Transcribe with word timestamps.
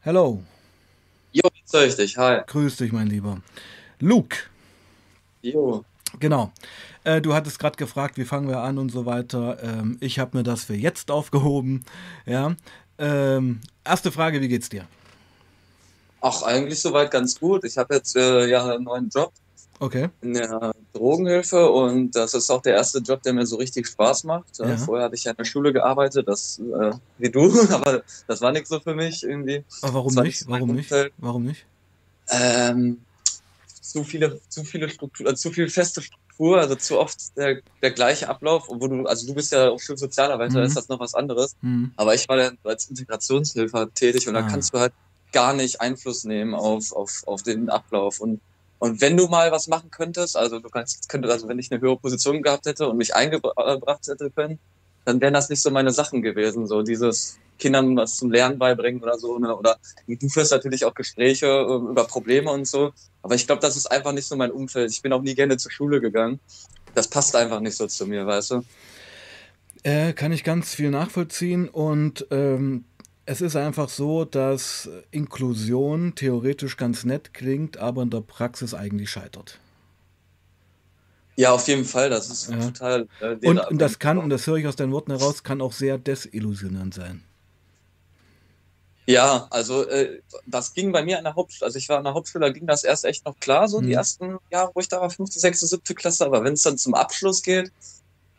Hello. 0.00 0.42
Jo, 1.32 1.42
jetzt 1.54 1.72
höre 1.72 1.86
ich 1.86 1.96
dich. 1.96 2.16
Hi. 2.16 2.42
Grüß 2.46 2.76
dich, 2.76 2.92
mein 2.92 3.08
Lieber. 3.08 3.40
Luke. 4.00 4.36
Jo. 5.42 5.84
Genau. 6.18 6.52
Äh, 7.04 7.20
du 7.20 7.34
hattest 7.34 7.58
gerade 7.58 7.76
gefragt, 7.76 8.16
wie 8.16 8.24
fangen 8.24 8.48
wir 8.48 8.60
an 8.60 8.78
und 8.78 8.90
so 8.90 9.06
weiter. 9.06 9.62
Ähm, 9.62 9.98
ich 10.00 10.18
habe 10.18 10.36
mir 10.38 10.42
das 10.44 10.64
für 10.64 10.74
jetzt 10.74 11.10
aufgehoben. 11.10 11.84
Ja. 12.26 12.54
Ähm, 12.98 13.60
erste 13.84 14.10
Frage, 14.12 14.40
wie 14.40 14.48
geht's 14.48 14.68
dir? 14.68 14.86
Ach, 16.20 16.42
eigentlich 16.42 16.80
soweit 16.80 17.10
ganz 17.10 17.38
gut. 17.38 17.64
Ich 17.64 17.76
habe 17.78 17.94
jetzt 17.94 18.16
äh, 18.16 18.46
ja 18.46 18.64
einen 18.74 18.84
neuen 18.84 19.08
Job 19.08 19.32
Okay. 19.80 20.08
in 20.22 20.34
der 20.34 20.72
Drogenhilfe 20.94 21.70
und 21.70 22.12
das 22.16 22.34
ist 22.34 22.50
auch 22.50 22.62
der 22.62 22.74
erste 22.74 22.98
Job, 22.98 23.22
der 23.22 23.32
mir 23.32 23.46
so 23.46 23.56
richtig 23.56 23.86
Spaß 23.86 24.24
macht. 24.24 24.58
Äh, 24.60 24.70
Ja. 24.70 24.76
Vorher 24.76 25.04
hatte 25.06 25.14
ich 25.16 25.24
ja 25.24 25.30
in 25.32 25.36
der 25.36 25.44
Schule 25.44 25.72
gearbeitet, 25.72 26.26
das 26.28 26.58
äh, 26.58 26.92
wie 27.18 27.30
du, 27.30 27.42
aber 27.72 28.02
das 28.26 28.40
war 28.40 28.52
nichts 28.52 28.68
so 28.70 28.80
für 28.80 28.94
mich 28.94 29.22
irgendwie. 29.22 29.64
Aber 29.82 29.94
warum 29.94 30.14
nicht? 30.14 30.44
Warum 30.48 30.74
nicht? 30.74 30.92
Warum 31.18 31.44
nicht? 31.44 31.64
Ähm, 32.30 33.00
zu 33.80 34.04
viele, 34.04 34.40
zu 34.48 34.64
viele 34.64 34.88
Struktur, 34.90 35.26
also 35.28 35.48
zu 35.48 35.50
viel 35.54 35.68
feste 35.70 36.02
Struktur, 36.02 36.58
also 36.58 36.74
zu 36.74 36.98
oft 36.98 37.36
der, 37.36 37.60
der 37.82 37.90
gleiche 37.92 38.28
Ablauf, 38.28 38.64
wo 38.68 38.86
du, 38.86 39.06
also 39.06 39.26
du 39.26 39.34
bist 39.34 39.50
ja 39.52 39.70
auch 39.70 39.80
Schulsozialarbeiter, 39.80 40.58
Mhm. 40.60 40.66
ist 40.66 40.76
das 40.76 40.88
noch 40.88 41.00
was 41.00 41.14
anderes. 41.14 41.56
Hm. 41.62 41.92
Aber 41.96 42.14
ich 42.14 42.28
war 42.28 42.36
dann 42.36 42.58
als 42.64 42.88
Integrationshilfer 42.90 43.92
tätig 43.94 44.28
und 44.28 44.34
da 44.34 44.40
Ah. 44.40 44.48
kannst 44.50 44.74
du 44.74 44.78
halt 44.78 44.92
gar 45.32 45.52
nicht 45.54 45.80
Einfluss 45.80 46.24
nehmen 46.24 46.54
auf, 46.54 46.92
auf, 46.92 47.22
auf 47.26 47.42
den 47.42 47.70
Ablauf. 47.70 48.20
Und, 48.20 48.40
und 48.78 49.00
wenn 49.00 49.16
du 49.16 49.26
mal 49.26 49.50
was 49.50 49.66
machen 49.66 49.90
könntest, 49.90 50.36
also 50.36 50.60
du 50.60 50.68
kannst, 50.68 51.08
könnte, 51.08 51.30
also 51.30 51.48
wenn 51.48 51.58
ich 51.58 51.70
eine 51.72 51.80
höhere 51.80 51.96
Position 51.96 52.42
gehabt 52.42 52.66
hätte 52.66 52.88
und 52.88 52.96
mich 52.96 53.14
eingebracht 53.14 54.06
hätte 54.06 54.30
können, 54.30 54.58
dann 55.04 55.20
wären 55.20 55.34
das 55.34 55.48
nicht 55.48 55.62
so 55.62 55.70
meine 55.70 55.90
Sachen 55.90 56.22
gewesen. 56.22 56.66
So 56.66 56.82
dieses 56.82 57.38
Kindern 57.58 57.96
was 57.96 58.16
zum 58.16 58.30
Lernen 58.30 58.58
beibringen 58.58 59.02
oder 59.02 59.18
so. 59.18 59.38
Ne? 59.38 59.56
Oder 59.56 59.78
du 60.06 60.28
führst 60.28 60.52
natürlich 60.52 60.84
auch 60.84 60.94
Gespräche 60.94 61.46
äh, 61.46 61.90
über 61.90 62.04
Probleme 62.04 62.50
und 62.50 62.66
so. 62.66 62.92
Aber 63.22 63.34
ich 63.34 63.46
glaube, 63.46 63.62
das 63.62 63.76
ist 63.76 63.90
einfach 63.90 64.12
nicht 64.12 64.26
so 64.26 64.36
mein 64.36 64.52
Umfeld. 64.52 64.90
Ich 64.90 65.02
bin 65.02 65.12
auch 65.12 65.22
nie 65.22 65.34
gerne 65.34 65.56
zur 65.56 65.72
Schule 65.72 66.00
gegangen. 66.00 66.38
Das 66.94 67.08
passt 67.08 67.34
einfach 67.34 67.60
nicht 67.60 67.76
so 67.76 67.86
zu 67.86 68.06
mir, 68.06 68.26
weißt 68.26 68.50
du? 68.52 68.64
Äh, 69.82 70.12
kann 70.12 70.32
ich 70.32 70.44
ganz 70.44 70.74
viel 70.74 70.90
nachvollziehen 70.90 71.68
und 71.68 72.26
ähm, 72.30 72.84
es 73.28 73.42
ist 73.42 73.56
einfach 73.56 73.90
so, 73.90 74.24
dass 74.24 74.88
Inklusion 75.10 76.14
theoretisch 76.14 76.78
ganz 76.78 77.04
nett 77.04 77.34
klingt, 77.34 77.76
aber 77.76 78.02
in 78.02 78.08
der 78.10 78.22
Praxis 78.22 78.72
eigentlich 78.72 79.10
scheitert. 79.10 79.60
Ja, 81.36 81.52
auf 81.52 81.68
jeden 81.68 81.84
Fall. 81.84 82.08
Das 82.08 82.30
ist 82.30 82.48
Ja. 82.48 82.58
total. 82.58 83.06
Äh, 83.20 83.36
Und, 83.46 83.58
und 83.58 83.78
das 83.78 83.98
kann, 83.98 84.16
und 84.16 84.30
das 84.30 84.46
höre 84.46 84.56
ich 84.56 84.66
aus 84.66 84.76
deinen 84.76 84.92
Worten 84.92 85.12
heraus, 85.12 85.42
kann 85.42 85.60
auch 85.60 85.72
sehr 85.74 85.98
desillusionierend 85.98 86.94
sein. 86.94 87.22
Ja, 89.06 89.46
also 89.50 89.86
äh, 89.88 90.20
das 90.46 90.72
ging 90.74 90.92
bei 90.92 91.02
mir 91.02 91.18
an 91.18 91.24
der 91.24 91.34
Hauptschule, 91.34 91.66
also 91.66 91.78
ich 91.78 91.88
war 91.88 91.98
an 91.98 92.04
der 92.04 92.14
Hauptschule, 92.14 92.46
da 92.46 92.52
ging 92.52 92.66
das 92.66 92.84
erst 92.84 93.04
echt 93.06 93.24
noch 93.24 93.38
klar, 93.40 93.68
so 93.68 93.80
Mhm. 93.80 93.86
die 93.86 93.92
ersten 93.92 94.36
Jahre, 94.50 94.70
wo 94.74 94.80
ich 94.80 94.88
da 94.88 95.00
war, 95.00 95.08
fünfte, 95.10 95.38
sechste, 95.38 95.66
siebte 95.66 95.94
Klasse, 95.94 96.26
aber 96.26 96.44
wenn 96.44 96.52
es 96.54 96.62
dann 96.62 96.76
zum 96.76 96.94
Abschluss 96.94 97.42
geht, 97.42 97.70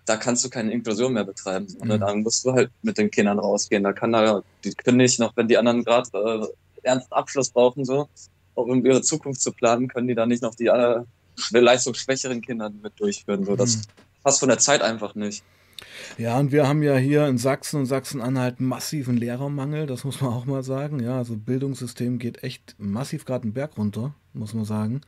da 0.09 0.17
kannst 0.17 0.43
du 0.43 0.49
keine 0.49 0.71
Inklusion 0.73 1.13
mehr 1.13 1.23
betreiben. 1.23 1.67
Und 1.79 1.87
Mhm. 1.89 1.99
dann 1.99 2.21
musst 2.23 2.43
du 2.43 2.51
halt 2.53 2.71
mit 2.81 2.97
den 2.97 3.11
Kindern 3.11 3.37
rausgehen. 3.39 3.83
Da 3.83 3.93
kann 3.93 4.11
da, 4.11 4.41
die 4.63 4.73
können 4.73 4.97
nicht 4.97 5.19
noch, 5.19 5.31
wenn 5.37 5.47
die 5.47 5.57
anderen 5.57 5.83
gerade 5.83 6.09
äh, 6.13 6.47
ernsten 6.87 7.13
Abschluss 7.13 7.51
brauchen, 7.51 7.85
so, 7.85 8.07
um 8.55 8.85
ihre 8.85 9.01
Zukunft 9.01 9.41
zu 9.41 9.51
planen, 9.51 9.87
können 9.87 10.07
die 10.07 10.15
da 10.15 10.25
nicht 10.25 10.41
noch 10.41 10.55
die 10.55 10.65
äh, 10.65 11.01
schw- 11.37 11.59
leistungsschwächeren 11.59 12.41
Kinder 12.41 12.69
mit 12.69 12.93
durchführen. 12.99 13.45
So, 13.45 13.55
das 13.55 13.77
Mhm. 13.77 13.81
passt 14.23 14.39
von 14.39 14.49
der 14.49 14.57
Zeit 14.57 14.81
einfach 14.81 15.13
nicht. 15.15 15.43
Ja, 16.17 16.37
und 16.37 16.51
wir 16.51 16.67
haben 16.67 16.83
ja 16.83 16.97
hier 16.97 17.27
in 17.27 17.37
Sachsen 17.37 17.79
und 17.81 17.85
Sachsen-Anhalt 17.85 18.59
massiven 18.59 19.15
Lehrermangel, 19.15 19.85
das 19.85 20.03
muss 20.03 20.19
man 20.19 20.33
auch 20.33 20.45
mal 20.45 20.63
sagen. 20.63 20.99
Ja, 21.01 21.17
also 21.17 21.37
Bildungssystem 21.37 22.19
geht 22.19 22.43
echt 22.43 22.75
massiv 22.79 23.23
gerade 23.25 23.43
einen 23.43 23.53
Berg 23.53 23.77
runter, 23.77 24.13
muss 24.33 24.53
man 24.53 24.65
sagen. 24.65 25.01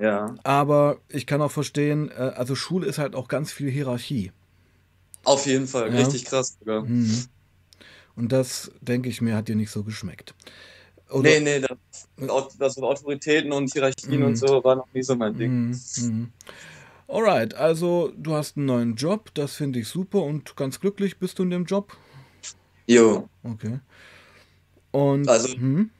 Ja. 0.00 0.34
Aber 0.44 0.98
ich 1.08 1.26
kann 1.26 1.42
auch 1.42 1.50
verstehen, 1.50 2.10
äh, 2.10 2.14
also 2.34 2.54
Schule 2.54 2.86
ist 2.86 2.98
halt 2.98 3.14
auch 3.14 3.28
ganz 3.28 3.52
viel 3.52 3.70
Hierarchie. 3.70 4.32
Auf 5.24 5.46
jeden 5.46 5.66
Fall, 5.66 5.92
Ja. 5.92 6.00
richtig 6.00 6.24
krass 6.24 6.56
sogar. 6.58 6.82
Mhm. 6.82 7.26
Und 8.16 8.32
das, 8.32 8.70
denke 8.80 9.08
ich 9.10 9.20
mir, 9.20 9.36
hat 9.36 9.48
dir 9.48 9.56
nicht 9.56 9.70
so 9.70 9.84
geschmeckt. 9.84 10.34
Oder? 11.10 11.28
Nee, 11.28 11.40
nee, 11.40 11.60
das, 11.60 12.56
das 12.58 12.76
mit 12.76 12.84
Autoritäten 12.84 13.52
und 13.52 13.72
Hierarchien 13.72 14.20
Mhm. 14.20 14.26
und 14.26 14.36
so 14.36 14.62
war 14.64 14.76
noch 14.76 14.88
nie 14.94 15.02
so 15.02 15.14
mein 15.16 15.36
Ding. 15.36 15.68
Mhm. 15.70 15.80
Mhm. 15.98 16.32
Alright, 17.08 17.54
also 17.54 18.12
du 18.16 18.34
hast 18.34 18.56
einen 18.56 18.66
neuen 18.66 18.94
Job, 18.94 19.30
das 19.34 19.54
finde 19.56 19.80
ich 19.80 19.88
super 19.88 20.22
und 20.22 20.54
ganz 20.56 20.78
glücklich 20.80 21.18
bist 21.18 21.38
du 21.38 21.42
in 21.42 21.50
dem 21.50 21.64
Job. 21.64 21.96
Jo, 22.86 23.28
Okay. 23.42 23.80
Und 24.92 25.28
Also- 25.28 25.54
hm? 25.54 25.90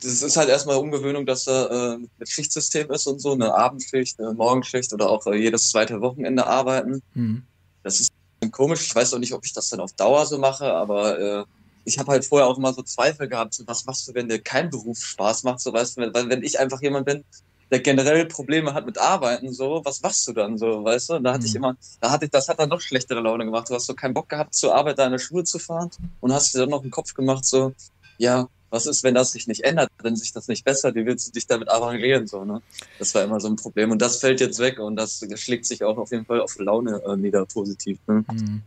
Das 0.00 0.22
ist 0.22 0.36
halt 0.36 0.48
erstmal 0.48 0.76
Umgewöhnung, 0.76 1.26
dass 1.26 1.44
da 1.44 1.94
äh, 1.94 1.98
mit 2.18 2.28
Schichtsystem 2.28 2.90
ist 2.90 3.06
und 3.06 3.20
so, 3.20 3.32
eine 3.32 3.54
Abendschicht, 3.54 4.18
eine 4.20 4.32
Morgenschicht 4.32 4.92
oder 4.92 5.10
auch 5.10 5.26
äh, 5.26 5.34
jedes 5.36 5.70
zweite 5.70 6.00
Wochenende 6.00 6.46
arbeiten. 6.46 7.02
Hm. 7.14 7.46
Das 7.82 8.00
ist 8.00 8.08
komisch. 8.52 8.86
Ich 8.86 8.94
weiß 8.94 9.14
auch 9.14 9.18
nicht, 9.18 9.32
ob 9.32 9.44
ich 9.44 9.52
das 9.52 9.68
dann 9.68 9.80
auf 9.80 9.92
Dauer 9.94 10.24
so 10.26 10.38
mache, 10.38 10.72
aber 10.72 11.18
äh, 11.18 11.44
ich 11.84 11.98
habe 11.98 12.12
halt 12.12 12.24
vorher 12.24 12.46
auch 12.46 12.58
immer 12.58 12.72
so 12.72 12.82
Zweifel 12.82 13.28
gehabt, 13.28 13.54
so, 13.54 13.64
was 13.66 13.84
machst 13.86 14.06
du, 14.06 14.14
wenn 14.14 14.28
dir 14.28 14.40
kein 14.40 14.70
Beruf 14.70 14.98
Spaß 14.98 15.42
macht, 15.44 15.60
so 15.60 15.72
weißt 15.72 15.96
du, 15.96 16.02
wenn- 16.02 16.14
weil 16.14 16.28
wenn 16.28 16.42
ich 16.42 16.58
einfach 16.60 16.80
jemand 16.82 17.06
bin, 17.06 17.24
der 17.70 17.80
generell 17.80 18.26
Probleme 18.26 18.72
hat 18.74 18.86
mit 18.86 18.98
Arbeiten, 18.98 19.52
so, 19.52 19.82
was 19.84 20.00
machst 20.00 20.26
du 20.26 20.32
dann 20.32 20.56
so, 20.56 20.84
weißt 20.84 21.10
du? 21.10 21.14
Und 21.14 21.24
da 21.24 21.32
hatte 21.34 21.46
ich 21.46 21.52
Mhm. 21.52 21.58
immer, 21.58 21.76
da 22.00 22.10
hatte 22.10 22.24
ich, 22.26 22.30
das 22.30 22.48
hat 22.48 22.58
dann 22.60 22.68
noch 22.70 22.80
schlechtere 22.80 23.20
Laune 23.20 23.44
gemacht. 23.44 23.68
Du 23.68 23.74
hast 23.74 23.86
so 23.86 23.94
keinen 23.94 24.14
Bock 24.14 24.28
gehabt, 24.28 24.54
zur 24.54 24.74
Arbeit 24.74 24.98
da 24.98 25.04
in 25.06 25.12
der 25.12 25.18
Schule 25.18 25.44
zu 25.44 25.58
fahren 25.58 25.90
und 26.20 26.32
hast 26.32 26.54
dir 26.54 26.60
dann 26.60 26.70
noch 26.70 26.82
einen 26.82 26.90
Kopf 26.90 27.12
gemacht, 27.14 27.44
so, 27.44 27.72
ja, 28.18 28.48
was 28.70 28.86
ist, 28.86 29.02
wenn 29.04 29.14
das 29.14 29.32
sich 29.32 29.46
nicht 29.46 29.64
ändert, 29.64 29.88
wenn 30.02 30.16
sich 30.16 30.32
das 30.32 30.48
nicht 30.48 30.64
bessert, 30.64 30.94
wie 30.94 31.06
willst 31.06 31.28
du 31.28 31.32
dich 31.32 31.46
damit 31.46 31.68
arrangieren, 31.70 32.26
so, 32.26 32.44
ne? 32.44 32.62
Das 32.98 33.14
war 33.14 33.24
immer 33.24 33.40
so 33.40 33.48
ein 33.48 33.56
Problem 33.56 33.90
und 33.90 34.02
das 34.02 34.18
fällt 34.18 34.40
jetzt 34.40 34.58
weg 34.58 34.78
und 34.78 34.96
das 34.96 35.24
schlägt 35.36 35.66
sich 35.66 35.84
auch 35.84 35.96
auf 35.98 36.10
jeden 36.10 36.24
Fall 36.24 36.40
auf 36.40 36.58
Laune 36.58 37.02
äh, 37.06 37.16
nieder 37.16 37.46
positiv, 37.46 37.98
ne? 38.06 38.24
Hm. 38.28 38.62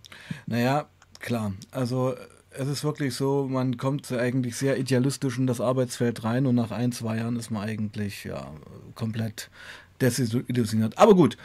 Naja, 0.47 0.87
klar. 1.19 1.53
Also 1.71 2.15
es 2.51 2.67
ist 2.67 2.83
wirklich 2.83 3.15
so, 3.15 3.47
man 3.49 3.77
kommt 3.77 4.11
eigentlich 4.11 4.57
sehr 4.57 4.77
idealistisch 4.77 5.37
in 5.37 5.47
das 5.47 5.61
Arbeitsfeld 5.61 6.23
rein 6.23 6.45
und 6.45 6.55
nach 6.55 6.71
ein, 6.71 6.91
zwei 6.91 7.17
Jahren 7.17 7.37
ist 7.37 7.49
man 7.49 7.63
eigentlich 7.63 8.25
ja, 8.25 8.51
komplett 8.95 9.49
desillusioniert. 10.01 10.97
Aber 10.97 11.15
gut, 11.15 11.37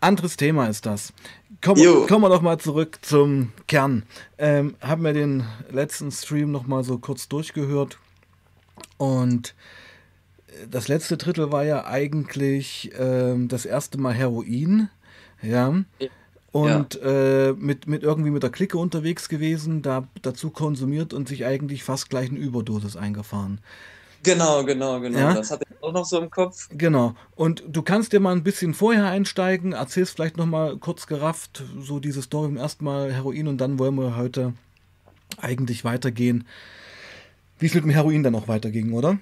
anderes 0.00 0.36
Thema 0.36 0.66
ist 0.66 0.86
das. 0.86 1.12
Kommen, 1.60 1.82
Jo. 1.82 2.06
kommen 2.06 2.24
wir 2.24 2.28
doch 2.28 2.42
mal 2.42 2.58
zurück 2.58 2.98
zum 3.02 3.52
Kern. 3.66 4.04
Ähm, 4.38 4.76
haben 4.80 5.02
wir 5.02 5.12
den 5.12 5.44
letzten 5.70 6.10
Stream 6.12 6.52
noch 6.52 6.66
mal 6.66 6.84
so 6.84 6.98
kurz 6.98 7.28
durchgehört 7.28 7.98
und 8.96 9.54
das 10.70 10.88
letzte 10.88 11.16
Drittel 11.16 11.52
war 11.52 11.64
ja 11.64 11.86
eigentlich 11.86 12.90
ähm, 12.98 13.48
das 13.48 13.64
erste 13.64 13.98
Mal 13.98 14.14
Heroin. 14.14 14.88
Ja. 15.42 15.74
Ja. 15.98 16.08
Und 16.50 16.98
äh, 17.02 17.52
mit, 17.52 17.86
mit 17.86 18.02
irgendwie 18.02 18.30
mit 18.30 18.42
der 18.42 18.50
Clique 18.50 18.78
unterwegs 18.78 19.28
gewesen, 19.28 19.82
da 19.82 20.08
dazu 20.22 20.50
konsumiert 20.50 21.12
und 21.12 21.28
sich 21.28 21.44
eigentlich 21.44 21.84
fast 21.84 22.08
gleich 22.08 22.30
eine 22.30 22.38
Überdosis 22.38 22.96
eingefahren. 22.96 23.60
Genau, 24.22 24.64
genau, 24.64 25.00
genau. 25.00 25.18
Ja? 25.18 25.34
Das 25.34 25.50
hatte 25.50 25.64
ich 25.70 25.82
auch 25.82 25.92
noch 25.92 26.04
so 26.04 26.20
im 26.20 26.30
Kopf. 26.30 26.68
Genau. 26.70 27.14
Und 27.36 27.62
du 27.66 27.82
kannst 27.82 28.12
dir 28.12 28.20
mal 28.20 28.32
ein 28.32 28.42
bisschen 28.42 28.74
vorher 28.74 29.06
einsteigen, 29.06 29.72
erzählst 29.72 30.14
vielleicht 30.14 30.36
noch 30.36 30.46
mal 30.46 30.76
kurz 30.76 31.06
gerafft, 31.06 31.62
so 31.80 32.00
diese 32.00 32.22
Story 32.22 32.56
erstmal 32.56 33.12
Heroin 33.12 33.48
und 33.48 33.58
dann 33.58 33.78
wollen 33.78 33.94
wir 33.94 34.16
heute 34.16 34.54
eigentlich 35.40 35.84
weitergehen. 35.84 36.46
Wie 37.58 37.66
es 37.66 37.74
mit 37.74 37.84
dem 37.84 37.90
Heroin 37.90 38.22
dann 38.22 38.34
auch 38.34 38.48
weiterging, 38.48 38.92
oder? 38.92 39.18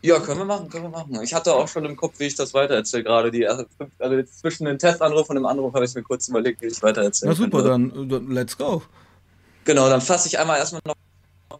Ja, 0.00 0.20
können 0.20 0.38
wir 0.38 0.44
machen, 0.44 0.68
können 0.68 0.84
wir 0.84 0.90
machen. 0.90 1.18
Ich 1.22 1.34
hatte 1.34 1.52
auch 1.54 1.66
schon 1.66 1.84
im 1.84 1.96
Kopf, 1.96 2.18
wie 2.18 2.24
ich 2.24 2.36
das 2.36 2.54
weitererzähle, 2.54 3.02
gerade 3.02 3.30
die 3.30 3.46
also 3.48 3.64
jetzt 4.10 4.38
zwischen 4.38 4.66
dem 4.66 4.78
Testanruf 4.78 5.28
und 5.28 5.36
dem 5.36 5.46
Anruf 5.46 5.74
habe 5.74 5.84
ich 5.84 5.94
mir 5.94 6.02
kurz 6.02 6.28
überlegt, 6.28 6.62
wie 6.62 6.66
ich 6.66 6.82
weitererzählen 6.82 7.34
Na 7.36 7.44
super, 7.44 7.62
dann, 7.62 8.08
dann 8.08 8.30
let's 8.30 8.56
go. 8.56 8.82
Genau, 9.64 9.88
dann 9.88 10.00
fasse 10.00 10.28
ich 10.28 10.38
einmal 10.38 10.58
erstmal 10.58 10.82
noch 10.86 10.94
noch 10.94 11.07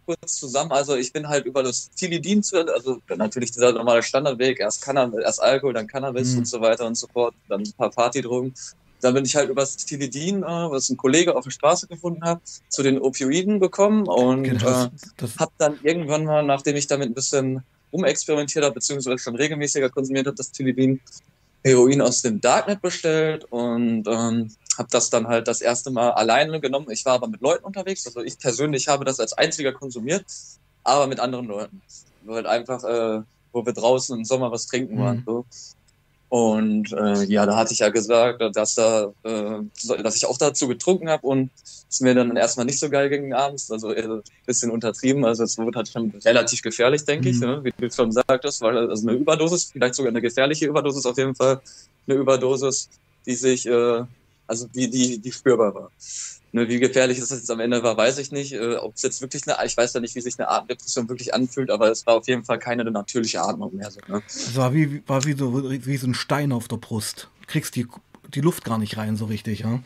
kurz 0.05 0.35
zusammen. 0.35 0.71
Also 0.71 0.95
ich 0.95 1.11
bin 1.11 1.27
halt 1.27 1.45
über 1.45 1.63
das 1.63 1.89
Tilidin 1.91 2.43
zu, 2.43 2.57
also 2.73 2.99
natürlich 3.15 3.51
dieser 3.51 3.73
normale 3.73 4.03
Standardweg, 4.03 4.59
erst 4.59 4.81
Cannabis, 4.83 5.21
erst 5.23 5.41
Alkohol, 5.41 5.73
dann 5.73 5.87
Cannabis 5.87 6.33
Mhm. 6.33 6.39
und 6.39 6.45
so 6.45 6.61
weiter 6.61 6.85
und 6.85 6.95
so 6.95 7.07
fort, 7.11 7.33
dann 7.47 7.61
ein 7.61 7.73
paar 7.73 7.89
Partydrogen. 7.89 8.53
Dann 9.01 9.13
bin 9.13 9.23
ich 9.25 9.35
halt 9.35 9.49
über 9.49 9.61
das 9.61 9.77
Tilidin, 9.77 10.43
äh, 10.43 10.45
was 10.45 10.89
ein 10.89 10.97
Kollege 10.97 11.35
auf 11.35 11.45
der 11.45 11.51
Straße 11.51 11.87
gefunden 11.87 12.23
hat, 12.23 12.41
zu 12.67 12.83
den 12.83 12.99
Opioiden 12.99 13.59
gekommen 13.59 14.07
und 14.07 14.43
Genau, 14.43 14.59
äh, 14.59 14.63
das, 14.63 14.89
das, 15.17 15.35
hab 15.37 15.51
dann 15.57 15.79
irgendwann 15.83 16.25
mal, 16.25 16.43
nachdem 16.43 16.75
ich 16.75 16.87
damit 16.87 17.09
ein 17.09 17.13
bisschen 17.13 17.63
rumexperimentiert 17.93 18.63
habe, 18.63 18.75
beziehungsweise 18.75 19.17
schon 19.17 19.35
regelmäßiger 19.35 19.89
konsumiert 19.89 20.27
habe, 20.27 20.35
das 20.35 20.51
Tilidin, 20.51 20.99
Heroin 21.63 22.01
aus 22.01 22.21
dem 22.21 22.39
Darknet 22.39 22.81
bestellt 22.81 23.45
und 23.49 24.05
ähm, 24.07 24.49
habe 24.79 24.89
das 24.91 25.09
dann 25.09 25.27
halt 25.27 25.47
das 25.47 25.61
erste 25.61 25.91
Mal 25.91 26.11
alleine 26.11 26.59
genommen. 26.59 26.89
Ich 26.89 27.05
war 27.05 27.13
aber 27.13 27.27
mit 27.27 27.41
Leuten 27.41 27.65
unterwegs, 27.65 28.07
also 28.07 28.21
ich 28.21 28.39
persönlich 28.39 28.87
habe 28.87 29.05
das 29.05 29.19
als 29.19 29.33
einziger 29.33 29.73
konsumiert, 29.73 30.25
aber 30.83 31.05
mit 31.05 31.19
anderen 31.19 31.45
Leuten. 31.45 31.81
Nur 32.23 32.37
halt 32.37 32.47
einfach, 32.47 32.83
äh, 32.83 33.21
wo 33.51 33.65
wir 33.65 33.73
draußen 33.73 34.17
im 34.17 34.25
Sommer 34.25 34.51
was 34.51 34.67
trinken 34.67 34.95
Mhm. 34.95 34.99
waren. 34.99 35.23
So. 35.25 35.45
Und 36.29 36.93
äh, 36.93 37.23
ja, 37.23 37.45
da 37.47 37.57
hatte 37.57 37.73
ich 37.73 37.79
ja 37.79 37.89
gesagt, 37.89 38.41
dass, 38.55 38.75
da, 38.75 39.11
äh, 39.23 40.01
dass 40.03 40.15
ich 40.15 40.27
auch 40.27 40.37
dazu 40.37 40.67
getrunken 40.67 41.09
habe 41.09 41.25
und 41.25 41.49
es 41.89 42.01
mir 42.01 42.13
dann 42.13 42.37
erstmal 42.37 42.67
nicht 42.67 42.79
so 42.79 42.87
geil 42.89 43.09
ging 43.09 43.33
abends, 43.33 43.71
also 43.71 43.89
ein 43.89 44.21
bisschen 44.45 44.69
untertrieben. 44.69 45.25
Also 45.25 45.43
es 45.43 45.57
wurde 45.57 45.77
halt 45.77 45.89
schon 45.89 46.13
relativ 46.23 46.61
gefährlich, 46.61 47.03
denke 47.03 47.29
mhm. 47.29 47.33
ich, 47.33 47.41
ne? 47.41 47.63
wie 47.63 47.73
du 47.75 47.91
schon 47.91 48.11
sagtest, 48.11 48.61
weil 48.61 48.77
also 48.77 49.07
eine 49.07 49.17
Überdosis, 49.17 49.71
vielleicht 49.73 49.95
sogar 49.95 50.11
eine 50.11 50.21
gefährliche 50.21 50.67
Überdosis, 50.67 51.05
auf 51.07 51.17
jeden 51.17 51.33
Fall 51.35 51.61
eine 52.07 52.17
Überdosis, 52.17 52.89
die 53.25 53.35
sich, 53.35 53.65
äh, 53.65 54.03
also 54.49 54.67
die, 54.67 54.89
die, 54.89 55.19
die 55.19 55.31
spürbar 55.31 55.73
war. 55.73 55.91
Ne, 56.51 56.67
wie 56.67 56.79
gefährlich 56.79 57.19
das 57.19 57.29
jetzt 57.29 57.51
am 57.51 57.59
Ende 57.59 57.83
war, 57.83 57.95
weiß 57.95 58.17
ich 58.17 58.31
nicht. 58.31 58.53
Äh, 58.53 58.77
Ob 58.77 58.95
es 58.95 59.03
jetzt 59.03 59.21
wirklich 59.21 59.47
eine, 59.47 59.63
ich 59.65 59.77
weiß 59.77 59.93
ja 59.93 59.99
nicht, 59.99 60.15
wie 60.15 60.21
sich 60.21 60.39
eine 60.39 60.49
Atemdepression 60.49 61.07
wirklich 61.07 61.31
anfühlt, 61.33 61.69
aber 61.69 61.91
es 61.91 62.07
war 62.07 62.15
auf 62.15 62.27
jeden 62.27 62.43
Fall 62.43 62.57
keine 62.57 62.83
natürliche 62.89 63.41
Atmung 63.41 63.75
mehr. 63.75 63.91
So, 63.91 63.99
ne? 64.07 64.23
Es 64.27 64.55
war 64.55 64.73
wie, 64.73 65.03
war 65.07 65.23
wie 65.25 65.33
so, 65.33 65.71
wie 65.71 65.97
so 65.97 66.07
ein 66.07 66.15
Stein 66.15 66.51
auf 66.51 66.67
der 66.67 66.77
Brust. 66.77 67.29
Du 67.41 67.47
kriegst 67.47 67.75
die, 67.75 67.85
die 68.33 68.41
Luft 68.41 68.65
gar 68.65 68.79
nicht 68.79 68.97
rein 68.97 69.15
so 69.15 69.25
richtig, 69.25 69.59
ja? 69.59 69.83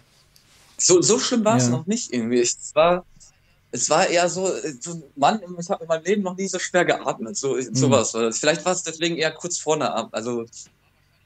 So, 0.77 1.01
so 1.01 1.19
schlimm 1.19 1.43
war 1.43 1.57
es 1.57 1.65
ja. 1.65 1.71
noch 1.71 1.85
nicht 1.85 2.13
irgendwie. 2.13 2.39
Es 2.39 2.71
war, 2.73 3.05
es 3.71 3.89
war 3.89 4.07
eher 4.07 4.29
so, 4.29 4.49
so 4.79 5.03
Mann, 5.17 5.41
ich 5.59 5.69
habe 5.69 5.83
in 5.83 5.89
meinem 5.89 6.05
Leben 6.05 6.23
noch 6.23 6.37
nie 6.37 6.47
so 6.47 6.59
schwer 6.59 6.85
geatmet, 6.85 7.35
so 7.35 7.55
mhm. 7.55 7.75
sowas. 7.75 8.15
Vielleicht 8.39 8.63
war 8.63 8.71
es 8.71 8.83
deswegen 8.83 9.17
eher 9.17 9.31
kurz 9.31 9.57
vorne 9.57 9.93
ab. 9.93 10.09
Also 10.13 10.45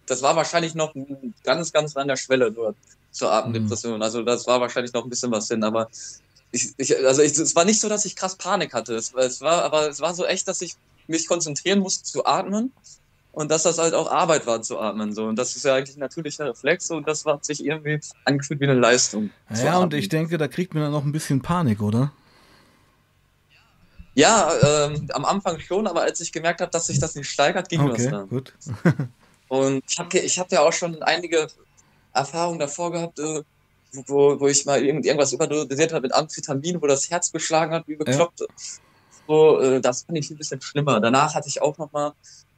das 0.08 0.24
war 0.24 0.36
wahrscheinlich 0.36 0.74
noch 0.74 0.96
ganz, 1.44 1.72
ganz 1.72 1.96
an 1.96 2.08
der 2.08 2.16
Schwelle 2.16 2.52
dort 2.52 2.76
zur 3.18 3.32
Atemdepression. 3.32 3.98
Mhm. 3.98 4.02
Also 4.02 4.24
das 4.24 4.48
war 4.48 4.62
wahrscheinlich 4.62 4.94
noch 4.94 5.04
ein 5.04 5.10
bisschen 5.10 5.32
was 5.32 5.48
hin, 5.48 5.64
aber 5.64 5.90
ich, 6.52 6.74
ich, 6.78 7.06
also 7.06 7.22
ich, 7.22 7.38
es 7.38 7.56
war 7.56 7.66
nicht 7.66 7.80
so, 7.80 7.90
dass 7.90 8.06
ich 8.06 8.16
krass 8.16 8.36
Panik 8.36 8.74
hatte. 8.74 8.96
Es, 8.96 9.14
es, 9.14 9.42
war, 9.42 9.64
aber 9.64 9.90
es 9.90 10.00
war 10.00 10.14
so 10.14 10.26
echt, 10.26 10.48
dass 10.48 10.62
ich 10.62 10.76
mich 11.08 11.28
konzentrieren 11.28 11.80
musste 11.80 12.04
zu 12.04 12.26
atmen 12.26 12.72
und 13.32 13.52
dass 13.52 13.64
das 13.64 13.78
halt 13.78 13.94
auch 13.94 14.10
Arbeit 14.10 14.48
war 14.48 14.62
zu 14.62 14.80
atmen. 14.80 15.14
So. 15.14 15.26
Und 15.26 15.36
das 15.36 15.56
ist 15.56 15.66
ja 15.66 15.76
eigentlich 15.76 15.98
ein 15.98 16.00
natürlicher 16.00 16.46
Reflex 16.46 16.90
und 16.90 17.08
das 17.08 17.26
hat 17.26 17.46
sich 17.46 17.64
irgendwie 17.64 18.00
angefühlt 18.26 18.60
wie 18.60 18.66
eine 18.66 18.80
Leistung. 18.80 19.30
Ja, 19.54 19.78
und 19.80 19.94
ich 19.94 20.10
denke, 20.10 20.38
da 20.38 20.48
kriegt 20.48 20.74
man 20.74 20.84
dann 20.84 20.92
noch 20.92 21.04
ein 21.04 21.12
bisschen 21.12 21.42
Panik, 21.42 21.82
oder? 21.82 22.12
Ja, 24.16 24.52
ähm, 24.64 25.08
am 25.14 25.26
Anfang 25.26 25.60
schon, 25.60 25.86
aber 25.86 26.02
als 26.02 26.20
ich 26.22 26.32
gemerkt 26.32 26.62
habe, 26.62 26.72
dass 26.72 26.88
sich 26.88 26.98
das 26.98 27.14
nicht 27.14 27.30
steigert, 27.30 27.70
ging 27.70 27.82
okay, 27.82 28.04
das 28.04 28.12
dann. 28.12 28.30
Gut. 28.30 28.54
und 29.48 29.84
ich 29.88 30.00
habe 30.00 30.18
ich 30.18 30.40
hab 30.40 30.52
ja 30.52 30.62
auch 30.62 30.74
schon 30.74 31.04
einige 31.04 31.48
Erfahrung 32.14 32.60
davor 32.60 32.92
gehabt, 32.92 33.20
äh, 33.20 33.42
wo, 34.06 34.40
wo 34.40 34.48
ich 34.48 34.66
mal 34.66 34.84
irgendwas 34.84 35.34
überdosiert 35.34 35.94
habe 35.94 36.04
mit 36.04 36.14
Amphetamin, 36.14 36.82
wo 36.82 36.88
das 36.88 37.10
Herz 37.10 37.32
geschlagen 37.32 37.74
hat, 37.74 37.88
wie 37.88 37.96
bekloppt. 37.96 38.42
Ja. 38.42 38.48
So, 39.28 39.60
äh, 39.60 39.82
das 39.82 40.04
fand 40.04 40.18
ich 40.18 40.30
ein 40.30 40.38
bisschen 40.38 40.62
schlimmer. 40.62 41.00
Danach 41.00 41.36
hatte 41.36 41.48
ich 41.48 41.62
auch 41.62 41.78
nochmal 41.78 42.14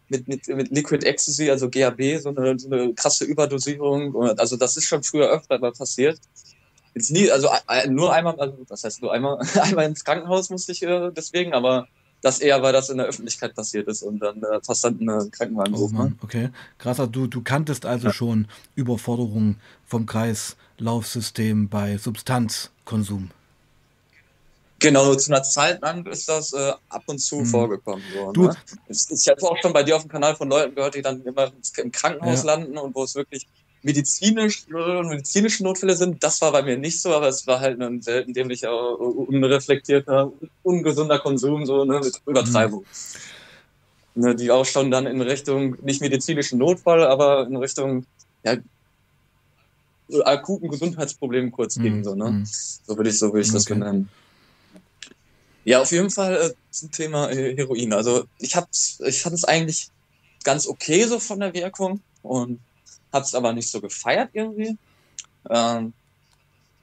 mit, 0.09 0.27
mit, 0.27 0.47
mit 0.47 0.71
Liquid 0.71 1.05
Ecstasy, 1.05 1.49
also 1.49 1.69
GHB, 1.69 2.19
so 2.21 2.29
eine, 2.29 2.57
so 2.57 2.69
eine 2.69 2.93
krasse 2.93 3.25
Überdosierung. 3.25 4.15
Also 4.37 4.57
das 4.57 4.77
ist 4.77 4.85
schon 4.85 5.03
früher 5.03 5.29
öfter 5.29 5.59
mal 5.59 5.71
passiert. 5.71 6.19
Jetzt 6.95 7.11
nie, 7.11 7.29
also 7.29 7.49
nur 7.87 8.13
einmal, 8.13 8.39
also 8.39 8.57
das 8.67 8.83
heißt 8.83 9.01
nur 9.01 9.13
einmal, 9.13 9.39
einmal 9.61 9.85
ins 9.85 10.03
Krankenhaus 10.03 10.49
musste 10.49 10.71
ich 10.71 10.81
äh, 10.81 11.11
deswegen, 11.11 11.53
aber 11.53 11.87
das 12.21 12.39
eher, 12.39 12.61
weil 12.61 12.73
das 12.73 12.89
in 12.89 12.97
der 12.97 13.07
Öffentlichkeit 13.07 13.55
passiert 13.55 13.87
ist 13.87 14.03
und 14.03 14.19
dann 14.19 14.41
äh, 14.43 14.59
Passanten 14.59 15.09
einen 15.09 15.31
Krankenwagen 15.31 15.73
oh, 15.75 15.87
Mann, 15.87 16.19
okay. 16.21 16.49
Krasser, 16.77 17.07
du, 17.07 17.27
du 17.27 17.41
kanntest 17.41 17.85
also 17.85 18.07
ja. 18.07 18.13
schon 18.13 18.47
Überforderung 18.75 19.55
vom 19.85 20.05
Kreislaufsystem 20.05 21.69
bei 21.69 21.97
Substanzkonsum. 21.97 23.31
Genau, 24.79 25.13
zu 25.15 25.31
einer 25.31 25.43
Zeit 25.43 25.81
lang 25.81 26.05
ist 26.05 26.29
das 26.29 26.53
äh, 26.53 26.71
ab 26.89 27.03
und 27.07 27.19
zu 27.19 27.39
hm. 27.39 27.45
vorgekommen. 27.45 28.03
So, 28.13 28.31
du, 28.31 28.43
ne? 28.43 28.57
Ich 28.87 29.27
habe 29.27 29.41
auch 29.43 29.57
schon 29.61 29.73
bei 29.73 29.83
dir 29.83 29.97
auf 29.97 30.03
dem 30.03 30.11
Kanal 30.11 30.35
von 30.35 30.49
Leuten 30.49 30.73
gehört, 30.73 30.95
die 30.95 31.01
dann 31.01 31.21
immer 31.23 31.51
im 31.77 31.91
Krankenhaus 31.91 32.43
ja. 32.43 32.55
landen 32.55 32.77
und 32.77 32.95
wo 32.95 33.03
es 33.03 33.13
wirklich 33.15 33.45
medizinisch, 33.81 34.65
medizinische 34.67 35.63
Notfälle 35.63 35.95
sind. 35.95 36.23
Das 36.23 36.41
war 36.41 36.51
bei 36.51 36.61
mir 36.61 36.77
nicht 36.77 37.01
so, 37.01 37.13
aber 37.13 37.27
es 37.27 37.47
war 37.47 37.59
halt 37.59 37.81
ein 37.81 38.01
selten 38.01 38.33
dämlicher, 38.33 38.99
unreflektierter, 38.99 40.31
ungesunder 40.63 41.19
Konsum, 41.19 41.65
so 41.65 41.85
ne, 41.85 41.99
mit 41.99 42.21
Übertreibung. 42.25 42.85
Mhm. 44.15 44.21
Ne, 44.21 44.35
die 44.35 44.51
auch 44.51 44.65
schon 44.65 44.91
dann 44.91 45.05
in 45.05 45.21
Richtung, 45.21 45.77
nicht 45.81 46.01
medizinischen 46.01 46.59
Notfall, 46.59 47.03
aber 47.03 47.47
in 47.47 47.55
Richtung 47.55 48.05
ja, 48.43 48.57
akuten 50.25 50.69
Gesundheitsproblemen 50.69 51.51
kurz 51.51 51.77
mhm. 51.77 51.83
ging. 51.83 52.03
So, 52.03 52.15
ne? 52.15 52.31
Mhm. 52.31 52.45
so 52.45 52.97
würde 52.97 53.09
ich, 53.09 53.19
so 53.19 53.27
würde 53.27 53.41
ich 53.41 53.47
okay. 53.47 53.55
das 53.55 53.65
benennen. 53.65 54.09
Ja, 55.63 55.81
auf 55.81 55.91
jeden 55.91 56.09
Fall 56.09 56.35
äh, 56.35 56.53
zum 56.71 56.91
Thema 56.91 57.29
äh, 57.29 57.55
Heroin. 57.55 57.93
Also 57.93 58.25
ich 58.39 58.55
hab's, 58.55 58.99
ich 59.05 59.21
fand 59.21 59.35
es 59.35 59.43
eigentlich 59.43 59.89
ganz 60.43 60.67
okay 60.67 61.03
so 61.05 61.19
von 61.19 61.39
der 61.39 61.53
Wirkung 61.53 62.01
und 62.23 62.59
habe 63.11 63.25
es 63.25 63.35
aber 63.35 63.53
nicht 63.53 63.69
so 63.69 63.81
gefeiert 63.81 64.29
irgendwie. 64.33 64.77
Ähm, 65.49 65.93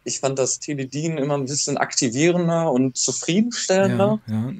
ich 0.04 0.20
fand 0.20 0.38
das 0.38 0.60
Teledin 0.60 1.18
immer 1.18 1.36
ein 1.36 1.46
bisschen 1.46 1.76
aktivierender 1.78 2.70
und 2.70 2.96
zufriedenstellender. 2.96 4.20
Ja, 4.26 4.34
ja. 4.34 4.52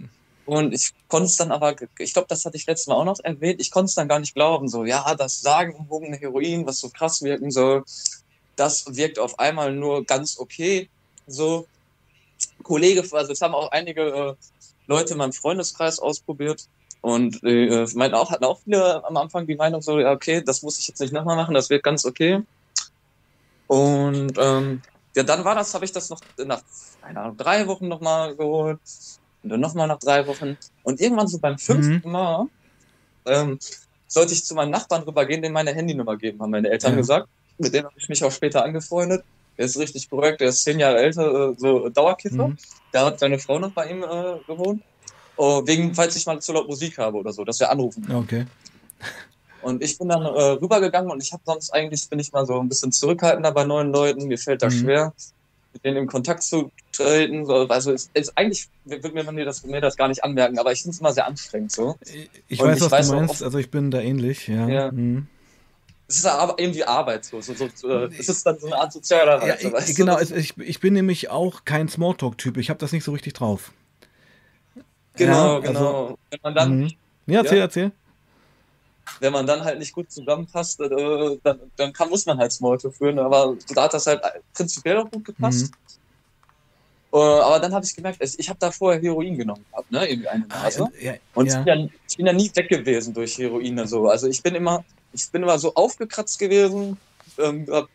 Und 0.44 0.72
ich 0.72 0.92
konnte 1.08 1.26
es 1.26 1.36
dann 1.36 1.50
aber, 1.50 1.74
ich 1.98 2.12
glaube, 2.12 2.28
das 2.28 2.44
hatte 2.44 2.56
ich 2.56 2.66
letztes 2.66 2.86
Mal 2.86 2.94
auch 2.94 3.04
noch 3.04 3.18
erwähnt, 3.20 3.60
ich 3.60 3.72
konnte 3.72 3.86
es 3.86 3.96
dann 3.96 4.06
gar 4.06 4.20
nicht 4.20 4.34
glauben, 4.34 4.68
so, 4.68 4.84
ja, 4.84 5.14
das 5.16 5.40
sagenumwogene 5.40 6.16
Heroin, 6.18 6.66
was 6.66 6.78
so 6.78 6.88
krass 6.88 7.22
wirken 7.22 7.50
soll, 7.50 7.84
das 8.54 8.96
wirkt 8.96 9.18
auf 9.18 9.38
einmal 9.40 9.72
nur 9.72 10.04
ganz 10.04 10.38
okay. 10.38 10.88
So, 11.26 11.66
Kollege, 12.62 13.02
also 13.10 13.32
es 13.32 13.40
haben 13.40 13.54
auch 13.54 13.72
einige 13.72 14.02
äh, 14.02 14.34
Leute 14.86 15.12
in 15.12 15.18
meinem 15.18 15.32
Freundeskreis 15.32 15.98
ausprobiert, 15.98 16.68
und 17.06 17.40
äh, 17.44 17.86
meinten 17.94 18.16
auch, 18.16 18.32
hatten 18.32 18.42
auch 18.42 18.58
viele 18.64 19.04
am 19.04 19.16
Anfang 19.16 19.46
die 19.46 19.54
Meinung 19.54 19.80
so, 19.80 20.00
ja, 20.00 20.10
okay, 20.10 20.42
das 20.44 20.62
muss 20.62 20.76
ich 20.80 20.88
jetzt 20.88 20.98
nicht 20.98 21.12
nochmal 21.12 21.36
machen, 21.36 21.54
das 21.54 21.70
wird 21.70 21.84
ganz 21.84 22.04
okay. 22.04 22.42
Und 23.68 24.32
ähm, 24.36 24.82
ja, 25.14 25.22
dann 25.22 25.44
war 25.44 25.54
das, 25.54 25.72
habe 25.72 25.84
ich 25.84 25.92
das 25.92 26.10
noch 26.10 26.18
nach, 26.44 26.62
keine 27.00 27.20
Ahnung, 27.20 27.36
drei 27.36 27.64
Wochen 27.68 27.86
nochmal 27.86 28.34
geholt. 28.34 28.80
Und 29.44 29.50
dann 29.50 29.60
nochmal 29.60 29.86
nach 29.86 30.00
drei 30.00 30.26
Wochen. 30.26 30.58
Und 30.82 31.00
irgendwann 31.00 31.28
so 31.28 31.38
beim 31.38 31.56
fünften 31.58 32.02
mhm. 32.04 32.10
Mal 32.10 32.46
ähm, 33.26 33.60
sollte 34.08 34.32
ich 34.32 34.44
zu 34.44 34.56
meinem 34.56 34.70
Nachbarn 34.70 35.04
rübergehen, 35.04 35.42
dem 35.42 35.52
meine 35.52 35.72
Handynummer 35.72 36.16
geben, 36.16 36.42
haben 36.42 36.50
meine 36.50 36.70
Eltern 36.70 36.94
ja. 36.94 36.96
gesagt. 36.96 37.28
Mit 37.58 37.72
dem 37.72 37.84
habe 37.84 37.94
ich 37.96 38.08
mich 38.08 38.24
auch 38.24 38.32
später 38.32 38.64
angefreundet. 38.64 39.22
Der 39.56 39.66
ist 39.66 39.78
richtig 39.78 40.10
korrekt, 40.10 40.40
der 40.40 40.48
ist 40.48 40.64
zehn 40.64 40.80
Jahre 40.80 40.98
älter, 40.98 41.50
äh, 41.50 41.54
so 41.56 41.88
Dauerkiffer. 41.88 42.48
Mhm. 42.48 42.58
Da 42.90 43.06
hat 43.06 43.20
seine 43.20 43.38
Frau 43.38 43.60
noch 43.60 43.70
bei 43.70 43.90
ihm 43.90 44.02
äh, 44.02 44.40
gewohnt. 44.48 44.82
Oh, 45.36 45.62
wegen, 45.66 45.94
falls 45.94 46.16
ich 46.16 46.26
mal 46.26 46.40
zu 46.40 46.52
laut 46.52 46.68
Musik 46.68 46.98
habe 46.98 47.18
oder 47.18 47.32
so, 47.32 47.44
dass 47.44 47.60
wir 47.60 47.70
anrufen. 47.70 48.10
Okay. 48.10 48.46
Und 49.62 49.82
ich 49.82 49.98
bin 49.98 50.08
dann 50.08 50.22
äh, 50.22 50.26
rübergegangen 50.26 51.10
und 51.10 51.22
ich 51.22 51.32
habe 51.32 51.42
sonst 51.44 51.70
eigentlich, 51.70 52.08
bin 52.08 52.18
ich 52.18 52.32
mal 52.32 52.46
so 52.46 52.60
ein 52.60 52.68
bisschen 52.68 52.92
zurückhaltender 52.92 53.50
bei 53.50 53.64
neuen 53.64 53.92
Leuten. 53.92 54.28
Mir 54.28 54.38
fällt 54.38 54.62
das 54.62 54.74
mhm. 54.74 54.78
schwer, 54.78 55.12
mit 55.72 55.84
denen 55.84 55.96
in 55.96 56.06
Kontakt 56.06 56.42
zu 56.42 56.70
treten. 56.92 57.50
Also 57.50 57.92
es, 57.92 58.08
es, 58.14 58.36
eigentlich 58.36 58.68
würde 58.84 59.10
mir, 59.10 59.30
mir, 59.32 59.44
das, 59.44 59.64
mir 59.64 59.80
das 59.80 59.96
gar 59.96 60.08
nicht 60.08 60.22
anmerken, 60.22 60.58
aber 60.58 60.72
ich 60.72 60.82
finde 60.82 60.94
es 60.94 61.00
immer 61.00 61.12
sehr 61.12 61.26
anstrengend 61.26 61.72
so. 61.72 61.96
Ich 62.48 62.60
und 62.60 62.68
weiß, 62.68 62.76
ich 62.76 62.82
was 62.84 62.92
weiß 62.92 63.08
du 63.08 63.14
meinst, 63.16 63.42
also 63.42 63.58
ich 63.58 63.70
bin 63.70 63.90
da 63.90 64.00
ähnlich, 64.00 64.46
ja. 64.46 64.68
ja. 64.68 64.92
Mhm. 64.92 65.26
Es 66.08 66.18
ist 66.18 66.26
aber 66.26 66.54
irgendwie 66.58 66.84
Arbeit 66.84 67.24
so. 67.24 67.40
so, 67.40 67.52
so 67.52 67.88
äh, 67.88 68.10
es 68.16 68.28
ist 68.28 68.46
dann 68.46 68.60
so 68.60 68.66
eine 68.66 68.76
Art 68.76 68.92
sozialer 68.92 69.42
Reiz. 69.42 69.62
Ja, 69.62 69.72
weißt 69.72 69.96
genau, 69.96 70.18
du? 70.18 70.36
ich, 70.36 70.56
ich 70.56 70.78
bin 70.78 70.94
nämlich 70.94 71.30
auch 71.30 71.64
kein 71.64 71.88
Smalltalk-Typ. 71.88 72.56
Ich 72.58 72.70
habe 72.70 72.78
das 72.78 72.92
nicht 72.92 73.02
so 73.02 73.10
richtig 73.12 73.32
drauf. 73.32 73.72
Genau, 75.16 75.54
ja, 75.54 75.58
genau. 75.60 76.02
Also, 76.02 76.18
wenn 76.30 76.40
man 76.42 76.54
dann, 76.54 76.78
mhm. 76.78 76.90
Ja, 77.26 77.40
erzähl, 77.40 77.58
ja, 77.58 77.64
erzähl. 77.64 77.92
Wenn 79.20 79.32
man 79.32 79.46
dann 79.46 79.64
halt 79.64 79.78
nicht 79.78 79.92
gut 79.92 80.10
zusammenpasst, 80.10 80.80
äh, 80.80 81.38
dann, 81.42 81.60
dann 81.76 81.92
kann, 81.92 82.08
muss 82.08 82.26
man 82.26 82.38
halt 82.38 82.52
Smalltalk 82.52 82.94
führen. 82.94 83.18
Aber 83.18 83.56
da 83.74 83.84
hat 83.84 83.94
das 83.94 84.06
halt 84.06 84.20
prinzipiell 84.52 84.98
auch 84.98 85.10
gut 85.10 85.24
gepasst. 85.24 85.70
Mhm. 87.12 87.18
Äh, 87.18 87.18
aber 87.18 87.60
dann 87.60 87.72
habe 87.72 87.84
ich 87.84 87.94
gemerkt, 87.94 88.18
ich 88.20 88.48
habe 88.48 88.58
da 88.58 88.70
vorher 88.70 89.00
Heroin 89.00 89.38
genommen 89.38 89.64
gehabt, 89.70 89.90
ne? 89.90 90.06
Irgendwie 90.08 90.28
eine 90.28 90.44
ah, 90.50 90.64
Nase. 90.64 90.84
Ah, 90.84 90.90
ja, 91.00 91.14
und. 91.34 91.46
Ich, 91.46 91.54
bin 91.54 91.66
ja, 91.66 91.88
ich, 92.08 92.16
bin 92.16 92.26
ja, 92.26 92.32
nie 92.32 92.50
weg 92.54 92.68
gewesen 92.68 93.14
durch 93.14 93.38
Heroin 93.38 93.78
und 93.78 93.86
so. 93.86 94.08
Also 94.08 94.26
ich 94.26 94.42
bin 94.42 94.54
immer, 94.54 94.84
ich 95.12 95.30
bin 95.30 95.42
immer 95.42 95.58
so 95.58 95.72
aufgekratzt 95.74 96.38
gewesen, 96.38 96.98
ähm, 97.38 97.66
hab, 97.70 97.88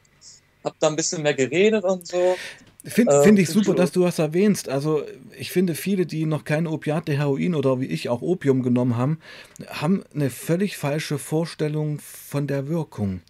hab 0.64 0.80
da 0.80 0.88
ein 0.88 0.96
bisschen 0.96 1.22
mehr 1.22 1.34
geredet 1.34 1.84
und 1.84 2.08
so. 2.08 2.36
Finde 2.84 3.14
äh, 3.14 3.24
find 3.24 3.38
ich 3.38 3.50
super, 3.50 3.76
dass 3.76 3.92
du 3.92 4.02
das 4.02 4.18
erwähnst. 4.18 4.68
Also 4.68 5.04
ich 5.38 5.52
finde, 5.52 5.76
viele, 5.76 6.06
die 6.06 6.26
noch 6.26 6.44
keine 6.44 6.70
Opiate, 6.70 7.14
Heroin 7.14 7.54
oder 7.54 7.80
wie 7.80 7.86
ich 7.86 8.10
auch 8.10 8.22
Opium 8.22 8.64
genommen 8.64 8.98
haben, 8.98 9.20
haben 9.68 10.04
eine 10.14 10.30
völlig 10.30 10.78
falsche 10.78 11.18
Vorstellung 11.20 12.00
von 12.00 12.48
der 12.48 12.68
Wirkung. 12.68 13.22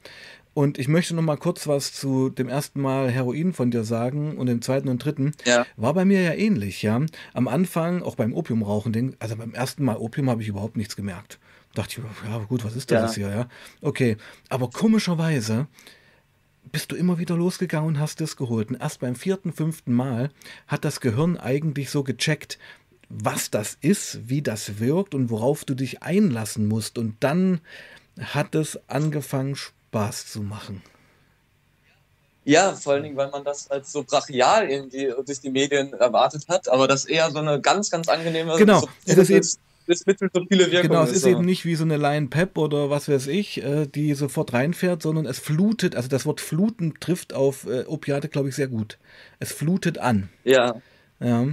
Und 0.54 0.78
ich 0.78 0.88
möchte 0.88 1.16
noch 1.16 1.22
mal 1.22 1.38
kurz 1.38 1.68
was 1.68 1.94
zu 1.94 2.30
dem 2.30 2.50
ersten 2.50 2.82
Mal 2.82 3.10
Heroin 3.10 3.54
von 3.54 3.72
dir 3.72 3.84
sagen 3.84 4.38
und 4.38 4.48
dem 4.48 4.62
zweiten 4.62 4.90
und 4.90 5.04
dritten. 5.04 5.32
Ja. 5.46 5.66
War 5.78 5.94
bei 5.94 6.04
mir 6.04 6.22
ja 6.22 6.34
ähnlich, 6.34 6.82
ja. 6.82 7.02
Am 7.34 7.48
Anfang, 7.48 8.04
auch 8.04 8.16
beim 8.16 8.34
Opiumrauchen, 8.34 9.16
also 9.20 9.36
beim 9.38 9.54
ersten 9.54 9.84
Mal 9.86 9.98
Opium 9.98 10.30
habe 10.30 10.42
ich 10.42 10.50
überhaupt 10.50 10.76
nichts 10.76 10.96
gemerkt. 10.96 11.40
Dachte 11.74 12.02
ich, 12.02 12.30
ja 12.30 12.38
gut, 12.40 12.66
was 12.66 12.76
ist 12.76 12.92
das 12.92 13.16
ja. 13.16 13.28
hier, 13.28 13.36
ja? 13.36 13.48
Okay, 13.82 14.18
aber 14.50 14.70
komischerweise 14.70 15.68
bist 16.64 16.92
du 16.92 16.96
immer 16.96 17.18
wieder 17.18 17.36
losgegangen 17.36 17.88
und 17.88 18.00
hast 18.00 18.22
das 18.22 18.36
geholt. 18.36 18.70
Und 18.70 18.82
erst 18.82 19.00
beim 19.00 19.16
vierten, 19.16 19.54
fünften 19.54 19.94
Mal 19.94 20.30
hat 20.68 20.86
das 20.86 21.00
Gehirn 21.00 21.38
eigentlich 21.38 21.90
so 21.90 22.04
gecheckt, 22.04 22.58
was 23.10 23.52
das 23.52 23.78
ist, 23.82 24.30
wie 24.30 24.42
das 24.42 24.80
wirkt 24.80 25.14
und 25.14 25.30
worauf 25.30 25.66
du 25.66 25.74
dich 25.74 26.02
einlassen 26.02 26.68
musst. 26.68 26.98
Und 26.98 27.16
dann 27.20 27.62
hat 28.20 28.56
es 28.56 28.80
angefangen, 28.88 29.56
Spaß 29.56 30.28
zu 30.28 30.42
machen. 30.42 30.82
Ja, 32.44 32.74
vor 32.74 32.94
allen 32.94 33.04
Dingen, 33.04 33.18
weil 33.18 33.30
man 33.30 33.44
das 33.44 33.70
als 33.70 33.92
so 33.92 34.04
brachial 34.04 34.70
irgendwie 34.70 35.14
durch 35.26 35.42
die 35.42 35.52
Medien 35.52 35.94
erwartet 35.94 36.48
hat, 36.48 36.70
aber 36.70 36.88
das 36.88 37.06
eher 37.06 37.30
so 37.30 37.38
eine 37.38 37.62
ganz, 37.62 37.92
ganz 37.92 38.08
angenehme, 38.08 38.58
genau. 38.58 38.88
es 39.06 39.30
ist 39.30 39.60
das 39.88 40.06
Mittel 40.06 40.30
so 40.34 40.46
viele 40.48 40.72
Wirkungen. 40.72 40.92
Genau, 40.92 41.04
es 41.04 41.12
ist 41.12 41.24
so. 41.24 41.30
eben 41.30 41.42
nicht 41.42 41.66
wie 41.66 41.76
so 41.76 41.84
eine 41.84 41.98
Lion 41.98 42.30
Pep 42.30 42.58
oder 42.58 42.90
was 42.90 43.10
weiß 43.10 43.28
ich, 43.28 43.64
äh, 43.64 43.88
die 43.88 44.14
sofort 44.14 44.54
reinfährt, 44.54 45.02
sondern 45.02 45.26
es 45.26 45.40
flutet, 45.40 45.96
also 45.96 46.08
das 46.08 46.26
Wort 46.26 46.42
fluten 46.42 47.00
trifft 47.00 47.34
auf 47.34 47.66
äh, 47.66 47.86
Opiate, 47.86 48.30
glaube 48.30 48.50
ich, 48.50 48.56
sehr 48.56 48.68
gut. 48.68 48.98
Es 49.40 49.52
flutet 49.52 49.98
an. 49.98 50.30
Ja. 50.44 50.76
Ja. 51.20 51.48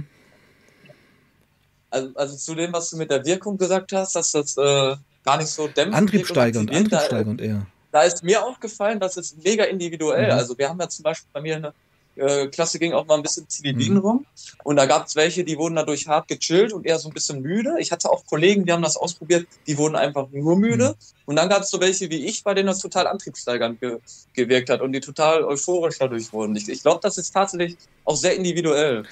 Also, 1.91 2.11
also 2.15 2.35
zu 2.35 2.55
dem, 2.55 2.73
was 2.73 2.89
du 2.89 2.97
mit 2.97 3.09
der 3.09 3.25
Wirkung 3.25 3.57
gesagt 3.57 3.93
hast, 3.93 4.15
dass 4.15 4.31
das 4.31 4.57
äh, 4.57 4.95
gar 5.23 5.37
nicht 5.37 5.47
so 5.47 5.67
dämpft. 5.67 5.97
Antriebssteigernd, 5.97 6.71
Antriebssteigernd 6.71 7.41
eher. 7.41 7.65
Da 7.91 8.03
ist 8.03 8.23
mir 8.23 8.43
aufgefallen, 8.43 8.99
dass 8.99 9.17
es 9.17 9.35
mega 9.43 9.63
individuell. 9.63 10.27
Mhm. 10.27 10.31
Also 10.31 10.57
wir 10.57 10.69
haben 10.69 10.79
ja 10.79 10.87
zum 10.89 11.03
Beispiel 11.03 11.29
bei 11.33 11.41
mir 11.41 11.55
eine 11.55 11.73
äh, 12.15 12.47
Klasse 12.47 12.79
ging 12.79 12.93
auch 12.93 13.05
mal 13.05 13.15
ein 13.15 13.21
bisschen 13.21 13.47
Zilidin 13.47 13.93
mhm. 13.93 13.99
rum. 13.99 14.25
Und 14.63 14.75
da 14.75 14.85
gab 14.85 15.07
es 15.07 15.15
welche, 15.15 15.43
die 15.43 15.57
wurden 15.57 15.75
dadurch 15.75 16.07
hart 16.07 16.27
gechillt 16.27 16.73
und 16.73 16.85
eher 16.85 16.99
so 16.99 17.09
ein 17.09 17.13
bisschen 17.13 17.41
müde. 17.41 17.75
Ich 17.79 17.91
hatte 17.91 18.09
auch 18.09 18.25
Kollegen, 18.25 18.65
die 18.65 18.71
haben 18.71 18.81
das 18.81 18.97
ausprobiert, 18.97 19.47
die 19.67 19.77
wurden 19.77 19.95
einfach 19.95 20.27
nur 20.31 20.57
müde. 20.57 20.89
Mhm. 20.89 21.25
Und 21.25 21.35
dann 21.35 21.49
gab 21.49 21.61
es 21.61 21.69
so 21.69 21.79
welche 21.79 22.09
wie 22.09 22.25
ich, 22.25 22.43
bei 22.43 22.53
denen 22.53 22.67
das 22.67 22.79
total 22.79 23.07
antriebssteigernd 23.07 23.79
ge 23.79 23.99
gewirkt 24.33 24.69
hat 24.69 24.81
und 24.81 24.93
die 24.93 24.99
total 24.99 25.43
euphorisch 25.43 25.97
dadurch 25.99 26.31
wurden. 26.33 26.55
Ich, 26.55 26.67
ich 26.67 26.81
glaube, 26.81 26.99
das 27.01 27.17
ist 27.17 27.31
tatsächlich 27.31 27.77
auch 28.05 28.15
sehr 28.15 28.35
individuell. 28.35 29.03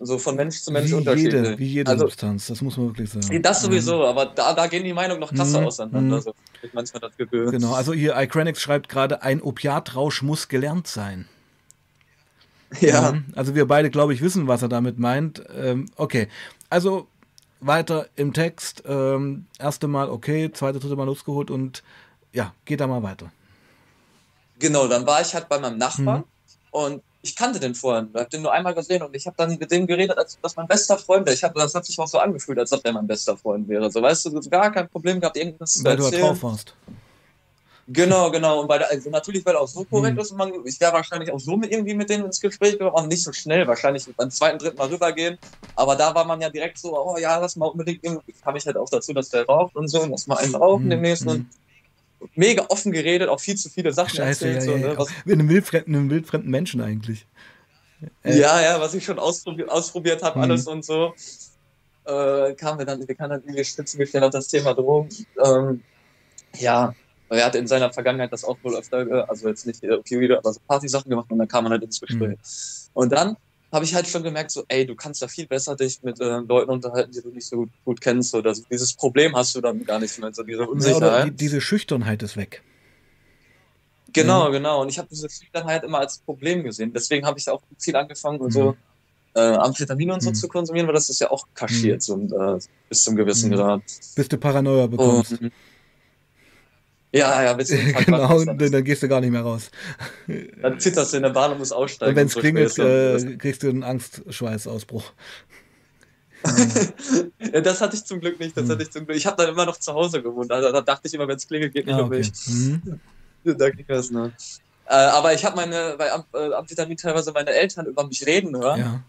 So 0.00 0.18
von 0.18 0.34
Mensch 0.34 0.60
zu 0.60 0.72
Mensch 0.72 0.90
wie 0.90 0.94
unterschiedlich. 0.94 1.34
Jede, 1.34 1.58
wie 1.58 1.66
jede 1.66 1.90
also, 1.90 2.06
Substanz, 2.06 2.48
das 2.48 2.60
muss 2.60 2.76
man 2.76 2.88
wirklich 2.88 3.10
sagen. 3.10 3.42
Das 3.42 3.62
sowieso, 3.62 3.98
mhm. 3.98 4.02
aber 4.02 4.26
da, 4.26 4.52
da 4.52 4.66
gehen 4.66 4.84
die 4.84 4.92
Meinungen 4.92 5.20
noch 5.20 5.32
krasser 5.32 5.60
mhm. 5.60 5.66
auseinander. 5.66 6.20
So, 6.20 6.34
ich 6.62 6.74
manchmal 6.74 7.00
das 7.00 7.16
Gefühl. 7.16 7.50
Genau, 7.50 7.72
also 7.72 7.92
hier 7.94 8.16
Icranix 8.16 8.60
schreibt 8.60 8.88
gerade, 8.88 9.22
ein 9.22 9.40
Opiatrausch 9.40 10.22
muss 10.22 10.48
gelernt 10.48 10.88
sein. 10.88 11.28
Ja. 12.80 13.14
Also 13.36 13.54
wir 13.54 13.66
beide, 13.66 13.90
glaube 13.90 14.14
ich, 14.14 14.20
wissen, 14.20 14.48
was 14.48 14.62
er 14.62 14.68
damit 14.68 14.98
meint. 14.98 15.42
Ähm, 15.56 15.86
okay, 15.96 16.28
also 16.70 17.06
weiter 17.60 18.08
im 18.16 18.32
Text. 18.32 18.82
Ähm, 18.86 19.46
erste 19.58 19.88
Mal 19.88 20.10
okay, 20.10 20.50
zweite, 20.52 20.78
dritte 20.78 20.96
Mal 20.96 21.04
losgeholt 21.04 21.50
und 21.50 21.82
ja, 22.32 22.52
geht 22.64 22.80
da 22.80 22.86
mal 22.86 23.02
weiter. 23.02 23.30
Genau, 24.58 24.86
dann 24.88 25.06
war 25.06 25.20
ich 25.20 25.34
halt 25.34 25.48
bei 25.48 25.58
meinem 25.58 25.78
Nachbarn 25.78 26.20
mhm. 26.20 26.24
und 26.70 27.02
ich 27.22 27.34
kannte 27.34 27.58
den 27.58 27.74
vorhin, 27.74 28.10
ich 28.12 28.20
habe 28.20 28.28
den 28.28 28.42
nur 28.42 28.52
einmal 28.52 28.74
gesehen 28.74 29.02
und 29.02 29.16
ich 29.16 29.26
habe 29.26 29.34
dann 29.38 29.56
mit 29.56 29.70
dem 29.70 29.86
geredet, 29.86 30.16
als 30.18 30.38
dass 30.42 30.56
mein 30.56 30.66
bester 30.66 30.98
Freund 30.98 31.24
wäre. 31.24 31.34
Ich 31.34 31.42
hab, 31.42 31.54
das 31.54 31.74
hat 31.74 31.86
sich 31.86 31.98
auch 31.98 32.06
so 32.06 32.18
angefühlt, 32.18 32.58
als 32.58 32.70
ob 32.72 32.82
der 32.82 32.92
mein 32.92 33.06
bester 33.06 33.36
Freund 33.36 33.66
wäre. 33.66 33.90
So, 33.90 34.02
weißt 34.02 34.26
du, 34.26 34.40
gar 34.50 34.70
kein 34.70 34.88
Problem 34.88 35.20
gehabt, 35.20 35.38
irgendwas 35.38 35.82
Weil 35.82 35.96
zu 35.96 36.04
erzählen. 36.04 36.20
du 36.20 36.28
halt 36.28 36.42
drauf 36.42 36.50
warst. 36.50 36.74
Genau, 37.88 38.30
genau. 38.30 38.60
Und 38.60 38.68
bei 38.68 38.78
der, 38.78 38.90
also 38.90 39.10
natürlich, 39.10 39.44
weil 39.44 39.54
er 39.54 39.60
auch 39.60 39.68
so 39.68 39.84
korrekt 39.84 40.14
mhm. 40.14 40.20
ist, 40.22 40.32
man, 40.32 40.52
ich 40.64 40.80
wäre 40.80 40.92
wahrscheinlich 40.92 41.30
auch 41.30 41.38
so 41.38 41.56
mit 41.56 41.70
irgendwie 41.70 41.94
mit 41.94 42.08
denen 42.08 42.24
ins 42.24 42.40
Gespräch 42.40 42.72
gekommen, 42.72 42.96
auch 42.96 43.06
nicht 43.06 43.22
so 43.22 43.32
schnell, 43.32 43.66
wahrscheinlich 43.66 44.06
beim 44.16 44.30
zweiten, 44.30 44.58
dritten 44.58 44.78
Mal 44.78 44.88
rübergehen. 44.88 45.38
Aber 45.76 45.94
da 45.94 46.14
war 46.14 46.24
man 46.24 46.40
ja 46.40 46.48
direkt 46.48 46.78
so, 46.78 46.96
oh 46.98 47.18
ja, 47.18 47.36
lass 47.38 47.56
mal 47.56 47.66
unbedingt, 47.66 48.02
kam 48.42 48.56
ich 48.56 48.64
halt 48.64 48.76
auch 48.76 48.88
dazu, 48.88 49.12
dass 49.12 49.28
der 49.28 49.44
raucht 49.44 49.76
und 49.76 49.88
so, 49.88 50.06
lass 50.06 50.26
mal 50.26 50.36
einen 50.36 50.54
rauchen 50.54 50.86
mhm. 50.86 50.90
demnächst. 50.90 51.26
Und 51.26 51.46
mega 52.34 52.64
offen 52.68 52.92
geredet, 52.92 53.28
auch 53.28 53.40
viel 53.40 53.56
zu 53.56 53.68
viele 53.68 53.92
Sachen 53.92 54.16
Scheiße, 54.16 54.48
erzählt. 54.48 54.54
Ja, 54.56 54.60
so, 54.60 54.76
ja, 54.76 54.94
ne? 54.94 55.06
mit 55.26 55.38
einem 55.38 55.48
wildfremden, 55.48 55.94
einem 55.94 56.10
wildfremden 56.10 56.50
Menschen 56.50 56.80
eigentlich. 56.80 57.26
Äh. 58.22 58.38
Ja, 58.38 58.60
ja, 58.62 58.80
was 58.80 58.94
ich 58.94 59.04
schon 59.04 59.18
ausprobiert, 59.18 59.70
ausprobiert 59.70 60.22
habe, 60.22 60.38
mhm. 60.38 60.44
alles 60.44 60.66
und 60.66 60.84
so. 60.84 61.14
Äh, 62.06 62.54
kamen 62.54 62.78
wir 62.78 62.86
dann, 62.86 63.06
wir 63.06 63.14
kamen 63.14 63.30
dann 63.30 63.42
irgendwie 63.42 63.64
spitzengestellt 63.64 64.24
auf 64.24 64.30
das 64.30 64.48
Thema 64.48 64.74
Drogen. 64.74 65.08
Ähm, 65.44 65.82
ja, 66.58 66.94
er 67.28 67.46
hatte 67.46 67.58
in 67.58 67.66
seiner 67.66 67.92
Vergangenheit 67.92 68.32
das 68.32 68.44
auch 68.44 68.58
wohl 68.62 68.76
öfter, 68.76 69.06
äh, 69.06 69.24
also 69.28 69.48
jetzt 69.48 69.66
nicht 69.66 69.82
Opioide, 69.84 70.38
aber 70.38 70.52
so 70.52 70.60
Party-Sachen 70.66 71.08
gemacht 71.08 71.30
und 71.30 71.38
dann 71.38 71.48
kam 71.48 71.64
man 71.64 71.72
halt 71.72 71.82
ins 71.82 72.00
Gespräch. 72.00 72.38
Mhm. 72.38 72.90
Und 72.94 73.12
dann 73.12 73.36
habe 73.74 73.84
ich 73.84 73.94
halt 73.94 74.06
schon 74.06 74.22
gemerkt, 74.22 74.52
so, 74.52 74.62
ey, 74.68 74.86
du 74.86 74.94
kannst 74.94 75.20
da 75.20 75.26
viel 75.26 75.46
besser 75.46 75.74
dich 75.74 76.00
mit 76.02 76.20
äh, 76.20 76.38
Leuten 76.38 76.70
unterhalten, 76.70 77.10
die 77.10 77.20
du 77.20 77.30
nicht 77.30 77.46
so 77.46 77.56
gut, 77.56 77.70
gut 77.84 78.00
kennst. 78.00 78.32
Oder 78.34 78.54
so. 78.54 78.62
dieses 78.70 78.94
Problem 78.94 79.34
hast 79.34 79.56
du 79.56 79.60
dann 79.60 79.84
gar 79.84 79.98
nicht 79.98 80.16
mehr, 80.18 80.32
so 80.32 80.44
diese 80.44 80.64
Unsicherheit. 80.64 81.02
Ja, 81.02 81.24
die, 81.24 81.32
diese 81.32 81.60
Schüchternheit 81.60 82.22
ist 82.22 82.36
weg. 82.36 82.62
Genau, 84.12 84.48
mhm. 84.48 84.52
genau. 84.52 84.82
Und 84.82 84.90
ich 84.90 84.98
habe 84.98 85.08
diese 85.10 85.28
Schüchternheit 85.28 85.82
immer 85.82 85.98
als 85.98 86.18
Problem 86.18 86.62
gesehen. 86.62 86.92
Deswegen 86.92 87.26
habe 87.26 87.36
ich 87.38 87.48
auch 87.48 87.62
viel 87.76 87.96
angefangen, 87.96 88.38
und 88.38 88.52
so 88.52 88.72
mhm. 88.72 88.76
äh, 89.34 89.40
Amphetamin 89.40 90.12
und 90.12 90.22
so 90.22 90.30
mhm. 90.30 90.34
zu 90.34 90.46
konsumieren, 90.46 90.86
weil 90.86 90.94
das 90.94 91.10
ist 91.10 91.20
ja 91.20 91.32
auch 91.32 91.48
kaschiert, 91.54 92.08
mhm. 92.08 92.28
so, 92.28 92.38
äh, 92.38 92.58
bis 92.88 93.02
zum 93.02 93.16
gewissen 93.16 93.50
mhm. 93.50 93.56
Grad. 93.56 93.82
Bis 94.14 94.28
du 94.28 94.38
Paranoia 94.38 94.86
bekommst. 94.86 95.32
Und, 95.32 95.52
ja, 97.14 97.44
ja, 97.44 97.52
genau, 98.04 98.44
dann, 98.44 98.58
dann 98.58 98.82
gehst 98.82 99.04
du 99.04 99.08
gar 99.08 99.20
nicht 99.20 99.30
mehr 99.30 99.42
raus. 99.42 99.70
Dann 100.60 100.80
zitterst 100.80 101.12
du 101.12 101.18
in 101.18 101.22
der 101.22 101.30
Bahn 101.30 101.52
und 101.52 101.58
musst 101.58 101.72
aussteigen. 101.72 102.10
Und 102.10 102.16
wenn 102.16 102.26
es 102.26 102.34
klingelt, 102.34 102.76
äh, 102.76 103.36
kriegst 103.36 103.62
du 103.62 103.68
einen 103.68 103.84
Angstschweißausbruch. 103.84 105.12
ja, 107.52 107.60
das 107.60 107.80
hatte 107.80 107.94
ich 107.94 108.04
zum 108.04 108.20
Glück 108.20 108.40
nicht. 108.40 108.56
Das 108.56 108.64
hm. 108.64 108.70
hatte 108.72 108.82
ich 108.82 108.90
zum 108.90 109.06
Glück. 109.06 109.16
Ich 109.16 109.26
habe 109.26 109.36
dann 109.36 109.54
immer 109.54 109.64
noch 109.64 109.78
zu 109.78 109.94
Hause 109.94 110.22
gewohnt. 110.22 110.50
Also, 110.50 110.72
da 110.72 110.80
dachte 110.80 111.06
ich 111.06 111.14
immer, 111.14 111.28
wenn 111.28 111.36
es 111.36 111.46
klingelt, 111.46 111.72
geht 111.72 111.86
nicht 111.86 111.94
ah, 111.94 112.00
okay. 112.00 112.04
um 112.04 112.10
mich. 112.10 112.32
Mhm. 112.48 113.00
Da 113.44 113.70
ging 113.70 113.86
das, 113.86 114.10
ne? 114.10 114.32
Äh, 114.86 114.94
aber 114.94 115.32
ich 115.34 115.44
habe 115.44 115.54
meine, 115.54 115.94
bei 115.96 116.12
Am 116.12 116.24
äh, 116.34 116.52
Amphetamin 116.52 116.96
teilweise 116.96 117.30
meine 117.30 117.50
Eltern 117.50 117.86
über 117.86 118.06
mich 118.06 118.26
reden 118.26 118.56
hören. 118.56 118.80
Ja 118.80 119.04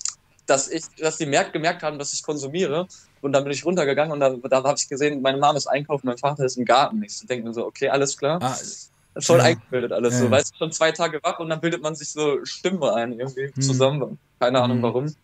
dass 0.45 0.69
ich, 0.69 0.83
dass 0.99 1.17
die 1.17 1.25
merkt, 1.25 1.53
gemerkt 1.53 1.83
haben, 1.83 1.99
dass 1.99 2.13
ich 2.13 2.23
konsumiere. 2.23 2.87
Und 3.21 3.33
dann 3.33 3.43
bin 3.43 3.53
ich 3.53 3.65
runtergegangen 3.65 4.11
und 4.11 4.19
da, 4.19 4.29
da 4.29 4.63
habe 4.63 4.75
ich 4.77 4.87
gesehen, 4.87 5.21
meine 5.21 5.37
Mama 5.37 5.57
ist 5.57 5.67
einkaufen, 5.67 6.07
mein 6.07 6.17
Vater 6.17 6.45
ist 6.45 6.57
im 6.57 6.65
Garten. 6.65 7.01
Ich 7.03 7.25
denke 7.25 7.47
mir 7.47 7.53
so, 7.53 7.65
okay, 7.65 7.89
alles 7.89 8.17
klar. 8.17 8.39
Ah, 8.41 8.55
Voll 9.19 9.37
ja. 9.37 9.45
eingebildet 9.45 9.91
alles 9.93 10.15
ja. 10.15 10.19
so. 10.19 10.31
Weißt 10.31 10.53
du, 10.53 10.57
schon 10.57 10.71
zwei 10.71 10.91
Tage 10.91 11.19
wach 11.23 11.39
und 11.39 11.49
dann 11.49 11.61
bildet 11.61 11.81
man 11.81 11.95
sich 11.95 12.09
so 12.09 12.43
Stimmen 12.43 12.83
ein, 12.83 13.13
irgendwie 13.13 13.51
hm. 13.53 13.61
zusammen. 13.61 14.19
Keine 14.39 14.61
Ahnung 14.61 14.77
hm. 14.77 14.83
warum. 14.83 15.15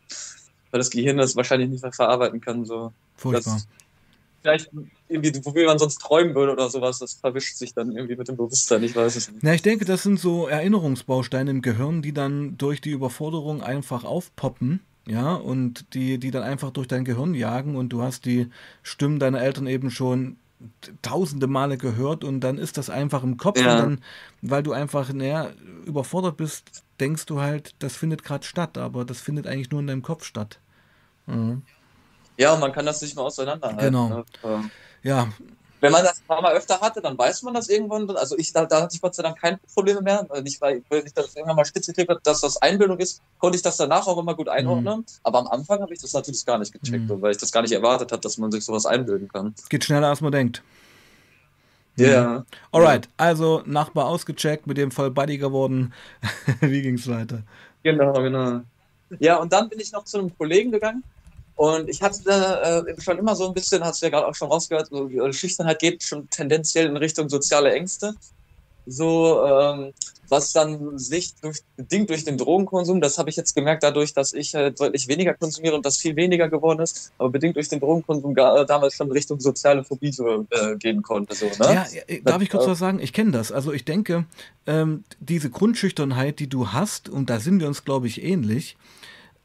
Weil 0.72 0.80
das 0.80 0.90
Gehirn 0.90 1.18
das 1.18 1.36
wahrscheinlich 1.36 1.70
nicht 1.70 1.84
mehr 1.84 1.92
verarbeiten 1.92 2.40
kann. 2.40 2.66
So. 2.66 2.94
Furchtbar. 3.18 3.56
Das, 3.56 3.68
vielleicht 4.42 4.72
irgendwie, 5.10 5.34
wofür 5.44 5.66
man 5.66 5.78
sonst 5.78 6.00
träumen 6.00 6.34
würde 6.34 6.54
oder 6.54 6.70
sowas, 6.70 7.00
das 7.00 7.14
verwischt 7.14 7.58
sich 7.58 7.74
dann 7.74 7.92
irgendwie 7.92 8.16
mit 8.16 8.28
dem 8.28 8.38
Bewusstsein, 8.38 8.82
ich 8.82 8.96
weiß 8.96 9.16
es 9.16 9.32
nicht. 9.32 9.44
Ja, 9.44 9.54
ich 9.54 9.62
denke, 9.62 9.86
das 9.86 10.04
sind 10.04 10.20
so 10.20 10.48
Erinnerungsbausteine 10.48 11.52
im 11.52 11.62
Gehirn, 11.62 12.02
die 12.02 12.14
dann 12.14 12.58
durch 12.58 12.82
die 12.82 12.92
Überforderung 12.92 13.62
einfach 13.62 14.04
aufpoppen 14.04 14.80
ja, 15.12 15.34
und 15.34 15.94
die, 15.94 16.20
die 16.20 16.32
dann 16.32 16.44
einfach 16.44 16.72
durch 16.72 16.88
dein 16.88 17.04
Gehirn 17.04 17.34
jagen 17.34 17.76
und 17.76 17.90
du 17.90 18.02
hast 18.02 18.24
die 18.24 18.50
Stimmen 18.82 19.20
deiner 19.20 19.42
Eltern 19.42 19.68
eben 19.68 19.92
schon 19.92 20.38
tausende 21.02 21.48
Male 21.48 21.78
gehört 21.78 22.24
und 22.24 22.40
dann 22.40 22.58
ist 22.58 22.78
das 22.78 22.90
einfach 22.90 23.22
im 23.22 23.36
Kopf 23.36 23.60
ja. 23.60 23.74
und 23.74 23.82
dann, 23.82 24.04
weil 24.42 24.64
du 24.64 24.72
einfach 24.72 25.12
näher 25.12 25.52
überfordert 25.86 26.38
bist, 26.38 26.86
denkst 27.02 27.26
du 27.26 27.42
halt, 27.42 27.76
das 27.80 27.98
findet 27.98 28.24
gerade 28.24 28.46
statt, 28.46 28.78
aber 28.78 29.04
das 29.04 29.20
findet 29.20 29.48
eigentlich 29.48 29.70
nur 29.70 29.82
in 29.82 29.88
deinem 29.88 30.02
Kopf 30.02 30.24
statt. 30.24 30.60
Mhm. 31.26 31.64
Ja, 32.38 32.54
und 32.54 32.62
man 32.62 32.72
kann 32.72 32.86
das 32.86 33.02
nicht 33.02 33.14
mehr 33.18 33.26
auseinanderhalten. 33.26 33.86
Genau. 33.86 34.24
Ne? 34.44 34.70
Ja, 35.04 35.28
wenn 35.82 35.92
man 35.92 36.04
das 36.04 36.20
ein 36.20 36.28
paar 36.28 36.42
Mal 36.42 36.54
öfter 36.54 36.80
hatte, 36.80 37.02
dann 37.02 37.18
weiß 37.18 37.42
man 37.42 37.56
das 37.56 37.68
irgendwann. 37.68 38.10
Also 38.12 38.38
ich, 38.38 38.54
da, 38.54 38.66
da 38.66 38.84
hatte 38.84 38.96
ich 38.96 39.02
Gott 39.02 39.16
sei 39.16 39.24
Dank 39.24 39.40
keine 39.40 39.60
Probleme 39.74 40.02
mehr. 40.02 40.26
Weil 40.30 40.48
ich, 40.48 40.62
weil 40.62 40.84
ich 41.04 41.14
das 41.14 41.36
irgendwann 41.36 41.56
mal 41.56 41.66
spitze 41.66 41.92
gekriegt 41.92 42.10
habe, 42.10 42.22
dass 42.24 42.42
das 42.42 42.62
Einbildung 42.62 43.00
ist, 43.00 43.22
konnte 43.40 43.56
ich 43.56 43.64
das 43.64 43.78
danach 43.78 44.06
auch 44.06 44.20
immer 44.20 44.36
gut 44.36 44.48
einordnen. 44.48 45.00
Mhm. 45.00 45.06
Aber 45.24 45.40
am 45.40 45.48
Anfang 45.48 45.82
habe 45.82 45.92
ich 45.92 46.00
das 46.00 46.14
natürlich 46.14 46.46
gar 46.46 46.60
nicht 46.60 46.72
gecheckt, 46.72 47.10
mhm. 47.10 47.22
weil 47.22 47.32
ich 47.32 47.38
das 47.38 47.52
gar 47.52 47.64
nicht 47.64 47.72
erwartet 47.72 48.12
habe, 48.12 48.22
dass 48.22 48.38
man 48.38 48.52
sich 48.52 48.64
sowas 48.64 48.86
einbilden 48.86 49.28
kann. 49.28 49.56
Geht 49.70 49.84
schneller, 49.84 50.10
als 50.10 50.22
man 50.22 50.32
denkt. 50.32 50.62
Ja. 51.98 52.08
Yeah. 52.08 52.30
Mhm. 52.30 52.46
Alright, 52.72 53.10
also 53.18 53.64
Nachbar 53.66 54.06
ausgecheckt, 54.06 54.68
mit 54.68 54.78
dem 54.78 54.92
Fall 54.92 55.10
Buddy 55.10 55.40
geworden. 55.40 55.94
Wie 56.62 56.84
ging 56.84 56.96
es 56.96 57.10
weiter? 57.10 57.42
Genau, 57.84 58.14
genau. 58.14 58.62
Ja, 59.20 59.38
und 59.38 59.52
dann 59.52 59.68
bin 59.68 59.80
ich 59.80 59.92
noch 59.92 60.06
zu 60.06 60.20
einem 60.20 60.38
Kollegen 60.38 60.72
gegangen, 60.72 61.04
und 61.62 61.90
ich 61.90 62.02
hatte 62.02 62.24
äh, 62.88 63.00
schon 63.00 63.20
immer 63.20 63.36
so 63.36 63.48
ein 63.48 63.54
bisschen, 63.54 63.84
hast 63.84 64.02
du 64.02 64.08
ja 64.08 64.10
gerade 64.10 64.28
auch 64.28 64.34
schon 64.34 64.48
rausgehört, 64.48 64.88
so, 64.88 65.08
die 65.08 65.32
Schüchternheit 65.32 65.78
geht 65.78 66.02
schon 66.02 66.28
tendenziell 66.28 66.88
in 66.88 66.98
Richtung 66.98 67.30
soziale 67.30 67.72
Ängste. 67.72 68.16
So, 68.88 69.46
ähm, 69.46 69.94
was 70.28 70.54
dann 70.54 70.98
sich 70.98 71.36
durch, 71.36 71.60
bedingt 71.76 72.10
durch 72.10 72.24
den 72.24 72.40
Drogenkonsum, 72.40 73.00
das 73.00 73.20
habe 73.20 73.30
ich 73.30 73.36
jetzt 73.36 73.54
gemerkt 73.54 73.84
dadurch, 73.84 74.16
dass 74.16 74.34
ich 74.34 74.56
äh, 74.56 74.72
deutlich 74.72 75.08
weniger 75.08 75.36
konsumiere 75.36 75.76
und 75.76 75.86
das 75.86 75.98
viel 75.98 76.16
weniger 76.16 76.50
geworden 76.50 76.80
ist, 76.80 77.12
aber 77.20 77.30
bedingt 77.30 77.56
durch 77.56 77.70
den 77.70 77.80
Drogenkonsum 77.80 78.34
gar, 78.34 78.62
äh, 78.62 78.66
damals 78.66 78.96
schon 78.96 79.12
Richtung 79.12 79.40
soziale 79.40 79.84
Phobie 79.84 80.12
so, 80.12 80.48
äh, 80.50 80.78
gehen 80.78 81.04
konnte. 81.04 81.36
So, 81.36 81.46
ne? 81.46 81.54
Ja, 81.60 81.86
darf 82.24 82.42
ich 82.42 82.50
kurz 82.50 82.66
was 82.66 82.80
sagen? 82.80 82.98
Ich 83.00 83.14
kenne 83.14 83.30
das. 83.30 83.52
Also 83.52 83.72
ich 83.72 83.86
denke, 83.86 84.26
ähm, 84.66 85.04
diese 85.20 85.52
Grundschüchternheit, 85.52 86.40
die 86.40 86.50
du 86.50 86.70
hast, 86.70 87.08
und 87.08 87.30
da 87.30 87.40
sind 87.40 87.60
wir 87.60 87.68
uns, 87.68 87.86
glaube 87.86 88.08
ich, 88.08 88.24
ähnlich, 88.24 88.78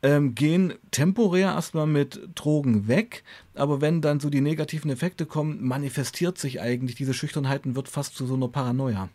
ähm, 0.06 0.36
gehen 0.36 0.74
temporär 0.92 1.48
erstmal 1.48 1.88
mit 1.88 2.20
Drogen 2.36 2.86
weg, 2.86 3.24
aber 3.56 3.80
wenn 3.80 4.00
dann 4.00 4.20
so 4.20 4.30
die 4.30 4.40
negativen 4.40 4.88
Effekte 4.88 5.26
kommen, 5.26 5.66
manifestiert 5.66 6.38
sich 6.38 6.60
eigentlich 6.60 6.94
diese 6.94 7.12
Schüchternheit 7.12 7.66
und 7.66 7.74
wird 7.74 7.88
fast 7.88 8.14
zu 8.14 8.24
so 8.24 8.34
einer 8.34 8.46
Paranoia. 8.46 9.08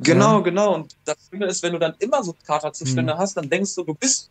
Genau, 0.00 0.38
ja. 0.38 0.40
genau. 0.40 0.74
Und 0.76 0.96
das 1.04 1.18
Schlimme 1.28 1.44
ist, 1.44 1.62
wenn 1.62 1.74
du 1.74 1.78
dann 1.78 1.92
immer 1.98 2.24
so 2.24 2.34
Katerzustände 2.46 3.12
hm. 3.12 3.18
hast, 3.18 3.36
dann 3.36 3.50
denkst 3.50 3.74
du, 3.74 3.84
du 3.84 3.92
bist 3.92 4.30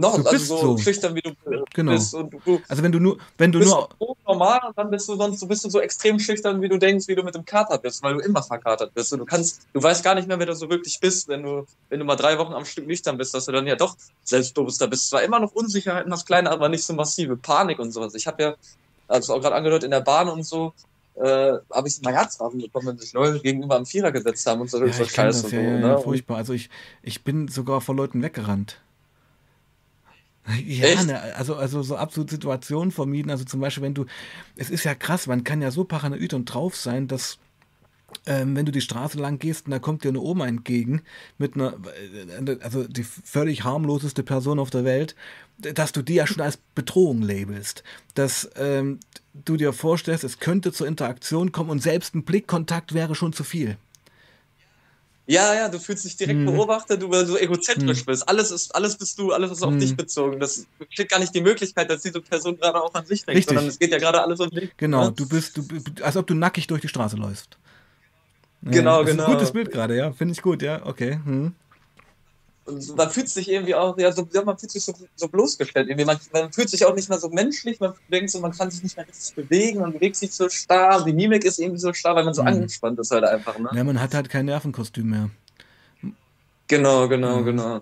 noch 0.00 0.12
Du 0.14 0.18
also 0.18 0.30
bist 0.30 0.46
so, 0.46 0.56
so. 0.58 0.78
schüchtern 0.78 1.14
wie 1.16 1.20
du 1.22 1.32
Genau. 1.74 1.92
bist 1.92 2.14
und 2.14 2.32
du, 2.32 2.60
Also 2.68 2.82
wenn 2.84 2.92
du 2.92 3.00
nur, 3.00 3.18
wenn 3.36 3.50
du 3.50 3.58
bist 3.58 3.70
nur, 3.72 3.88
so 3.98 4.16
normal 4.26 4.60
und 4.68 4.78
dann 4.78 4.90
bist 4.90 5.08
du 5.08 5.16
sonst, 5.16 5.42
du 5.42 5.48
bist 5.48 5.64
du 5.64 5.70
so 5.70 5.80
extrem 5.80 6.18
schüchtern, 6.20 6.62
wie 6.62 6.68
du 6.68 6.78
denkst, 6.78 7.08
wie 7.08 7.16
du 7.16 7.22
mit 7.24 7.34
dem 7.34 7.44
Kater 7.44 7.78
bist, 7.78 8.00
weil 8.02 8.14
du 8.14 8.20
immer 8.20 8.42
verkatert 8.42 8.94
bist. 8.94 9.12
Und 9.12 9.18
du 9.18 9.24
kannst, 9.24 9.66
du 9.72 9.82
weißt 9.82 10.04
gar 10.04 10.14
nicht 10.14 10.28
mehr, 10.28 10.38
wer 10.38 10.46
du 10.46 10.54
so 10.54 10.70
wirklich 10.70 11.00
bist, 11.00 11.26
wenn 11.26 11.42
du, 11.42 11.66
wenn 11.88 11.98
du 11.98 12.04
mal 12.04 12.14
drei 12.16 12.38
Wochen 12.38 12.52
am 12.52 12.64
Stück 12.64 12.86
nüchtern 12.86 13.18
bist, 13.18 13.34
dass 13.34 13.46
du 13.46 13.52
dann 13.52 13.66
ja 13.66 13.74
doch 13.74 13.96
selbstbewusster 14.22 14.86
bist. 14.86 15.08
Zwar 15.10 15.22
immer 15.22 15.40
noch 15.40 15.52
Unsicherheiten, 15.52 16.10
das 16.10 16.24
Kleine, 16.24 16.50
aber 16.52 16.68
nicht 16.68 16.84
so 16.84 16.92
massive 16.94 17.36
Panik 17.36 17.78
und 17.80 17.90
sowas. 17.92 18.14
Ich 18.14 18.26
habe 18.28 18.42
ja, 18.42 18.54
also 19.08 19.34
auch 19.34 19.40
gerade 19.40 19.56
angehört, 19.56 19.82
in 19.84 19.90
der 19.90 20.00
Bahn 20.02 20.28
und 20.28 20.44
so, 20.44 20.72
äh, 21.16 21.54
habe 21.72 21.88
ich 21.88 22.00
mal 22.02 22.14
Herzrasen 22.14 22.60
bekommen, 22.60 22.86
wenn 22.86 22.98
sich 22.98 23.12
Leute 23.14 23.40
gegenüber 23.40 23.74
am 23.74 23.84
Vierer 23.86 24.12
gesetzt 24.12 24.46
haben 24.46 24.60
und 24.60 24.70
so, 24.70 24.78
ja, 24.84 24.92
so 24.92 25.02
ich 25.02 25.10
Scheiße. 25.10 25.42
das, 25.42 25.50
so, 25.50 25.56
ja, 25.56 25.62
ne? 25.62 25.80
ja, 25.88 25.94
Und- 25.96 26.04
furchtbar. 26.04 26.36
Also 26.36 26.52
ich, 26.52 26.70
ich 27.02 27.24
bin 27.24 27.48
sogar 27.48 27.80
vor 27.80 27.96
Leuten 27.96 28.22
weggerannt. 28.22 28.80
Ja, 30.64 31.02
ne, 31.04 31.20
also, 31.34 31.56
also 31.56 31.82
so 31.82 31.96
absolut 31.96 32.30
Situationen 32.30 32.90
vermieden. 32.90 33.30
Also 33.30 33.44
zum 33.44 33.60
Beispiel, 33.60 33.82
wenn 33.82 33.94
du, 33.94 34.06
es 34.56 34.70
ist 34.70 34.84
ja 34.84 34.94
krass, 34.94 35.26
man 35.26 35.44
kann 35.44 35.60
ja 35.60 35.70
so 35.70 35.84
paranoid 35.84 36.34
und 36.34 36.46
drauf 36.46 36.76
sein, 36.76 37.06
dass 37.06 37.38
ähm, 38.26 38.56
wenn 38.56 38.64
du 38.64 38.72
die 38.72 38.80
Straße 38.80 39.18
lang 39.18 39.38
gehst 39.38 39.66
und 39.66 39.72
da 39.72 39.78
kommt 39.78 40.04
dir 40.04 40.08
eine 40.08 40.20
Oma 40.20 40.46
entgegen 40.46 41.02
mit 41.36 41.54
einer, 41.54 41.74
äh, 41.74 42.56
also 42.62 42.84
die 42.84 43.04
völlig 43.04 43.64
harmloseste 43.64 44.22
Person 44.22 44.58
auf 44.58 44.70
der 44.70 44.84
Welt, 44.84 45.14
dass 45.58 45.92
du 45.92 46.02
die 46.02 46.14
ja 46.14 46.26
schon 46.26 46.40
als 46.40 46.56
Bedrohung 46.74 47.20
labelst. 47.20 47.82
Dass 48.14 48.48
ähm, 48.56 49.00
du 49.34 49.56
dir 49.56 49.72
vorstellst, 49.72 50.24
es 50.24 50.38
könnte 50.38 50.72
zur 50.72 50.86
Interaktion 50.86 51.52
kommen 51.52 51.70
und 51.70 51.82
selbst 51.82 52.14
ein 52.14 52.24
Blickkontakt 52.24 52.94
wäre 52.94 53.14
schon 53.14 53.32
zu 53.32 53.44
viel. 53.44 53.76
Ja, 55.30 55.52
ja, 55.54 55.68
du 55.68 55.78
fühlst 55.78 56.06
dich 56.06 56.16
direkt 56.16 56.38
Mhm. 56.38 56.46
beobachtet, 56.46 57.02
weil 57.02 57.26
du 57.26 57.32
so 57.32 57.36
egozentrisch 57.38 58.00
Mhm. 58.00 58.06
bist. 58.06 58.26
Alles 58.26 58.50
ist, 58.50 58.74
alles 58.74 58.96
bist 58.96 59.18
du, 59.18 59.32
alles 59.32 59.50
ist 59.50 59.62
auf 59.62 59.74
Mhm. 59.74 59.78
dich 59.80 59.94
bezogen. 59.94 60.40
Das 60.40 60.66
besteht 60.78 61.10
gar 61.10 61.18
nicht 61.20 61.34
die 61.34 61.42
Möglichkeit, 61.42 61.90
dass 61.90 62.00
diese 62.00 62.22
Person 62.22 62.56
gerade 62.56 62.82
auch 62.82 62.94
an 62.94 63.04
sich 63.04 63.26
denkt, 63.26 63.36
Richtig. 63.36 63.48
sondern 63.54 63.68
es 63.68 63.78
geht 63.78 63.92
ja 63.92 63.98
gerade 63.98 64.22
alles 64.22 64.40
um 64.40 64.48
dich. 64.48 64.70
Genau, 64.78 65.04
ne? 65.04 65.12
du 65.12 65.28
bist, 65.28 65.58
du, 65.58 65.64
als 66.02 66.16
ob 66.16 66.26
du 66.26 66.32
nackig 66.34 66.66
durch 66.66 66.80
die 66.80 66.88
Straße 66.88 67.16
läufst. 67.16 67.58
Ja, 68.62 68.70
Genau, 68.70 69.02
das 69.02 69.10
ist 69.10 69.16
genau. 69.16 69.28
ein 69.28 69.34
gutes 69.34 69.52
Bild 69.52 69.70
gerade, 69.70 69.96
ja. 69.98 70.12
Finde 70.12 70.32
ich 70.32 70.40
gut, 70.40 70.62
ja. 70.62 70.84
Okay. 70.86 71.20
Hm. 71.22 71.54
Und 72.68 72.96
man 72.96 73.10
fühlt 73.10 73.28
sich 73.28 73.48
irgendwie 73.48 73.74
auch, 73.74 73.96
ja, 73.98 74.12
so, 74.12 74.28
ja 74.32 74.42
man 74.44 74.58
fühlt 74.58 74.70
sich 74.70 74.84
so, 74.84 74.92
so 75.16 75.28
bloßgestellt. 75.28 75.88
Irgendwie. 75.88 76.04
Man, 76.04 76.18
man 76.32 76.52
fühlt 76.52 76.68
sich 76.68 76.84
auch 76.84 76.94
nicht 76.94 77.08
mehr 77.08 77.18
so 77.18 77.28
menschlich, 77.30 77.80
man 77.80 77.94
denkt 78.08 78.30
so, 78.30 78.40
man 78.40 78.52
kann 78.52 78.70
sich 78.70 78.82
nicht 78.82 78.96
mehr 78.96 79.06
richtig 79.08 79.34
bewegen, 79.34 79.80
man 79.80 79.92
bewegt 79.92 80.16
sich 80.16 80.32
so 80.32 80.48
starr, 80.48 81.04
die 81.04 81.12
Mimik 81.12 81.44
ist 81.44 81.58
irgendwie 81.58 81.80
so 81.80 81.92
starr, 81.92 82.14
weil 82.16 82.24
man 82.24 82.34
so 82.34 82.42
Mhm. 82.42 82.48
angespannt 82.48 82.98
ist 83.00 83.10
halt 83.10 83.24
einfach, 83.24 83.58
ne? 83.58 83.70
Ja, 83.74 83.84
man 83.84 84.00
hat 84.00 84.14
halt 84.14 84.28
kein 84.28 84.44
Nervenkostüm 84.46 85.08
mehr. 85.10 85.30
Genau, 86.66 87.08
genau, 87.08 87.40
Mhm. 87.40 87.44
genau. 87.46 87.80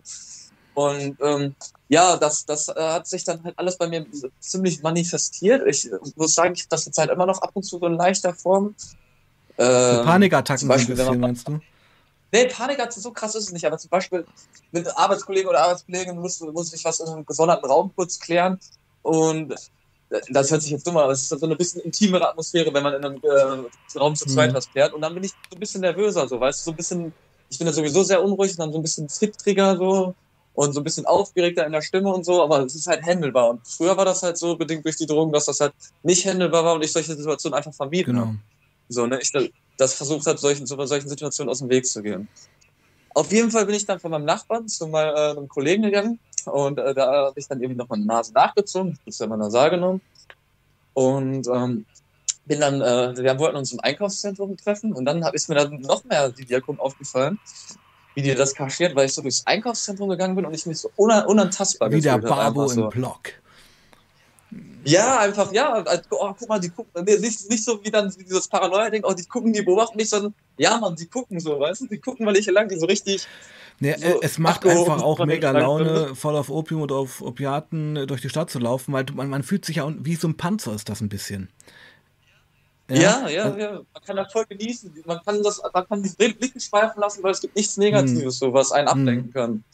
Und 0.75 1.16
ähm, 1.21 1.55
ja, 1.88 2.16
das, 2.16 2.45
das 2.45 2.69
äh, 2.69 2.75
hat 2.76 3.07
sich 3.07 3.25
dann 3.25 3.43
halt 3.43 3.59
alles 3.59 3.78
bei 3.78 3.88
mir 3.88 4.07
ziemlich 4.40 4.83
manifestiert. 4.83 5.66
Ich 5.66 5.90
äh, 5.90 5.97
muss 6.16 6.35
sagen, 6.35 6.55
ich 6.55 6.61
habe 6.61 6.69
das 6.71 6.85
jetzt 6.85 6.99
halt 6.99 7.11
immer 7.11 7.26
noch 7.26 7.40
ab 7.43 7.50
und 7.55 7.62
zu 7.62 7.78
so 7.78 7.87
in 7.87 7.95
leichter 7.95 8.35
Form. 8.35 8.75
Ähm, 9.59 10.05
Panikattacken 10.05 10.61
zum 10.61 10.69
Beispiel, 10.69 10.97
wenn 10.99 11.07
man- 11.07 11.21
meinst 11.21 11.49
du? 11.49 11.59
Nee, 12.33 12.47
Panik 12.49 12.78
hat 12.80 12.92
so 12.92 13.12
krass 13.12 13.35
ist 13.35 13.45
es 13.45 13.52
nicht, 13.52 13.64
aber 13.66 13.78
zum 13.78 13.90
Beispiel 13.90 14.26
mit 14.73 14.87
Arbeitskollegen 14.97 15.49
oder 15.49 15.62
Arbeitskolleginnen 15.62 16.18
muss, 16.21 16.40
muss 16.40 16.73
ich 16.73 16.85
was 16.85 17.00
in 17.00 17.09
einem 17.09 17.25
gesonderten 17.25 17.71
Raum 17.71 17.92
kurz 17.95 18.18
klären 18.18 18.59
und 19.02 19.52
äh, 20.11 20.21
das 20.30 20.50
hört 20.50 20.62
sich 20.62 20.73
jetzt 20.73 20.87
dumm 20.87 20.97
an, 20.97 21.04
aber 21.04 21.12
es 21.12 21.23
ist 21.23 21.28
so 21.40 21.47
eine 21.47 21.56
bisschen 21.56 21.80
intimere 21.83 22.28
Atmosphäre, 22.28 22.73
wenn 22.75 22.83
man 22.83 22.95
in 22.95 23.04
einem 23.04 23.21
äh, 23.23 23.99
Raum 23.99 24.14
zu 24.16 24.26
zweit 24.26 24.52
Mhm. 24.52 24.54
was 24.54 24.71
klärt 24.71 24.92
und 24.92 25.00
dann 25.02 25.14
bin 25.14 25.25
ich 25.25 25.33
so 25.50 25.56
ein 25.56 25.61
bisschen 25.61 25.80
nervöser, 25.83 26.28
so, 26.28 26.40
weißt 26.40 26.61
du, 26.61 26.64
so 26.64 26.71
ein 26.73 26.76
bisschen, 26.76 27.16
ich 27.49 27.59
bin 27.59 27.66
ja 27.66 27.73
sowieso 27.73 28.02
sehr 28.02 28.23
unruhig 28.23 28.52
und 28.52 28.59
dann 28.59 28.73
so 28.73 28.78
ein 28.78 28.83
bisschen 28.83 29.09
zittriger 29.09 29.76
so 29.76 30.14
und 30.52 30.73
so 30.73 30.80
ein 30.80 30.85
bisschen 30.85 31.06
aufgeregter 31.06 31.64
in 31.66 31.73
der 31.73 31.83
Stimme 31.83 32.12
und 32.12 32.25
so, 32.25 32.42
aber 32.42 32.64
es 32.64 32.75
ist 32.75 32.87
halt 32.87 33.02
handelbar 33.04 33.50
und 33.50 33.66
früher 33.66 33.97
war 33.97 34.04
das 34.04 34.23
halt 34.23 34.37
so 34.38 34.56
bedingt 34.56 34.85
durch 34.85 34.97
die 34.97 35.06
Drogen, 35.06 35.33
dass 35.33 35.47
das 35.47 35.61
halt 35.61 35.75
nicht 36.02 36.26
handelbar 36.26 36.64
war 36.64 36.75
und 36.75 36.85
ich 36.85 36.92
solche 36.92 37.14
Situationen 37.16 37.56
einfach 37.56 37.75
vermieden 37.75 38.16
habe. 38.18 38.33
Genau. 38.33 38.40
So, 38.88 39.06
ne, 39.06 39.21
ich 39.21 39.30
das 39.76 39.95
versucht 39.95 40.26
habe, 40.26 40.38
solchen, 40.38 40.66
so, 40.66 40.83
solchen 40.87 41.09
Situationen 41.09 41.50
aus 41.50 41.59
dem 41.59 41.68
Weg 41.68 41.87
zu 41.87 42.02
gehen. 42.02 42.28
Auf 43.14 43.33
jeden 43.33 43.50
Fall 43.50 43.66
bin 43.66 43.75
ich 43.75 43.87
dann 43.87 43.99
von 43.99 44.11
meinem 44.11 44.25
Nachbarn 44.25 44.68
zu 44.68 44.87
mal, 44.87 45.37
äh, 45.37 45.47
Kollegen 45.47 45.83
gegangen 45.83 46.18
und 46.45 46.78
äh, 46.78 46.95
da 46.95 47.26
habe 47.26 47.40
ich 47.40 47.49
dann 47.49 47.61
irgendwie 47.61 47.78
noch 47.78 47.88
meine 47.88 48.04
Nase 48.04 48.33
nachgezogen, 48.33 48.99
das 49.04 49.14
ist 49.14 49.21
ja 49.21 49.26
mal 49.26 49.37
nasal 49.37 49.71
genommen 49.71 50.00
und 50.93 51.47
ähm, 51.49 51.86
bin 52.47 52.60
dann, 52.60 52.80
äh, 52.80 53.17
wir 53.17 53.39
wollten 53.39 53.56
uns 53.56 53.73
im 53.73 53.80
Einkaufszentrum 53.80 54.56
treffen 54.56 54.93
und 54.93 55.04
dann 55.04 55.23
ist 55.32 55.49
mir 55.49 55.56
dann 55.56 55.80
noch 55.80 56.04
mehr 56.04 56.30
die 56.30 56.49
Wirkung 56.49 56.78
aufgefallen, 56.78 57.39
wie 58.15 58.23
die 58.23 58.34
das 58.34 58.54
kaschiert, 58.54 58.95
weil 58.95 59.06
ich 59.06 59.15
so 59.15 59.23
durchs 59.23 59.47
Einkaufszentrum 59.47 60.08
gegangen 60.08 60.36
bin 60.36 60.47
und 60.47 60.54
ich 60.54 60.65
mich 60.67 60.78
so 60.78 60.91
una 60.97 61.25
unantastbar 61.25 61.91
Wie 61.91 62.00
der 62.00 62.19
Babo 62.19 62.71
im 62.71 62.89
Block. 62.89 63.32
Ja, 64.84 65.19
einfach, 65.19 65.52
ja. 65.52 65.73
Also, 65.73 66.02
oh, 66.10 66.32
guck 66.38 66.49
mal, 66.49 66.60
die 66.60 66.71
gucken, 66.71 67.04
nee, 67.04 67.16
nicht, 67.19 67.50
nicht 67.50 67.64
so 67.64 67.82
wie 67.84 67.90
dann 67.90 68.08
dieses 68.10 68.47
Paranoia-Ding, 68.49 69.02
oh, 69.04 69.12
die 69.14 69.25
gucken, 69.25 69.52
die 69.52 69.62
beobachten 69.62 69.97
mich, 69.97 70.08
sondern, 70.08 70.32
ja, 70.58 70.78
Mann, 70.78 70.95
die 70.95 71.06
gucken 71.08 71.40
so, 71.40 71.58
weißt 71.58 71.82
du, 71.82 71.86
die 71.88 71.99
gucken, 71.99 72.25
weil 72.25 72.36
ich 72.36 72.45
hier 72.45 72.54
lang 72.54 72.71
so 72.71 72.86
richtig, 72.86 73.26
Ne, 73.78 73.95
So 73.99 74.23
es 74.23 74.38
macht 74.38 74.64
einfach 74.64 75.02
auch 75.02 75.25
mega 75.26 75.50
Laune, 75.50 76.14
voll 76.14 76.34
auf 76.36 76.49
Opium 76.49 76.80
oder 76.80 76.95
auf 76.95 77.21
Opiaten 77.21 77.97
äh, 77.97 78.06
durch 78.06 78.23
die 78.23 78.30
Stadt 78.30 78.49
zu 78.49 78.58
laufen, 78.58 78.95
weil 78.95 79.04
man, 79.12 79.28
man 79.28 79.42
fühlt 79.42 79.66
sich 79.66 79.76
ja 79.76 79.95
wie 79.99 80.14
so 80.14 80.28
ein 80.28 80.36
Panzer 80.38 80.73
ist 80.75 80.88
das 80.88 81.02
ein 81.02 81.10
bisschen. 81.10 81.50
ja, 82.88 83.28
ja, 83.28 83.42
Also- 83.45 83.58
ja, 83.58 83.73
man 83.73 84.02
kann 84.06 84.16
das 84.16 84.32
voll 84.32 84.47
genießen, 84.47 85.02
man 85.04 85.21
kann 85.26 85.42
das, 85.42 85.60
man 85.75 85.86
kann 85.88 86.02
die 86.02 86.08
Blicken 86.08 86.58
schweifen 86.60 87.00
lassen, 87.00 87.23
weil 87.23 87.32
es 87.32 87.40
gibt 87.42 87.54
nichts 87.54 87.76
Negatives, 87.76 88.38
so, 88.38 88.50
was 88.52 88.73
einen 88.73 88.88
Hm. 88.88 88.99
ablenken 88.99 89.32
kann. 89.32 89.64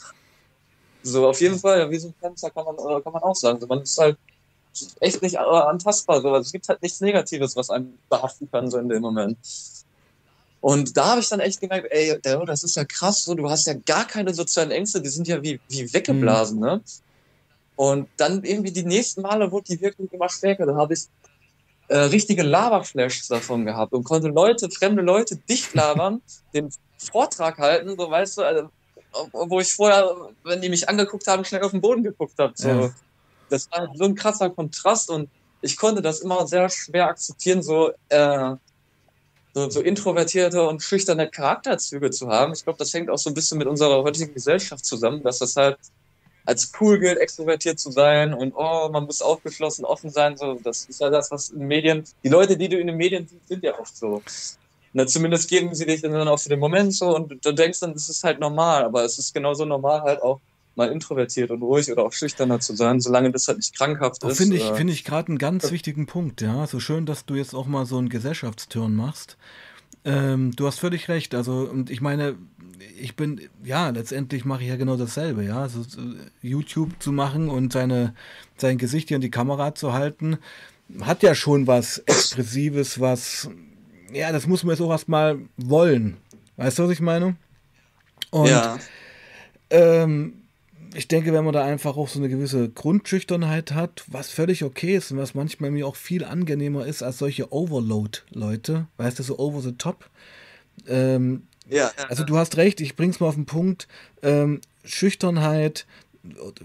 So, 1.05 1.29
auf 1.29 1.41
jeden 1.41 1.59
Fall, 1.59 1.81
ja, 1.81 1.91
wie 1.91 1.99
so 1.99 2.09
ein 2.09 2.15
Panzer 2.21 2.51
kann 2.51 2.65
man, 2.65 2.75
äh, 2.77 3.01
kann 3.03 3.13
man 3.13 3.23
auch 3.23 3.37
sagen, 3.37 3.61
so, 3.61 3.67
man 3.69 3.83
ist 3.83 3.99
halt 3.99 4.17
echt 5.01 5.23
nicht 5.23 5.39
antastbar, 5.39 6.21
so, 6.23 6.29
also 6.29 6.47
es 6.47 6.53
gibt 6.53 6.69
halt 6.69 6.83
nichts 6.83 7.01
Negatives, 7.01 7.57
was 7.57 7.71
einen 7.71 7.99
behaften 8.09 8.51
kann, 8.51 8.71
so 8.71 8.79
in 8.79 8.89
dem 8.89 9.03
Moment. 9.03 9.39
Und 10.61 10.97
da 10.97 11.07
habe 11.07 11.21
ich 11.21 11.29
dann 11.29 11.41
echt 11.41 11.61
gemerkt, 11.61 11.89
ey, 11.91 12.21
der- 12.21 12.45
das 12.47 12.63
ist 12.63 12.77
ja 12.77 12.85
krass, 12.85 13.25
so, 13.25 13.35
du 13.35 13.51
hast 13.51 13.67
ja 13.67 13.75
gar 13.75 14.07
keine 14.07 14.33
sozialen 14.33 14.71
Ängste, 14.71 15.03
die 15.03 15.09
sind 15.09 15.27
ja 15.27 15.43
wie, 15.43 15.61
wie 15.69 15.93
weggeblasen, 15.93 16.61
ne? 16.61 16.83
Und 17.75 18.09
dann 18.17 18.45
irgendwie 18.45 18.71
die 18.73 18.85
nächsten 18.85 19.23
Male 19.23 19.51
wurde 19.51 19.75
die 19.75 19.81
Wirkung 19.81 20.07
immer 20.11 20.29
stärker. 20.29 20.67
Da 20.67 20.77
habe 20.77 20.95
ich 20.95 21.07
äh, 21.89 21.97
richtige 21.97 22.43
Lava-Flashs 22.43 23.27
davon 23.29 23.65
gehabt 23.65 23.93
und 23.93 24.05
konnte 24.05 24.29
Leute, 24.29 24.71
fremde 24.71 25.03
Leute 25.03 25.37
dicht 25.49 25.75
labern, 25.75 26.23
den 26.55 26.69
Vortrag 26.99 27.59
halten, 27.59 27.97
so 27.99 28.09
weißt 28.11 28.39
du, 28.39 28.43
also, 28.43 28.69
wo 29.33 29.59
ich 29.59 29.73
vorher, 29.75 30.15
wenn 30.45 30.61
die 30.61 30.69
mich 30.69 30.89
angeguckt 30.89 31.27
haben, 31.27 31.45
schnell 31.45 31.63
auf 31.63 31.73
den 31.73 31.81
Boden 31.81 32.05
geguckt 32.05 32.39
habe. 32.39 32.53
So. 32.57 32.69
Ja. 32.69 32.91
Das 33.49 33.71
war 33.71 33.89
so 33.95 34.05
ein 34.05 34.15
krasser 34.15 34.51
Kontrast 34.51 35.11
und 35.11 35.29
ich 35.63 35.77
konnte 35.77 36.03
das 36.03 36.21
immer 36.21 36.47
sehr 36.47 36.69
schwer 36.69 37.09
akzeptieren, 37.09 37.63
so, 37.63 37.93
äh, 38.09 38.55
so, 39.55 39.71
so 39.71 39.81
introvertierte 39.81 40.67
und 40.67 40.83
schüchterne 40.83 41.29
Charakterzüge 41.29 42.11
zu 42.11 42.29
haben. 42.29 42.53
Ich 42.53 42.65
glaube, 42.65 42.79
das 42.79 42.93
hängt 42.93 43.11
auch 43.11 43.19
so 43.19 43.31
ein 43.31 43.35
bisschen 43.35 43.59
mit 43.59 43.69
unserer 43.69 44.03
heutigen 44.03 44.35
Gesellschaft 44.35 44.85
zusammen, 44.85 45.23
dass 45.23 45.39
das 45.39 45.55
halt 45.57 45.79
als 46.45 46.73
cool 46.81 46.99
gilt, 46.99 47.19
extrovertiert 47.19 47.79
zu 47.79 47.93
sein 47.93 48.35
und 48.35 48.53
oh, 48.57 48.89
man 48.91 49.05
muss 49.05 49.23
aufgeschlossen, 49.23 49.85
offen 49.85 50.11
sein. 50.11 50.37
So, 50.37 50.59
das 50.63 50.87
ist 50.87 51.01
ja 51.01 51.09
das, 51.09 51.31
was 51.31 51.51
in 51.51 51.61
den 51.61 51.69
Medien, 51.69 52.05
die 52.25 52.29
Leute, 52.29 52.57
die 52.57 52.69
du 52.69 52.79
in 52.79 52.89
den 52.89 52.97
Medien 52.97 53.29
siehst, 53.29 53.49
sind 53.49 53.63
ja 53.63 53.79
oft 53.79 53.97
so. 53.97 54.23
Na, 54.93 55.07
zumindest 55.07 55.49
geben 55.49 55.75
sie 55.75 55.87
dich 55.87 56.03
dann 56.03 56.29
auch 56.29 56.39
für 56.39 56.51
den 56.51 56.59
Moment 56.59 56.95
so 56.95 57.15
und 57.15 57.45
du 57.45 57.53
denkst 57.53 57.81
dann, 57.81 57.95
das 57.95 58.09
ist 58.09 58.25
halt 58.25 58.41
normal, 58.41 58.85
aber 58.85 59.05
es 59.05 59.19
ist 59.19 59.33
genauso 59.33 59.65
normal 59.65 60.03
halt 60.03 60.21
auch 60.21 60.41
mal 60.75 60.91
introvertiert 60.91 61.51
und 61.51 61.63
ruhig 61.63 61.91
oder 61.93 62.05
auch 62.05 62.13
schüchterner 62.13 62.61
zu 62.61 62.75
sein, 62.75 63.01
solange 63.01 63.31
das 63.31 63.49
halt 63.49 63.59
nicht 63.59 63.77
krankhaft 63.77 64.25
ist. 64.25 64.39
Finde 64.39 64.57
ich, 64.57 64.65
äh, 64.65 64.75
finde 64.75 64.93
ich 64.93 65.05
gerade 65.05 65.29
einen 65.29 65.39
ganz 65.39 65.71
wichtigen 65.71 66.07
Punkt, 66.07 66.41
ja. 66.41 66.67
So 66.67 66.81
schön, 66.81 67.07
dass 67.07 67.27
du 67.27 67.35
jetzt 67.35 67.55
auch 67.55 67.67
mal 67.67 67.87
so 67.87 67.99
einen 67.99 68.09
Gesellschaftsturn 68.09 68.95
machst. 68.95 69.37
Ähm, 70.05 70.53
du 70.57 70.67
hast 70.67 70.79
völlig 70.79 71.09
recht. 71.09 71.35
Also, 71.35 71.69
und 71.71 71.91
ich 71.91 72.01
meine, 72.01 72.37
ich 72.99 73.17
bin, 73.17 73.41
ja, 73.63 73.91
letztendlich 73.91 74.45
mache 74.45 74.63
ich 74.63 74.69
ja 74.69 74.77
genau 74.77 74.97
dasselbe, 74.97 75.45
ja. 75.45 75.61
Also, 75.61 75.83
so, 75.83 76.01
YouTube 76.41 76.91
zu 77.01 77.13
machen 77.13 77.49
und 77.49 77.73
seine, 77.73 78.15
sein 78.57 78.79
Gesicht 78.79 79.09
hier 79.09 79.17
in 79.17 79.23
die 79.23 79.31
Kamera 79.31 79.75
zu 79.75 79.93
halten, 79.93 80.39
hat 81.01 81.23
ja 81.23 81.35
schon 81.35 81.67
was 81.67 81.99
Expressives, 81.99 83.01
was, 83.01 83.49
ja, 84.13 84.33
das 84.33 84.47
muss 84.47 84.65
man 84.65 84.75
jetzt 84.75 84.83
auch 84.83 84.91
erstmal 84.91 85.39
wollen. 85.57 86.17
Weißt 86.57 86.79
du, 86.79 86.85
was 86.85 86.91
ich 86.91 87.01
meine? 87.01 87.37
Und 88.31 88.49
ja. 88.49 88.79
ähm, 89.71 90.42
ich 90.95 91.09
denke, 91.09 91.33
wenn 91.33 91.45
man 91.45 91.55
da 91.55 91.65
einfach 91.65 91.97
auch 91.97 92.09
so 92.09 92.19
eine 92.19 92.29
gewisse 92.29 92.69
Grundschüchternheit 92.69 93.73
hat, 93.73 94.05
was 94.09 94.31
völlig 94.31 94.65
okay 94.65 94.97
ist 94.97 95.11
und 95.11 95.19
was 95.19 95.35
manchmal 95.35 95.71
mir 95.71 95.87
auch 95.87 95.97
viel 95.97 96.25
angenehmer 96.25 96.87
ist 96.87 97.03
als 97.03 97.19
solche 97.19 97.53
Overload-Leute, 97.53 98.87
weißt 98.99 99.19
du, 99.19 99.23
so 99.23 99.39
over 99.39 99.61
the 99.61 99.73
top. 99.73 100.09
Ähm, 100.87 101.45
Ja, 101.69 101.91
also 102.09 102.25
du 102.25 102.37
hast 102.37 102.57
recht, 102.57 102.81
ich 102.81 102.97
bring's 102.97 103.21
mal 103.21 103.29
auf 103.29 103.37
den 103.37 103.47
Punkt. 103.47 103.89
Ähm, 104.23 104.61
Schüchternheit, 104.85 105.87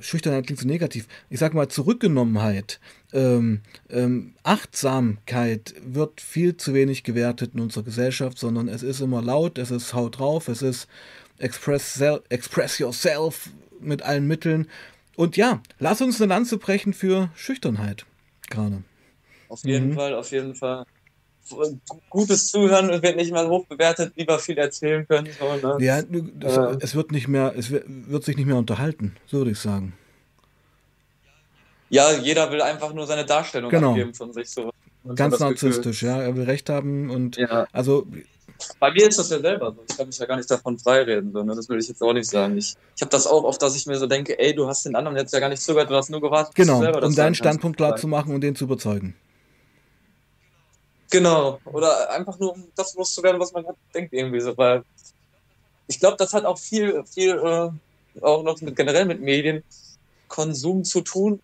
Schüchternheit 0.01 0.45
klingt 0.45 0.59
so 0.59 0.67
negativ. 0.67 1.07
Ich 1.29 1.39
sag 1.39 1.53
mal 1.53 1.69
Zurückgenommenheit, 1.69 2.79
ähm, 3.13 3.61
ähm, 3.89 4.33
Achtsamkeit 4.43 5.75
wird 5.85 6.19
viel 6.19 6.57
zu 6.57 6.73
wenig 6.73 7.03
gewertet 7.03 7.51
in 7.53 7.61
unserer 7.61 7.83
Gesellschaft, 7.83 8.37
sondern 8.37 8.67
es 8.67 8.83
ist 8.83 8.99
immer 8.99 9.21
laut, 9.21 9.57
es 9.57 9.71
ist 9.71 9.93
haut 9.93 10.19
drauf, 10.19 10.47
es 10.47 10.61
ist 10.61 10.87
express, 11.37 12.01
express 12.29 12.79
yourself 12.79 13.49
mit 13.79 14.01
allen 14.01 14.27
Mitteln. 14.27 14.67
Und 15.15 15.37
ja, 15.37 15.61
lass 15.79 16.01
uns 16.01 16.21
eine 16.21 16.29
Lanze 16.29 16.57
brechen 16.57 16.93
für 16.93 17.29
Schüchternheit 17.35 18.05
gerade. 18.49 18.83
Auf 19.49 19.63
jeden 19.63 19.89
mhm. 19.89 19.93
Fall, 19.93 20.13
auf 20.13 20.31
jeden 20.31 20.55
Fall. 20.55 20.85
Gutes 22.09 22.49
Zuhören 22.51 23.01
wird 23.01 23.15
nicht 23.15 23.31
mal 23.31 23.47
hoch 23.47 23.65
bewertet, 23.67 24.13
lieber 24.17 24.37
viel 24.37 24.57
erzählen 24.57 25.07
können. 25.07 25.29
So, 25.39 25.77
ne? 25.77 25.83
Ja, 25.83 26.01
das, 26.01 26.57
äh. 26.57 26.77
es 26.81 26.93
wird 26.93 27.11
nicht 27.11 27.29
mehr, 27.29 27.53
es 27.55 27.71
wird, 27.71 27.85
wird 27.87 28.23
sich 28.25 28.35
nicht 28.35 28.47
mehr 28.47 28.57
unterhalten, 28.57 29.15
so 29.25 29.37
würde 29.37 29.51
ich 29.51 29.59
sagen. 29.59 29.93
Ja, 31.89 32.11
jeder 32.11 32.51
will 32.51 32.61
einfach 32.61 32.93
nur 32.93 33.07
seine 33.07 33.25
Darstellung 33.25 33.71
genau. 33.71 33.91
abgeben 33.91 34.13
von 34.13 34.33
sich. 34.33 34.49
So. 34.49 34.71
Ganz 35.15 35.39
narzisstisch, 35.39 36.01
Gefühl. 36.01 36.17
ja. 36.17 36.21
Er 36.21 36.35
will 36.35 36.43
Recht 36.43 36.69
haben 36.69 37.09
und 37.09 37.37
ja. 37.37 37.65
also 37.71 38.05
bei 38.79 38.91
mir 38.91 39.07
ist 39.07 39.19
das 39.19 39.29
ja 39.29 39.39
selber 39.39 39.71
so. 39.71 39.83
Ich 39.89 39.97
kann 39.97 40.07
mich 40.07 40.17
ja 40.17 40.25
gar 40.25 40.37
nicht 40.37 40.49
davon 40.49 40.77
freireden. 40.79 41.31
So, 41.31 41.43
ne? 41.43 41.55
Das 41.55 41.69
will 41.69 41.79
ich 41.79 41.87
jetzt 41.87 42.01
auch 42.01 42.13
nicht 42.13 42.29
sagen. 42.29 42.57
Ich, 42.57 42.75
ich 42.95 43.01
habe 43.01 43.11
das 43.11 43.27
auch 43.27 43.43
oft, 43.43 43.61
dass 43.61 43.75
ich 43.75 43.85
mir 43.85 43.97
so 43.97 44.07
denke, 44.07 44.37
ey, 44.39 44.55
du 44.55 44.67
hast 44.67 44.85
den 44.85 44.95
anderen 44.95 45.17
jetzt 45.17 45.33
ja 45.33 45.39
gar 45.39 45.49
nicht 45.49 45.61
zugehört, 45.61 45.89
du 45.89 45.95
hast 45.95 46.09
nur 46.09 46.21
gewartet, 46.21 46.55
genau, 46.55 46.79
um 47.01 47.15
deinen 47.15 47.35
Standpunkt 47.35 47.77
klar 47.77 47.95
zu 47.95 48.07
machen 48.07 48.33
und 48.33 48.41
den 48.41 48.55
zu 48.55 48.65
überzeugen. 48.65 49.15
Genau. 51.09 51.59
Oder 51.65 52.11
einfach 52.11 52.37
nur, 52.39 52.53
um 52.53 52.67
das 52.75 52.95
loszuwerden, 52.95 53.39
was 53.39 53.53
man 53.53 53.63
gerade 53.63 53.77
denkt, 53.93 54.13
irgendwie 54.13 54.41
so. 54.41 54.57
Weil 54.57 54.83
ich 55.87 55.99
glaube, 55.99 56.17
das 56.17 56.33
hat 56.33 56.45
auch 56.45 56.57
viel, 56.57 57.03
viel 57.05 57.31
äh, 57.31 58.21
auch 58.21 58.43
noch 58.43 58.59
mit, 58.61 58.75
generell 58.75 59.05
mit 59.05 59.21
Medienkonsum 59.21 60.83
zu 60.83 61.01
tun. 61.01 61.39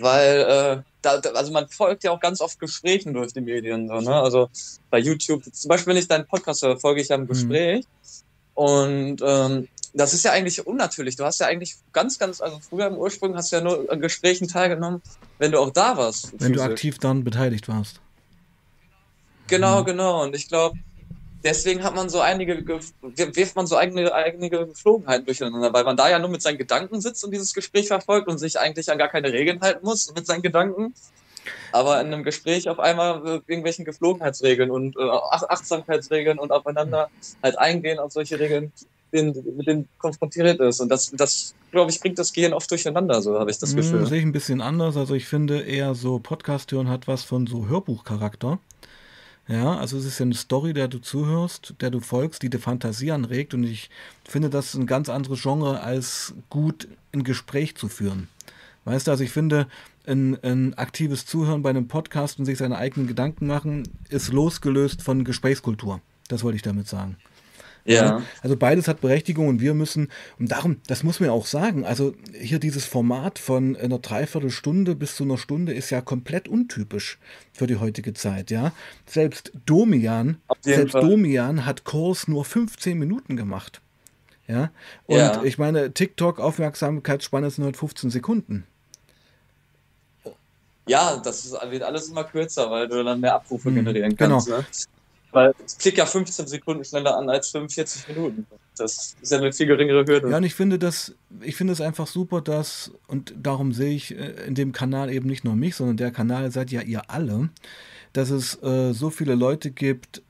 Weil 0.00 0.40
äh, 0.40 0.82
da, 1.02 1.20
also 1.34 1.52
man 1.52 1.68
folgt 1.68 2.04
ja 2.04 2.10
auch 2.10 2.20
ganz 2.20 2.40
oft 2.40 2.58
Gesprächen 2.58 3.14
durch 3.14 3.32
die 3.32 3.40
Medien. 3.40 3.88
So, 3.88 4.00
ne? 4.00 4.14
Also 4.14 4.50
bei 4.90 4.98
YouTube, 4.98 5.42
zum 5.52 5.68
Beispiel, 5.68 5.92
wenn 5.92 6.00
ich 6.00 6.08
deinen 6.08 6.26
Podcast 6.26 6.62
höre, 6.62 6.78
folge 6.78 7.00
ich 7.00 7.08
ja 7.08 7.16
einem 7.16 7.24
mhm. 7.24 7.28
Gespräch. 7.28 7.84
Mhm. 7.84 8.20
Und 8.54 9.22
ähm, 9.24 9.68
das 9.94 10.14
ist 10.14 10.24
ja 10.24 10.32
eigentlich 10.32 10.66
unnatürlich. 10.66 11.16
Du 11.16 11.24
hast 11.24 11.40
ja 11.40 11.46
eigentlich 11.46 11.76
ganz, 11.92 12.18
ganz, 12.18 12.40
also 12.40 12.60
früher 12.60 12.86
im 12.86 12.96
Ursprung 12.96 13.34
hast 13.34 13.52
du 13.52 13.56
ja 13.56 13.62
nur 13.62 13.90
an 13.90 14.00
Gesprächen 14.00 14.48
teilgenommen, 14.48 15.02
wenn 15.38 15.52
du 15.52 15.58
auch 15.58 15.70
da 15.70 15.96
warst. 15.96 16.32
Wenn 16.32 16.52
physisch. 16.52 16.56
du 16.56 16.62
aktiv 16.62 16.98
dann 16.98 17.24
beteiligt 17.24 17.68
warst. 17.68 18.00
Genau, 19.48 19.80
mhm. 19.80 19.86
genau. 19.86 20.22
Und 20.22 20.36
ich 20.36 20.48
glaube, 20.48 20.78
deswegen 21.44 21.82
hat 21.82 21.94
man 21.94 22.08
so 22.08 22.20
einige, 22.20 22.66
wirft 22.66 23.56
man 23.56 23.66
so 23.66 23.76
eigene, 23.76 24.12
eigene 24.12 24.50
Geflogenheiten 24.50 25.26
durcheinander, 25.26 25.72
weil 25.72 25.84
man 25.84 25.96
da 25.96 26.08
ja 26.08 26.18
nur 26.18 26.28
mit 26.28 26.42
seinen 26.42 26.58
Gedanken 26.58 27.00
sitzt 27.00 27.24
und 27.24 27.32
dieses 27.32 27.54
Gespräch 27.54 27.88
verfolgt 27.88 28.28
und 28.28 28.38
sich 28.38 28.58
eigentlich 28.58 28.90
an 28.90 28.98
gar 28.98 29.08
keine 29.08 29.32
Regeln 29.32 29.60
halten 29.60 29.84
muss 29.84 30.12
mit 30.14 30.26
seinen 30.26 30.42
Gedanken. 30.42 30.94
Aber 31.72 32.00
in 32.00 32.08
einem 32.08 32.22
Gespräch 32.22 32.68
auf 32.68 32.78
einmal 32.78 33.42
irgendwelchen 33.46 33.84
Geflogenheitsregeln 33.84 34.70
und 34.70 34.96
äh, 34.96 35.02
Achtsamkeitsregeln 35.02 36.38
und 36.38 36.52
aufeinander 36.52 37.08
halt 37.42 37.58
eingehen 37.58 37.98
auf 37.98 38.12
solche 38.12 38.38
Regeln, 38.38 38.72
mit 39.12 39.66
denen 39.66 39.88
konfrontiert 39.98 40.60
ist. 40.60 40.80
Und 40.80 40.88
das, 40.88 41.10
das 41.12 41.54
glaube 41.70 41.90
ich, 41.90 42.00
bringt 42.00 42.18
das 42.18 42.32
Gehirn 42.32 42.52
oft 42.52 42.70
durcheinander, 42.70 43.22
so 43.22 43.38
habe 43.38 43.50
ich 43.50 43.58
das 43.58 43.70
hm, 43.70 43.76
Gefühl. 43.76 44.06
Sehe 44.06 44.18
ich 44.18 44.24
ein 44.24 44.32
bisschen 44.32 44.60
anders. 44.60 44.96
Also 44.96 45.14
ich 45.14 45.26
finde 45.26 45.62
eher 45.62 45.94
so 45.94 46.18
Podcast 46.18 46.72
hören 46.72 46.88
hat 46.88 47.08
was 47.08 47.24
von 47.24 47.46
so 47.46 47.68
Hörbuchcharakter. 47.68 48.58
Ja, 49.50 49.76
also 49.76 49.98
es 49.98 50.04
ist 50.04 50.20
ja 50.20 50.26
eine 50.26 50.34
Story, 50.34 50.72
der 50.74 50.86
du 50.86 51.00
zuhörst, 51.00 51.74
der 51.80 51.90
du 51.90 51.98
folgst, 51.98 52.40
die 52.44 52.50
dir 52.50 52.60
Fantasie 52.60 53.10
anregt 53.10 53.52
und 53.52 53.64
ich 53.64 53.90
finde, 54.24 54.48
das 54.48 54.66
ist 54.66 54.74
ein 54.76 54.86
ganz 54.86 55.08
anderes 55.08 55.42
Genre, 55.42 55.80
als 55.80 56.34
gut 56.50 56.86
ein 57.12 57.24
Gespräch 57.24 57.74
zu 57.74 57.88
führen. 57.88 58.28
Weißt 58.84 59.08
du, 59.08 59.10
also 59.10 59.24
ich 59.24 59.32
finde, 59.32 59.66
ein, 60.06 60.38
ein 60.44 60.74
aktives 60.74 61.26
Zuhören 61.26 61.62
bei 61.62 61.70
einem 61.70 61.88
Podcast 61.88 62.38
und 62.38 62.44
sich 62.44 62.58
seine 62.58 62.78
eigenen 62.78 63.08
Gedanken 63.08 63.48
machen, 63.48 63.88
ist 64.08 64.32
losgelöst 64.32 65.02
von 65.02 65.24
Gesprächskultur. 65.24 66.00
Das 66.28 66.44
wollte 66.44 66.54
ich 66.54 66.62
damit 66.62 66.86
sagen. 66.86 67.16
Ja. 67.84 68.22
Also 68.42 68.56
beides 68.56 68.88
hat 68.88 69.00
Berechtigung 69.00 69.48
und 69.48 69.60
wir 69.60 69.74
müssen, 69.74 70.08
und 70.38 70.50
darum, 70.50 70.78
das 70.86 71.02
muss 71.02 71.20
man 71.20 71.30
auch 71.30 71.46
sagen, 71.46 71.84
also 71.84 72.14
hier 72.38 72.58
dieses 72.58 72.84
Format 72.84 73.38
von 73.38 73.76
einer 73.76 73.98
Dreiviertelstunde 73.98 74.94
bis 74.94 75.16
zu 75.16 75.24
einer 75.24 75.38
Stunde 75.38 75.72
ist 75.72 75.90
ja 75.90 76.00
komplett 76.00 76.48
untypisch 76.48 77.18
für 77.52 77.66
die 77.66 77.76
heutige 77.76 78.14
Zeit, 78.14 78.50
ja. 78.50 78.72
Selbst 79.06 79.52
Domian, 79.66 80.38
selbst 80.60 80.92
Fall. 80.92 81.02
Domian 81.02 81.66
hat 81.66 81.84
Kurs 81.84 82.28
nur 82.28 82.44
15 82.44 82.98
Minuten 82.98 83.36
gemacht. 83.36 83.80
Ja. 84.46 84.70
Und 85.06 85.16
ja. 85.16 85.42
ich 85.44 85.58
meine, 85.58 85.92
TikTok 85.92 86.40
Aufmerksamkeitsspanne 86.40 87.50
sind 87.50 87.62
115 87.64 88.10
Sekunden. 88.10 88.66
Ja, 90.86 91.18
das 91.18 91.44
ist, 91.44 91.52
wird 91.70 91.84
alles 91.84 92.08
immer 92.08 92.24
kürzer, 92.24 92.68
weil 92.68 92.88
du 92.88 93.04
dann 93.04 93.20
mehr 93.20 93.34
Abrufe 93.34 93.68
hm, 93.68 93.76
generieren 93.76 94.16
kannst. 94.16 94.46
Genau. 94.46 94.58
Ne? 94.58 94.64
Weil 95.32 95.54
es 95.64 95.78
klickt 95.78 95.98
ja 95.98 96.06
15 96.06 96.46
Sekunden 96.46 96.84
schneller 96.84 97.16
an 97.16 97.28
als 97.28 97.50
45 97.50 98.08
Minuten. 98.08 98.46
Das 98.76 99.14
ist 99.20 99.30
ja 99.30 99.38
eine 99.38 99.52
viel 99.52 99.66
geringere 99.66 100.04
Hürde. 100.06 100.30
Ja, 100.30 100.38
und 100.38 100.44
ich 100.44 100.54
finde 100.54 100.78
das, 100.78 101.14
ich 101.40 101.56
finde 101.56 101.72
es 101.72 101.80
einfach 101.80 102.06
super, 102.06 102.40
dass, 102.40 102.92
und 103.06 103.34
darum 103.36 103.72
sehe 103.72 103.94
ich 103.94 104.16
äh, 104.16 104.46
in 104.46 104.54
dem 104.54 104.72
Kanal 104.72 105.12
eben 105.12 105.28
nicht 105.28 105.44
nur 105.44 105.54
mich, 105.54 105.76
sondern 105.76 105.96
der 105.96 106.10
Kanal 106.10 106.50
seid 106.50 106.70
ja 106.70 106.80
ihr 106.80 107.10
alle, 107.10 107.50
dass 108.12 108.30
es 108.30 108.60
äh, 108.62 108.92
so 108.92 109.10
viele 109.10 109.34
Leute 109.34 109.70
gibt, 109.70 110.22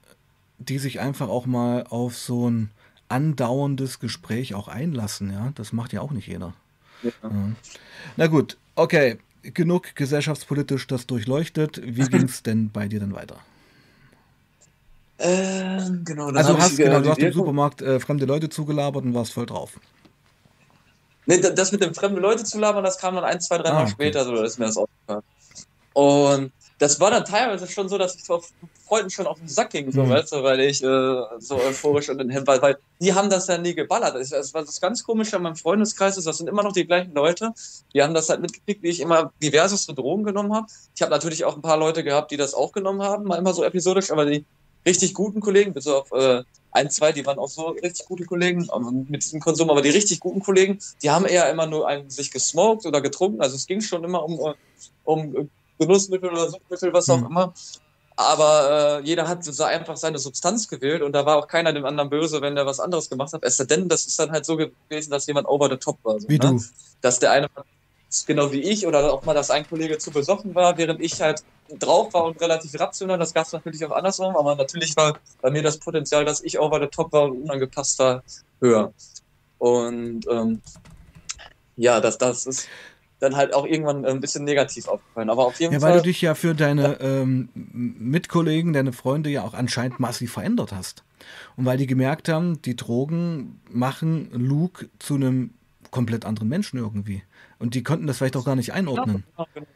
die 0.59 0.79
sich 0.79 1.01
einfach 1.01 1.29
auch 1.29 1.47
mal 1.47 1.85
auf 1.89 2.17
so 2.17 2.51
ein 2.51 2.71
andauerndes 3.09 3.99
Gespräch 3.99 4.55
auch 4.55 4.69
einlassen, 4.69 5.33
ja. 5.33 5.53
Das 5.55 5.73
macht 5.73 5.93
ja 5.93 6.01
auch 6.01 6.13
nicht 6.13 6.29
jeder. 6.29 6.55
Ja. 7.03 7.11
Ja. 7.23 7.31
Na 8.17 8.27
gut, 8.27 8.57
okay. 8.75 9.19
Genug 9.43 9.95
gesellschaftspolitisch 9.95 10.87
das 10.87 11.07
durchleuchtet. 11.07 11.81
Wie 11.83 12.03
ging 12.09 12.25
es 12.25 12.43
denn 12.43 12.71
bei 12.71 12.89
dir 12.89 13.01
dann 13.01 13.15
weiter? 13.15 13.39
Äh, 15.21 15.79
genau, 16.03 16.29
also 16.29 16.59
hast, 16.59 16.79
genau, 16.79 17.01
du 17.01 17.11
hast 17.11 17.19
im 17.19 17.33
Supermarkt 17.33 17.83
äh, 17.83 18.01
fremde 18.01 18.25
Leute 18.25 18.49
zugelabert 18.49 19.05
und 19.05 19.13
warst 19.13 19.35
voll 19.35 19.45
drauf. 19.45 19.73
Nee, 21.27 21.39
das 21.39 21.73
mit 21.73 21.83
dem 21.83 21.95
fremde 21.95 22.21
Leute 22.21 22.43
zulabern, 22.45 22.83
das 22.83 22.97
kam 22.97 23.15
dann 23.15 23.25
ein, 23.25 23.39
zwei, 23.41 23.59
drei 23.59 23.69
ah, 23.69 23.75
Mal 23.75 23.83
okay. 23.83 23.91
später, 23.91 24.25
so 24.25 24.43
ist 24.43 24.59
mir 24.59 24.65
das 24.67 24.79
aufgefallen. 24.79 25.23
Und 25.93 26.53
das 26.79 26.99
war 26.99 27.11
dann 27.11 27.27
teilweise 27.27 27.67
schon 27.67 27.91
so, 27.91 27.99
dass 27.99 28.17
ich 28.17 28.31
auf 28.31 28.51
Freunden 28.89 29.11
schon 29.11 29.27
auf 29.27 29.39
den 29.39 29.49
Sack 29.49 29.71
ging, 29.71 29.93
so, 29.93 30.05
mhm. 30.05 30.09
weißt 30.09 30.33
du, 30.33 30.43
weil 30.43 30.59
ich 30.61 30.83
äh, 30.83 31.23
so 31.39 31.57
euphorisch 31.57 32.09
und 32.09 32.19
in 32.21 32.47
weil, 32.47 32.63
weil 32.63 32.79
die 32.99 33.13
haben 33.13 33.29
das 33.29 33.47
ja 33.49 33.59
nie 33.59 33.75
geballert. 33.75 34.15
Das, 34.15 34.31
das 34.31 34.55
war 34.55 34.65
das 34.65 34.81
ganz 34.81 35.05
Komische 35.05 35.37
an 35.37 35.43
meinem 35.43 35.57
Freundeskreis 35.57 36.17
ist, 36.17 36.27
das 36.27 36.39
sind 36.39 36.49
immer 36.49 36.63
noch 36.63 36.73
die 36.73 36.87
gleichen 36.87 37.13
Leute. 37.13 37.53
Die 37.93 38.03
haben 38.03 38.15
das 38.15 38.31
halt 38.31 38.41
mitgekriegt, 38.41 38.83
wie 38.83 38.89
ich 38.89 39.01
immer 39.01 39.33
diverseste 39.43 39.93
Drogen 39.93 40.25
genommen 40.25 40.55
habe. 40.55 40.67
Ich 40.95 41.03
habe 41.03 41.11
natürlich 41.11 41.45
auch 41.45 41.57
ein 41.57 41.63
paar 41.63 41.77
Leute 41.77 42.03
gehabt, 42.03 42.31
die 42.31 42.39
das 42.39 42.55
auch 42.55 42.73
genommen 42.73 43.03
haben, 43.03 43.25
mal 43.25 43.37
immer 43.37 43.53
so 43.53 43.63
episodisch, 43.63 44.11
aber 44.11 44.25
die 44.25 44.47
richtig 44.87 45.15
guten 45.15 45.41
Kollegen, 45.41 45.73
bis 45.73 45.87
auf 45.87 46.11
äh, 46.13 46.43
ein, 46.73 46.91
zwei, 46.91 47.13
die 47.13 47.27
waren 47.27 47.39
auch 47.39 47.49
so 47.49 47.69
richtig 47.69 48.07
gute 48.07 48.25
Kollegen 48.25 48.69
mit 49.09 49.25
diesem 49.25 49.41
Konsum, 49.41 49.71
aber 49.71 49.83
die 49.83 49.91
richtig 49.91 50.21
guten 50.21 50.41
Kollegen, 50.41 50.79
die 51.03 51.11
haben 51.11 51.25
eher 51.25 51.51
immer 51.51 51.67
nur 51.67 51.89
einen, 51.89 52.11
sich 52.11 52.31
gesmoked 52.31 52.87
oder 52.87 53.01
getrunken. 53.01 53.41
Also 53.41 53.57
es 53.57 53.67
ging 53.67 53.81
schon 53.81 54.05
immer 54.05 54.25
um, 54.25 54.39
äh, 54.39 54.55
um 55.05 55.51
Genussmittel 55.79 56.31
oder 56.31 56.51
Suchtmittel, 56.51 56.93
was 56.93 57.09
auch 57.09 57.19
mhm. 57.19 57.27
immer. 57.27 57.55
Aber 58.17 59.01
äh, 59.01 59.07
jeder 59.07 59.27
hat 59.27 59.43
so 59.45 59.65
einfach 59.65 59.97
seine 59.97 60.19
Substanz 60.19 60.69
gewählt 60.69 61.01
und 61.03 61.13
da 61.13 61.25
war 61.25 61.39
auch 61.39 61.49
keiner 61.49 61.73
dem 61.73 61.87
anderen 61.87 62.11
böse, 62.11 62.43
wenn 62.43 62.55
der 62.55 62.67
was 62.67 62.79
anderes 62.79 63.09
gemacht 63.09 63.33
hat. 63.33 63.43
Es 63.43 63.57
denn, 63.57 63.89
das 63.89 64.05
ist 64.05 64.19
dann 64.19 64.31
halt 64.31 64.45
so 64.45 64.59
gewesen, 64.59 65.11
dass 65.11 65.27
jemand 65.27 65.49
over 65.49 65.71
the 65.71 65.77
top 65.77 65.99
war. 66.03 66.21
So, 66.21 66.29
wie 66.29 66.39
ne? 66.39 66.59
du. 66.59 66.65
Dass 67.01 67.19
der 67.19 67.33
eine 67.33 67.49
genau 68.27 68.53
wie 68.53 68.61
ich 68.61 68.87
oder 68.87 69.13
auch 69.13 69.25
mal, 69.25 69.35
dass 69.35 69.51
ein 69.51 69.69
Kollege 69.69 69.99
zu 69.99 70.11
besoffen 70.11 70.55
war, 70.55 70.77
während 70.77 71.01
ich 71.01 71.21
halt 71.21 71.43
drauf 71.79 72.13
war 72.15 72.25
und 72.25 72.41
relativ 72.41 72.79
rational. 72.79 73.19
Das 73.19 73.33
gab 73.33 73.47
es 73.47 73.53
natürlich 73.53 73.85
auch 73.85 73.93
andersrum, 73.93 74.37
aber 74.37 74.57
natürlich 74.57 74.97
war 74.97 75.19
bei 75.41 75.51
mir 75.51 75.63
das 75.63 75.79
Potenzial, 75.79 76.25
dass 76.25 76.43
ich 76.43 76.59
over 76.59 76.81
the 76.81 76.89
top 76.89 77.13
war 77.13 77.25
und 77.25 77.43
unangepasst 77.43 77.99
war, 77.99 78.23
höher. 78.61 78.93
Und 79.59 80.27
ähm, 80.31 80.61
ja, 81.77 82.01
das, 82.01 82.19
das 82.19 82.47
ist 82.47 82.69
dann 83.21 83.37
halt 83.37 83.55
auch 83.55 83.67
irgendwann 83.67 84.05
ein 84.05 84.21
bisschen 84.21 84.45
negativ 84.45 84.89
aufgefallen. 84.89 85.31
Aber 85.31 85.47
auf 85.47 85.61
jeden 85.61 85.75
ja, 85.75 85.81
Fall. 85.81 85.91
Weil 85.91 85.99
du 85.99 86.05
dich 86.05 86.21
ja 86.21 86.35
für 86.35 86.55
deine 86.55 86.99
ähm, 87.01 87.51
Mitkollegen, 87.55 88.73
deine 88.73 88.93
Freunde 88.93 89.31
ja 89.31 89.45
auch 89.45 89.55
anscheinend 89.55 90.01
massiv 90.01 90.33
verändert 90.33 90.73
hast. 90.73 91.05
Und 91.57 91.67
weil 91.67 91.77
die 91.77 91.87
gemerkt 91.87 92.29
haben, 92.29 92.63
die 92.63 92.77
Drogen 92.77 93.61
machen 93.69 94.31
Luke 94.33 94.89
zu 94.99 95.15
einem 95.15 95.51
komplett 95.91 96.25
anderen 96.25 96.49
Menschen 96.49 96.79
irgendwie. 96.79 97.23
Und 97.59 97.75
die 97.75 97.83
konnten 97.83 98.07
das 98.07 98.19
vielleicht 98.19 98.37
auch 98.37 98.45
gar 98.45 98.57
nicht 98.57 98.73
einordnen. 98.73 99.25
Genau, 99.37 99.49
genau. 99.55 99.67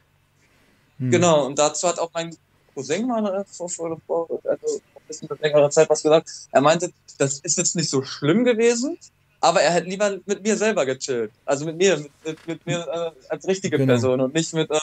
Hm. 0.98 1.10
genau. 1.10 1.46
und 1.46 1.58
dazu 1.58 1.88
hat 1.88 1.98
auch 1.98 2.10
mein 2.14 2.36
Cousin 2.74 3.06
mal 3.06 3.40
äh, 3.40 3.44
vor, 3.44 3.68
vor, 3.68 4.00
vor 4.06 4.28
also 4.44 4.80
ein 4.94 5.02
bisschen 5.06 5.28
längerer 5.40 5.70
Zeit 5.70 5.90
was 5.90 6.02
gesagt. 6.02 6.30
Er 6.52 6.60
meinte, 6.60 6.92
das 7.18 7.40
ist 7.40 7.58
jetzt 7.58 7.76
nicht 7.76 7.90
so 7.90 8.02
schlimm 8.02 8.44
gewesen, 8.44 8.98
aber 9.40 9.60
er 9.60 9.72
hätte 9.72 9.88
lieber 9.88 10.18
mit 10.26 10.42
mir 10.42 10.56
selber 10.56 10.86
gechillt. 10.86 11.32
Also 11.44 11.64
mit 11.66 11.76
mir, 11.76 11.98
mit, 11.98 12.12
mit, 12.24 12.46
mit 12.46 12.66
mir 12.66 12.86
äh, 12.86 13.10
als 13.28 13.46
richtige 13.46 13.76
genau. 13.76 13.92
Person 13.92 14.20
und 14.20 14.34
nicht 14.34 14.54
mit 14.54 14.70
äh, 14.70 14.78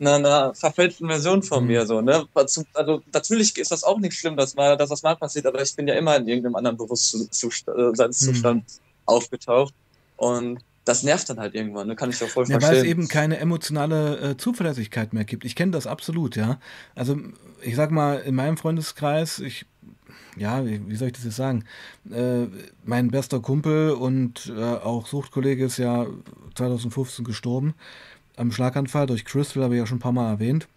einer, 0.00 0.14
einer 0.14 0.54
verfälschten 0.54 1.08
Version 1.08 1.42
von 1.42 1.62
mhm. 1.62 1.68
mir. 1.68 1.86
So, 1.86 2.00
ne? 2.00 2.26
Also, 2.34 3.02
natürlich 3.12 3.56
ist 3.58 3.70
das 3.70 3.84
auch 3.84 3.98
nicht 3.98 4.14
schlimm, 4.14 4.36
dass, 4.36 4.54
mal, 4.54 4.76
dass 4.76 4.90
das 4.90 5.02
mal 5.02 5.16
passiert, 5.16 5.46
aber 5.46 5.62
ich 5.62 5.74
bin 5.76 5.86
ja 5.86 5.94
immer 5.94 6.16
in 6.16 6.28
irgendeinem 6.28 6.56
anderen 6.56 6.76
Bewusstseinszustand 6.76 8.64
mhm. 8.64 8.80
aufgetaucht. 9.06 9.74
Und 10.22 10.60
das 10.84 11.02
nervt 11.02 11.28
dann 11.30 11.40
halt 11.40 11.56
irgendwann, 11.56 11.88
ne? 11.88 11.96
kann 11.96 12.10
ich 12.10 12.18
doch 12.20 12.28
voll 12.28 12.44
ja, 12.44 12.60
verstehen. 12.60 12.70
Weil 12.70 12.76
es 12.76 12.84
eben 12.84 13.08
keine 13.08 13.38
emotionale 13.38 14.18
äh, 14.18 14.36
Zuverlässigkeit 14.36 15.12
mehr 15.12 15.24
gibt. 15.24 15.44
Ich 15.44 15.56
kenne 15.56 15.72
das 15.72 15.88
absolut, 15.88 16.36
ja. 16.36 16.60
Also 16.94 17.18
ich 17.60 17.74
sag 17.74 17.90
mal, 17.90 18.20
in 18.20 18.36
meinem 18.36 18.56
Freundeskreis, 18.56 19.40
ich, 19.40 19.66
ja, 20.36 20.64
wie, 20.64 20.88
wie 20.88 20.94
soll 20.94 21.08
ich 21.08 21.14
das 21.14 21.24
jetzt 21.24 21.34
sagen? 21.34 21.64
Äh, 22.08 22.46
mein 22.84 23.10
bester 23.10 23.40
Kumpel 23.40 23.90
und 23.90 24.52
äh, 24.56 24.62
auch 24.62 25.08
Suchtkollege 25.08 25.64
ist 25.64 25.78
ja 25.78 26.06
2015 26.54 27.24
gestorben. 27.24 27.74
Am 28.36 28.52
Schlaganfall 28.52 29.06
durch 29.06 29.24
Crystal, 29.24 29.64
habe 29.64 29.74
ich 29.74 29.80
ja 29.80 29.86
schon 29.86 29.96
ein 29.96 30.02
paar 30.02 30.12
Mal 30.12 30.30
erwähnt. 30.30 30.68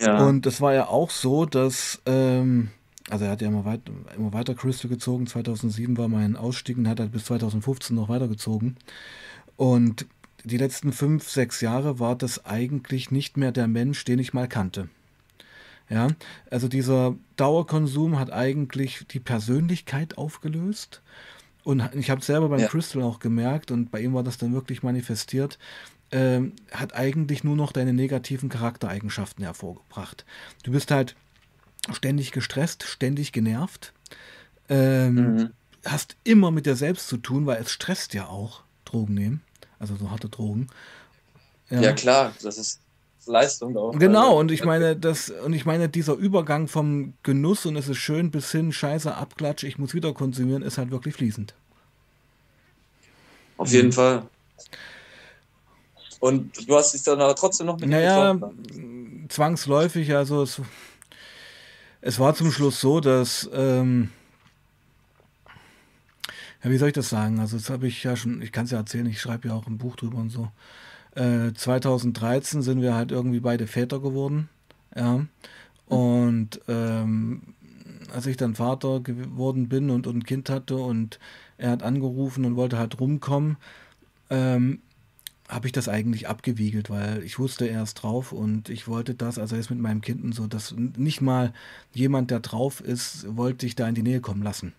Ja. 0.00 0.26
Und 0.26 0.46
es 0.46 0.62
war 0.62 0.72
ja 0.72 0.88
auch 0.88 1.10
so, 1.10 1.44
dass, 1.44 2.00
ähm, 2.06 2.70
also 3.12 3.26
er 3.26 3.32
hat 3.32 3.42
ja 3.42 3.48
immer, 3.48 3.66
weit, 3.66 3.82
immer 4.16 4.32
weiter 4.32 4.54
Crystal 4.54 4.88
gezogen. 4.88 5.26
2007 5.26 5.98
war 5.98 6.08
mein 6.08 6.34
Ausstieg 6.34 6.78
und 6.78 6.88
hat 6.88 6.98
halt 6.98 7.12
bis 7.12 7.26
2015 7.26 7.94
noch 7.94 8.08
weitergezogen. 8.08 8.76
Und 9.56 10.06
die 10.44 10.56
letzten 10.56 10.92
fünf, 10.92 11.28
sechs 11.28 11.60
Jahre 11.60 12.00
war 12.00 12.16
das 12.16 12.46
eigentlich 12.46 13.10
nicht 13.10 13.36
mehr 13.36 13.52
der 13.52 13.68
Mensch, 13.68 14.06
den 14.06 14.18
ich 14.18 14.32
mal 14.32 14.48
kannte. 14.48 14.88
Ja, 15.90 16.08
also 16.50 16.68
dieser 16.68 17.14
Dauerkonsum 17.36 18.18
hat 18.18 18.32
eigentlich 18.32 19.06
die 19.10 19.20
Persönlichkeit 19.20 20.16
aufgelöst. 20.16 21.02
Und 21.64 21.82
ich 21.94 22.08
habe 22.08 22.22
selber 22.22 22.48
beim 22.48 22.60
Ja. 22.60 22.68
Crystal 22.68 23.02
auch 23.02 23.18
gemerkt, 23.18 23.70
und 23.70 23.90
bei 23.90 24.00
ihm 24.00 24.14
war 24.14 24.22
das 24.22 24.38
dann 24.38 24.54
wirklich 24.54 24.82
manifestiert, 24.82 25.58
ähm, 26.12 26.54
hat 26.72 26.94
eigentlich 26.94 27.44
nur 27.44 27.56
noch 27.56 27.72
deine 27.72 27.92
negativen 27.92 28.48
Charaktereigenschaften 28.48 29.44
hervorgebracht. 29.44 30.24
Du 30.62 30.72
bist 30.72 30.90
halt 30.90 31.14
ständig 31.90 32.32
gestresst, 32.32 32.84
ständig 32.84 33.32
genervt, 33.32 33.92
ähm, 34.68 35.16
Mhm. 35.38 35.52
hast 35.84 36.16
immer 36.24 36.50
mit 36.50 36.66
dir 36.66 36.76
selbst 36.76 37.08
zu 37.08 37.16
tun, 37.16 37.46
weil 37.46 37.60
es 37.60 37.70
stresst 37.72 38.14
ja 38.14 38.28
auch, 38.28 38.62
Drogen 38.84 39.14
nehmen, 39.14 39.42
also 39.78 39.96
so 39.96 40.10
harte 40.10 40.28
Drogen. 40.28 40.68
Ja. 41.70 41.92
klar, 41.92 42.34
das 42.42 42.58
ist 42.58 42.80
Leistung 43.26 43.76
auch. 43.76 43.98
Genau, 43.98 44.26
Also, 44.28 44.38
und 44.38 44.50
ich 44.50 44.62
meine, 44.64 44.96
das, 44.96 45.30
und 45.30 45.52
ich 45.52 45.64
meine, 45.64 45.88
dieser 45.88 46.14
Übergang 46.14 46.68
vom 46.68 47.14
Genuss 47.22 47.66
und 47.66 47.76
es 47.76 47.88
ist 47.88 47.98
schön 47.98 48.30
bis 48.30 48.52
hin, 48.52 48.72
scheiße, 48.72 49.14
Abklatsch, 49.14 49.64
ich 49.64 49.78
muss 49.78 49.94
wieder 49.94 50.12
konsumieren, 50.12 50.62
ist 50.62 50.78
halt 50.78 50.90
wirklich 50.90 51.14
fließend. 51.14 51.54
Auf 53.56 53.68
Mhm. 53.68 53.74
jeden 53.74 53.92
Fall. 53.92 54.22
Und 56.20 56.68
du 56.68 56.76
hast 56.76 56.94
dich 56.94 57.02
dann 57.02 57.20
aber 57.20 57.34
trotzdem 57.34 57.66
noch 57.66 57.78
mit 57.78 57.90
Naja, 57.90 58.32
getroffen. 58.34 59.26
zwangsläufig, 59.28 60.14
also 60.14 60.42
es, 60.42 60.60
es 62.02 62.18
war 62.18 62.34
zum 62.34 62.50
Schluss 62.50 62.80
so, 62.80 63.00
dass, 63.00 63.48
ähm, 63.54 64.10
ja, 66.62 66.70
wie 66.70 66.76
soll 66.76 66.88
ich 66.88 66.94
das 66.94 67.08
sagen? 67.08 67.38
Also, 67.38 67.56
das 67.56 67.70
habe 67.70 67.86
ich 67.86 68.02
ja 68.02 68.16
schon, 68.16 68.42
ich 68.42 68.52
kann 68.52 68.66
es 68.66 68.72
ja 68.72 68.78
erzählen, 68.78 69.06
ich 69.06 69.20
schreibe 69.20 69.48
ja 69.48 69.54
auch 69.54 69.66
ein 69.66 69.78
Buch 69.78 69.96
drüber 69.96 70.18
und 70.18 70.30
so. 70.30 70.50
Äh, 71.14 71.52
2013 71.54 72.62
sind 72.62 72.82
wir 72.82 72.94
halt 72.94 73.12
irgendwie 73.12 73.40
beide 73.40 73.66
Väter 73.66 74.00
geworden, 74.00 74.48
ja. 74.94 75.24
Und 75.86 76.60
ähm, 76.68 77.42
als 78.12 78.26
ich 78.26 78.36
dann 78.36 78.54
Vater 78.54 79.00
geworden 79.00 79.68
bin 79.68 79.90
und, 79.90 80.06
und 80.06 80.16
ein 80.16 80.24
Kind 80.24 80.50
hatte 80.50 80.76
und 80.76 81.18
er 81.58 81.70
hat 81.70 81.82
angerufen 81.82 82.44
und 82.44 82.56
wollte 82.56 82.78
halt 82.78 82.98
rumkommen, 82.98 83.56
ähm, 84.30 84.80
habe 85.52 85.66
ich 85.66 85.72
das 85.72 85.88
eigentlich 85.88 86.28
abgewiegelt, 86.28 86.88
weil 86.88 87.22
ich 87.22 87.38
wusste, 87.38 87.66
er 87.68 87.82
ist 87.82 87.94
drauf 87.94 88.32
und 88.32 88.70
ich 88.70 88.88
wollte 88.88 89.14
das, 89.14 89.38
also 89.38 89.54
er 89.54 89.60
ist 89.60 89.70
mit 89.70 89.78
meinem 89.78 90.00
Kind 90.00 90.24
und 90.24 90.34
so, 90.34 90.46
dass 90.46 90.74
nicht 90.76 91.20
mal 91.20 91.52
jemand, 91.92 92.30
der 92.30 92.40
drauf 92.40 92.80
ist, 92.80 93.26
wollte 93.36 93.66
ich 93.66 93.74
da 93.74 93.86
in 93.86 93.94
die 93.94 94.02
Nähe 94.02 94.20
kommen 94.20 94.42
lassen. 94.42 94.72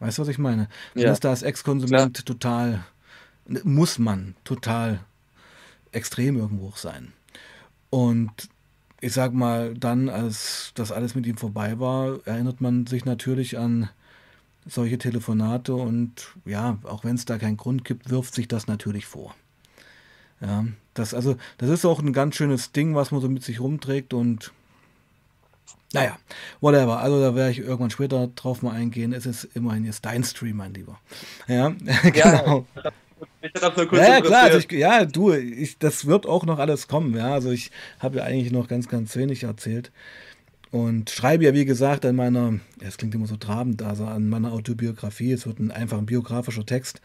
Weißt 0.00 0.18
du, 0.18 0.22
was 0.22 0.28
ich 0.28 0.38
meine? 0.38 0.68
Man 0.94 1.04
Ja. 1.04 1.12
ist 1.12 1.24
da 1.24 1.30
als 1.30 1.42
Ex-Konsument 1.42 2.26
total, 2.26 2.84
muss 3.62 3.98
man 3.98 4.34
total 4.44 5.00
extrem 5.92 6.36
irgendwo 6.36 6.68
auch 6.68 6.76
sein. 6.76 7.12
Und 7.90 8.32
ich 9.00 9.12
sag 9.12 9.32
mal, 9.32 9.74
dann, 9.74 10.08
als 10.08 10.72
das 10.74 10.90
alles 10.90 11.14
mit 11.14 11.26
ihm 11.26 11.36
vorbei 11.36 11.78
war, 11.78 12.18
erinnert 12.26 12.60
man 12.60 12.86
sich 12.86 13.04
natürlich 13.04 13.58
an 13.58 13.88
solche 14.66 14.98
Telefonate 14.98 15.74
und 15.74 16.34
ja, 16.44 16.78
auch 16.82 17.04
wenn 17.04 17.14
es 17.14 17.24
da 17.24 17.38
keinen 17.38 17.56
Grund 17.56 17.84
gibt, 17.84 18.10
wirft 18.10 18.34
sich 18.34 18.48
das 18.48 18.66
natürlich 18.66 19.06
vor. 19.06 19.34
Ja, 20.40 20.66
das, 20.94 21.14
also, 21.14 21.36
das 21.58 21.70
ist 21.70 21.84
auch 21.84 22.00
ein 22.00 22.12
ganz 22.12 22.36
schönes 22.36 22.72
Ding, 22.72 22.94
was 22.94 23.10
man 23.10 23.20
so 23.20 23.28
mit 23.28 23.42
sich 23.42 23.60
rumträgt 23.60 24.14
und 24.14 24.52
naja, 25.92 26.18
whatever. 26.60 26.98
Also 26.98 27.20
da 27.20 27.34
werde 27.34 27.52
ich 27.52 27.60
irgendwann 27.60 27.90
später 27.90 28.28
drauf 28.34 28.60
mal 28.62 28.72
eingehen. 28.72 29.12
Es 29.12 29.24
ist 29.24 29.44
immerhin 29.54 29.84
jetzt 29.84 30.04
dein 30.04 30.24
Stream, 30.24 30.56
mein 30.56 30.74
Lieber. 30.74 30.98
Ja, 31.46 31.74
genau. 32.12 32.66
Ich 33.40 33.62
hab 33.62 33.76
nur 33.76 33.86
kurz 33.86 34.02
Ja, 34.02 34.14
ja, 34.14 34.20
klar, 34.20 34.42
also 34.42 34.58
ich, 34.58 34.70
ja, 34.72 35.04
du, 35.04 35.32
ich, 35.32 35.78
das 35.78 36.06
wird 36.06 36.26
auch 36.26 36.44
noch 36.44 36.58
alles 36.58 36.88
kommen, 36.88 37.16
ja. 37.16 37.32
Also 37.32 37.50
ich 37.50 37.70
habe 38.00 38.18
ja 38.18 38.24
eigentlich 38.24 38.52
noch 38.52 38.68
ganz, 38.68 38.88
ganz 38.88 39.16
wenig 39.16 39.44
erzählt. 39.44 39.90
Und 40.70 41.08
schreibe 41.10 41.44
ja, 41.44 41.54
wie 41.54 41.64
gesagt, 41.64 42.04
an 42.04 42.16
meiner, 42.16 42.54
ja, 42.80 42.88
es 42.88 42.98
klingt 42.98 43.14
immer 43.14 43.26
so 43.26 43.36
trabend, 43.36 43.82
also 43.82 44.04
an 44.04 44.28
meiner 44.28 44.52
Autobiografie. 44.52 45.32
Es 45.32 45.46
wird 45.46 45.60
ein 45.60 45.70
einfach 45.70 45.98
ein 45.98 46.06
biografischer 46.06 46.66
Text. 46.66 47.00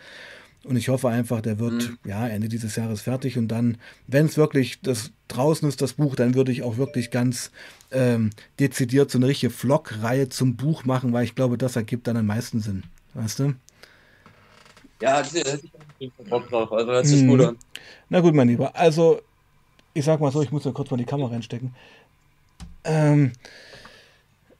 Und 0.63 0.75
ich 0.75 0.89
hoffe 0.89 1.09
einfach, 1.09 1.41
der 1.41 1.57
wird 1.57 1.73
Mhm. 1.73 1.97
ja 2.05 2.27
Ende 2.27 2.47
dieses 2.47 2.75
Jahres 2.75 3.01
fertig. 3.01 3.37
Und 3.37 3.47
dann, 3.47 3.77
wenn 4.07 4.27
es 4.27 4.37
wirklich 4.37 4.79
das 4.81 5.11
draußen 5.27 5.67
ist, 5.67 5.81
das 5.81 5.93
Buch, 5.93 6.15
dann 6.15 6.35
würde 6.35 6.51
ich 6.51 6.61
auch 6.61 6.77
wirklich 6.77 7.09
ganz 7.09 7.51
ähm, 7.91 8.29
dezidiert 8.59 9.09
so 9.09 9.17
eine 9.17 9.27
richtige 9.27 9.49
Vlog-Reihe 9.51 10.29
zum 10.29 10.55
Buch 10.57 10.85
machen, 10.85 11.13
weil 11.13 11.23
ich 11.23 11.33
glaube, 11.35 11.57
das 11.57 11.75
ergibt 11.75 12.05
dann 12.07 12.17
am 12.17 12.27
meisten 12.27 12.59
Sinn. 12.61 12.83
Weißt 13.15 13.39
du? 13.39 13.55
Ja, 15.01 15.21
da 15.23 15.27
hätte 15.27 15.65
ich 15.65 15.73
auf 15.73 15.81
jeden 15.97 16.13
Fall 16.15 16.25
Bock 16.25 16.49
drauf. 16.49 16.71
Also 16.71 16.91
hört 16.91 17.07
sich 17.07 17.23
Mhm. 17.23 17.27
gut 17.27 17.41
an. 17.41 17.57
Na 18.09 18.19
gut, 18.19 18.35
mein 18.35 18.47
Lieber. 18.47 18.75
Also, 18.75 19.19
ich 19.95 20.05
sag 20.05 20.19
mal 20.19 20.31
so, 20.31 20.43
ich 20.43 20.51
muss 20.51 20.63
ja 20.63 20.71
kurz 20.71 20.91
mal 20.91 20.97
die 20.97 21.05
Kamera 21.05 21.31
reinstecken. 21.31 21.73
Ähm, 22.83 23.31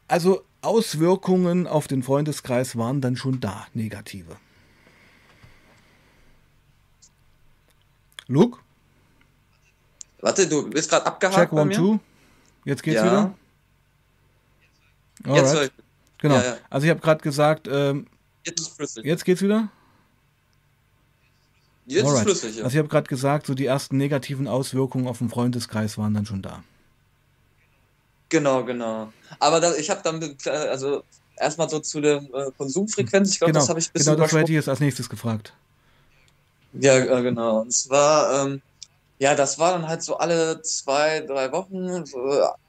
also, 0.07 0.41
Auswirkungen 0.63 1.67
auf 1.67 1.87
den 1.87 2.01
Freundeskreis 2.03 2.75
waren 2.75 3.01
dann 3.01 3.15
schon 3.15 3.39
da, 3.39 3.67
negative. 3.73 4.35
Luke, 8.27 8.59
Warte, 10.21 10.47
du 10.47 10.69
bist 10.69 10.89
gerade 10.89 11.05
abgehakt 11.05 11.35
check 11.35 11.51
one, 11.51 11.71
two. 11.73 11.99
Jetzt 12.63 12.83
geht's 12.83 12.97
Ja. 12.97 13.05
wieder? 13.05 13.35
Jetzt, 15.35 15.51
hör 15.51 15.59
Alright. 15.61 15.71
ich, 15.77 15.83
Genau. 16.19 16.35
ja, 16.35 16.43
ja. 16.43 16.57
Also, 16.69 16.85
ich 16.85 16.91
habe 16.91 16.99
gerade 16.99 17.21
gesagt, 17.23 17.67
ähm, 17.67 18.05
jetzt 18.45 18.59
ist 18.59 18.75
flüssig. 18.75 19.03
jetzt 19.03 19.25
geht's 19.25 19.41
wieder? 19.41 19.69
Jetzt 21.87 22.05
Alright. 22.05 22.27
ist 22.27 22.39
flüssig, 22.39 22.57
ja. 22.57 22.63
Also, 22.63 22.75
ich 22.75 22.77
habe 22.79 22.87
gerade 22.89 23.07
gesagt, 23.07 23.47
so 23.47 23.55
die 23.55 23.65
ersten 23.65 23.97
negativen 23.97 24.47
Auswirkungen 24.47 25.07
auf 25.07 25.17
den 25.17 25.29
Freundeskreis 25.29 25.97
waren 25.97 26.13
dann 26.13 26.27
schon 26.27 26.43
da. 26.43 26.63
Genau, 28.29 28.63
genau. 28.63 29.11
Aber 29.39 29.59
da, 29.59 29.73
ich 29.75 29.89
habe 29.89 30.01
dann, 30.03 30.21
äh, 30.21 30.49
also 30.49 31.03
erstmal 31.35 31.67
so 31.69 31.79
zu 31.79 31.99
der 31.99 32.17
äh, 32.17 32.51
Konsumfrequenz, 32.57 33.31
ich 33.33 33.39
glaube, 33.39 33.53
Genau, 33.53 33.61
das 33.61 33.69
habe 33.69 33.79
ich 33.79 33.89
ein 33.89 33.93
bisschen 33.93 34.13
genau 34.13 34.23
das 34.23 34.31
hätte 34.33 34.51
ich 34.51 34.55
jetzt 34.55 34.69
als 34.69 34.79
nächstes 34.79 35.09
gefragt. 35.09 35.53
Ja, 36.73 36.97
äh, 36.97 37.21
genau. 37.21 37.61
Und 37.61 37.71
zwar, 37.73 38.45
ähm, 38.45 38.61
ja, 39.19 39.35
das 39.35 39.59
war 39.59 39.73
dann 39.73 39.87
halt 39.87 40.03
so 40.03 40.17
alle 40.17 40.61
zwei, 40.61 41.21
drei 41.21 41.51
Wochen, 41.51 42.05
so 42.05 42.19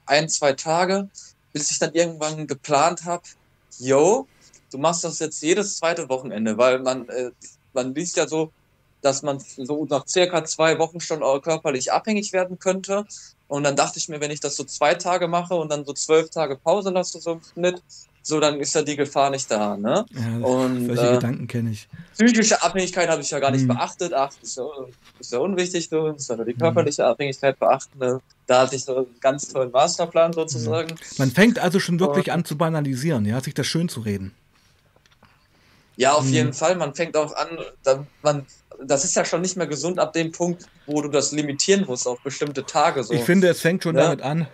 ein, 0.05 0.29
zwei 0.29 0.53
Tage, 0.53 1.09
bis 1.53 1.71
ich 1.71 1.79
dann 1.79 1.93
irgendwann 1.93 2.47
geplant 2.47 3.05
habe, 3.05 3.23
yo, 3.79 4.27
du 4.71 4.77
machst 4.77 5.03
das 5.03 5.19
jetzt 5.19 5.41
jedes 5.41 5.77
zweite 5.77 6.09
Wochenende, 6.09 6.57
weil 6.57 6.79
man, 6.79 7.07
äh, 7.09 7.31
man 7.73 7.93
liest 7.95 8.17
ja 8.17 8.27
so, 8.27 8.51
dass 9.01 9.21
man 9.23 9.39
so 9.39 9.85
nach 9.85 10.07
circa 10.07 10.45
zwei 10.45 10.79
Wochen 10.79 10.99
schon 10.99 11.21
körperlich 11.41 11.91
abhängig 11.91 12.33
werden 12.33 12.57
könnte. 12.59 13.05
Und 13.47 13.63
dann 13.63 13.75
dachte 13.75 13.99
ich 13.99 14.07
mir, 14.09 14.21
wenn 14.21 14.31
ich 14.31 14.39
das 14.39 14.55
so 14.55 14.63
zwei 14.63 14.95
Tage 14.95 15.27
mache 15.27 15.55
und 15.55 15.69
dann 15.71 15.85
so 15.85 15.93
zwölf 15.93 16.29
Tage 16.29 16.57
Pause 16.57 16.89
lasse, 16.91 17.19
so 17.19 17.33
im 17.33 17.41
Schnitt, 17.43 17.83
so 18.23 18.39
dann 18.39 18.59
ist 18.59 18.73
ja 18.73 18.81
die 18.81 18.95
Gefahr 18.95 19.29
nicht 19.29 19.51
da, 19.51 19.77
ne? 19.77 20.05
Ja, 20.13 20.37
Und, 20.47 20.85
solche 20.85 21.07
äh, 21.07 21.11
Gedanken 21.15 21.47
kenne 21.47 21.71
ich. 21.71 21.87
Psychische 22.13 22.61
Abhängigkeit 22.63 23.09
habe 23.09 23.21
ich 23.21 23.29
ja 23.29 23.39
gar 23.39 23.51
nicht 23.51 23.63
Mhm. 23.63 23.69
beachtet. 23.69 24.13
Ach, 24.13 24.31
ist 24.41 24.57
ja, 24.57 24.63
ist 25.19 25.31
ja 25.31 25.39
unwichtig, 25.39 25.89
du 25.89 26.11
musst 26.11 26.29
ja 26.29 26.35
nur 26.37 26.45
die 26.45 26.53
körperliche 26.53 27.05
Abhängigkeit 27.05 27.59
beachten. 27.59 27.97
Ne? 27.99 28.19
Da 28.47 28.61
hatte 28.61 28.75
ich 28.75 28.83
so 28.83 28.95
einen 28.95 29.19
ganz 29.19 29.47
tollen 29.47 29.71
Masterplan 29.71 30.33
sozusagen. 30.33 30.95
Man 31.17 31.31
fängt 31.31 31.59
also 31.59 31.79
schon 31.79 31.99
wirklich 31.99 32.31
an 32.31 32.45
zu 32.45 32.57
banalisieren, 32.57 33.25
ja, 33.25 33.41
sich 33.41 33.53
das 33.53 33.67
schön 33.67 33.89
zu 33.89 34.01
reden. 34.01 34.33
Ja, 35.95 36.13
auf 36.13 36.25
Mhm. 36.25 36.33
jeden 36.33 36.53
Fall. 36.53 36.75
Man 36.75 36.95
fängt 36.95 37.15
auch 37.15 37.35
an, 37.35 37.59
da, 37.83 38.07
man, 38.21 38.45
das 38.83 39.03
ist 39.05 39.15
ja 39.15 39.25
schon 39.25 39.41
nicht 39.41 39.57
mehr 39.57 39.67
gesund 39.67 39.99
ab 39.99 40.13
dem 40.13 40.31
Punkt, 40.31 40.65
wo 40.85 41.01
du 41.01 41.09
das 41.09 41.31
limitieren 41.31 41.85
musst 41.85 42.07
auf 42.07 42.19
bestimmte 42.21 42.65
Tage. 42.65 43.03
So. 43.03 43.13
Ich 43.13 43.21
finde, 43.21 43.47
es 43.47 43.61
fängt 43.61 43.83
schon 43.83 43.95
Ja. 43.95 44.03
damit 44.03 44.21
an, 44.21 44.47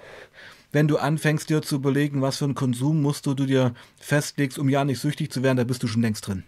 wenn 0.71 0.87
du 0.87 0.97
anfängst, 0.97 1.49
dir 1.49 1.61
zu 1.61 1.75
überlegen, 1.75 2.21
was 2.21 2.37
für 2.37 2.45
einen 2.45 2.55
Konsum 2.55 3.01
musst 3.01 3.25
du, 3.25 3.33
du 3.33 3.45
dir 3.45 3.73
festlegst, 3.99 4.59
um 4.59 4.69
ja 4.69 4.85
nicht 4.85 4.99
süchtig 4.99 5.31
zu 5.31 5.43
werden, 5.43 5.57
da 5.57 5.63
bist 5.63 5.83
du 5.83 5.87
schon 5.87 6.01
längst 6.01 6.27
drin. 6.27 6.43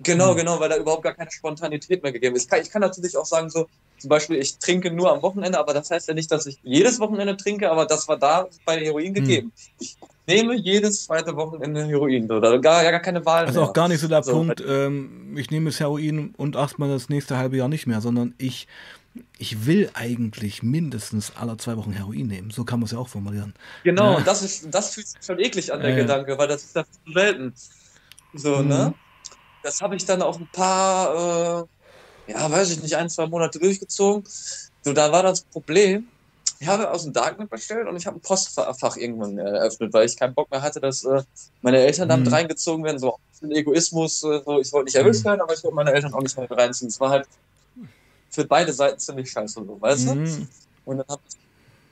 Genau, 0.00 0.34
Mhm. 0.34 0.36
genau, 0.36 0.58
weil 0.60 0.68
da 0.68 0.76
überhaupt 0.78 1.04
gar 1.04 1.14
keine 1.14 1.30
Spontanität 1.30 2.02
mehr 2.02 2.12
gegeben 2.12 2.34
ist. 2.36 2.44
Ich 2.44 2.48
kann, 2.48 2.60
ich 2.62 2.70
kann 2.70 2.82
natürlich 2.82 3.16
auch 3.16 3.24
sagen, 3.26 3.50
so, 3.50 3.68
zum 3.98 4.08
Beispiel, 4.08 4.36
ich 4.38 4.58
trinke 4.58 4.90
nur 4.90 5.12
am 5.12 5.22
Wochenende, 5.22 5.58
aber 5.60 5.74
das 5.74 5.90
heißt 5.90 6.08
ja 6.08 6.14
nicht, 6.14 6.30
dass 6.32 6.46
ich 6.46 6.58
jedes 6.64 6.98
Wochenende 6.98 7.36
trinke, 7.36 7.70
aber 7.70 7.86
das 7.86 8.08
war 8.08 8.18
da 8.18 8.48
bei. 8.64 8.80
Heroin 8.80 9.14
gegeben. 9.14 9.52
Ich 9.78 9.96
nehme 10.26 10.56
jedes 10.56 11.04
zweite 11.04 11.36
Wochenende 11.36 11.84
Heroin, 11.86 12.26
da 12.28 12.56
gar, 12.58 12.82
ja, 12.82 12.90
gar 12.90 13.00
keine 13.00 13.24
Wahl 13.24 13.46
Also 13.46 13.60
mehr. 13.60 13.68
auch 13.68 13.72
gar 13.72 13.88
nicht 13.88 14.00
so 14.00 14.08
der 14.08 14.22
So, 14.22 14.32
Punkt, 14.32 14.62
ähm, 14.66 15.36
ich 15.36 15.50
nehme 15.50 15.70
das 15.70 15.80
Heroin 15.80 16.34
und 16.36 16.56
erstmal 16.56 16.88
das 16.88 17.08
nächste 17.08 17.36
halbe 17.36 17.56
Jahr 17.56 17.68
nicht 17.68 17.86
mehr, 17.86 18.00
sondern 18.00 18.34
ich, 18.38 18.68
ich 19.38 19.66
will 19.66 19.90
eigentlich 19.94 20.62
mindestens 20.62 21.32
alle 21.36 21.56
zwei 21.56 21.76
Wochen 21.76 21.92
Heroin 21.92 22.26
nehmen. 22.26 22.50
So 22.50 22.64
kann 22.64 22.80
man 22.80 22.86
es 22.86 22.92
ja 22.92 22.98
auch 22.98 23.08
formulieren. 23.08 23.54
Genau, 23.84 24.12
Ja. 24.12 24.16
und 24.18 24.26
das 24.26 24.42
ist, 24.42 24.68
das 24.70 24.94
fühlt 24.94 25.06
sich 25.06 25.22
schon 25.24 25.38
eklig 25.38 25.72
an, 25.72 25.80
der 25.80 25.90
ja. 25.90 25.96
Gedanke, 25.96 26.38
weil 26.38 26.48
das 26.48 26.64
ist 26.64 26.76
ja 26.76 26.84
viel 27.04 27.14
selten. 27.14 27.54
So, 28.34 28.56
Mhm. 28.56 28.68
ne? 28.68 28.94
Das 29.62 29.80
habe 29.80 29.94
ich 29.96 30.04
dann 30.04 30.22
auch 30.22 30.38
ein 30.38 30.48
paar, 30.52 31.66
äh, 32.28 32.32
ja, 32.32 32.50
weiß 32.50 32.70
ich 32.70 32.82
nicht, 32.82 32.96
ein, 32.96 33.08
zwei 33.10 33.26
Monate 33.26 33.58
durchgezogen. 33.58 34.24
So, 34.82 34.92
da 34.92 35.12
war 35.12 35.22
das 35.22 35.42
Problem, 35.42 36.08
ich 36.58 36.68
habe 36.68 36.90
aus 36.90 37.02
dem 37.02 37.12
Darknet 37.12 37.50
bestellt 37.50 37.88
und 37.88 37.96
ich 37.96 38.06
habe 38.06 38.16
ein 38.18 38.20
Postfach 38.20 38.96
irgendwann 38.96 39.36
eröffnet, 39.36 39.92
weil 39.92 40.06
ich 40.06 40.16
keinen 40.16 40.34
Bock 40.34 40.50
mehr 40.50 40.62
hatte, 40.62 40.80
dass 40.80 41.04
äh, 41.04 41.22
meine 41.60 41.78
Eltern 41.78 42.08
damit 42.08 42.28
mhm. 42.28 42.34
reingezogen 42.34 42.84
werden. 42.84 42.98
So 42.98 43.18
ein 43.42 43.50
Egoismus, 43.50 44.22
äh, 44.22 44.40
so, 44.44 44.60
ich 44.60 44.72
wollte 44.72 44.84
nicht 44.86 44.94
erwischt 44.94 45.20
mhm. 45.22 45.30
werden, 45.30 45.40
aber 45.40 45.54
ich 45.54 45.62
wollte 45.64 45.74
meine 45.74 45.92
Eltern 45.92 46.14
auch 46.14 46.22
nicht 46.22 46.36
mehr 46.36 46.50
reinziehen. 46.50 46.88
Es 46.88 47.00
war 47.00 47.10
halt 47.10 47.26
für 48.32 48.44
beide 48.44 48.72
Seiten 48.72 48.98
ziemlich 48.98 49.30
scheiße, 49.30 49.64
so, 49.64 49.80
weißt 49.80 50.14
mhm. 50.14 50.24
du? 50.24 50.46
Und 50.84 50.98
dann 50.98 51.08
habe 51.08 51.22
ich 51.28 51.36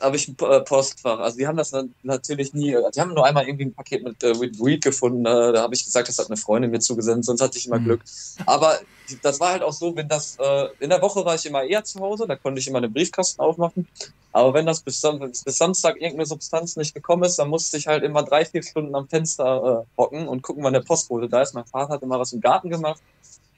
habe 0.00 0.16
ich 0.16 0.28
ein 0.28 0.36
äh, 0.40 0.60
Postfach. 0.60 1.18
Also 1.18 1.38
die 1.38 1.46
haben 1.46 1.56
das 1.56 1.72
natürlich 2.02 2.54
nie, 2.54 2.76
die 2.94 3.00
haben 3.00 3.14
nur 3.14 3.26
einmal 3.26 3.46
irgendwie 3.46 3.66
ein 3.66 3.74
Paket 3.74 4.02
mit, 4.02 4.22
äh, 4.22 4.34
Weed 4.40 4.82
gefunden. 4.82 5.24
Da, 5.24 5.52
da 5.52 5.62
habe 5.62 5.74
ich 5.74 5.84
gesagt, 5.84 6.08
das 6.08 6.18
hat 6.18 6.26
eine 6.26 6.36
Freundin 6.36 6.70
mir 6.70 6.80
zugesendet, 6.80 7.24
sonst 7.24 7.40
hatte 7.40 7.58
ich 7.58 7.66
immer 7.66 7.78
mhm. 7.78 7.84
Glück. 7.84 8.02
Aber 8.46 8.78
das 9.22 9.40
war 9.40 9.52
halt 9.52 9.62
auch 9.62 9.72
so, 9.72 9.94
wenn 9.96 10.08
das, 10.08 10.36
äh, 10.40 10.68
in 10.80 10.90
der 10.90 11.02
Woche 11.02 11.24
war 11.24 11.34
ich 11.34 11.46
immer 11.46 11.62
eher 11.62 11.84
zu 11.84 12.00
Hause, 12.00 12.26
da 12.26 12.36
konnte 12.36 12.60
ich 12.60 12.68
immer 12.68 12.80
den 12.80 12.92
Briefkasten 12.92 13.40
aufmachen. 13.40 13.86
Aber 14.32 14.54
wenn 14.54 14.66
das 14.66 14.80
bis, 14.80 15.02
bis 15.44 15.58
Samstag 15.58 15.96
irgendeine 15.96 16.26
Substanz 16.26 16.76
nicht 16.76 16.94
gekommen 16.94 17.24
ist, 17.24 17.36
dann 17.36 17.48
musste 17.48 17.76
ich 17.76 17.88
halt 17.88 18.04
immer 18.04 18.22
drei, 18.22 18.44
vier 18.44 18.62
Stunden 18.62 18.94
am 18.94 19.08
Fenster 19.08 19.84
äh, 19.84 20.00
hocken 20.00 20.28
und 20.28 20.42
gucken, 20.42 20.62
wann 20.62 20.72
der 20.72 20.80
Postbote 20.80 21.28
da 21.28 21.42
ist. 21.42 21.54
Mein 21.54 21.66
Vater 21.66 21.94
hat 21.94 22.02
immer 22.02 22.18
was 22.18 22.32
im 22.32 22.40
Garten 22.40 22.70
gemacht. 22.70 23.00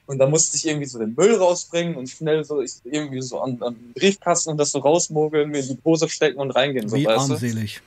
Und 0.07 0.19
da 0.19 0.27
musste 0.27 0.57
ich 0.57 0.67
irgendwie 0.67 0.87
so 0.87 0.99
den 0.99 1.15
Müll 1.15 1.37
rausbringen 1.37 1.97
und 1.97 2.09
schnell 2.09 2.45
so 2.45 2.61
ich, 2.61 2.73
irgendwie 2.85 3.23
so 3.23 3.41
an, 3.41 3.63
an 3.63 3.75
den 3.75 3.93
Briefkasten 3.95 4.51
und 4.51 4.59
das 4.59 4.73
so 4.73 4.81
rausmogeln, 4.81 5.51
mir 5.51 5.61
in 5.61 5.69
die 5.69 5.79
Hose 5.85 6.09
stecken 6.09 6.39
und 6.39 6.51
reingehen. 6.51 6.89
So, 6.89 6.97
Wie 6.97 7.09
armselig. 7.09 7.81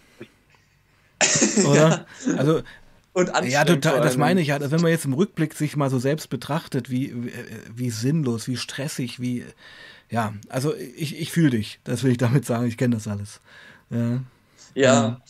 Oder? 1.67 2.05
ja. 2.25 2.37
Also 2.37 2.61
und 3.15 3.31
ja, 3.45 3.63
total, 3.63 4.01
das 4.01 4.17
meine 4.17 4.41
ich 4.41 4.49
ja. 4.49 4.55
Also 4.55 4.71
wenn 4.71 4.81
man 4.81 4.91
jetzt 4.91 5.05
im 5.05 5.13
Rückblick 5.13 5.53
sich 5.53 5.77
mal 5.77 5.89
so 5.89 5.99
selbst 5.99 6.29
betrachtet, 6.29 6.89
wie, 6.89 7.13
wie, 7.15 7.31
wie 7.73 7.89
sinnlos, 7.89 8.49
wie 8.49 8.57
stressig, 8.57 9.21
wie. 9.21 9.45
Ja, 10.09 10.33
also 10.49 10.75
ich, 10.75 11.17
ich 11.17 11.31
fühle 11.31 11.51
dich, 11.51 11.79
das 11.85 12.03
will 12.03 12.11
ich 12.11 12.17
damit 12.17 12.45
sagen, 12.45 12.67
ich 12.67 12.77
kenne 12.77 12.95
das 12.95 13.07
alles. 13.07 13.39
Ja. 13.89 14.19
ja. 14.73 15.21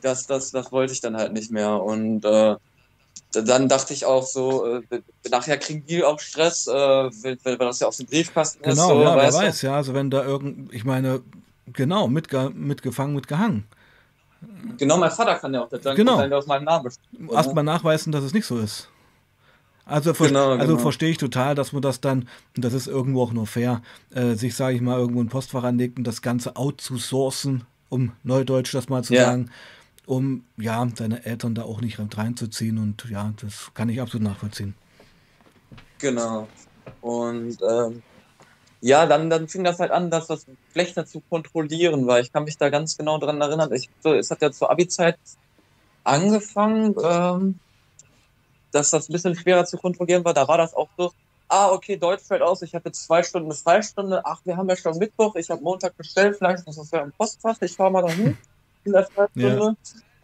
Das, 0.00 0.26
das, 0.26 0.50
das 0.50 0.72
wollte 0.72 0.94
ich 0.94 1.02
dann 1.02 1.16
halt 1.16 1.34
nicht 1.34 1.50
mehr. 1.50 1.82
Und 1.82 2.24
äh, 2.24 2.56
dann 3.42 3.68
dachte 3.68 3.92
ich 3.92 4.04
auch 4.04 4.24
so, 4.24 4.80
äh, 4.90 5.00
nachher 5.30 5.58
kriegen 5.58 5.84
die 5.86 6.04
auch 6.04 6.18
Stress, 6.20 6.66
äh, 6.66 6.72
weil, 6.72 7.38
weil 7.44 7.58
das 7.58 7.80
ja 7.80 7.88
auf 7.88 7.96
dem 7.96 8.06
Briefkasten 8.06 8.62
genau, 8.62 8.72
ist. 8.72 8.78
Genau, 8.78 8.94
so, 8.94 9.02
ja, 9.02 9.16
wer 9.16 9.32
weiß, 9.32 9.62
ja, 9.62 9.76
also 9.76 9.94
wenn 9.94 10.10
da 10.10 10.24
irgend, 10.24 10.72
ich 10.72 10.84
meine, 10.84 11.22
genau, 11.72 12.08
mitge 12.08 12.50
mitgefangen, 12.54 13.14
mitgehangen. 13.14 13.66
Genau, 14.78 14.98
mein 14.98 15.10
Vater 15.10 15.36
kann 15.36 15.54
ja 15.54 15.62
auch 15.64 15.68
das 15.68 15.80
dann 15.80 15.96
genau. 15.96 16.16
sein, 16.16 16.30
der 16.30 16.38
aus 16.38 16.46
meinem 16.46 16.64
Namen 16.64 16.84
bestimmt. 16.84 17.32
Erstmal 17.32 17.64
nachweisen, 17.64 18.12
dass 18.12 18.24
es 18.24 18.34
nicht 18.34 18.46
so 18.46 18.58
ist. 18.58 18.88
Also, 19.84 20.12
genau, 20.14 20.50
also 20.50 20.66
genau. 20.66 20.78
verstehe 20.78 21.10
ich 21.10 21.18
total, 21.18 21.54
dass 21.54 21.72
man 21.72 21.80
das 21.80 22.00
dann, 22.00 22.28
und 22.56 22.64
das 22.64 22.72
ist 22.72 22.88
irgendwo 22.88 23.22
auch 23.22 23.32
nur 23.32 23.46
fair, 23.46 23.82
äh, 24.12 24.34
sich, 24.34 24.56
sage 24.56 24.74
ich 24.74 24.82
mal, 24.82 24.98
irgendwo 24.98 25.20
ein 25.20 25.28
Postfach 25.28 25.62
anlegt 25.62 25.96
und 25.96 26.04
das 26.04 26.22
Ganze 26.22 26.56
outzusourcen, 26.56 27.64
um 27.88 28.12
Neudeutsch 28.24 28.74
das 28.74 28.88
mal 28.88 29.04
zu 29.04 29.14
ja. 29.14 29.26
sagen, 29.26 29.50
um 30.06 30.44
ja 30.56 30.88
seine 30.94 31.24
Eltern 31.24 31.54
da 31.54 31.62
auch 31.62 31.80
nicht 31.80 31.98
reinzuziehen 31.98 32.78
und 32.78 33.04
ja, 33.10 33.32
das 33.40 33.72
kann 33.74 33.88
ich 33.88 34.00
absolut 34.00 34.26
nachvollziehen. 34.26 34.74
Genau. 35.98 36.48
Und 37.00 37.58
ähm, 37.68 38.02
ja, 38.80 39.06
dann, 39.06 39.28
dann 39.30 39.48
fing 39.48 39.64
das 39.64 39.80
halt 39.80 39.90
an, 39.90 40.10
das 40.10 40.28
was 40.28 40.46
schlechter 40.72 41.06
zu 41.06 41.20
kontrollieren, 41.20 42.06
weil 42.06 42.22
ich 42.22 42.32
kann 42.32 42.44
mich 42.44 42.56
da 42.56 42.70
ganz 42.70 42.96
genau 42.96 43.18
dran 43.18 43.40
erinnern. 43.40 43.72
Ich, 43.72 43.90
so, 44.02 44.14
es 44.14 44.30
hat 44.30 44.42
ja 44.42 44.52
zur 44.52 44.70
Abi-Zeit 44.70 45.18
angefangen, 46.04 46.94
ähm, 47.02 47.58
dass 48.70 48.90
das 48.90 49.08
ein 49.08 49.12
bisschen 49.12 49.34
schwerer 49.34 49.64
zu 49.64 49.76
kontrollieren 49.76 50.24
war. 50.24 50.34
Da 50.34 50.46
war 50.46 50.58
das 50.58 50.74
auch 50.74 50.88
so, 50.96 51.12
ah, 51.48 51.70
okay, 51.72 51.96
Deutsch 51.96 52.22
fällt 52.22 52.42
aus, 52.42 52.62
ich 52.62 52.74
habe 52.74 52.88
jetzt 52.88 53.04
zwei 53.04 53.22
Stunden 53.22 53.48
eine 53.48 53.56
Freistunde, 53.56 54.24
ach, 54.24 54.40
wir 54.44 54.56
haben 54.56 54.68
ja 54.68 54.76
schon 54.76 54.98
Mittwoch, 54.98 55.34
ich 55.34 55.50
habe 55.50 55.62
Montag 55.62 55.96
bestellt, 55.96 56.36
vielleicht 56.36 56.68
ist 56.68 56.78
das 56.78 56.90
ja 56.90 57.00
im 57.00 57.12
Postfach, 57.12 57.56
ich 57.62 57.72
fahre 57.72 57.90
mal 57.90 58.02
dahin 58.02 58.36
in 58.86 58.92
der 58.92 59.04
Freistunde. 59.04 59.56
Ja. 59.56 59.74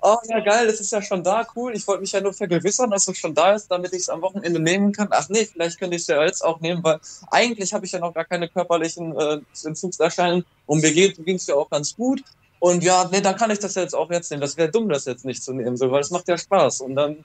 Oh 0.05 0.19
ja, 0.29 0.41
geil, 0.41 0.67
das 0.67 0.81
ist 0.81 0.91
ja 0.91 1.01
schon 1.01 1.23
da, 1.23 1.47
cool. 1.55 1.77
Ich 1.77 1.87
wollte 1.87 2.01
mich 2.01 2.11
ja 2.11 2.21
nur 2.21 2.33
vergewissern, 2.33 2.91
dass 2.91 3.07
es 3.07 3.17
schon 3.17 3.35
da 3.37 3.53
ist, 3.53 3.69
damit 3.69 3.93
ich 3.93 4.01
es 4.01 4.09
am 4.09 4.21
Wochenende 4.21 4.59
nehmen 4.59 4.93
kann. 4.93 5.07
Ach 5.13 5.29
nee, 5.29 5.45
vielleicht 5.45 5.79
könnte 5.79 5.95
ich 5.95 6.03
es 6.03 6.09
ja 6.09 6.21
jetzt 6.25 6.45
auch 6.45 6.59
nehmen, 6.59 6.83
weil 6.83 6.99
eigentlich 7.31 7.73
habe 7.73 7.87
ich 7.87 7.93
ja 7.93 8.01
noch 8.01 8.13
gar 8.13 8.25
keine 8.25 8.49
körperlichen 8.49 9.17
äh, 9.17 9.39
Entzugserscheinungen 9.65 10.45
und 10.67 10.83
mir 10.83 10.93
ging 10.93 11.37
es 11.37 11.47
ja 11.47 11.55
auch 11.55 11.71
ganz 11.71 11.95
gut. 11.95 12.21
Und 12.59 12.83
ja, 12.83 13.09
nee, 13.13 13.21
dann 13.21 13.37
kann 13.37 13.53
ich 13.53 13.61
das 13.61 13.77
jetzt 13.77 13.95
auch 13.95 14.11
jetzt 14.11 14.31
nehmen. 14.33 14.41
Das 14.41 14.57
wäre 14.57 14.71
dumm, 14.71 14.89
das 14.89 15.05
jetzt 15.05 15.25
nicht 15.25 15.43
zu 15.43 15.53
nehmen, 15.53 15.77
so, 15.77 15.91
weil 15.93 16.01
es 16.01 16.11
macht 16.11 16.27
ja 16.27 16.37
Spaß. 16.37 16.81
Und 16.81 16.97
dann 16.97 17.25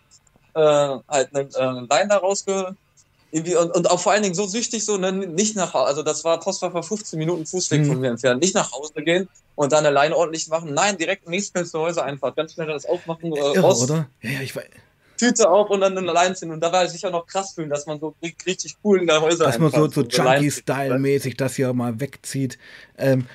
äh, 0.53 0.99
halt 1.07 1.35
einen 1.35 1.49
äh, 1.55 1.95
Line 1.95 2.09
da 2.09 2.17
rausge 2.17 2.75
und, 3.31 3.71
und 3.75 3.91
auch 3.91 3.99
vor 3.99 4.13
allen 4.13 4.23
Dingen 4.23 4.35
so 4.35 4.47
süchtig, 4.47 4.85
so 4.85 4.97
ne, 4.97 5.11
nicht 5.11 5.55
nach 5.55 5.73
Hause, 5.73 5.87
also 5.87 6.03
das 6.03 6.23
war 6.23 6.39
Postfach 6.39 6.73
war 6.73 6.83
15 6.83 7.19
Minuten 7.19 7.45
Fußweg 7.45 7.81
mhm. 7.81 7.85
von 7.85 7.99
mir 7.99 8.09
entfernt, 8.09 8.41
nicht 8.41 8.55
nach 8.55 8.71
Hause 8.71 8.93
gehen 9.03 9.27
und 9.55 9.71
dann 9.71 9.85
alleine 9.85 10.15
ordentlich 10.15 10.47
machen, 10.47 10.73
nein, 10.73 10.97
direkt 10.97 11.27
nächste 11.27 11.65
Häuser 11.73 12.05
einfach, 12.05 12.35
ganz 12.35 12.53
schnell 12.53 12.67
das 12.67 12.85
aufmachen, 12.85 13.33
äh, 13.33 13.39
Irre, 13.39 13.59
raus, 13.59 13.83
oder? 13.83 14.07
Ja, 14.21 14.41
ich 14.41 14.55
weiß. 14.55 14.65
Tüte 15.17 15.49
auf 15.49 15.69
und 15.69 15.81
dann 15.81 15.97
allein 15.97 16.35
sind. 16.35 16.51
Und 16.51 16.61
da 16.61 16.71
war 16.71 16.85
ich 16.85 16.91
sicher 16.91 17.09
noch 17.09 17.25
krass 17.25 17.53
fühlen, 17.53 17.69
dass 17.69 17.87
man 17.87 17.99
so 17.99 18.15
richtig 18.21 18.77
cool 18.83 19.01
in 19.01 19.07
der 19.07 19.19
Häuser 19.19 19.45
Dass 19.45 19.57
man 19.57 19.71
so, 19.71 19.89
so 19.89 20.03
Junkie-Style-mäßig 20.03 21.35
das 21.37 21.55
hier 21.55 21.73
mal 21.73 21.99
wegzieht. 21.99 22.57
Ähm, 22.97 23.25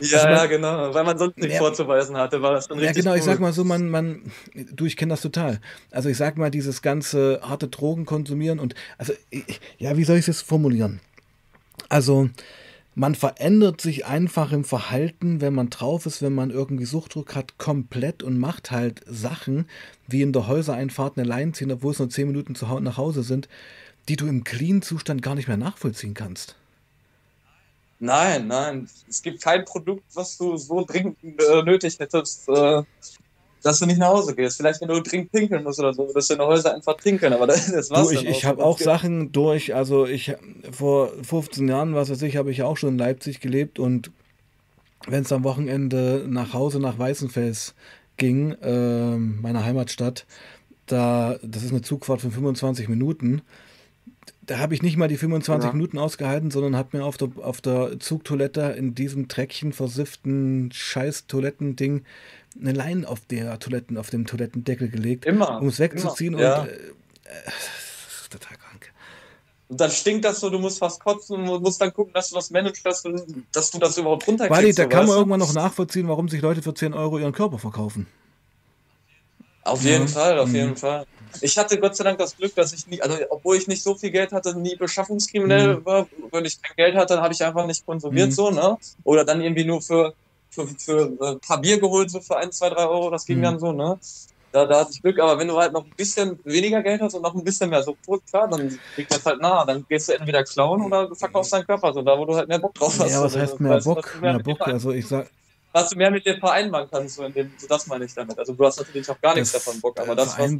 ja, 0.00 0.18
also 0.18 0.28
man, 0.28 0.36
ja, 0.36 0.46
genau. 0.46 0.94
Weil 0.94 1.04
man 1.04 1.18
sonst 1.18 1.36
nichts 1.38 1.54
ja, 1.54 1.60
vorzuweisen 1.60 2.16
hatte, 2.16 2.42
war 2.42 2.52
das 2.52 2.68
dann 2.68 2.78
richtig. 2.78 2.96
Ja, 2.96 3.02
genau, 3.02 3.12
cool. 3.12 3.18
ich 3.18 3.24
sag 3.24 3.40
mal 3.40 3.52
so, 3.52 3.64
man, 3.64 3.88
man, 3.88 4.22
du, 4.72 4.84
ich 4.84 4.96
kenne 4.96 5.10
das 5.10 5.20
total. 5.20 5.60
Also 5.90 6.08
ich 6.08 6.16
sag 6.16 6.36
mal, 6.36 6.50
dieses 6.50 6.82
ganze 6.82 7.40
harte 7.42 7.68
Drogen 7.68 8.06
konsumieren 8.06 8.58
und, 8.58 8.74
also, 8.98 9.12
ich, 9.30 9.60
ja, 9.78 9.96
wie 9.96 10.04
soll 10.04 10.18
ich 10.18 10.28
es 10.28 10.42
formulieren? 10.42 11.00
Also, 11.88 12.28
man 12.94 13.14
verändert 13.14 13.80
sich 13.80 14.06
einfach 14.06 14.52
im 14.52 14.64
Verhalten, 14.64 15.40
wenn 15.40 15.52
man 15.52 15.70
drauf 15.70 16.06
ist, 16.06 16.22
wenn 16.22 16.34
man 16.34 16.50
irgendwie 16.50 16.84
Suchtdruck 16.84 17.34
hat, 17.34 17.58
komplett 17.58 18.22
und 18.22 18.38
macht 18.38 18.70
halt 18.70 19.00
Sachen, 19.06 19.66
wie 20.06 20.22
in 20.22 20.32
der 20.32 20.46
Häusereinfahrt 20.46 21.18
eine 21.18 21.26
Leine 21.26 21.52
ziehen, 21.52 21.72
obwohl 21.72 21.92
es 21.92 21.98
nur 21.98 22.10
zehn 22.10 22.28
Minuten 22.28 22.54
zu, 22.54 22.66
nach 22.66 22.96
Hause 22.96 23.22
sind, 23.22 23.48
die 24.08 24.16
du 24.16 24.26
im 24.26 24.44
Clean-Zustand 24.44 25.22
gar 25.22 25.34
nicht 25.34 25.48
mehr 25.48 25.56
nachvollziehen 25.56 26.14
kannst. 26.14 26.56
Nein, 28.04 28.48
nein. 28.48 28.88
Es 29.08 29.22
gibt 29.22 29.42
kein 29.42 29.64
Produkt, 29.64 30.04
was 30.14 30.36
du 30.36 30.56
so 30.56 30.84
dringend 30.84 31.16
äh, 31.22 31.62
nötig 31.62 31.98
hättest, 31.98 32.48
äh, 32.48 32.82
dass 33.62 33.78
du 33.78 33.86
nicht 33.86 33.98
nach 33.98 34.08
Hause 34.08 34.34
gehst. 34.34 34.58
Vielleicht, 34.58 34.82
wenn 34.82 34.88
du 34.88 35.00
dringend 35.00 35.32
pinkeln 35.32 35.64
musst 35.64 35.80
oder 35.80 35.94
so, 35.94 36.12
dass 36.12 36.26
du 36.26 36.34
in 36.34 36.38
der 36.38 36.46
Häuser 36.46 36.74
einfach 36.74 36.98
pinkeln, 36.98 37.32
aber 37.32 37.46
das, 37.48 37.72
das 37.72 37.90
war's 37.90 38.08
du, 38.08 38.14
Ich, 38.14 38.26
ich 38.26 38.44
habe 38.44 38.62
auch 38.62 38.78
Sachen 38.78 39.32
durch, 39.32 39.74
also 39.74 40.06
ich 40.06 40.34
vor 40.70 41.12
15 41.22 41.66
Jahren, 41.66 41.94
was 41.94 42.10
weiß 42.10 42.20
ich, 42.22 42.36
habe 42.36 42.50
ich 42.50 42.62
auch 42.62 42.76
schon 42.76 42.90
in 42.90 42.98
Leipzig 42.98 43.40
gelebt 43.40 43.78
und 43.78 44.10
wenn 45.06 45.22
es 45.22 45.32
am 45.32 45.44
Wochenende 45.44 46.26
nach 46.28 46.52
Hause 46.52 46.80
nach 46.80 46.98
Weißenfels 46.98 47.74
ging, 48.18 48.52
äh, 48.52 49.16
meiner 49.16 49.64
Heimatstadt, 49.64 50.26
da, 50.86 51.36
das 51.42 51.62
ist 51.62 51.70
eine 51.70 51.82
Zugfahrt 51.82 52.20
von 52.20 52.30
25 52.30 52.88
Minuten 52.88 53.40
da 54.42 54.58
habe 54.58 54.74
ich 54.74 54.82
nicht 54.82 54.96
mal 54.96 55.08
die 55.08 55.16
25 55.16 55.68
ja. 55.68 55.72
Minuten 55.72 55.98
ausgehalten, 55.98 56.50
sondern 56.50 56.76
habe 56.76 56.96
mir 56.96 57.04
auf 57.04 57.16
der, 57.16 57.30
auf 57.40 57.60
der 57.60 57.98
Zugtoilette 57.98 58.74
in 58.76 58.94
diesem 58.94 59.28
Dreckchen 59.28 59.72
versifften 59.72 60.70
Scheiß-Toilettending 60.72 62.04
eine 62.60 62.72
Leine 62.72 63.08
auf 63.08 63.20
der 63.20 63.58
Toiletten, 63.58 63.98
auf 63.98 64.10
dem 64.10 64.26
Toilettendeckel 64.26 64.88
gelegt, 64.88 65.26
um 65.26 65.68
es 65.68 65.78
wegzuziehen 65.78 66.38
ja. 66.38 66.62
und 66.62 66.68
äh, 66.68 66.72
das 67.44 68.22
ist 68.22 68.32
total 68.32 68.56
krank. 68.56 68.92
Und 69.68 69.80
dann 69.80 69.90
stinkt 69.90 70.24
das 70.24 70.40
so, 70.40 70.50
du 70.50 70.58
musst 70.58 70.78
fast 70.78 71.02
kotzen 71.02 71.48
und 71.48 71.62
musst 71.62 71.80
dann 71.80 71.92
gucken, 71.92 72.12
dass 72.12 72.28
du 72.28 72.36
das 72.36 72.50
managst, 72.50 72.84
dass 72.84 73.02
du, 73.02 73.24
dass 73.52 73.70
du 73.70 73.78
das 73.78 73.98
überhaupt 73.98 74.28
runterkriegst. 74.28 74.62
Wally, 74.62 74.74
da 74.74 74.86
kann 74.86 75.06
man 75.06 75.16
irgendwann 75.16 75.40
noch 75.40 75.54
nachvollziehen, 75.54 76.06
warum 76.08 76.28
sich 76.28 76.42
Leute 76.42 76.62
für 76.62 76.74
10 76.74 76.92
Euro 76.92 77.18
ihren 77.18 77.32
Körper 77.32 77.58
verkaufen. 77.58 78.06
Auf 79.62 79.82
jeden 79.82 80.02
ja. 80.02 80.08
Fall, 80.08 80.38
auf 80.38 80.50
mhm. 80.50 80.54
jeden 80.54 80.76
Fall. 80.76 81.06
Ich 81.40 81.56
hatte 81.58 81.78
Gott 81.78 81.96
sei 81.96 82.04
Dank 82.04 82.18
das 82.18 82.36
Glück, 82.36 82.54
dass 82.54 82.72
ich 82.72 82.86
nie, 82.86 83.00
also 83.00 83.16
obwohl 83.30 83.56
ich 83.56 83.66
nicht 83.66 83.82
so 83.82 83.94
viel 83.94 84.10
Geld 84.10 84.32
hatte, 84.32 84.58
nie 84.58 84.76
beschaffungskriminell 84.76 85.76
mhm. 85.76 85.84
war. 85.84 86.06
Wenn 86.30 86.44
ich 86.44 86.60
kein 86.60 86.76
Geld 86.76 86.96
hatte, 86.96 87.14
dann 87.14 87.22
habe 87.22 87.34
ich 87.34 87.44
einfach 87.44 87.66
nicht 87.66 87.84
konsumiert 87.84 88.28
mhm. 88.28 88.32
so, 88.32 88.50
ne? 88.50 88.76
Oder 89.04 89.24
dann 89.24 89.40
irgendwie 89.40 89.64
nur 89.64 89.82
für, 89.82 90.14
für, 90.50 90.66
für 90.66 91.12
ein 91.20 91.40
paar 91.40 91.60
Bier 91.60 91.78
geholt, 91.78 92.10
so 92.10 92.20
für 92.20 92.36
ein, 92.36 92.52
zwei, 92.52 92.70
drei 92.70 92.86
Euro, 92.86 93.10
das 93.10 93.26
ging 93.26 93.38
mhm. 93.38 93.42
dann 93.42 93.58
so, 93.58 93.72
ne? 93.72 93.98
Da, 94.52 94.66
da 94.66 94.80
hatte 94.80 94.92
ich 94.92 95.02
Glück, 95.02 95.18
aber 95.18 95.36
wenn 95.40 95.48
du 95.48 95.58
halt 95.58 95.72
noch 95.72 95.84
ein 95.84 95.92
bisschen 95.96 96.38
weniger 96.44 96.80
Geld 96.80 97.00
hast 97.00 97.14
und 97.14 97.22
noch 97.22 97.34
ein 97.34 97.42
bisschen 97.42 97.70
mehr 97.70 97.82
so 97.82 97.96
klar, 98.30 98.46
dann 98.48 98.78
liegt 98.96 99.12
das 99.12 99.26
halt 99.26 99.40
nah. 99.40 99.64
Dann 99.64 99.84
gehst 99.88 100.08
du 100.08 100.12
entweder 100.12 100.44
klauen 100.44 100.80
oder 100.84 101.12
verkaufst 101.12 101.52
deinen 101.52 101.66
Körper, 101.66 101.92
so 101.92 102.02
da, 102.02 102.16
wo 102.16 102.24
du 102.24 102.36
halt 102.36 102.46
mehr 102.46 102.60
Bock 102.60 102.72
drauf 102.74 102.96
hast. 103.00 103.10
Ja, 103.10 103.20
was 103.20 103.36
heißt 103.36 103.58
mehr 103.58 103.80
Bock? 103.80 104.16
Mehr, 104.20 104.34
mehr 104.34 104.42
Bock, 104.44 104.60
also 104.60 104.92
ich 104.92 105.08
sag, 105.08 105.28
was 105.72 105.90
du 105.90 105.98
mehr 105.98 106.12
mit 106.12 106.24
dir 106.24 106.38
vereinbaren 106.38 106.88
kannst, 106.88 107.16
so, 107.16 107.24
in 107.24 107.32
dem, 107.32 107.52
so 107.58 107.66
das 107.66 107.88
meine 107.88 108.04
ich 108.04 108.14
damit. 108.14 108.38
Also 108.38 108.52
du 108.52 108.64
hast 108.64 108.78
natürlich 108.78 109.10
auch 109.10 109.20
gar 109.20 109.34
nichts 109.34 109.50
davon 109.50 109.80
Bock, 109.80 109.98
aber 109.98 110.14
das, 110.14 110.38
was, 110.38 110.52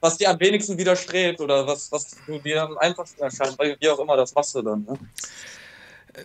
was 0.00 0.16
dir 0.16 0.30
am 0.30 0.40
wenigsten 0.40 0.78
widerstrebt 0.78 1.40
oder 1.40 1.66
was, 1.66 1.92
was 1.92 2.16
dir 2.26 2.62
am 2.62 2.78
einfachsten 2.78 3.22
erscheint, 3.22 3.56
wie 3.58 3.88
auch 3.88 3.98
immer, 3.98 4.16
das 4.16 4.34
machst 4.34 4.54
du 4.54 4.62
dann. 4.62 4.84
Ne? 4.84 4.98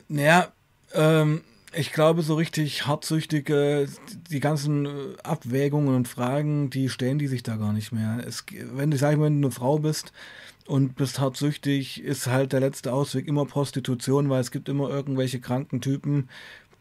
Naja, 0.08 0.48
ähm, 0.94 1.44
ich 1.74 1.92
glaube, 1.92 2.22
so 2.22 2.36
richtig 2.36 2.88
hartsüchtige, 2.88 3.88
die 4.30 4.40
ganzen 4.40 5.20
Abwägungen 5.24 5.94
und 5.94 6.08
Fragen, 6.08 6.70
die 6.70 6.90
stellen 6.90 7.20
die 7.20 7.28
sich 7.28 7.44
da 7.44 7.58
gar 7.58 7.74
nicht 7.74 7.92
mehr. 7.92 8.24
Es, 8.26 8.46
wenn 8.50 8.92
du, 8.92 8.98
sag 8.98 9.20
wenn 9.20 9.42
du 9.42 9.48
eine 9.48 9.52
Frau 9.52 9.80
bist 9.80 10.14
und 10.68 10.96
bist 10.96 11.20
hart 11.20 11.36
süchtig, 11.36 12.02
ist 12.02 12.28
halt 12.28 12.54
der 12.54 12.62
letzte 12.62 12.94
Ausweg 12.94 13.28
immer 13.28 13.46
Prostitution, 13.46 14.30
weil 14.30 14.40
es 14.40 14.52
gibt 14.52 14.70
immer 14.70 14.90
irgendwelche 14.90 15.42
kranken 15.42 15.82
Typen, 15.82 16.30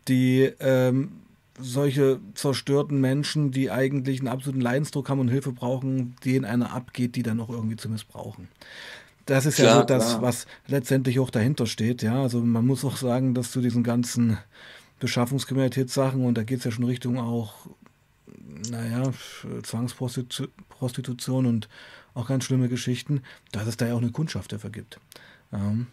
die 0.06 0.52
ähm, 0.60 1.23
solche 1.58 2.20
zerstörten 2.34 3.00
Menschen, 3.00 3.50
die 3.50 3.70
eigentlich 3.70 4.20
einen 4.20 4.28
absoluten 4.28 4.60
Leidensdruck 4.60 5.08
haben 5.08 5.20
und 5.20 5.28
Hilfe 5.28 5.52
brauchen, 5.52 6.16
denen 6.24 6.44
einer 6.44 6.72
abgeht, 6.72 7.16
die 7.16 7.22
dann 7.22 7.40
auch 7.40 7.50
irgendwie 7.50 7.76
zu 7.76 7.88
missbrauchen. 7.88 8.48
Das 9.26 9.46
ist 9.46 9.56
klar, 9.56 9.66
ja 9.66 9.76
so 9.76 9.84
das, 9.84 10.08
klar. 10.10 10.22
was 10.22 10.46
letztendlich 10.66 11.18
auch 11.18 11.30
dahinter 11.30 11.66
steht. 11.66 12.02
Ja, 12.02 12.22
also 12.22 12.40
man 12.40 12.66
muss 12.66 12.84
auch 12.84 12.96
sagen, 12.96 13.34
dass 13.34 13.52
zu 13.52 13.60
diesen 13.60 13.82
ganzen 13.82 14.38
Beschaffungskriminalitätssachen 15.00 16.24
und 16.24 16.36
da 16.36 16.42
geht 16.42 16.58
es 16.58 16.64
ja 16.64 16.70
schon 16.70 16.84
Richtung 16.84 17.18
auch, 17.18 17.66
naja, 18.70 19.12
Zwangsprostitution 19.62 21.46
und 21.46 21.68
auch 22.14 22.28
ganz 22.28 22.44
schlimme 22.44 22.68
Geschichten, 22.68 23.22
dass 23.52 23.66
es 23.66 23.76
da 23.76 23.86
ja 23.86 23.94
auch 23.94 24.02
eine 24.02 24.12
Kundschaft 24.12 24.52
dafür 24.52 24.70
gibt. 24.70 25.00
Ähm, 25.52 25.86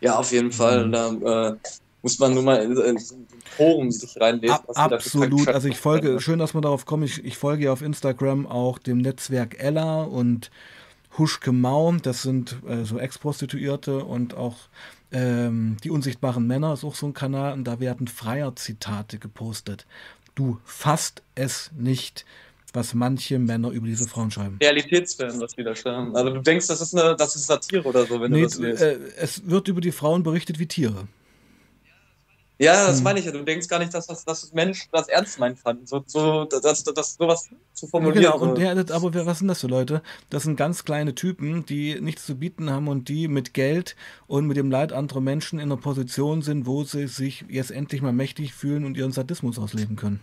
ja, 0.00 0.16
auf 0.16 0.32
jeden 0.32 0.52
Fall. 0.52 0.90
Da 0.90 1.50
äh, 1.50 1.56
muss 2.04 2.18
man 2.18 2.34
nur 2.34 2.42
mal 2.42 2.62
in, 2.62 2.76
in 2.76 2.98
Forum 3.56 3.90
sich 3.90 4.20
reinlesen. 4.20 4.54
Ab, 4.54 4.92
absolut. 4.92 5.48
Also 5.48 5.68
ich 5.68 5.78
folge, 5.78 6.20
schön, 6.20 6.38
dass 6.38 6.52
man 6.52 6.62
darauf 6.62 6.84
kommt. 6.84 7.04
Ich, 7.06 7.24
ich 7.24 7.38
folge 7.38 7.64
ja 7.64 7.72
auf 7.72 7.80
Instagram 7.80 8.46
auch 8.46 8.78
dem 8.78 8.98
Netzwerk 8.98 9.58
Ella 9.58 10.02
und 10.02 10.50
Huschke 11.16 11.50
Mau. 11.50 11.92
Das 12.02 12.20
sind 12.20 12.58
äh, 12.68 12.84
so 12.84 12.98
Ex-Prostituierte 12.98 14.04
und 14.04 14.34
auch 14.34 14.56
ähm, 15.12 15.78
die 15.82 15.90
unsichtbaren 15.90 16.46
Männer 16.46 16.74
ist 16.74 16.84
auch 16.84 16.94
so 16.94 17.06
ein 17.06 17.14
Kanal 17.14 17.54
und 17.54 17.64
da 17.64 17.80
werden 17.80 18.06
Freier-Zitate 18.06 19.18
gepostet. 19.18 19.86
Du 20.34 20.58
fasst 20.66 21.22
es 21.34 21.70
nicht 21.74 22.26
was 22.74 22.92
manche 22.92 23.38
Männer 23.38 23.70
über 23.70 23.86
diese 23.86 24.06
Frauen 24.08 24.32
schreiben. 24.32 24.58
Realitätsfilm, 24.60 25.40
was 25.40 25.56
wieder 25.56 25.76
stammen. 25.76 26.14
Also 26.16 26.30
du 26.30 26.42
denkst, 26.42 26.66
das 26.66 26.80
ist 26.80 26.94
eine, 26.94 27.14
das 27.16 27.36
ist 27.36 27.46
Satire 27.46 27.84
oder 27.84 28.04
so, 28.04 28.20
wenn 28.20 28.32
nee, 28.32 28.40
du 28.40 28.44
das 28.46 28.58
liest. 28.58 28.82
Äh, 28.82 28.98
es 29.16 29.48
wird 29.48 29.68
über 29.68 29.80
die 29.80 29.92
Frauen 29.92 30.24
berichtet 30.24 30.58
wie 30.58 30.66
Tiere. 30.66 31.06
Ja, 32.58 32.86
das 32.86 32.98
hm. 32.98 33.04
meine 33.04 33.18
ich 33.18 33.24
ja. 33.26 33.32
Du 33.32 33.42
denkst 33.42 33.66
gar 33.66 33.80
nicht, 33.80 33.92
dass 33.92 34.06
das, 34.06 34.24
dass 34.24 34.42
das 34.42 34.52
Mensch 34.52 34.88
das 34.92 35.08
ernst 35.08 35.40
meint 35.40 35.58
fand, 35.58 35.88
so, 35.88 36.04
so, 36.06 36.44
das, 36.44 36.84
das, 36.84 37.14
sowas 37.14 37.48
zu 37.72 37.88
formulieren. 37.88 38.22
Ja, 38.22 38.32
genau, 38.32 38.44
und 38.44 38.58
ja, 38.58 38.74
das, 38.74 38.92
aber 38.92 39.26
was 39.26 39.40
sind 39.40 39.48
das 39.48 39.60
für 39.60 39.66
Leute? 39.66 40.02
Das 40.30 40.44
sind 40.44 40.56
ganz 40.56 40.84
kleine 40.84 41.16
Typen, 41.16 41.66
die 41.66 42.00
nichts 42.00 42.26
zu 42.26 42.36
bieten 42.36 42.70
haben 42.70 42.86
und 42.86 43.08
die 43.08 43.26
mit 43.26 43.54
Geld 43.54 43.96
und 44.28 44.46
mit 44.46 44.56
dem 44.56 44.70
Leid 44.70 44.92
anderer 44.92 45.20
Menschen 45.20 45.58
in 45.58 45.72
einer 45.72 45.80
Position 45.80 46.42
sind, 46.42 46.66
wo 46.66 46.84
sie 46.84 47.08
sich 47.08 47.44
jetzt 47.48 47.72
endlich 47.72 48.02
mal 48.02 48.12
mächtig 48.12 48.54
fühlen 48.54 48.84
und 48.84 48.96
ihren 48.96 49.10
Sadismus 49.10 49.58
ausleben 49.58 49.96
können. 49.96 50.20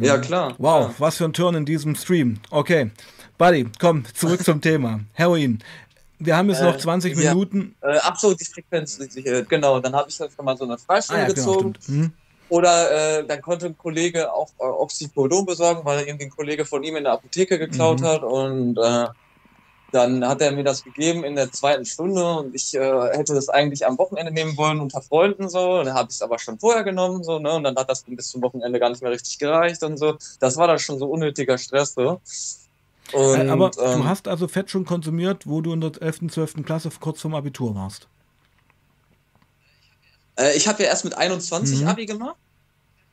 Ja, 0.00 0.18
klar. 0.18 0.54
Wow, 0.58 0.86
klar. 0.86 0.94
was 0.98 1.16
für 1.18 1.24
ein 1.24 1.32
Turn 1.32 1.54
in 1.54 1.66
diesem 1.66 1.94
Stream. 1.94 2.40
Okay. 2.50 2.90
Buddy, 3.38 3.66
komm, 3.78 4.04
zurück 4.14 4.44
zum 4.44 4.60
Thema. 4.60 5.00
Heroin. 5.12 5.58
Wir 6.18 6.36
haben 6.36 6.48
jetzt 6.48 6.60
äh, 6.60 6.64
noch 6.64 6.76
20 6.76 7.16
ja. 7.16 7.34
Minuten. 7.34 7.74
Äh, 7.80 7.98
ach 8.02 8.18
so, 8.18 8.34
die 8.34 8.44
Frequenz, 8.44 8.98
genau. 9.48 9.80
Dann 9.80 9.94
habe 9.94 10.08
ich 10.08 10.18
halt 10.20 10.32
schon 10.32 10.44
mal 10.44 10.56
so 10.56 10.64
eine 10.64 10.78
Freistunde 10.78 11.22
ah, 11.22 11.28
ja, 11.28 11.32
gezogen. 11.32 11.74
Genau, 11.86 12.02
hm. 12.02 12.12
Oder 12.48 13.18
äh, 13.18 13.26
dann 13.26 13.40
konnte 13.42 13.66
ein 13.66 13.78
Kollege 13.78 14.32
auch 14.32 14.50
äh, 14.58 14.64
Oxycodon 14.64 15.46
besorgen, 15.46 15.84
weil 15.84 16.04
irgendwie 16.04 16.26
ein 16.26 16.30
Kollege 16.30 16.64
von 16.64 16.82
ihm 16.82 16.96
in 16.96 17.04
der 17.04 17.14
Apotheke 17.14 17.58
geklaut 17.58 18.00
mhm. 18.00 18.04
hat. 18.04 18.22
Und 18.22 18.78
äh, 18.78 19.06
dann 19.92 20.26
hat 20.26 20.40
er 20.40 20.52
mir 20.52 20.64
das 20.64 20.82
gegeben 20.82 21.24
in 21.24 21.36
der 21.36 21.52
zweiten 21.52 21.84
Stunde 21.84 22.38
und 22.38 22.54
ich 22.54 22.74
äh, 22.74 23.16
hätte 23.16 23.32
das 23.32 23.48
eigentlich 23.48 23.86
am 23.86 23.96
Wochenende 23.96 24.32
nehmen 24.32 24.56
wollen 24.56 24.80
unter 24.80 25.00
Freunden 25.00 25.48
so. 25.48 25.78
Und 25.78 25.86
dann 25.86 25.94
habe 25.94 26.08
ich 26.10 26.16
es 26.16 26.22
aber 26.22 26.38
schon 26.38 26.58
vorher 26.58 26.82
genommen 26.82 27.22
so, 27.22 27.38
ne? 27.38 27.54
Und 27.54 27.62
dann 27.62 27.76
hat 27.76 27.88
das 27.88 28.02
bis 28.02 28.28
zum 28.28 28.42
Wochenende 28.42 28.78
gar 28.80 28.90
nicht 28.90 29.02
mehr 29.02 29.12
richtig 29.12 29.38
gereicht 29.38 29.82
und 29.82 29.96
so. 29.96 30.16
Das 30.40 30.56
war 30.56 30.66
dann 30.66 30.80
schon 30.80 30.98
so 30.98 31.06
unnötiger 31.06 31.58
Stress 31.58 31.94
so. 31.94 32.20
Äh, 33.12 33.16
und, 33.16 33.50
aber 33.50 33.70
ähm, 33.78 34.00
du 34.00 34.04
hast 34.04 34.28
also 34.28 34.48
Fett 34.48 34.70
schon 34.70 34.84
konsumiert, 34.84 35.46
wo 35.46 35.60
du 35.60 35.72
in 35.72 35.80
der 35.80 35.92
11., 36.00 36.30
12. 36.30 36.64
Klasse 36.64 36.90
kurz 37.00 37.20
vorm 37.20 37.34
Abitur 37.34 37.74
warst. 37.74 38.08
Äh, 40.36 40.56
ich 40.56 40.66
habe 40.68 40.82
ja 40.82 40.88
erst 40.88 41.04
mit 41.04 41.16
21 41.16 41.80
mhm. 41.80 41.88
Abi 41.88 42.06
gemacht. 42.06 42.36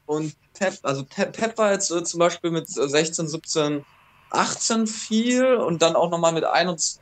Und 0.06 0.36
Pep, 0.54 0.78
also 0.84 1.06
Pep, 1.06 1.34
Pep 1.34 1.58
war 1.58 1.72
jetzt 1.72 1.92
äh, 1.92 2.04
zum 2.04 2.20
Beispiel 2.20 2.52
mit 2.52 2.68
16, 2.70 3.28
17 3.28 3.86
18 4.32 4.88
viel 4.88 5.56
und 5.56 5.82
dann 5.82 5.96
auch 5.96 6.10
nochmal 6.10 6.32
mit 6.32 6.46
21, 6.46 7.00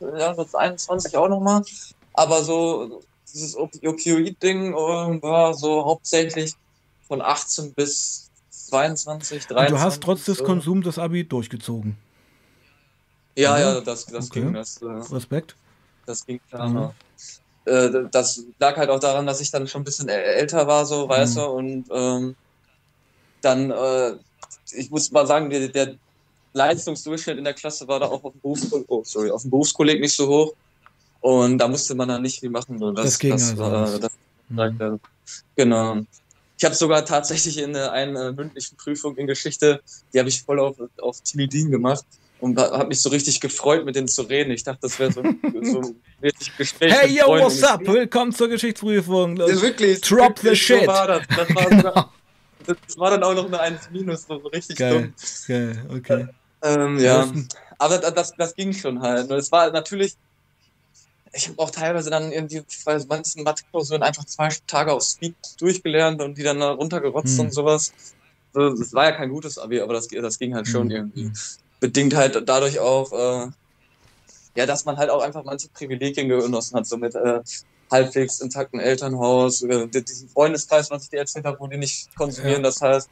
ja, 0.00 0.34
mit 0.34 0.54
21 0.54 1.16
auch 1.16 1.28
nochmal. 1.28 1.62
Aber 2.12 2.44
so 2.44 3.02
dieses 3.32 3.56
Opioid-Ding 3.56 4.72
äh, 4.72 5.22
war 5.22 5.54
so 5.54 5.84
hauptsächlich 5.84 6.54
von 7.06 7.22
18 7.22 7.72
bis 7.74 8.23
22, 8.68 9.46
23. 9.46 9.56
Und 9.56 9.70
du 9.70 9.84
hast 9.84 10.02
trotz 10.02 10.24
des 10.24 10.42
Konsums 10.42 10.84
das 10.84 10.98
Abi 10.98 11.24
durchgezogen. 11.24 11.96
Ja, 13.36 13.58
ja, 13.58 13.80
das, 13.80 14.06
das 14.06 14.30
okay. 14.30 14.42
ging. 14.42 14.52
Das, 14.54 14.80
äh, 14.80 14.86
Respekt. 14.86 15.56
Das 16.06 16.24
ging 16.24 16.40
klar. 16.48 16.68
Mhm. 16.68 16.90
Äh, 17.64 18.08
das 18.10 18.44
lag 18.58 18.76
halt 18.76 18.90
auch 18.90 19.00
daran, 19.00 19.26
dass 19.26 19.40
ich 19.40 19.50
dann 19.50 19.66
schon 19.66 19.82
ein 19.82 19.84
bisschen 19.84 20.08
älter 20.08 20.66
war, 20.66 20.84
so, 20.86 21.06
mhm. 21.06 21.10
weißt 21.10 21.36
du, 21.36 21.42
und 21.44 21.84
ähm, 21.90 22.36
dann, 23.40 23.70
äh, 23.70 24.14
ich 24.72 24.90
muss 24.90 25.10
mal 25.10 25.26
sagen, 25.26 25.50
der, 25.50 25.68
der 25.68 25.94
Leistungsdurchschnitt 26.52 27.38
in 27.38 27.44
der 27.44 27.54
Klasse 27.54 27.86
war 27.88 28.00
da 28.00 28.06
auch 28.06 28.22
auf 28.22 28.32
dem, 28.32 28.40
Berufskolleg, 28.40 28.86
oh, 28.88 29.02
sorry, 29.04 29.30
auf 29.30 29.42
dem 29.42 29.50
Berufskolleg 29.50 30.00
nicht 30.00 30.14
so 30.14 30.28
hoch. 30.28 30.52
Und 31.20 31.58
da 31.58 31.68
musste 31.68 31.94
man 31.94 32.08
dann 32.08 32.22
nicht 32.22 32.40
viel 32.40 32.50
machen. 32.50 32.78
Das, 32.94 33.04
das 33.04 33.18
ging 33.18 33.30
das, 33.30 33.58
also. 33.58 33.98
Das, 33.98 34.12
mhm. 34.48 35.00
Genau. 35.56 36.00
Ich 36.56 36.64
habe 36.64 36.74
sogar 36.74 37.04
tatsächlich 37.04 37.58
in 37.58 37.74
einer, 37.76 37.92
einer 37.92 38.32
mündlichen 38.32 38.76
Prüfung 38.76 39.16
in 39.16 39.26
Geschichte, 39.26 39.80
die 40.12 40.18
habe 40.18 40.28
ich 40.28 40.42
voll 40.42 40.60
auf, 40.60 40.76
auf 41.00 41.20
Tilidin 41.20 41.70
gemacht 41.70 42.04
und 42.40 42.58
habe 42.58 42.86
mich 42.86 43.00
so 43.00 43.08
richtig 43.08 43.40
gefreut, 43.40 43.84
mit 43.84 43.96
denen 43.96 44.06
zu 44.06 44.22
reden. 44.22 44.50
Ich 44.52 44.62
dachte, 44.62 44.80
das 44.82 44.98
wäre 44.98 45.12
so, 45.12 45.22
so 45.62 45.80
ein 45.80 46.02
richtig 46.22 46.56
Gespräch. 46.56 46.92
Hey, 46.92 47.16
yo, 47.16 47.26
what's 47.26 47.62
up? 47.62 47.80
Willkommen 47.86 48.32
zur 48.32 48.48
Geschichtsprüfung. 48.48 49.36
Ja, 49.36 49.46
wirklich. 49.62 50.00
Drop 50.02 50.38
the 50.38 50.54
shit. 50.54 50.82
So 50.82 50.86
war 50.86 51.06
das. 51.06 51.22
Das 51.28 51.54
war, 51.54 51.64
genau. 51.70 51.82
sogar, 51.82 52.12
das 52.66 52.98
war, 52.98 53.10
dann 53.10 53.22
auch 53.22 53.34
noch 53.34 53.46
eine 53.46 53.60
1 53.60 53.90
minus, 53.90 54.26
so 54.26 54.34
richtig 54.34 54.76
Geil. 54.76 54.92
dumm. 54.92 55.14
Geil, 55.48 55.86
okay. 55.90 56.26
Ähm, 56.62 56.98
ja, 56.98 57.30
aber 57.78 57.98
das, 57.98 58.32
das 58.36 58.54
ging 58.54 58.72
schon 58.72 59.00
halt. 59.00 59.30
Und 59.30 59.36
es 59.36 59.50
war 59.52 59.70
natürlich, 59.70 60.16
ich 61.34 61.48
habe 61.48 61.58
auch 61.58 61.70
teilweise 61.70 62.10
dann 62.10 62.32
irgendwie 62.32 62.62
bei 62.84 62.98
manchen 63.08 63.42
Mathekursen 63.42 64.02
einfach 64.02 64.24
zwei 64.24 64.48
Tage 64.66 64.92
auf 64.92 65.02
Speed 65.02 65.34
durchgelernt 65.58 66.22
und 66.22 66.38
die 66.38 66.42
dann 66.42 66.62
runtergerotzt 66.62 67.38
hm. 67.38 67.46
und 67.46 67.54
sowas. 67.54 67.92
Das 68.52 68.92
war 68.92 69.06
ja 69.06 69.12
kein 69.12 69.30
gutes 69.30 69.58
Abi, 69.58 69.80
aber 69.80 69.94
das, 69.94 70.06
das 70.08 70.38
ging 70.38 70.54
halt 70.54 70.68
schon 70.68 70.88
hm. 70.88 70.96
irgendwie. 70.96 71.32
Bedingt 71.80 72.14
halt 72.14 72.40
dadurch 72.46 72.78
auch, 72.78 73.12
äh, 73.12 73.50
ja, 74.56 74.66
dass 74.66 74.84
man 74.84 74.96
halt 74.96 75.10
auch 75.10 75.22
einfach 75.22 75.44
manche 75.44 75.68
Privilegien 75.68 76.28
genossen 76.28 76.76
hat, 76.76 76.86
so 76.86 76.96
mit 76.96 77.14
äh, 77.14 77.40
halbwegs 77.90 78.40
intakten 78.40 78.78
Elternhaus, 78.78 79.62
äh, 79.62 79.88
diesen 79.88 80.28
Freundeskreis, 80.28 80.90
was 80.90 81.04
ich 81.04 81.10
dir 81.10 81.18
erzählt 81.18 81.44
habe, 81.44 81.58
wo 81.58 81.66
die 81.66 81.76
nicht 81.76 82.14
konsumieren. 82.14 82.62
Ja. 82.62 82.68
Das 82.68 82.80
heißt, 82.80 83.10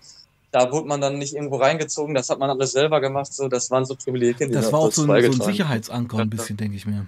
da 0.53 0.70
wurde 0.70 0.87
man 0.87 1.01
dann 1.01 1.18
nicht 1.18 1.35
irgendwo 1.35 1.57
reingezogen, 1.57 2.14
das 2.14 2.29
hat 2.31 2.39
man 2.39 2.51
alles 2.51 2.73
selber 2.73 3.01
gemacht, 3.01 3.33
so, 3.33 3.49
das 3.49 3.70
waren 3.70 3.85
so 3.85 3.97
Privilegien. 3.97 4.51
Die 4.51 4.55
das 4.55 4.73
war 4.73 4.81
auch 4.81 4.93
so 4.93 5.03
ein, 5.03 5.33
so 5.33 5.43
ein 5.43 5.51
Sicherheitsanker 5.51 6.18
ein 6.18 6.31
bisschen, 6.31 6.57
denke 6.57 6.77
ich 6.77 6.87
mir. 6.87 7.07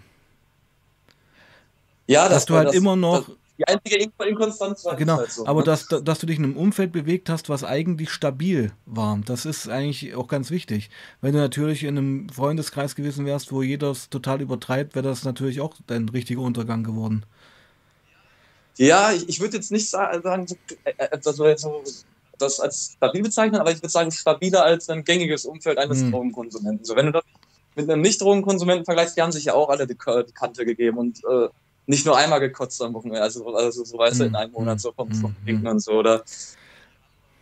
Ja, 2.06 2.24
das 2.24 2.32
dass 2.32 2.46
du 2.46 2.54
halt 2.56 2.68
das, 2.68 2.74
immer 2.74 2.96
noch. 2.96 3.28
die 3.58 3.66
einzige 3.66 4.10
Inkonstanz 4.26 4.84
war 4.84 4.96
Genau, 4.96 5.18
halt 5.18 5.32
so, 5.32 5.46
aber 5.46 5.60
ne? 5.60 5.66
dass, 5.66 5.86
dass 5.86 6.18
du 6.18 6.26
dich 6.26 6.38
in 6.38 6.44
einem 6.44 6.56
Umfeld 6.56 6.92
bewegt 6.92 7.28
hast, 7.28 7.48
was 7.48 7.64
eigentlich 7.64 8.10
stabil 8.10 8.72
war, 8.84 9.18
das 9.24 9.46
ist 9.46 9.68
eigentlich 9.68 10.14
auch 10.14 10.28
ganz 10.28 10.50
wichtig. 10.50 10.90
Wenn 11.20 11.32
du 11.32 11.38
natürlich 11.38 11.84
in 11.84 11.96
einem 11.96 12.28
Freundeskreis 12.28 12.94
gewesen 12.94 13.26
wärst, 13.26 13.52
wo 13.52 13.62
jeder 13.62 13.90
es 13.90 14.10
total 14.10 14.42
übertreibt, 14.42 14.94
wäre 14.94 15.06
das 15.06 15.24
natürlich 15.24 15.60
auch 15.60 15.74
dein 15.86 16.08
richtiger 16.08 16.40
Untergang 16.40 16.84
geworden. 16.84 17.24
Ja, 18.76 19.12
ich, 19.12 19.28
ich 19.28 19.40
würde 19.40 19.56
jetzt 19.56 19.70
nicht 19.70 19.88
sagen, 19.88 20.46
äh, 20.84 20.92
äh, 20.98 21.18
so, 21.20 21.32
so 21.56 21.82
das 22.38 22.60
als 22.60 22.94
stabil 22.96 23.22
bezeichnen, 23.22 23.60
aber 23.60 23.70
ich 23.70 23.78
würde 23.78 23.88
sagen, 23.88 24.10
stabiler 24.10 24.64
als 24.64 24.88
ein 24.88 25.04
gängiges 25.04 25.44
Umfeld 25.44 25.78
eines 25.78 26.02
mhm. 26.02 26.10
Drogenkonsumenten. 26.10 26.84
So, 26.84 26.96
wenn 26.96 27.06
du 27.06 27.12
das 27.12 27.24
mit 27.76 27.88
einem 27.88 28.02
Nicht-Drogenkonsumenten 28.02 28.84
vergleichst, 28.84 29.16
die 29.16 29.22
haben 29.22 29.32
sich 29.32 29.44
ja 29.44 29.54
auch 29.54 29.68
alle 29.68 29.86
die, 29.86 29.94
die 29.96 30.32
Kante 30.32 30.64
gegeben 30.64 30.98
und 30.98 31.18
äh, 31.24 31.48
nicht 31.86 32.06
nur 32.06 32.16
einmal 32.16 32.40
gekotzt 32.40 32.80
am 32.82 32.94
Wochenende, 32.94 33.22
also, 33.22 33.46
also 33.54 33.84
so 33.84 33.98
weißt 33.98 34.20
du, 34.20 34.24
in 34.24 34.30
mhm. 34.30 34.36
einem 34.36 34.52
Monat 34.52 34.80
so 34.80 34.92
vom, 34.92 35.12
vom 35.12 35.34
Trinken 35.44 35.62
mhm. 35.62 35.68
und 35.68 35.80
so, 35.80 35.92
oder 35.92 36.22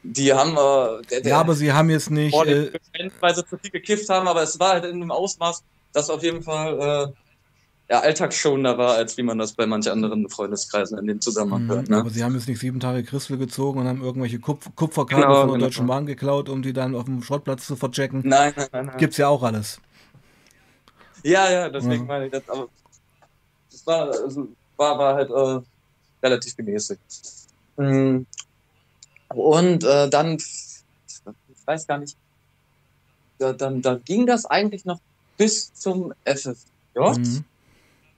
die 0.02 0.32
haben 0.32 0.52
äh, 0.52 1.02
der, 1.10 1.20
der, 1.20 1.30
Ja, 1.30 1.40
aber 1.40 1.54
sie 1.54 1.72
haben 1.72 1.90
jetzt 1.90 2.10
nicht 2.10 2.34
äh, 2.34 2.72
weil 3.20 3.34
sie 3.34 3.46
zu 3.46 3.56
viel 3.56 3.70
gekifft 3.70 4.08
haben, 4.08 4.26
aber 4.26 4.42
es 4.42 4.58
war 4.58 4.70
halt 4.70 4.84
in 4.84 4.96
einem 4.96 5.10
Ausmaß, 5.10 5.62
das 5.92 6.10
auf 6.10 6.22
jeden 6.22 6.42
Fall 6.42 7.12
äh, 7.12 7.92
ja, 7.92 8.00
alltagsschonender 8.00 8.78
war, 8.78 8.94
als 8.94 9.16
wie 9.18 9.22
man 9.22 9.38
das 9.38 9.52
bei 9.52 9.66
manchen 9.66 9.92
anderen 9.92 10.28
Freundeskreisen 10.28 10.98
in 10.98 11.06
dem 11.06 11.20
Zusammenhang 11.20 11.66
hört. 11.68 11.90
Ne? 11.90 11.98
Aber 11.98 12.10
sie 12.10 12.24
haben 12.24 12.34
jetzt 12.34 12.48
nicht 12.48 12.58
sieben 12.58 12.80
Tage 12.80 13.04
Christel 13.04 13.36
gezogen 13.36 13.80
und 13.80 13.86
haben 13.86 14.02
irgendwelche 14.02 14.38
Kupf 14.38 14.70
Kupferkabel 14.74 15.24
genau, 15.24 15.40
von 15.40 15.48
der 15.48 15.58
genau. 15.58 15.66
Deutschen 15.66 15.86
Bahn 15.86 16.06
geklaut, 16.06 16.48
um 16.48 16.62
die 16.62 16.72
dann 16.72 16.94
auf 16.94 17.04
dem 17.04 17.22
Schrottplatz 17.22 17.66
zu 17.66 17.76
verchecken. 17.76 18.22
Nein, 18.24 18.54
nein, 18.56 18.68
nein. 18.72 18.86
nein. 18.86 18.96
Gibt's 18.96 19.18
ja 19.18 19.28
auch 19.28 19.42
alles. 19.42 19.80
Ja, 21.22 21.50
ja, 21.50 21.68
deswegen 21.68 22.02
ja. 22.02 22.08
meine 22.08 22.26
ich 22.26 22.32
das. 22.32 22.48
Aber 22.48 22.68
war, 23.86 24.08
also, 24.08 24.48
war, 24.76 24.98
war 24.98 25.14
halt 25.14 25.30
äh, 25.30 25.66
relativ 26.22 26.56
gemäßigt. 26.56 27.00
Mhm. 27.76 28.26
Und 29.28 29.84
äh, 29.84 30.08
dann, 30.10 30.36
ich 30.36 31.66
weiß 31.66 31.86
gar 31.86 31.98
nicht, 31.98 32.16
da, 33.38 33.52
dann, 33.52 33.82
da 33.82 33.96
ging 33.96 34.26
das 34.26 34.46
eigentlich 34.46 34.84
noch 34.84 35.00
bis 35.36 35.72
zum 35.74 36.12
FFJ. 36.24 36.54
Mhm. 36.94 37.44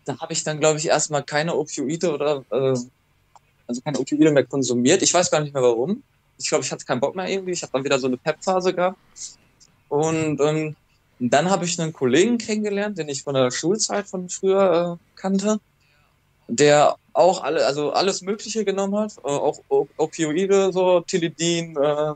Da 0.05 0.19
habe 0.21 0.33
ich 0.33 0.45
dann, 0.45 0.61
glaube 0.61 0.79
ich, 0.79 0.87
erstmal 0.89 1.23
keine 1.23 1.55
Opioide 1.55 2.13
oder 2.13 2.45
äh, 2.51 2.77
also 3.67 3.81
keine 3.81 3.99
Opioide 3.99 4.31
mehr 4.31 4.45
konsumiert. 4.45 5.03
Ich 5.03 5.15
weiß 5.15 5.31
gar 5.31 5.41
nicht 5.41 5.55
mehr 5.55 5.63
warum. 5.63 6.03
Ich 6.37 6.49
glaube, 6.49 6.65
ich 6.65 6.73
hatte 6.73 6.85
keinen 6.85 7.01
Bock 7.01 7.15
mehr 7.15 7.29
irgendwie. 7.29 7.53
Ich 7.53 7.63
habe 7.63 7.73
dann 7.73 7.85
wieder 7.85 7.99
so 7.99 8.09
eine 8.09 8.17
Pep-Phase 8.17 8.75
gehabt. 8.75 8.99
Und 9.89 10.41
ähm, 10.41 10.77
dann 11.31 11.51
habe 11.51 11.65
ich 11.65 11.81
einen 11.81 11.93
Kollegen 11.93 12.39
kennengelernt, 12.39 12.99
den 12.99 13.09
ich 13.09 13.23
von 13.23 13.35
der 13.35 13.51
Schulzeit 13.51 14.07
von 14.07 14.29
früher 14.29 14.99
äh, 14.99 15.19
kannte, 15.21 15.61
der 16.49 16.97
auch 17.13 17.43
alle, 17.43 17.65
also 17.65 17.93
alles 17.93 18.23
Mögliche 18.23 18.65
genommen 18.65 18.97
hat, 18.97 19.17
äh, 19.19 19.29
auch 19.29 19.61
Opioide, 19.69 20.73
so 20.73 21.01
Tilidin, 21.01 21.77
äh, 21.77 22.13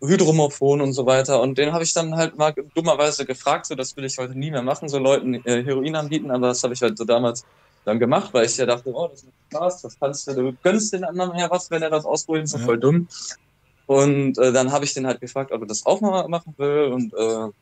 Hydromorphon 0.00 0.80
und 0.80 0.92
so 0.92 1.06
weiter. 1.06 1.40
Und 1.40 1.58
den 1.58 1.72
habe 1.72 1.84
ich 1.84 1.92
dann 1.92 2.16
halt 2.16 2.36
mal 2.36 2.54
dummerweise 2.74 3.24
gefragt, 3.24 3.66
so 3.66 3.74
das 3.74 3.96
will 3.96 4.04
ich 4.04 4.18
heute 4.18 4.38
nie 4.38 4.50
mehr 4.50 4.62
machen, 4.62 4.88
so 4.88 4.98
Leuten 4.98 5.34
äh, 5.34 5.64
Heroin 5.64 5.96
anbieten, 5.96 6.30
aber 6.30 6.48
das 6.48 6.62
habe 6.62 6.74
ich 6.74 6.82
halt 6.82 6.96
so 6.96 7.04
damals 7.04 7.44
dann 7.84 7.98
gemacht, 7.98 8.32
weil 8.32 8.46
ich 8.46 8.56
ja 8.56 8.66
dachte, 8.66 8.92
oh, 8.92 9.08
das 9.08 9.22
ist 9.22 9.32
Spaß, 9.52 9.82
das 9.82 9.98
kannst 9.98 10.26
du, 10.26 10.34
du 10.34 10.52
gönnst 10.62 10.92
den 10.92 11.04
anderen 11.04 11.38
ja 11.38 11.50
was, 11.50 11.70
wenn 11.70 11.82
er 11.82 11.90
das 11.90 12.04
ausprobiert, 12.04 12.48
so 12.48 12.58
ja. 12.58 12.64
voll 12.64 12.78
dumm. 12.78 13.08
Und 13.86 14.36
äh, 14.38 14.52
dann 14.52 14.72
habe 14.72 14.84
ich 14.84 14.94
den 14.94 15.06
halt 15.06 15.20
gefragt, 15.20 15.52
ob 15.52 15.62
er 15.62 15.66
das 15.66 15.86
auch 15.86 16.00
mal 16.00 16.26
machen 16.28 16.54
will 16.56 16.92
und 16.92 17.14
äh, 17.14 17.52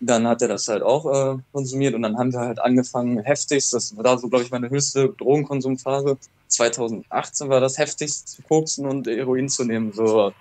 dann 0.00 0.26
hat 0.26 0.42
er 0.42 0.48
das 0.48 0.68
halt 0.68 0.82
auch 0.82 1.06
äh, 1.06 1.38
konsumiert 1.52 1.94
und 1.94 2.02
dann 2.02 2.18
haben 2.18 2.32
wir 2.32 2.40
halt 2.40 2.58
angefangen, 2.58 3.20
heftigst, 3.20 3.72
das 3.72 3.96
war 3.96 4.18
so, 4.18 4.28
glaube 4.28 4.44
ich, 4.44 4.50
meine 4.50 4.70
höchste 4.70 5.08
Drogenkonsumphase. 5.10 6.18
2018 6.48 7.48
war 7.48 7.60
das 7.60 7.78
heftigst 7.78 8.28
zu 8.28 8.42
koksen 8.42 8.86
und 8.86 9.06
Heroin 9.06 9.48
zu 9.48 9.64
nehmen. 9.64 9.92
So 9.92 10.32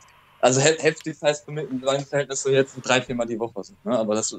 also 0.44 0.60
heftig 0.60 1.16
heißt 1.22 1.48
mit 1.48 1.72
in 1.72 1.80
meinem 1.80 2.06
Verhältnis 2.06 2.44
so 2.44 2.50
jetzt 2.50 2.76
drei, 2.84 3.02
viermal 3.02 3.26
die 3.26 3.40
Woche. 3.40 3.62
Ne? 3.86 3.98
Aber 3.98 4.14
das, 4.14 4.36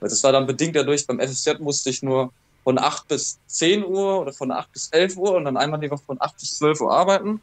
das 0.00 0.22
war 0.22 0.32
dann 0.32 0.46
bedingt 0.46 0.76
dadurch, 0.76 1.06
beim 1.06 1.18
FSJ 1.18 1.52
musste 1.60 1.88
ich 1.88 2.02
nur 2.02 2.30
von 2.62 2.78
8 2.78 3.08
bis 3.08 3.38
10 3.46 3.82
Uhr 3.86 4.20
oder 4.20 4.34
von 4.34 4.50
8 4.50 4.70
bis 4.70 4.88
11 4.88 5.16
Uhr 5.16 5.34
und 5.34 5.46
dann 5.46 5.56
einmal 5.56 5.80
die 5.80 5.90
Woche 5.90 6.02
von 6.04 6.20
8 6.20 6.36
bis 6.38 6.58
12 6.58 6.82
Uhr 6.82 6.92
arbeiten. 6.92 7.40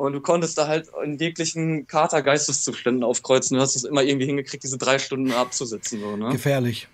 Und 0.00 0.14
du 0.14 0.20
konntest 0.22 0.56
da 0.56 0.66
halt 0.66 0.88
in 1.04 1.18
jeglichen 1.18 1.86
Kater-Geisteszuständen 1.86 3.04
aufkreuzen. 3.04 3.58
Du 3.58 3.62
hast 3.62 3.76
es 3.76 3.84
immer 3.84 4.02
irgendwie 4.02 4.24
hingekriegt, 4.24 4.62
diese 4.62 4.78
drei 4.78 4.98
Stunden 4.98 5.30
abzusitzen. 5.30 6.00
So, 6.00 6.16
ne? 6.16 6.30
Gefährlich. 6.30 6.88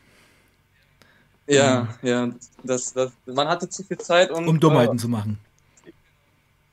Ja, 1.47 1.87
ja. 2.03 2.31
Das, 2.65 2.93
das, 2.95 3.13
man 3.27 3.47
hatte 3.47 3.69
zu 3.69 3.85
viel 3.85 3.99
Zeit, 3.99 4.33
um, 4.33 4.49
um 4.49 4.59
Dummheiten 4.59 4.97
äh, 4.97 5.01
zu 5.01 5.09
machen. 5.09 5.39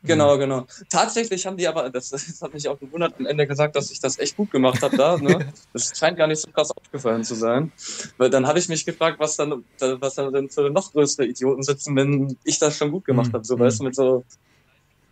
Genau, 0.01 0.35
genau. 0.39 0.65
Tatsächlich 0.89 1.45
haben 1.45 1.55
die 1.55 1.67
aber, 1.67 1.91
das, 1.91 2.09
das 2.09 2.41
hat 2.41 2.51
mich 2.51 2.67
auch 2.67 2.79
gewundert, 2.79 3.13
am 3.19 3.27
Ende 3.27 3.45
gesagt, 3.45 3.75
dass 3.75 3.91
ich 3.91 3.99
das 3.99 4.17
echt 4.17 4.35
gut 4.35 4.49
gemacht 4.49 4.81
habe 4.81 4.97
da. 4.97 5.17
Ne? 5.17 5.53
Das 5.71 5.95
scheint 5.95 6.17
gar 6.17 6.25
nicht 6.25 6.39
so 6.39 6.49
krass 6.49 6.71
aufgefallen 6.71 7.23
zu 7.23 7.35
sein. 7.35 7.71
Weil 8.17 8.31
dann 8.31 8.47
habe 8.47 8.57
ich 8.57 8.67
mich 8.69 8.87
gefragt, 8.87 9.19
was 9.19 9.35
dann, 9.35 9.63
was 9.79 10.15
dann 10.15 10.33
denn 10.33 10.49
für 10.49 10.71
noch 10.71 10.93
größere 10.93 11.27
Idioten 11.27 11.61
sitzen, 11.61 11.95
wenn 11.95 12.35
ich 12.43 12.57
das 12.57 12.75
schon 12.75 12.89
gut 12.89 13.05
gemacht 13.05 13.27
mhm. 13.27 13.33
habe. 13.33 13.45
So, 13.45 13.59
weißt 13.59 13.81
du, 13.81 13.83
mit 13.83 13.93
so, 13.93 14.23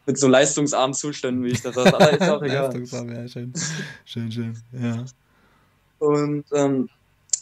mit 0.05 0.17
so 0.17 0.27
leistungsarmen 0.27 0.93
Zuständen, 0.93 1.43
wie 1.43 1.49
ich 1.49 1.61
das 1.61 1.75
sage. 1.75 1.93
Aber 1.93 2.11
ist 2.11 2.29
auch 2.29 2.41
egal. 2.41 2.65
Leistungsarm, 2.65 3.13
ja, 3.13 3.27
schön. 3.27 3.53
Schön, 4.05 4.31
schön, 4.31 4.57
ja. 4.71 5.05
Und, 5.99 6.45
ähm, 6.53 6.89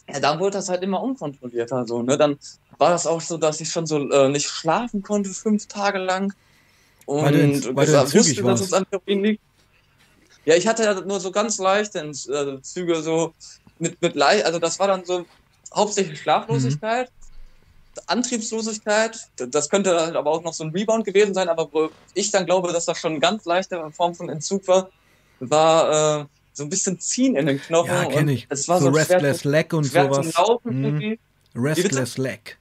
ja, 0.09 0.19
dann 0.19 0.39
wurde 0.39 0.57
das 0.57 0.69
halt 0.69 0.83
immer 0.83 1.01
unkontrollierter, 1.01 1.85
so, 1.85 2.01
ne? 2.01 2.17
Dann 2.17 2.37
war 2.77 2.89
das 2.89 3.05
auch 3.05 3.21
so, 3.21 3.37
dass 3.37 3.61
ich 3.61 3.69
schon 3.69 3.85
so 3.85 4.09
äh, 4.09 4.29
nicht 4.29 4.47
schlafen 4.47 5.03
konnte, 5.03 5.29
fünf 5.29 5.67
Tage 5.67 5.99
lang 5.99 6.33
und 7.05 7.23
weil 7.23 7.33
du, 7.33 7.39
in, 7.39 7.75
weil 7.75 7.87
du 7.87 7.93
wusste, 7.93 8.43
dass 8.43 8.61
es 8.61 8.73
an 8.73 8.85
Heroin 8.91 9.23
liegt. 9.23 9.41
Ja, 10.45 10.55
ich 10.55 10.67
hatte 10.67 10.83
ja 10.83 10.99
nur 11.01 11.19
so 11.19 11.31
ganz 11.31 11.57
leichte 11.57 11.99
äh, 11.99 12.61
Züge, 12.61 13.01
so 13.01 13.33
mit, 13.79 14.01
mit 14.01 14.15
leicht, 14.15 14.45
also 14.45 14.59
das 14.59 14.79
war 14.79 14.87
dann 14.87 15.05
so 15.05 15.25
hauptsächlich 15.73 16.21
Schlaflosigkeit, 16.21 17.09
mhm. 17.09 17.18
Antriebslosigkeit, 18.07 19.17
das 19.37 19.69
könnte 19.69 19.99
halt 19.99 20.15
aber 20.15 20.31
auch 20.31 20.43
noch 20.43 20.53
so 20.53 20.63
ein 20.63 20.71
Rebound 20.71 21.05
gewesen 21.05 21.33
sein, 21.33 21.49
aber 21.49 21.69
wo 21.71 21.89
ich 22.13 22.31
dann 22.31 22.45
glaube, 22.45 22.71
dass 22.71 22.85
das 22.85 22.99
schon 22.99 23.11
eine 23.11 23.19
ganz 23.19 23.45
leichte 23.45 23.91
Form 23.91 24.15
von 24.15 24.29
Entzug 24.29 24.67
war, 24.67 24.89
war 25.39 26.21
äh, 26.21 26.25
so 26.53 26.63
ein 26.63 26.69
bisschen 26.69 26.99
Ziehen 26.99 27.35
in 27.35 27.45
den 27.45 27.59
Knochen. 27.59 27.91
Ja, 27.91 28.05
kenne 28.05 28.33
ich. 28.33 28.47
Es 28.49 28.67
war 28.67 28.79
so, 28.79 28.91
so 28.91 28.97
Restless 28.97 29.43
Leg 29.43 29.73
und 29.73 29.85
sowas. 29.85 30.33
Laufen, 30.33 30.81
mhm. 30.81 31.17
Restless 31.55 32.17
Leg. 32.17 32.57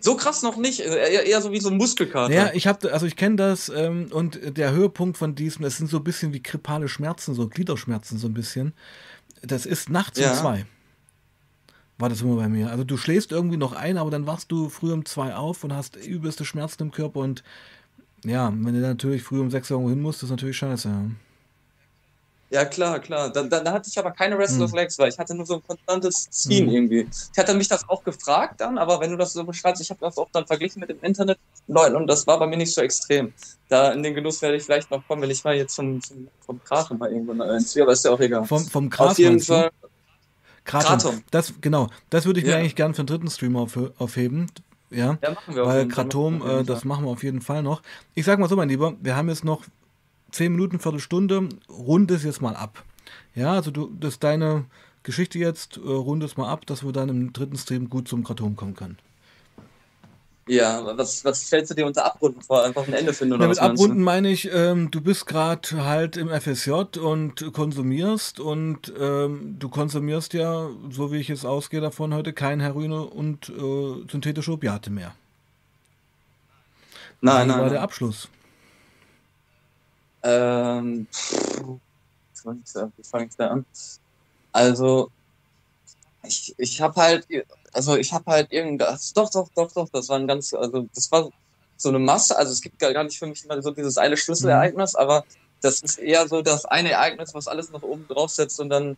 So 0.00 0.16
krass 0.16 0.42
noch 0.42 0.56
nicht, 0.56 0.82
also 0.82 0.96
eher, 0.96 1.24
eher 1.24 1.40
so 1.40 1.52
wie 1.52 1.60
so 1.60 1.70
ein 1.70 1.76
Muskelkater. 1.76 2.34
Ja, 2.34 2.50
ich 2.52 2.66
habe, 2.66 2.92
also 2.92 3.06
ich 3.06 3.14
kenne 3.14 3.36
das 3.36 3.68
ähm, 3.68 4.08
und 4.10 4.56
der 4.58 4.72
Höhepunkt 4.72 5.16
von 5.16 5.36
diesem, 5.36 5.62
das 5.62 5.76
sind 5.76 5.88
so 5.88 5.98
ein 5.98 6.04
bisschen 6.04 6.32
wie 6.32 6.42
krippale 6.42 6.88
Schmerzen, 6.88 7.34
so 7.34 7.48
Gliederschmerzen 7.48 8.18
so 8.18 8.26
ein 8.26 8.34
bisschen. 8.34 8.74
Das 9.42 9.64
ist 9.64 9.90
nachts 9.90 10.18
ja. 10.18 10.32
um 10.32 10.38
zwei. 10.38 10.66
War 11.98 12.08
das 12.08 12.22
immer 12.22 12.36
bei 12.36 12.48
mir. 12.48 12.70
Also 12.70 12.84
du 12.84 12.96
schläfst 12.96 13.32
irgendwie 13.32 13.56
noch 13.56 13.72
ein, 13.72 13.98
aber 13.98 14.10
dann 14.10 14.26
wachst 14.26 14.50
du 14.50 14.68
früh 14.68 14.92
um 14.92 15.04
zwei 15.04 15.34
auf 15.34 15.62
und 15.62 15.74
hast 15.74 15.96
übelste 15.96 16.44
Schmerzen 16.44 16.84
im 16.84 16.90
Körper 16.90 17.20
und 17.20 17.42
ja, 18.24 18.52
wenn 18.54 18.74
du 18.74 18.80
natürlich 18.80 19.22
früh 19.22 19.40
um 19.40 19.50
sechs 19.50 19.70
irgendwo 19.70 19.90
hin 19.90 20.00
musst, 20.00 20.22
ist 20.22 20.30
natürlich 20.30 20.56
scheiße. 20.56 20.88
Ja. 20.88 21.10
Ja, 22.52 22.66
klar, 22.66 23.00
klar. 23.00 23.32
Da, 23.32 23.44
da, 23.44 23.60
da 23.60 23.72
hatte 23.72 23.88
ich 23.90 23.98
aber 23.98 24.10
keine 24.10 24.36
Restless 24.36 24.72
hm. 24.72 24.78
Legs, 24.78 24.98
weil 24.98 25.08
ich 25.08 25.18
hatte 25.18 25.34
nur 25.34 25.46
so 25.46 25.54
ein 25.54 25.62
konstantes 25.66 26.28
Ziehen 26.28 26.66
hm. 26.66 26.74
irgendwie. 26.74 27.08
Ich 27.32 27.38
hatte 27.38 27.54
mich 27.54 27.66
das 27.66 27.88
auch 27.88 28.04
gefragt 28.04 28.60
dann, 28.60 28.76
aber 28.76 29.00
wenn 29.00 29.10
du 29.10 29.16
das 29.16 29.32
so 29.32 29.42
beschreibst, 29.42 29.80
ich 29.80 29.88
habe 29.88 30.00
das 30.00 30.18
auch 30.18 30.28
dann 30.32 30.46
verglichen 30.46 30.80
mit 30.80 30.90
dem 30.90 31.00
Internet, 31.00 31.38
Leuten, 31.66 31.96
und 31.96 32.06
das 32.08 32.26
war 32.26 32.38
bei 32.38 32.46
mir 32.46 32.58
nicht 32.58 32.74
so 32.74 32.82
extrem. 32.82 33.32
Da 33.70 33.92
in 33.92 34.02
den 34.02 34.14
Genuss 34.14 34.42
werde 34.42 34.58
ich 34.58 34.64
vielleicht 34.64 34.90
noch 34.90 35.02
kommen, 35.08 35.22
wenn 35.22 35.30
ich 35.30 35.42
mal 35.44 35.56
jetzt 35.56 35.74
vom, 35.74 36.02
vom, 36.02 36.28
vom 36.44 36.62
Krachen 36.62 36.98
mal 36.98 37.10
irgendwo 37.10 37.42
einziehe, 37.42 37.84
aber 37.84 37.92
ist 37.92 38.04
ja 38.04 38.10
auch 38.10 38.20
egal. 38.20 38.44
Vom, 38.44 38.66
vom 38.66 38.90
Krachen? 38.90 39.10
Auf 39.12 39.18
jeden 39.18 39.40
Fall. 39.40 39.70
Kratom. 40.64 40.98
Kratom. 40.98 41.22
Das, 41.30 41.54
genau, 41.60 41.88
das 42.10 42.26
würde 42.26 42.40
ich 42.40 42.46
ja. 42.46 42.52
mir 42.52 42.58
eigentlich 42.60 42.76
gerne 42.76 42.94
für 42.94 43.00
einen 43.00 43.06
dritten 43.08 43.30
Stream 43.30 43.56
auf, 43.56 43.78
aufheben. 43.98 44.46
Ja, 44.90 45.18
ja 45.22 45.30
machen 45.30 45.54
wir 45.54 45.64
Weil 45.64 45.88
Kratom, 45.88 46.46
äh, 46.46 46.64
das 46.64 46.84
machen 46.84 47.04
wir 47.04 47.10
auf 47.10 47.22
jeden 47.22 47.40
Fall 47.40 47.62
noch. 47.62 47.82
Ich 48.14 48.24
sag 48.24 48.38
mal 48.38 48.48
so, 48.48 48.56
mein 48.56 48.68
Lieber, 48.68 48.94
wir 49.00 49.16
haben 49.16 49.28
jetzt 49.28 49.44
noch 49.44 49.64
zehn 50.30 50.52
Minuten, 50.52 50.78
Viertelstunde, 50.78 51.48
rund 51.68 52.10
es 52.10 52.24
jetzt 52.24 52.42
mal 52.42 52.54
ab. 52.54 52.84
Ja, 53.34 53.52
also 53.54 53.70
du, 53.70 53.90
das 53.98 54.14
ist 54.14 54.24
deine 54.24 54.66
Geschichte 55.02 55.38
jetzt, 55.38 55.78
äh, 55.78 55.80
rund 55.80 56.22
es 56.22 56.36
mal 56.36 56.50
ab, 56.50 56.66
dass 56.66 56.84
wir 56.84 56.92
dann 56.92 57.08
im 57.08 57.32
dritten 57.32 57.56
Stream 57.56 57.88
gut 57.88 58.08
zum 58.08 58.22
Kratom 58.24 58.56
kommen 58.56 58.74
können. 58.74 58.98
Ja, 60.48 60.96
was, 60.96 61.24
was 61.24 61.46
stellst 61.46 61.70
du 61.70 61.74
dir 61.74 61.86
unter 61.86 62.04
Abrunden 62.04 62.42
vor? 62.42 62.64
Einfach 62.64 62.86
ein 62.88 62.94
Ende 62.94 63.12
finden 63.12 63.34
oder 63.34 63.44
ja, 63.44 63.48
Mit 63.48 63.58
Abrunden 63.60 64.02
meine 64.02 64.28
ich, 64.28 64.52
ähm, 64.52 64.90
du 64.90 65.00
bist 65.00 65.26
gerade 65.26 65.84
halt 65.84 66.16
im 66.16 66.28
FSJ 66.28 66.98
und 66.98 67.52
konsumierst 67.52 68.40
und 68.40 68.92
ähm, 68.98 69.56
du 69.60 69.68
konsumierst 69.68 70.34
ja, 70.34 70.68
so 70.90 71.12
wie 71.12 71.18
ich 71.18 71.28
jetzt 71.28 71.46
ausgehe 71.46 71.80
davon 71.80 72.12
heute, 72.12 72.32
kein 72.32 72.58
Heroin 72.58 72.92
und 72.92 73.50
äh, 73.50 74.10
synthetische 74.10 74.52
Opiate 74.52 74.90
mehr. 74.90 75.14
Nein, 77.20 77.46
nein. 77.46 77.60
war 77.60 77.70
der 77.70 77.82
Abschluss? 77.82 78.28
Ähm, 80.24 81.06
wie 82.44 83.04
fange 83.04 83.26
ich 83.26 83.36
da 83.36 83.48
an? 83.48 83.64
Also, 84.52 85.10
ich, 86.26 86.54
ich 86.58 86.80
habe 86.80 87.00
halt, 87.00 87.26
also 87.72 87.96
ich 87.96 88.12
habe 88.12 88.30
halt 88.30 88.52
irgendwas, 88.52 89.12
doch, 89.12 89.30
doch, 89.30 89.48
doch, 89.54 89.72
doch, 89.72 89.88
das 89.90 90.08
war 90.08 90.18
ein 90.18 90.26
ganz, 90.26 90.52
also 90.54 90.86
das 90.94 91.10
war 91.10 91.30
so 91.76 91.88
eine 91.88 91.98
Masse, 91.98 92.36
also 92.36 92.52
es 92.52 92.60
gibt 92.60 92.78
gar 92.78 93.04
nicht 93.04 93.18
für 93.18 93.26
mich 93.26 93.44
immer 93.44 93.60
so 93.60 93.70
dieses 93.70 93.98
eine 93.98 94.16
Schlüsselereignis, 94.16 94.94
mhm. 94.94 95.00
aber 95.00 95.24
das 95.60 95.80
ist 95.80 95.98
eher 95.98 96.26
so 96.28 96.42
das 96.42 96.64
eine 96.64 96.90
Ereignis, 96.90 97.34
was 97.34 97.48
alles 97.48 97.70
nach 97.70 97.82
oben 97.82 98.06
draufsetzt 98.08 98.60
und 98.60 98.68
dann, 98.68 98.96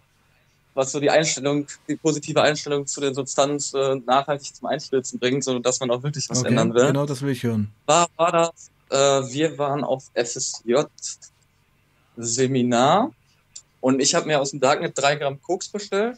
was 0.75 0.93
so 0.93 1.01
die 1.01 1.11
Einstellung, 1.11 1.67
die 1.89 1.97
positive 1.97 2.43
Einstellung 2.43 2.87
zu 2.87 3.01
der 3.01 3.15
Substanz 3.15 3.73
äh, 3.75 3.97
nachhaltig 4.07 4.55
zum 4.55 4.67
Einstürzen 4.67 5.19
bringt, 5.19 5.45
so 5.45 5.59
dass 5.59 5.81
man 5.81 5.91
auch 5.91 6.03
wirklich 6.03 6.29
was 6.31 6.41
okay, 6.41 6.49
ändern 6.49 6.75
will. 6.75 6.87
Genau, 6.87 7.07
das 7.07 7.23
will 7.23 7.31
ich 7.31 7.43
hören. 7.43 7.71
War, 7.87 8.09
war 8.17 8.33
das 8.33 8.71
äh, 8.91 8.97
wir 8.97 9.57
waren 9.59 9.85
auf 9.85 10.05
FSJ-Seminar 10.15 13.13
und 13.81 14.01
ich 14.01 14.15
habe 14.15 14.27
mir 14.27 14.41
aus 14.41 14.53
dem 14.53 14.61
Darknet 14.61 14.97
drei 14.97 15.17
Gramm 15.17 15.43
Koks 15.43 15.69
bestellt. 15.69 16.17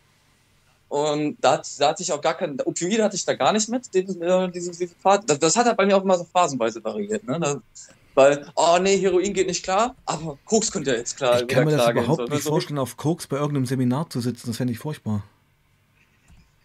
Und 0.88 1.36
da, 1.40 1.62
da 1.78 1.88
hatte 1.88 2.02
ich 2.02 2.12
auch 2.12 2.20
gar 2.20 2.34
kein, 2.34 2.60
Opioide 2.60 3.02
hatte 3.02 3.16
ich 3.16 3.24
da 3.24 3.34
gar 3.34 3.52
nicht 3.52 3.68
mit, 3.68 3.92
äh, 3.94 4.04
diese, 4.04 4.70
diese. 4.70 4.88
Das, 5.26 5.38
das, 5.38 5.56
hat 5.56 5.66
halt 5.66 5.76
bei 5.76 5.86
mir 5.86 5.96
auch 5.96 6.04
immer 6.04 6.16
so 6.16 6.24
phasenweise 6.24 6.82
variiert, 6.82 7.24
ne? 7.24 7.40
Da, 7.40 7.60
weil, 8.14 8.46
oh 8.54 8.78
nee, 8.80 8.96
Heroin 8.96 9.34
geht 9.34 9.46
nicht 9.46 9.62
klar, 9.62 9.94
aber 10.06 10.38
Koks 10.46 10.72
könnte 10.72 10.92
ja 10.92 10.96
jetzt 10.96 11.16
klar 11.16 11.42
Ich 11.42 11.48
kann 11.48 11.64
mir 11.64 11.76
das 11.76 11.90
überhaupt 11.90 12.24
gehen. 12.24 12.32
nicht 12.32 12.44
so, 12.44 12.50
vorstellen, 12.50 12.78
auf 12.78 12.96
Koks 12.96 13.26
bei 13.26 13.36
irgendeinem 13.36 13.66
Seminar 13.66 14.08
zu 14.08 14.20
sitzen, 14.20 14.46
das 14.46 14.56
fände 14.56 14.72
ich 14.72 14.78
furchtbar. 14.78 15.22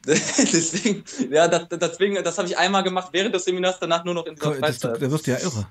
deswegen, 0.05 1.03
ja, 1.29 1.47
das, 1.47 1.67
deswegen, 1.69 2.23
das 2.23 2.37
habe 2.37 2.47
ich 2.47 2.57
einmal 2.57 2.83
gemacht 2.83 3.09
während 3.11 3.35
des 3.35 3.43
Seminars, 3.43 3.77
danach 3.79 4.03
nur 4.05 4.13
noch 4.13 4.25
in 4.27 4.35
dieser 4.35 4.53
Freizeit. 4.53 5.01
Da 5.01 5.11
wirst 5.11 5.27
du 5.27 5.31
ja 5.31 5.39
irre. 5.39 5.67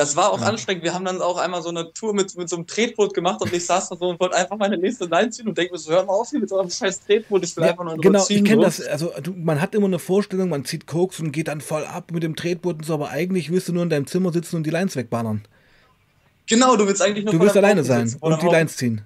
Das 0.00 0.16
war 0.16 0.32
auch 0.32 0.40
ja. 0.40 0.46
anstrengend. 0.46 0.82
Wir 0.82 0.94
haben 0.94 1.04
dann 1.04 1.20
auch 1.20 1.36
einmal 1.36 1.60
so 1.60 1.68
eine 1.68 1.92
Tour 1.92 2.14
mit, 2.14 2.34
mit 2.34 2.48
so 2.48 2.56
einem 2.56 2.66
Tretboot 2.66 3.12
gemacht 3.12 3.42
und 3.42 3.52
ich 3.52 3.66
saß 3.66 3.90
da 3.90 3.96
so 3.96 4.08
und 4.08 4.18
wollte 4.18 4.34
einfach 4.34 4.56
meine 4.56 4.78
nächste 4.78 5.04
Line 5.04 5.28
ziehen 5.28 5.46
und 5.46 5.58
denke 5.58 5.74
mir 5.74 5.78
so, 5.78 5.92
hör 5.92 6.06
mal 6.06 6.14
auf 6.14 6.30
hier 6.30 6.40
mit 6.40 6.48
so 6.48 6.58
einem 6.58 6.70
scheiß 6.70 7.04
Tretboot, 7.04 7.44
ich 7.44 7.54
will 7.54 7.64
ja, 7.64 7.72
einfach 7.72 7.84
nur 7.84 7.98
Genau, 7.98 8.24
ziehen, 8.24 8.38
ich 8.38 8.44
kenne 8.50 8.62
das, 8.62 8.80
also 8.80 9.12
du, 9.22 9.34
man 9.36 9.60
hat 9.60 9.74
immer 9.74 9.88
eine 9.88 9.98
Vorstellung, 9.98 10.48
man 10.48 10.64
zieht 10.64 10.86
Koks 10.86 11.20
und 11.20 11.32
geht 11.32 11.48
dann 11.48 11.60
voll 11.60 11.84
ab 11.84 12.12
mit 12.12 12.22
dem 12.22 12.34
Tretboot 12.34 12.76
und 12.76 12.86
so, 12.86 12.94
aber 12.94 13.10
eigentlich 13.10 13.50
willst 13.52 13.68
du 13.68 13.74
nur 13.74 13.82
in 13.82 13.90
deinem 13.90 14.06
Zimmer 14.06 14.32
sitzen 14.32 14.56
und 14.56 14.62
die 14.62 14.70
Lines 14.70 14.96
wegballern. 14.96 15.42
Genau, 16.48 16.76
du 16.76 16.86
willst 16.86 17.02
eigentlich 17.02 17.26
nur 17.26 17.34
Du 17.34 17.40
willst 17.40 17.58
alleine 17.58 17.84
sein 17.84 18.16
und 18.20 18.40
die 18.40 18.46
Lines 18.46 18.78
ziehen. 18.78 19.02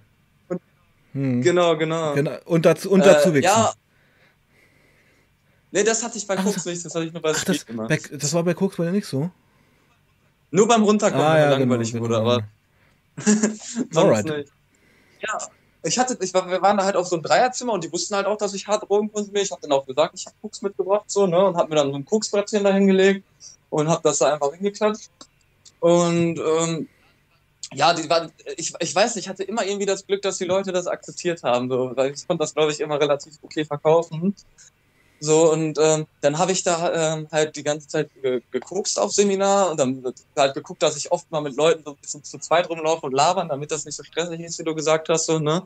Hm. 1.13 1.43
Genau, 1.43 1.77
genau, 1.77 2.15
genau. 2.15 2.37
Und 2.45 2.67
dazu, 2.67 2.89
und 2.89 3.05
dazu 3.05 3.35
äh, 3.35 3.41
Ja. 3.41 3.73
Nee, 5.73 5.83
das 5.83 6.05
hatte 6.05 6.19
ich 6.19 6.27
bei 6.29 6.37
Koks 6.37 6.65
nicht, 6.67 6.85
das 6.85 6.95
hatte 6.95 7.07
ich 7.07 7.13
nur 7.13 7.21
bei 7.21 7.33
ach, 7.35 7.45
das, 7.45 7.67
gemacht. 7.67 7.89
Bei, 7.89 7.99
das 8.17 8.33
war 8.33 8.45
bei 8.45 8.55
Koks 8.55 8.77
bei 8.77 8.85
dir 8.85 8.93
nicht 8.93 9.07
so? 9.07 9.33
Nur 10.55 10.69
beim 10.69 10.85
Runterkommen, 10.85 11.27
ah, 11.27 11.37
ja, 11.37 11.51
langweilig 11.51 11.91
genau, 11.91 12.05
wurde, 12.05 12.15
genau. 12.15 12.31
aber 12.31 12.45
sonst 13.91 13.97
Alright. 13.97 14.25
nicht. 14.25 14.53
Ja, 15.21 15.39
ich 15.83 15.99
hatte, 15.99 16.17
ich 16.21 16.33
war, 16.33 16.49
wir 16.49 16.63
waren 16.63 16.77
da 16.77 16.85
halt 16.85 16.95
auf 16.95 17.09
so 17.09 17.17
ein 17.17 17.23
Dreierzimmer 17.23 17.73
und 17.73 17.83
die 17.83 17.91
wussten 17.93 18.15
halt 18.15 18.27
auch, 18.27 18.39
dass 18.39 18.55
ich 18.55 18.69
hart 18.69 18.89
Drogen 18.89 19.11
konsumiere. 19.11 19.43
Ich 19.43 19.51
habe 19.51 19.63
dann 19.63 19.73
auch 19.73 19.85
gesagt, 19.85 20.15
ich 20.17 20.27
habe 20.27 20.37
Koks 20.41 20.63
mitgebracht, 20.63 21.07
so, 21.09 21.27
ne, 21.27 21.45
und 21.45 21.57
habe 21.57 21.71
mir 21.71 21.75
dann 21.75 21.91
so 21.91 21.97
ein 21.97 22.05
Koksbrettchen 22.05 22.63
da 22.63 22.73
hingelegt 22.73 23.25
und 23.69 23.89
habe 23.89 24.01
das 24.05 24.19
da 24.19 24.33
einfach 24.33 24.53
hingeklatscht. 24.55 25.11
Und 25.81 26.39
ähm, 26.39 26.89
ja, 27.73 27.93
die 27.93 28.09
waren, 28.09 28.31
ich, 28.57 28.73
ich 28.79 28.95
weiß 28.95 29.17
nicht, 29.17 29.25
ich 29.25 29.29
hatte 29.29 29.43
immer 29.43 29.67
irgendwie 29.67 29.87
das 29.87 30.07
Glück, 30.07 30.23
dass 30.23 30.39
die 30.39 30.45
Leute 30.45 30.71
das 30.71 30.87
akzeptiert 30.87 31.43
haben, 31.43 31.69
so, 31.69 31.97
weil 31.97 32.13
ich 32.13 32.29
konnte 32.29 32.45
das, 32.45 32.55
glaube 32.55 32.71
ich, 32.71 32.79
immer 32.79 33.01
relativ 33.01 33.35
okay 33.43 33.65
verkaufen. 33.65 34.37
So, 35.25 35.51
und 35.51 35.79
ähm, 35.81 36.07
dann 36.21 36.39
habe 36.39 36.53
ich 36.53 36.65
da 36.65 37.15
ähm, 37.15 37.29
halt 37.33 37.57
die 37.57 37.63
ganze 37.63 37.89
Zeit 37.89 38.11
ge 38.21 38.43
gekokst 38.51 38.99
auf 38.99 39.11
Seminar 39.11 39.71
und 39.71 39.81
dann 39.81 40.05
halt 40.37 40.53
geguckt, 40.53 40.83
dass 40.83 40.99
ich 40.99 41.11
oft 41.11 41.31
mal 41.31 41.41
mit 41.41 41.57
Leuten 41.57 41.83
so 41.83 41.93
ein 41.93 41.97
bisschen 41.97 42.23
zu 42.23 42.39
zweit 42.39 42.69
rumlaufe 42.69 43.07
und 43.07 43.13
labern, 43.13 43.49
damit 43.49 43.71
das 43.71 43.87
nicht 43.87 43.95
so 43.95 44.03
stressig 44.03 44.41
ist, 44.41 44.59
wie 44.59 44.65
du 44.65 44.75
gesagt 44.75 45.09
hast. 45.09 45.25
So, 45.25 45.39
ne? 45.39 45.63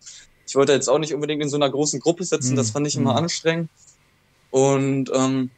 Ich 0.46 0.54
wollte 0.54 0.72
jetzt 0.72 0.88
auch 0.88 1.00
nicht 1.00 1.12
unbedingt 1.12 1.42
in 1.42 1.48
so 1.48 1.56
einer 1.56 1.68
großen 1.70 1.98
Gruppe 1.98 2.22
sitzen, 2.22 2.54
das 2.54 2.68
mhm. 2.68 2.72
fand 2.72 2.86
ich 2.86 2.94
immer 2.94 3.10
mhm. 3.10 3.18
anstrengend. 3.18 3.70
Und 4.52 5.10
ähm, 5.12 5.50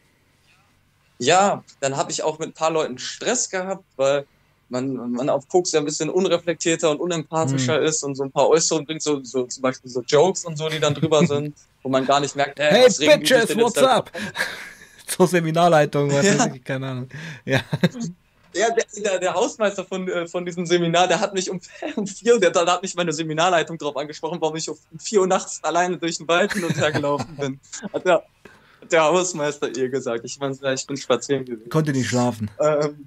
ja, 1.19 1.63
dann 1.81 1.99
habe 1.99 2.11
ich 2.11 2.23
auch 2.23 2.39
mit 2.39 2.49
ein 2.49 2.55
paar 2.55 2.71
Leuten 2.71 2.99
Stress 2.99 3.51
gehabt, 3.51 3.85
weil 3.97 4.25
man, 4.71 5.13
man 5.13 5.29
auf 5.29 5.49
Koks 5.49 5.73
ja 5.73 5.81
ein 5.81 5.85
bisschen 5.85 6.09
unreflektierter 6.09 6.91
und 6.91 7.01
unempathischer 7.01 7.81
mhm. 7.81 7.87
ist 7.87 8.03
und 8.03 8.15
so 8.15 8.23
ein 8.23 8.31
paar 8.31 8.49
Äußerungen 8.49 8.87
bringt, 8.87 9.03
so, 9.03 9.23
so 9.23 9.45
zum 9.45 9.63
Beispiel 9.63 9.91
so 9.91 10.01
Jokes 10.03 10.45
und 10.45 10.57
so, 10.57 10.69
die 10.69 10.81
dann 10.81 10.95
drüber 10.95 11.27
sind, 11.27 11.55
wo 11.83 11.89
man 11.89 12.07
gar 12.07 12.21
nicht 12.21 12.37
merkt, 12.37 12.59
hey, 12.59 12.89
hey 12.89 13.19
Bitches, 13.19 13.57
what's 13.57 13.79
up? 13.79 14.11
Zur 15.07 15.27
Seminarleitung, 15.27 16.13
was 16.13 16.25
ja. 16.25 16.47
ich, 16.55 16.63
keine 16.63 16.87
Ahnung. 16.87 17.09
Ja. 17.45 17.61
Der, 18.55 18.75
der, 18.97 19.19
der, 19.19 19.35
Hausmeister 19.35 19.85
von, 19.85 20.09
äh, 20.09 20.27
von 20.27 20.45
diesem 20.45 20.67
Seminar, 20.67 21.07
der 21.07 21.21
hat 21.21 21.35
mich 21.35 21.51
um, 21.51 21.61
um 21.97 22.07
vier, 22.07 22.39
der, 22.39 22.51
der 22.51 22.67
hat 22.67 22.83
mich 22.83 22.95
meine 22.95 23.13
Seminarleitung 23.13 23.79
drauf 23.79 23.97
angesprochen, 23.97 24.39
warum 24.41 24.57
ich 24.57 24.69
um 24.69 24.77
vier 24.99 25.21
Uhr 25.21 25.27
nachts 25.27 25.63
alleine 25.63 25.99
durch 25.99 26.19
den 26.19 26.27
Wald 26.27 26.53
hin 26.53 26.65
und 26.65 26.77
her 26.77 26.91
gelaufen 26.91 27.37
bin. 27.37 27.61
Hat 27.93 28.05
der, 28.05 28.25
der 28.91 29.05
Hausmeister 29.05 29.69
ihr 29.77 29.89
gesagt. 29.89 30.25
Ich, 30.25 30.39
mein, 30.41 30.59
ich 30.75 30.87
bin 30.87 30.97
spazieren 30.97 31.45
gewesen. 31.45 31.69
Konnte 31.71 31.93
nicht 31.93 32.09
schlafen. 32.09 32.51
Ähm, 32.59 33.07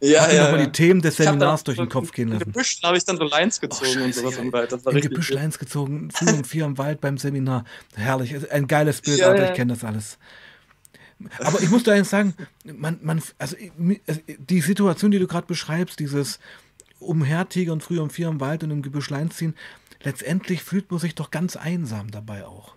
ja, 0.00 0.22
Hat 0.22 0.32
ja, 0.32 0.44
nochmal 0.44 0.60
ja. 0.60 0.66
die 0.66 0.72
Themen 0.72 1.00
des 1.00 1.16
Seminars 1.16 1.64
durch 1.64 1.78
den 1.78 1.88
Kopf 1.88 2.12
gehen 2.12 2.28
lassen. 2.28 2.42
Im 2.42 2.52
Gebüsch 2.52 2.80
habe 2.82 2.98
ich 2.98 3.04
dann 3.04 3.16
so 3.16 3.24
Lines 3.24 3.60
gezogen 3.60 3.98
oh, 4.00 4.04
und 4.04 4.14
sowas 4.14 4.36
im 4.36 4.52
Wald. 4.52 4.72
Das 4.72 4.84
war 4.84 4.92
Im 4.92 5.00
Gebüsch. 5.00 5.30
Lines 5.30 5.58
gezogen, 5.58 6.10
früh 6.14 6.30
um 6.30 6.44
vier 6.44 6.66
im 6.66 6.76
Wald 6.76 7.00
beim 7.00 7.16
Seminar. 7.16 7.64
Herrlich, 7.94 8.52
ein 8.52 8.66
geiles 8.66 9.00
Bild, 9.00 9.18
ja, 9.18 9.28
Alter, 9.28 9.50
ich 9.50 9.56
kenne 9.56 9.72
das 9.72 9.84
alles. 9.84 10.18
Aber 11.38 11.62
ich 11.62 11.70
muss 11.70 11.82
da 11.82 11.92
eins 11.92 12.10
sagen, 12.10 12.34
man, 12.64 12.98
man, 13.02 13.22
also 13.38 13.56
die 14.38 14.60
Situation, 14.60 15.10
die 15.10 15.18
du 15.18 15.26
gerade 15.26 15.46
beschreibst, 15.46 15.98
dieses 15.98 16.40
umhertigern 16.98 17.80
früh 17.80 17.98
um 17.98 18.10
vier 18.10 18.28
im 18.28 18.40
Wald 18.40 18.64
und 18.64 18.70
im 18.70 18.82
Gebüsch 18.82 19.08
Lines 19.08 19.36
ziehen, 19.36 19.54
letztendlich 20.02 20.62
fühlt 20.62 20.90
man 20.90 21.00
sich 21.00 21.14
doch 21.14 21.30
ganz 21.30 21.56
einsam 21.56 22.10
dabei 22.10 22.44
auch. 22.44 22.75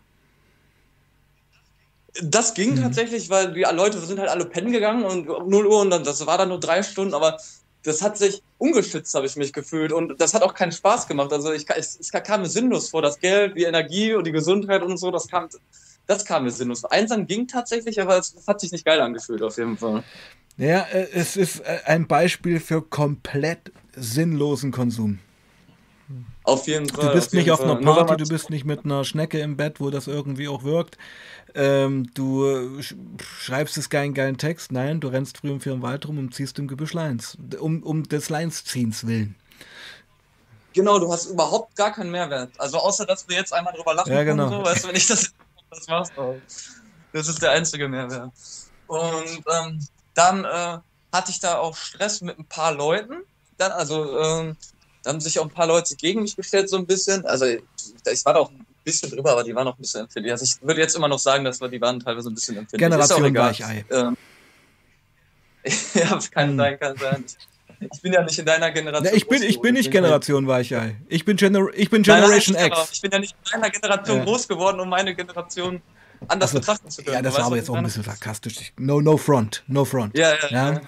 Das 2.24 2.54
ging 2.54 2.76
mhm. 2.76 2.82
tatsächlich, 2.82 3.30
weil 3.30 3.54
die 3.54 3.62
Leute 3.62 4.00
sind 4.00 4.20
halt 4.20 4.30
alle 4.30 4.46
pennen 4.46 4.72
gegangen 4.72 5.04
und 5.04 5.30
um 5.30 5.50
0 5.50 5.68
Uhr 5.68 5.82
und 5.82 5.90
dann, 5.90 6.04
das 6.04 6.26
war 6.26 6.38
dann 6.38 6.50
nur 6.50 6.60
drei 6.60 6.82
Stunden, 6.84 7.14
aber 7.14 7.38
das 7.84 8.02
hat 8.02 8.18
sich 8.18 8.42
ungeschützt, 8.58 9.14
habe 9.16 9.26
ich 9.26 9.36
mich 9.36 9.54
gefühlt 9.54 9.92
und 9.92 10.20
das 10.20 10.34
hat 10.34 10.42
auch 10.42 10.54
keinen 10.54 10.72
Spaß 10.72 11.08
gemacht. 11.08 11.32
Also 11.32 11.54
ich, 11.54 11.66
es, 11.70 11.98
es 12.00 12.12
kam 12.12 12.42
mir 12.42 12.50
sinnlos 12.50 12.90
vor, 12.90 13.02
das 13.02 13.20
Geld, 13.20 13.56
die 13.56 13.64
Energie 13.64 14.14
und 14.14 14.26
die 14.28 14.32
Gesundheit 14.32 14.82
und 14.82 14.98
so, 14.98 15.12
das 15.12 15.28
kam, 15.28 15.48
das 16.08 16.26
kam 16.26 16.44
mir 16.44 16.52
sinnlos. 16.52 16.84
Einsam 16.86 17.26
ging 17.28 17.48
tatsächlich, 17.48 18.02
aber 18.02 18.18
es, 18.18 18.34
es 18.34 18.48
hat 18.48 18.60
sich 18.60 18.72
nicht 18.72 18.86
geil 18.86 19.00
angefühlt 19.00 19.42
auf 19.42 19.58
jeden 19.58 19.78
Fall. 19.78 20.04
Ja, 20.58 20.82
äh, 20.92 21.08
es 21.14 21.38
ist 21.38 21.62
äh, 21.62 21.80
ein 21.86 22.08
Beispiel 22.08 22.60
für 22.60 22.82
komplett 22.82 23.72
sinnlosen 23.96 24.72
Konsum. 24.72 25.20
Auf 26.44 26.68
jeden 26.68 26.90
Fall. 26.90 27.08
Du 27.08 27.14
bist 27.14 27.28
auf 27.28 27.34
nicht 27.34 27.52
auf 27.52 27.62
einer 27.62 27.76
Party, 27.76 28.18
du 28.18 28.28
bist 28.28 28.50
nicht 28.50 28.66
mit 28.66 28.84
einer 28.84 29.06
Schnecke 29.06 29.40
im 29.40 29.56
Bett, 29.56 29.80
wo 29.80 29.90
das 29.90 30.08
irgendwie 30.08 30.48
auch 30.48 30.64
wirkt. 30.64 30.98
Ähm, 31.56 32.12
du 32.14 32.82
schreibst 33.22 33.78
es 33.78 33.90
keinen 33.90 34.14
geilen 34.14 34.38
Text. 34.38 34.72
Nein, 34.72 35.00
du 35.00 35.08
rennst 35.08 35.38
früh 35.38 35.52
um 35.52 35.62
vier 35.62 35.74
im 35.74 35.82
Wald 35.82 36.08
rum 36.08 36.18
und 36.18 36.34
ziehst 36.34 36.60
im 36.60 36.68
Gebüsch 36.68 36.94
Lines. 36.94 37.38
Um, 37.60 37.84
um 37.84 38.04
des 38.04 38.30
Lines-Ziehens 38.30 39.08
willen. 39.08 39.36
Genau, 40.74 41.00
du 41.00 41.12
hast 41.12 41.26
überhaupt 41.26 41.76
gar 41.76 41.92
keinen 41.92 42.12
Mehrwert. 42.12 42.52
Also 42.58 42.78
außer, 42.78 43.06
dass 43.06 43.28
wir 43.28 43.38
jetzt 43.38 43.54
einmal 43.54 43.74
drüber 43.74 43.94
lachen 43.94 44.14
ja, 44.14 44.24
genau. 44.24 44.50
so, 44.50 44.64
weißt 44.64 44.84
du, 44.84 44.88
wenn 44.90 44.96
ich 44.96 45.08
das, 45.08 45.32
das 45.72 45.88
machst. 45.88 46.14
Das 47.12 47.28
ist 47.28 47.42
der 47.42 47.52
einzige 47.52 47.88
Mehrwert. 47.88 48.32
Und 48.88 49.44
ähm, 49.52 49.80
dann 50.14 50.46
äh, 50.46 50.78
hatte 51.12 51.32
ich 51.32 51.40
da 51.40 51.58
auch 51.58 51.76
Stress 51.76 52.22
mit 52.22 52.38
ein 52.38 52.46
paar 52.46 52.74
Leuten. 52.74 53.24
Dann, 53.58 53.72
also, 53.72 54.20
ähm, 54.20 54.58
da 55.04 55.12
haben 55.12 55.22
sich 55.22 55.40
auch 55.40 55.46
ein 55.46 55.52
paar 55.52 55.68
Leute 55.68 55.96
gegen 55.96 56.22
mich 56.22 56.36
gestellt, 56.36 56.70
so 56.70 56.78
ein 56.78 56.86
bisschen. 56.86 57.26
Also, 57.26 57.46
ich 57.46 58.26
war 58.26 58.34
da 58.34 58.40
auch 58.42 58.52
bisschen 58.84 59.12
drüber, 59.12 59.32
aber 59.32 59.44
die 59.44 59.54
waren 59.56 59.66
noch 59.66 59.78
ein 59.78 59.82
bisschen 59.82 60.02
empfindlich. 60.02 60.32
Also 60.32 60.46
ich 60.46 60.62
würde 60.62 60.82
jetzt 60.82 60.96
immer 60.96 61.08
noch 61.08 61.20
sagen, 61.20 61.44
dass 61.44 61.60
wir, 61.62 61.68
die 61.68 61.82
waren 61.82 62.00
teilweise 62.00 62.30
ein 62.30 62.36
bisschen 62.36 62.58
empfindlich. 62.58 62.90
Generation 62.90 63.36
Weichei. 63.36 63.86
Ähm, 63.92 64.18
ja, 65.94 66.20
kann 66.32 66.50
hm. 66.50 66.58
sein, 66.58 66.80
kann 66.80 66.98
sein. 66.98 67.26
Ich 67.80 68.02
bin 68.02 68.12
ja 68.12 68.22
nicht 68.24 68.38
in 68.38 68.46
deiner 68.46 68.72
Generation. 68.72 69.06
Ja, 69.06 69.14
ich 69.14 69.28
bin, 69.28 69.42
ich 69.42 69.62
bin 69.62 69.74
nicht 69.74 69.90
Generation 69.90 70.48
Weichei. 70.48 70.98
Ich 71.08 71.24
bin, 71.24 71.38
Gener 71.38 71.68
ich 71.74 71.90
bin 71.90 72.04
Generation 72.04 72.56
nein, 72.56 72.68
X. 72.68 72.90
Ich 72.94 73.02
bin 73.02 73.12
ja 73.12 73.20
nicht 73.20 73.36
in 73.46 73.62
deiner 73.62 73.70
Generation 73.70 74.18
ja. 74.18 74.24
groß 74.26 74.48
geworden, 74.48 74.80
um 74.82 74.90
meine 74.90 75.16
Generation 75.16 75.82
anders 76.28 76.52
also, 76.52 76.60
betrachten 76.60 76.90
zu 76.90 77.04
können. 77.04 77.16
Ja, 77.16 77.22
das 77.22 77.38
war 77.38 77.46
aber 77.46 77.56
jetzt 77.56 77.70
auch 77.70 77.76
ein 77.76 77.84
bisschen 77.84 78.04
sarkastisch. 78.04 78.74
No, 78.78 79.00
no 79.00 79.16
front. 79.16 79.64
No 79.68 79.86
front. 79.86 80.18
Ja, 80.18 80.32
ja. 80.32 80.38
ja. 80.50 80.72
ja. 80.74 80.82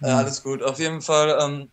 ja 0.00 0.16
alles 0.16 0.42
gut. 0.42 0.62
Auf 0.62 0.80
jeden 0.80 1.00
Fall. 1.00 1.38
Ähm, 1.40 1.68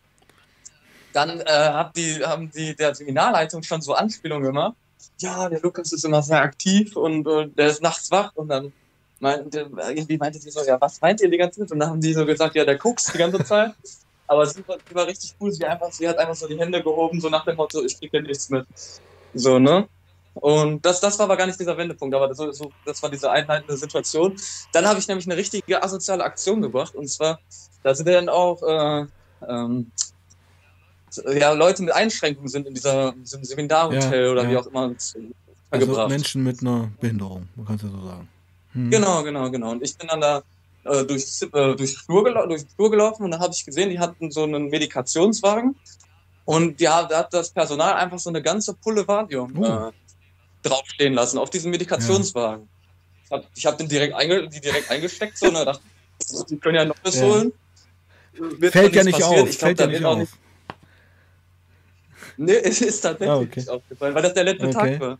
dann 1.13 1.41
äh, 1.41 1.45
hab 1.45 1.93
die, 1.93 2.23
haben 2.23 2.51
die 2.51 2.75
der 2.75 2.95
Seminarleitung 2.95 3.63
schon 3.63 3.81
so 3.81 3.93
Anspielungen 3.93 4.43
gemacht. 4.43 4.75
Ja, 5.19 5.49
der 5.49 5.61
Lukas 5.61 5.91
ist 5.91 6.05
immer 6.05 6.21
sehr 6.21 6.41
aktiv 6.41 6.95
und, 6.95 7.27
und 7.27 7.57
der 7.57 7.67
ist 7.67 7.81
nachts 7.81 8.09
wach 8.11 8.31
und 8.35 8.49
dann 8.49 8.73
meinte, 9.19 9.69
irgendwie 9.89 10.17
meinte 10.17 10.39
sie 10.39 10.51
so, 10.51 10.63
ja, 10.63 10.79
was 10.79 11.01
meint 11.01 11.21
ihr 11.21 11.29
die 11.29 11.37
ganze 11.37 11.61
Zeit? 11.61 11.71
Und 11.71 11.79
dann 11.79 11.89
haben 11.89 12.01
die 12.01 12.13
so 12.13 12.25
gesagt, 12.25 12.55
ja, 12.55 12.65
der 12.65 12.77
guckt 12.77 13.13
die 13.13 13.17
ganze 13.17 13.43
Zeit. 13.43 13.73
Aber 14.27 14.45
sie 14.45 14.67
war, 14.67 14.77
sie 14.87 14.95
war 14.95 15.07
richtig 15.07 15.35
cool, 15.39 15.51
sie, 15.51 15.65
einfach, 15.65 15.91
sie 15.91 16.07
hat 16.07 16.17
einfach 16.17 16.35
so 16.35 16.47
die 16.47 16.57
Hände 16.57 16.81
gehoben, 16.81 17.19
so 17.19 17.29
nach 17.29 17.45
dem 17.45 17.55
Motto, 17.55 17.83
ich 17.83 17.97
krieg 17.99 18.11
hier 18.11 18.21
nichts 18.21 18.49
mit. 18.49 18.65
So, 19.33 19.59
ne? 19.59 19.87
Und 20.35 20.83
das, 20.85 20.99
das 20.99 21.19
war 21.19 21.25
aber 21.25 21.37
gar 21.37 21.45
nicht 21.45 21.59
dieser 21.59 21.77
Wendepunkt, 21.77 22.15
aber 22.15 22.27
das, 22.27 22.37
so, 22.37 22.71
das 22.85 23.01
war 23.03 23.09
diese 23.09 23.29
einleitende 23.29 23.77
Situation. 23.77 24.35
Dann 24.71 24.85
habe 24.87 24.99
ich 24.99 25.07
nämlich 25.07 25.27
eine 25.27 25.37
richtige 25.37 25.83
asoziale 25.83 26.23
Aktion 26.23 26.61
gebracht 26.61 26.95
und 26.95 27.07
zwar, 27.07 27.39
da 27.83 27.93
sind 27.93 28.07
dann 28.07 28.29
auch 28.29 28.63
äh, 28.63 29.05
ähm, 29.47 29.91
ja, 31.33 31.51
Leute 31.53 31.83
mit 31.83 31.93
Einschränkungen 31.93 32.49
sind 32.49 32.67
in 32.67 32.73
dieser, 32.73 33.13
diesem 33.13 33.43
Seminarhotel 33.43 34.25
ja, 34.25 34.31
oder 34.31 34.43
ja. 34.43 34.49
wie 34.49 34.57
auch 34.57 34.67
immer 34.67 34.93
also 35.69 36.07
Menschen 36.07 36.43
mit 36.43 36.61
einer 36.61 36.91
Behinderung, 36.99 37.47
man 37.55 37.65
kann 37.65 37.75
es 37.77 37.81
ja 37.81 37.89
so 37.89 38.07
sagen. 38.07 38.27
Hm. 38.73 38.91
Genau, 38.91 39.23
genau, 39.23 39.49
genau. 39.49 39.71
Und 39.71 39.83
ich 39.83 39.97
bin 39.97 40.07
dann 40.07 40.21
da 40.21 40.43
äh, 40.83 41.03
durch, 41.03 41.41
äh, 41.41 41.75
durch, 41.75 41.97
Flur 41.97 42.23
durch 42.47 42.63
den 42.63 42.69
Flur 42.69 42.91
gelaufen 42.91 43.23
und 43.23 43.31
da 43.31 43.39
habe 43.39 43.53
ich 43.53 43.65
gesehen, 43.65 43.89
die 43.89 43.99
hatten 43.99 44.31
so 44.31 44.43
einen 44.43 44.69
Medikationswagen 44.69 45.75
und 46.45 46.79
ja, 46.81 47.03
da 47.03 47.19
hat 47.19 47.33
das 47.33 47.49
Personal 47.49 47.93
einfach 47.93 48.19
so 48.19 48.29
eine 48.29 48.41
ganze 48.41 48.73
Pulle 48.73 49.07
Valium 49.07 49.57
uh. 49.57 49.65
äh, 49.65 49.91
draufstehen 50.61 51.13
lassen 51.13 51.37
auf 51.37 51.49
diesen 51.49 51.71
Medikationswagen. 51.71 52.67
Ja. 53.31 53.41
Ich 53.55 53.65
habe 53.65 53.73
hab 53.73 53.77
den 53.79 53.87
direkt, 53.87 54.13
einge 54.13 54.47
die 54.47 54.61
direkt 54.61 54.91
eingesteckt 54.91 55.37
so 55.37 55.47
und 55.47 55.55
dachte, 55.55 55.81
die 56.49 56.57
können 56.57 56.75
ja 56.75 56.85
noch 56.85 56.95
was 57.03 57.21
holen. 57.21 57.51
Wird 58.33 58.73
Fällt 58.73 58.95
ja 58.95 59.03
nicht 59.03 59.19
passieren. 59.19 59.41
auf. 59.41 59.49
Glaub, 59.49 59.59
Fällt 59.59 59.79
ja 59.79 59.87
nicht 59.87 60.05
auf. 60.05 60.17
Nicht, 60.17 60.33
Nee, 62.37 62.57
es 62.63 62.81
ist 62.81 63.01
tatsächlich 63.01 63.29
ah, 63.29 63.37
okay. 63.37 63.59
nicht 63.59 63.69
aufgefallen, 63.69 64.15
weil 64.15 64.23
das 64.23 64.33
der 64.33 64.43
letzte 64.43 64.67
okay. 64.67 64.73
Tag 64.73 64.99
war. 64.99 65.19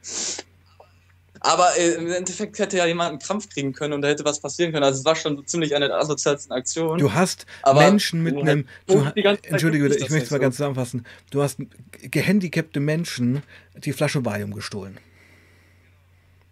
Aber 1.46 1.78
äh, 1.78 1.96
im 1.96 2.10
Endeffekt 2.10 2.58
hätte 2.58 2.78
ja 2.78 2.86
jemand 2.86 3.10
einen 3.10 3.20
Krampf 3.20 3.50
kriegen 3.50 3.74
können 3.74 3.94
und 3.94 4.02
da 4.02 4.08
hätte 4.08 4.24
was 4.24 4.40
passieren 4.40 4.72
können. 4.72 4.86
Also 4.86 5.00
es 5.00 5.06
war 5.06 5.16
schon 5.16 5.46
ziemlich 5.46 5.76
eine 5.76 5.90
der 5.90 5.98
asozialsten 5.98 6.54
Aktionen. 6.54 7.00
Du 7.00 7.14
hast 7.14 7.46
Aber 7.64 7.82
Menschen 7.82 8.24
mit 8.24 8.38
einem. 8.38 8.66
Entschuldige, 8.88 9.88
ich 9.88 10.10
möchte 10.10 10.26
es 10.26 10.32
mal 10.32 10.38
so. 10.38 10.42
ganz 10.42 10.56
zusammenfassen. 10.56 11.06
Du 11.32 11.44
hast 11.44 11.60
gehandicapte 12.02 12.80
Menschen 12.80 13.44
die 13.76 13.92
Flasche 13.92 14.24
Valium 14.24 14.54
gestohlen. 14.54 14.98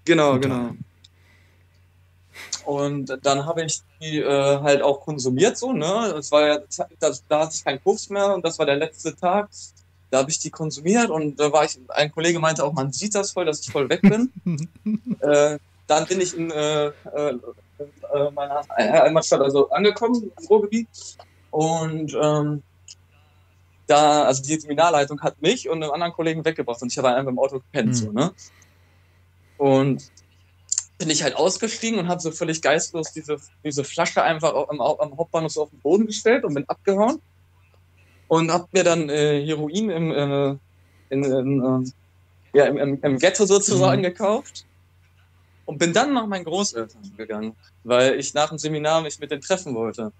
Genau, 0.03 0.33
Total. 0.33 0.49
genau. 0.49 0.75
Und 2.65 3.17
dann 3.23 3.45
habe 3.45 3.63
ich 3.63 3.81
die 4.01 4.19
äh, 4.19 4.59
halt 4.59 4.81
auch 4.81 5.01
konsumiert 5.01 5.57
so, 5.57 5.71
ne? 5.71 6.15
Es 6.17 6.31
war 6.31 6.47
ja, 6.47 6.59
das, 6.99 7.23
da 7.27 7.41
hatte 7.41 7.55
ich 7.55 7.63
keinen 7.63 7.81
Kurs 7.81 8.09
mehr 8.09 8.33
und 8.33 8.43
das 8.43 8.59
war 8.59 8.65
der 8.65 8.75
letzte 8.75 9.15
Tag 9.15 9.49
da 10.11 10.19
habe 10.19 10.29
ich 10.29 10.39
die 10.39 10.51
konsumiert 10.51 11.09
und 11.09 11.39
da 11.39 11.51
war 11.51 11.63
ich, 11.63 11.79
ein 11.87 12.11
Kollege 12.11 12.39
meinte 12.39 12.63
auch, 12.65 12.73
man 12.73 12.91
sieht 12.91 13.15
das 13.15 13.31
voll, 13.31 13.45
dass 13.45 13.61
ich 13.61 13.71
voll 13.71 13.89
weg 13.89 14.01
bin. 14.01 14.29
äh, 15.21 15.57
dann 15.87 16.05
bin 16.05 16.19
ich 16.19 16.37
in 16.37 16.51
äh, 16.51 16.87
äh, 16.87 16.91
äh 18.13 18.31
meiner 18.35 18.61
Heimatstadt 18.77 19.41
also 19.41 19.69
angekommen, 19.69 20.31
im 20.37 20.47
Ruhrgebiet. 20.47 20.87
Und 21.49 22.13
ähm, 22.21 22.61
da, 23.87 24.23
also 24.23 24.43
die 24.43 24.59
Seminarleitung 24.59 25.21
hat 25.21 25.41
mich 25.41 25.69
und 25.69 25.81
einen 25.81 25.91
anderen 25.91 26.13
Kollegen 26.13 26.43
weggebracht 26.43 26.81
und 26.81 26.91
ich 26.91 26.97
habe 26.97 27.09
einfach 27.09 27.31
im 27.31 27.39
Auto 27.39 27.59
gepennt, 27.59 27.89
mhm. 27.89 27.93
so, 27.93 28.11
ne? 28.11 28.31
Und 29.57 30.11
bin 30.97 31.09
ich 31.09 31.23
halt 31.23 31.35
ausgestiegen 31.35 31.99
und 31.99 32.07
habe 32.09 32.21
so 32.21 32.31
völlig 32.31 32.61
geistlos 32.61 33.11
diese, 33.13 33.37
diese 33.63 33.83
Flasche 33.83 34.23
einfach 34.23 34.53
am, 34.69 34.81
am 34.81 35.17
Hauptbahnhof 35.17 35.51
so 35.51 35.63
auf 35.63 35.69
den 35.69 35.79
Boden 35.79 36.05
gestellt 36.05 36.43
und 36.43 36.53
bin 36.53 36.67
abgehauen 36.67 37.21
und 38.31 38.49
habe 38.49 38.65
mir 38.71 38.85
dann 38.85 39.09
äh, 39.09 39.45
Heroin 39.45 39.89
im, 39.89 40.11
äh, 40.11 40.55
in, 41.09 41.23
in, 41.25 41.61
äh, 41.61 42.57
ja, 42.57 42.63
im, 42.63 42.77
im, 42.77 42.99
im, 43.01 43.17
Ghetto 43.17 43.45
sozusagen 43.45 43.99
mhm. 43.99 44.05
gekauft 44.05 44.65
und 45.65 45.77
bin 45.77 45.91
dann 45.91 46.13
nach 46.13 46.25
meinen 46.27 46.45
Großeltern 46.45 47.11
gegangen, 47.17 47.57
weil 47.83 48.17
ich 48.17 48.33
nach 48.33 48.47
dem 48.47 48.57
Seminar 48.57 49.01
mich 49.01 49.19
mit 49.19 49.31
denen 49.31 49.41
treffen 49.41 49.75
wollte. 49.75 50.13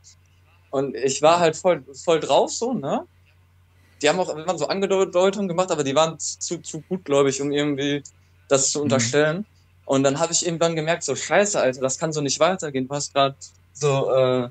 Und 0.72 0.94
ich 0.94 1.22
war 1.22 1.40
halt 1.40 1.56
voll, 1.56 1.86
voll 2.04 2.20
drauf 2.20 2.52
so, 2.52 2.74
ne? 2.74 3.08
Die 4.02 4.10
haben 4.10 4.20
auch 4.20 4.36
immer 4.36 4.58
so 4.58 4.68
Angedeutungen 4.68 5.48
gemacht, 5.48 5.72
aber 5.72 5.86
die 5.86 5.96
waren 5.96 6.20
zu, 6.20 6.62
zu 6.62 6.82
gutgläubig, 6.82 7.42
um 7.42 7.54
irgendwie 7.54 8.04
das 8.50 8.72
zu 8.72 8.80
mhm. 8.80 8.84
unterstellen. 8.84 9.38
Mhm. 9.38 9.46
Und 9.86 10.04
dann 10.04 10.20
habe 10.20 10.34
ich 10.34 10.46
irgendwann 10.46 10.76
gemerkt, 10.76 11.04
so 11.04 11.16
scheiße, 11.16 11.62
Alter, 11.62 11.80
das 11.80 11.98
kann 11.98 12.12
so 12.12 12.20
nicht 12.20 12.42
weitergehen. 12.42 12.90
Du 12.90 12.94
hast 12.94 13.14
gerade 13.14 13.36
so 13.72 14.12
äh, 14.14 14.50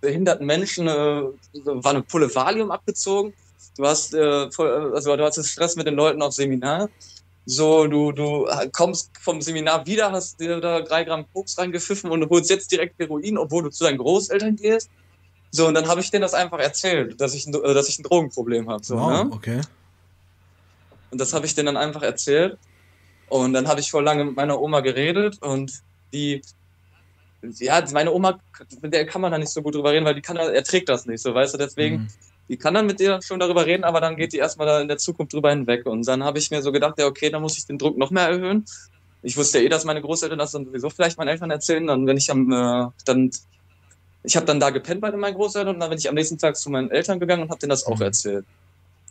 behinderten 0.00 0.46
Menschen, 0.46 0.88
äh, 0.88 1.22
war 1.64 1.90
eine 1.90 2.02
Pulle 2.02 2.34
Valium 2.34 2.70
abgezogen. 2.70 3.32
Du 3.76 3.86
hast, 3.86 4.14
äh, 4.14 4.50
voll, 4.50 4.92
also 4.94 5.16
du 5.16 5.24
hattest 5.24 5.50
Stress 5.50 5.76
mit 5.76 5.86
den 5.86 5.94
Leuten 5.94 6.22
auf 6.22 6.32
Seminar. 6.32 6.88
So, 7.46 7.86
du, 7.86 8.12
du 8.12 8.46
kommst 8.72 9.10
vom 9.20 9.40
Seminar 9.40 9.86
wieder, 9.86 10.12
hast 10.12 10.38
dir 10.38 10.60
da 10.60 10.82
drei 10.82 11.04
Gramm 11.04 11.24
Koks 11.32 11.58
reingepfiffen 11.58 12.10
und 12.10 12.20
du 12.20 12.28
holst 12.28 12.50
jetzt 12.50 12.70
direkt 12.70 12.98
Heroin, 12.98 13.38
obwohl 13.38 13.64
du 13.64 13.70
zu 13.70 13.84
deinen 13.84 13.98
Großeltern 13.98 14.56
gehst. 14.56 14.90
So, 15.50 15.66
und 15.66 15.74
dann 15.74 15.88
habe 15.88 16.00
ich 16.00 16.10
denen 16.10 16.22
das 16.22 16.34
einfach 16.34 16.60
erzählt, 16.60 17.20
dass 17.20 17.34
ich, 17.34 17.46
ein, 17.46 17.52
dass 17.52 17.88
ich 17.88 17.98
ein 17.98 18.04
Drogenproblem 18.04 18.68
habe. 18.68 18.84
So, 18.84 18.96
wow, 18.96 19.24
ne? 19.24 19.30
okay. 19.32 19.60
Und 21.10 21.20
das 21.20 21.32
habe 21.32 21.46
ich 21.46 21.54
denen 21.54 21.66
dann 21.66 21.76
einfach 21.76 22.02
erzählt. 22.02 22.56
Und 23.28 23.52
dann 23.52 23.66
habe 23.68 23.80
ich 23.80 23.90
vor 23.90 24.02
lange 24.02 24.24
mit 24.24 24.36
meiner 24.36 24.60
Oma 24.60 24.80
geredet 24.80 25.40
und 25.40 25.82
die, 26.12 26.42
ja, 27.42 27.84
meine 27.92 28.12
Oma, 28.12 28.38
mit 28.82 28.92
der 28.92 29.06
kann 29.06 29.20
man 29.20 29.32
da 29.32 29.38
nicht 29.38 29.50
so 29.50 29.62
gut 29.62 29.74
drüber 29.74 29.92
reden, 29.92 30.04
weil 30.04 30.14
die 30.14 30.22
kann, 30.22 30.36
erträgt 30.36 30.88
das 30.88 31.06
nicht 31.06 31.22
so, 31.22 31.34
weißt 31.34 31.54
du, 31.54 31.58
deswegen, 31.58 31.96
mhm. 31.96 32.08
die 32.48 32.56
kann 32.56 32.74
dann 32.74 32.86
mit 32.86 33.00
dir 33.00 33.20
schon 33.22 33.40
darüber 33.40 33.66
reden, 33.66 33.84
aber 33.84 34.00
dann 34.00 34.16
geht 34.16 34.32
die 34.32 34.38
erstmal 34.38 34.66
da 34.66 34.80
in 34.80 34.88
der 34.88 34.98
Zukunft 34.98 35.32
drüber 35.32 35.50
hinweg. 35.50 35.86
Und 35.86 36.06
dann 36.06 36.24
habe 36.24 36.38
ich 36.38 36.50
mir 36.50 36.62
so 36.62 36.72
gedacht, 36.72 36.98
ja, 36.98 37.06
okay, 37.06 37.30
dann 37.30 37.42
muss 37.42 37.56
ich 37.56 37.66
den 37.66 37.78
Druck 37.78 37.96
noch 37.96 38.10
mehr 38.10 38.28
erhöhen. 38.28 38.64
Ich 39.22 39.36
wusste 39.36 39.58
ja 39.58 39.64
eh, 39.64 39.68
dass 39.68 39.84
meine 39.84 40.00
Großeltern 40.00 40.38
das 40.38 40.52
dann 40.52 40.64
sowieso 40.64 40.90
vielleicht 40.90 41.18
meinen 41.18 41.28
Eltern 41.28 41.50
erzählen, 41.50 41.86
dann 41.86 42.06
wenn 42.06 42.16
ich 42.16 42.30
am, 42.30 42.50
äh, 42.50 42.86
dann, 43.04 43.30
ich 44.22 44.36
habe 44.36 44.46
dann 44.46 44.60
da 44.60 44.70
gepennt 44.70 45.00
bei 45.00 45.10
meinen 45.12 45.34
Großeltern 45.34 45.74
und 45.74 45.80
dann 45.80 45.90
bin 45.90 45.98
ich 45.98 46.08
am 46.08 46.14
nächsten 46.14 46.38
Tag 46.38 46.56
zu 46.56 46.70
meinen 46.70 46.90
Eltern 46.90 47.20
gegangen 47.20 47.42
und 47.42 47.50
habe 47.50 47.60
denen 47.60 47.70
das 47.70 47.86
auch 47.86 47.96
mhm. 47.96 48.02
erzählt 48.02 48.44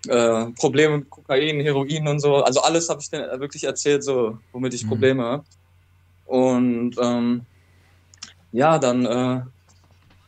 äh, 0.08 0.46
Probleme 0.52 1.00
mit 1.00 1.10
Kokain, 1.10 1.60
Heroin 1.60 2.08
und 2.08 2.20
so. 2.20 2.36
Also 2.38 2.62
alles 2.62 2.90
habe 2.90 3.02
ich 3.02 3.10
denen 3.10 3.40
wirklich 3.40 3.64
erzählt, 3.64 4.04
so 4.04 4.38
womit 4.52 4.74
ich 4.74 4.84
mhm. 4.86 4.90
Probleme 4.90 5.24
habe. 5.24 5.44
Und 6.26 6.96
ähm, 7.02 7.42
ja, 8.52 8.80
dann, 8.80 9.06
äh, 9.06 9.42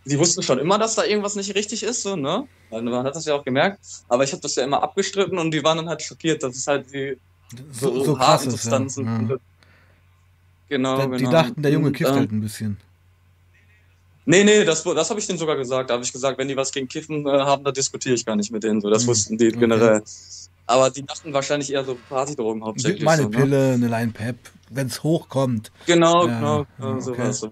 sie 0.05 0.19
wussten 0.19 0.43
schon 0.43 0.59
immer, 0.59 0.77
dass 0.77 0.95
da 0.95 1.03
irgendwas 1.03 1.35
nicht 1.35 1.55
richtig 1.55 1.83
ist, 1.83 2.03
so, 2.03 2.15
ne? 2.15 2.47
Man 2.69 3.03
hat 3.03 3.15
das 3.15 3.25
ja 3.25 3.35
auch 3.35 3.43
gemerkt. 3.43 3.79
Aber 4.07 4.23
ich 4.23 4.31
habe 4.31 4.41
das 4.41 4.55
ja 4.55 4.63
immer 4.63 4.81
abgestritten 4.81 5.37
und 5.37 5.51
die 5.51 5.63
waren 5.63 5.77
dann 5.77 5.89
halt 5.89 6.01
schockiert, 6.01 6.41
dass 6.41 6.55
es 6.55 6.67
halt 6.67 6.91
die 6.93 7.17
so, 7.71 7.93
so, 7.93 8.03
so 8.05 8.15
krass 8.15 8.45
ist, 8.45 8.65
ja. 8.65 8.79
ja. 8.79 9.37
Genau, 10.69 10.97
da, 10.97 11.05
genau. 11.05 11.17
Die 11.17 11.25
dachten, 11.25 11.61
der 11.61 11.71
Junge 11.71 11.87
und, 11.87 11.93
kifft 11.93 12.11
ähm, 12.11 12.15
halt 12.15 12.31
ein 12.31 12.39
bisschen. 12.39 12.77
Nee, 14.25 14.45
nee, 14.45 14.63
das, 14.63 14.83
das 14.83 15.09
habe 15.09 15.19
ich 15.19 15.27
denen 15.27 15.37
sogar 15.37 15.57
gesagt. 15.57 15.89
Da 15.89 15.95
habe 15.95 16.03
ich 16.03 16.13
gesagt, 16.13 16.37
wenn 16.37 16.47
die 16.47 16.55
was 16.55 16.71
gegen 16.71 16.87
Kiffen 16.87 17.27
äh, 17.27 17.29
haben, 17.29 17.63
da 17.65 17.71
diskutiere 17.71 18.15
ich 18.15 18.25
gar 18.25 18.37
nicht 18.37 18.51
mit 18.51 18.63
denen. 18.63 18.79
So, 18.79 18.89
das 18.89 19.03
mhm. 19.03 19.07
wussten 19.07 19.37
die 19.37 19.47
okay. 19.47 19.57
generell. 19.59 20.01
Aber 20.67 20.89
die 20.89 21.03
dachten 21.05 21.33
wahrscheinlich 21.33 21.73
eher 21.73 21.83
so 21.83 21.97
Partydrogen 22.07 22.63
hauptsächlich. 22.63 23.03
Meine 23.03 23.23
so, 23.23 23.29
ne? 23.29 23.37
Pille, 23.37 23.73
eine 23.73 23.87
Line 23.87 24.11
Pep, 24.13 24.37
wenn 24.69 24.87
es 24.87 25.03
hochkommt. 25.03 25.71
Genau, 25.87 26.27
ja, 26.27 26.65
genau, 26.77 27.01
okay. 27.09 27.33
so. 27.33 27.51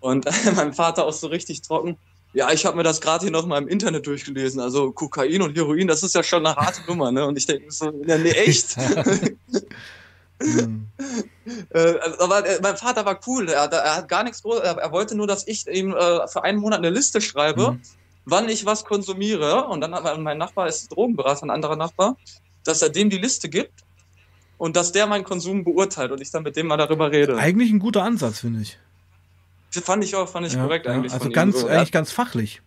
Und 0.00 0.26
mein 0.56 0.72
Vater 0.72 1.04
auch 1.06 1.12
so 1.12 1.28
richtig 1.28 1.62
trocken. 1.62 1.96
Ja, 2.32 2.52
ich 2.52 2.64
habe 2.64 2.76
mir 2.76 2.84
das 2.84 3.00
gerade 3.00 3.24
hier 3.24 3.32
noch 3.32 3.46
mal 3.46 3.60
im 3.60 3.68
Internet 3.68 4.06
durchgelesen. 4.06 4.60
Also 4.60 4.92
Kokain 4.92 5.42
und 5.42 5.56
Heroin, 5.56 5.88
das 5.88 6.02
ist 6.02 6.14
ja 6.14 6.22
schon 6.22 6.46
eine 6.46 6.54
harte 6.54 6.82
Nummer, 6.86 7.10
ne? 7.10 7.26
Und 7.26 7.36
ich 7.36 7.46
denke 7.46 7.70
so, 7.72 7.92
ja, 8.06 8.18
nee, 8.18 8.30
echt? 8.30 8.76
Mhm. 10.42 10.86
Äh, 11.70 11.94
aber 12.20 12.46
äh, 12.46 12.60
mein 12.62 12.76
Vater 12.76 13.04
war 13.04 13.18
cool. 13.26 13.48
Er, 13.48 13.64
er 13.64 13.96
hat 13.96 14.08
gar 14.08 14.22
nichts 14.22 14.42
groß. 14.42 14.60
Er, 14.60 14.76
er, 14.76 14.92
wollte 14.92 15.16
nur, 15.16 15.26
dass 15.26 15.48
ich 15.48 15.66
ihm 15.66 15.92
äh, 15.92 16.28
für 16.28 16.44
einen 16.44 16.60
Monat 16.60 16.78
eine 16.78 16.90
Liste 16.90 17.20
schreibe, 17.20 17.72
mhm. 17.72 17.80
wann 18.24 18.48
ich 18.48 18.66
was 18.66 18.84
konsumiere. 18.84 19.66
Und 19.66 19.80
dann 19.80 19.92
hat 19.92 20.18
mein 20.20 20.38
Nachbar 20.38 20.68
ist 20.68 20.92
Drogenberater, 20.92 21.42
ein 21.42 21.50
anderer 21.50 21.74
Nachbar, 21.74 22.16
dass 22.62 22.82
er 22.82 22.90
dem 22.90 23.10
die 23.10 23.18
Liste 23.18 23.48
gibt 23.48 23.84
und 24.58 24.76
dass 24.76 24.92
der 24.92 25.08
meinen 25.08 25.24
Konsum 25.24 25.64
beurteilt 25.64 26.12
und 26.12 26.20
ich 26.20 26.30
dann 26.30 26.44
mit 26.44 26.54
dem 26.54 26.68
mal 26.68 26.76
darüber 26.76 27.10
rede. 27.10 27.36
Eigentlich 27.36 27.70
ein 27.72 27.80
guter 27.80 28.04
Ansatz, 28.04 28.40
finde 28.40 28.60
ich. 28.60 28.78
Fand 29.70 30.04
ich 30.04 30.16
auch, 30.16 30.28
fand 30.28 30.46
ich 30.46 30.54
ja, 30.54 30.62
korrekt 30.62 30.86
ja, 30.86 30.92
eigentlich. 30.92 31.12
Also 31.12 31.30
ganz, 31.30 31.60
so. 31.60 31.68
eigentlich 31.68 31.92
ganz 31.92 32.10
fachlich. 32.10 32.60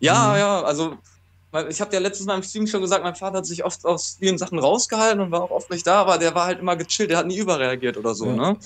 Ja, 0.00 0.30
mhm. 0.30 0.38
ja, 0.38 0.62
also 0.62 0.96
ich 1.68 1.80
habe 1.80 1.92
ja 1.92 2.00
letztes 2.00 2.26
Mal 2.26 2.36
im 2.36 2.42
Stream 2.42 2.66
schon 2.66 2.80
gesagt, 2.80 3.04
mein 3.04 3.14
Vater 3.14 3.38
hat 3.38 3.46
sich 3.46 3.62
oft 3.64 3.84
aus 3.84 4.16
vielen 4.18 4.38
Sachen 4.38 4.58
rausgehalten 4.58 5.20
und 5.20 5.30
war 5.30 5.42
auch 5.42 5.50
oft 5.50 5.70
nicht 5.70 5.86
da, 5.86 6.00
aber 6.00 6.16
der 6.16 6.34
war 6.34 6.46
halt 6.46 6.60
immer 6.60 6.76
gechillt, 6.76 7.10
der 7.10 7.18
hat 7.18 7.26
nie 7.26 7.38
überreagiert 7.38 7.98
oder 7.98 8.14
so, 8.14 8.26
ja. 8.26 8.32
ne? 8.32 8.56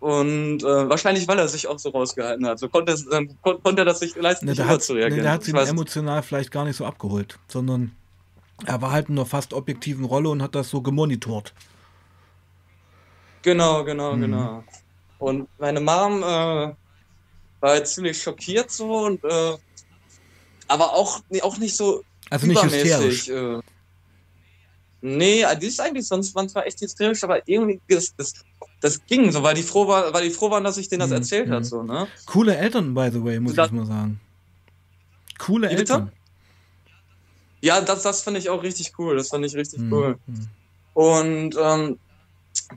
Und 0.00 0.64
äh, 0.64 0.88
wahrscheinlich, 0.88 1.28
weil 1.28 1.38
er 1.38 1.46
sich 1.46 1.68
auch 1.68 1.78
so 1.78 1.90
rausgehalten 1.90 2.44
hat. 2.44 2.58
So 2.58 2.68
konnte, 2.68 2.96
dann 3.08 3.40
kon 3.40 3.62
konnte 3.62 3.82
er 3.82 3.84
das 3.84 4.00
sich 4.00 4.16
leisten, 4.16 4.46
ne, 4.46 4.52
nicht 4.52 4.60
überzureagieren. 4.60 5.18
Ne, 5.18 5.22
der 5.22 5.32
hat 5.32 5.44
sich 5.44 5.54
emotional 5.54 6.22
vielleicht 6.24 6.50
gar 6.50 6.64
nicht 6.64 6.76
so 6.76 6.84
abgeholt, 6.84 7.38
sondern 7.46 7.92
er 8.66 8.82
war 8.82 8.90
halt 8.90 9.08
in 9.08 9.16
einer 9.16 9.26
fast 9.26 9.54
objektiven 9.54 10.04
Rolle 10.04 10.28
und 10.28 10.42
hat 10.42 10.56
das 10.56 10.70
so 10.70 10.82
gemonitort. 10.82 11.54
Genau, 13.42 13.84
genau, 13.84 14.16
mhm. 14.16 14.20
genau. 14.20 14.64
Und 15.22 15.46
meine 15.60 15.80
Mom 15.80 16.20
äh, 16.24 16.74
war 17.60 17.84
ziemlich 17.84 18.20
schockiert 18.20 18.72
so 18.72 19.06
und 19.06 19.22
äh, 19.22 19.56
aber 20.66 20.94
auch, 20.94 21.20
auch 21.42 21.58
nicht 21.58 21.76
so 21.76 22.02
also 22.28 22.48
nicht 22.48 22.60
hysterisch. 22.60 23.28
Äh, 23.28 23.60
nee, 25.00 25.44
die 25.60 25.66
ist 25.66 25.80
eigentlich 25.80 26.08
sonst 26.08 26.34
manchmal 26.34 26.66
echt 26.66 26.80
hysterisch, 26.80 27.22
aber 27.22 27.46
irgendwie, 27.46 27.80
das, 27.88 28.12
das, 28.16 28.32
das 28.80 29.06
ging 29.06 29.30
so, 29.30 29.44
weil 29.44 29.54
die 29.54 29.62
froh 29.62 29.86
war, 29.86 30.12
weil 30.12 30.24
die 30.24 30.34
froh 30.34 30.50
waren, 30.50 30.64
dass 30.64 30.76
ich 30.76 30.88
denen 30.88 31.00
das 31.00 31.10
mhm. 31.10 31.16
erzählt 31.16 31.48
mhm. 31.48 31.52
hat, 31.52 31.66
so, 31.66 31.84
ne? 31.84 32.08
Coole 32.26 32.56
Eltern, 32.56 32.92
by 32.92 33.08
the 33.12 33.22
way, 33.22 33.38
muss 33.38 33.54
das, 33.54 33.68
ich 33.68 33.72
mal 33.74 33.86
sagen. 33.86 34.20
Coole 35.38 35.70
Eltern. 35.70 36.10
Ja, 37.60 37.80
das, 37.80 38.02
das 38.02 38.22
fand 38.22 38.38
ich 38.38 38.50
auch 38.50 38.64
richtig 38.64 38.94
cool. 38.98 39.16
Das 39.16 39.28
fand 39.28 39.46
ich 39.46 39.54
richtig 39.54 39.78
mhm. 39.82 39.92
cool. 39.92 40.18
Mhm. 40.26 40.48
Und 40.94 41.56
ähm, 41.60 41.98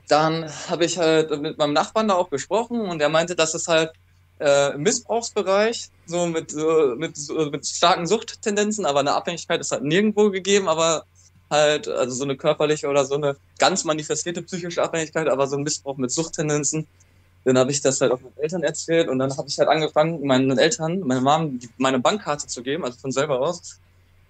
dann 0.08 0.50
habe 0.68 0.84
ich 0.84 0.98
halt 0.98 1.30
mit 1.40 1.58
meinem 1.58 1.72
Nachbarn 1.72 2.08
da 2.08 2.14
auch 2.14 2.30
gesprochen 2.30 2.80
und 2.80 3.00
er 3.00 3.08
meinte, 3.08 3.34
dass 3.34 3.54
es 3.54 3.68
halt 3.68 3.92
äh, 4.38 4.76
Missbrauchsbereich, 4.76 5.88
so 6.06 6.26
mit, 6.26 6.52
äh, 6.54 6.94
mit, 6.96 7.16
äh, 7.30 7.50
mit 7.50 7.66
starken 7.66 8.06
Suchttendenzen, 8.06 8.84
aber 8.84 9.00
eine 9.00 9.14
Abhängigkeit 9.14 9.60
ist 9.60 9.72
halt 9.72 9.82
nirgendwo 9.82 10.30
gegeben, 10.30 10.68
aber 10.68 11.04
halt, 11.50 11.88
also 11.88 12.14
so 12.14 12.24
eine 12.24 12.36
körperliche 12.36 12.88
oder 12.88 13.04
so 13.04 13.14
eine 13.14 13.36
ganz 13.58 13.84
manifestierte 13.84 14.42
psychische 14.42 14.82
Abhängigkeit, 14.82 15.28
aber 15.28 15.46
so 15.46 15.56
ein 15.56 15.62
Missbrauch 15.62 15.96
mit 15.96 16.10
Suchttendenzen. 16.10 16.86
Dann 17.44 17.58
habe 17.58 17.70
ich 17.70 17.80
das 17.80 18.00
halt 18.00 18.10
auch 18.10 18.20
meinen 18.20 18.36
Eltern 18.38 18.62
erzählt 18.64 19.08
und 19.08 19.20
dann 19.20 19.34
habe 19.36 19.48
ich 19.48 19.58
halt 19.58 19.68
angefangen, 19.68 20.26
meinen 20.26 20.58
Eltern, 20.58 21.00
meine 21.00 21.20
Mom, 21.20 21.60
meine 21.78 22.00
Bankkarte 22.00 22.48
zu 22.48 22.62
geben, 22.62 22.84
also 22.84 22.98
von 22.98 23.12
selber 23.12 23.40
aus. 23.40 23.78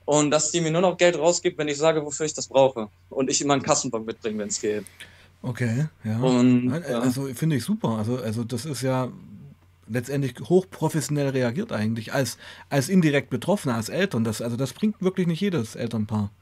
Und 0.05 0.31
dass 0.31 0.53
die 0.53 0.61
mir 0.61 0.71
nur 0.71 0.83
noch 0.83 0.99
Geld 0.99 1.19
rausgibt, 1.19 1.59
wenn 1.59 1.67
ich 1.67 1.79
sage, 1.79 2.05
wofür 2.05 2.27
ich 2.27 2.35
das 2.35 2.47
brauche. 2.47 2.89
Und 3.09 3.31
ich 3.31 3.41
immer 3.41 3.55
einen 3.55 3.63
Kassenbon 3.63 4.05
mitbringe, 4.05 4.39
wenn 4.39 4.49
es 4.49 4.61
geht. 4.61 4.85
Okay, 5.47 5.87
ja. 6.03 6.19
Und, 6.19 6.73
also 6.73 7.27
finde 7.33 7.55
ich 7.55 7.63
super. 7.63 7.91
Also, 7.91 8.17
also 8.17 8.43
das 8.43 8.65
ist 8.65 8.83
ja 8.83 9.13
letztendlich 9.87 10.35
hochprofessionell 10.41 11.29
reagiert 11.29 11.71
eigentlich, 11.71 12.13
als, 12.13 12.37
als 12.69 12.89
indirekt 12.89 13.31
Betroffener, 13.31 13.77
als 13.77 13.89
Eltern. 13.89 14.25
Das, 14.25 14.43
also 14.43 14.57
das 14.57 14.73
bringt 14.73 15.01
wirklich 15.01 15.29
nicht 15.29 15.41
jedes 15.41 15.77
Elternpaar. 15.77 16.33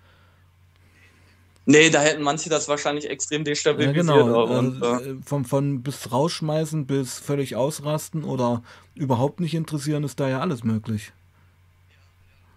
Nee, 1.66 1.90
da 1.90 2.00
hätten 2.00 2.22
manche 2.22 2.48
das 2.48 2.66
wahrscheinlich 2.66 3.10
extrem 3.10 3.44
destabilisiert. 3.44 4.06
Ja, 4.06 4.12
genau. 4.14 4.44
Und, 4.44 4.82
also, 4.82 5.10
äh, 5.10 5.16
von, 5.22 5.44
von 5.44 5.82
bis 5.82 6.10
rausschmeißen 6.10 6.86
bis 6.86 7.18
völlig 7.18 7.56
ausrasten 7.56 8.24
oder 8.24 8.62
überhaupt 8.94 9.38
nicht 9.38 9.52
interessieren, 9.52 10.04
ist 10.04 10.18
da 10.18 10.30
ja 10.30 10.40
alles 10.40 10.64
möglich. 10.64 11.12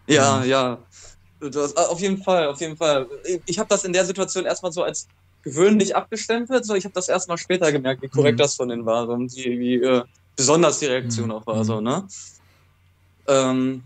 Ja, 0.08 0.46
ja. 0.46 0.78
Das, 1.42 1.76
auf 1.76 2.00
jeden 2.00 2.24
Fall, 2.24 2.48
auf 2.48 2.62
jeden 2.62 2.78
Fall. 2.78 3.06
Ich 3.46 3.60
habe 3.60 3.68
das 3.68 3.84
in 3.84 3.92
der 3.92 4.06
Situation 4.06 4.46
erstmal 4.46 4.72
so 4.72 4.84
als 4.84 5.10
gewöhnlich 5.44 5.96
abgestempelt. 5.96 6.66
So, 6.66 6.76
ich 6.76 6.86
habe 6.86 6.94
das 6.94 7.10
erstmal 7.10 7.38
später 7.38 7.72
gemerkt, 7.72 8.02
wie 8.02 8.10
korrekt 8.10 8.38
mhm. 8.38 8.42
das 8.42 8.56
von 8.56 8.70
denen 8.70 8.86
war 8.86 9.08
und 9.10 9.36
wie, 9.36 9.60
wie 9.60 9.76
äh, 9.76 10.04
besonders 10.36 10.80
die 10.80 10.88
Reaktion 10.88 11.28
mhm. 11.28 11.32
auch 11.32 11.48
war, 11.48 11.64
so, 11.64 11.82
ne? 11.82 12.08
Ähm, 13.28 13.84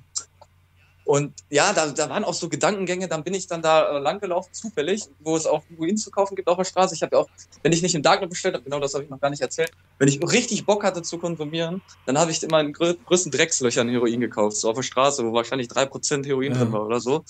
Und 1.04 1.34
ja, 1.50 1.74
da, 1.74 1.88
da 1.88 2.10
waren 2.10 2.24
auch 2.24 2.34
so 2.34 2.48
Gedankengänge, 2.48 3.08
dann 3.08 3.24
bin 3.24 3.34
ich 3.34 3.48
dann 3.48 3.62
da 3.62 3.98
äh, 3.98 4.00
langgelaufen, 4.00 4.54
zufällig, 4.54 5.10
wo 5.20 5.36
es 5.36 5.46
auch 5.46 5.64
Heroin 5.68 5.98
zu 5.98 6.12
kaufen 6.12 6.36
gibt 6.36 6.48
auf 6.48 6.58
der 6.58 6.64
Straße. 6.64 6.94
Ich 6.94 7.02
habe 7.02 7.16
ja 7.16 7.22
auch, 7.24 7.30
wenn 7.64 7.74
ich 7.74 7.82
nicht 7.82 7.96
im 7.96 8.04
Darknet 8.04 8.30
bestellt 8.30 8.54
habe, 8.54 8.64
genau 8.64 8.80
das 8.80 8.94
habe 8.94 9.04
ich 9.04 9.10
noch 9.10 9.20
gar 9.20 9.30
nicht 9.30 9.42
erzählt, 9.42 9.72
wenn 9.98 10.08
ich 10.08 10.22
richtig 10.22 10.66
Bock 10.66 10.84
hatte 10.84 11.02
zu 11.02 11.18
konsumieren, 11.18 11.82
dann 12.06 12.18
habe 12.18 12.32
ich 12.32 12.42
immer 12.44 12.62
in 12.62 12.72
grö 12.72 12.94
größten 12.94 13.32
Dreckslöchern 13.32 13.90
Heroin 13.90 14.22
gekauft, 14.22 14.58
so 14.58 14.70
auf 14.70 14.76
der 14.76 14.84
Straße, 14.84 15.26
wo 15.26 15.34
wahrscheinlich 15.34 15.68
drei 15.68 15.86
Prozent 15.86 16.28
Heroin 16.28 16.54
ja. 16.54 16.60
drin 16.60 16.72
war 16.72 16.86
oder 16.86 17.00
so. 17.02 17.26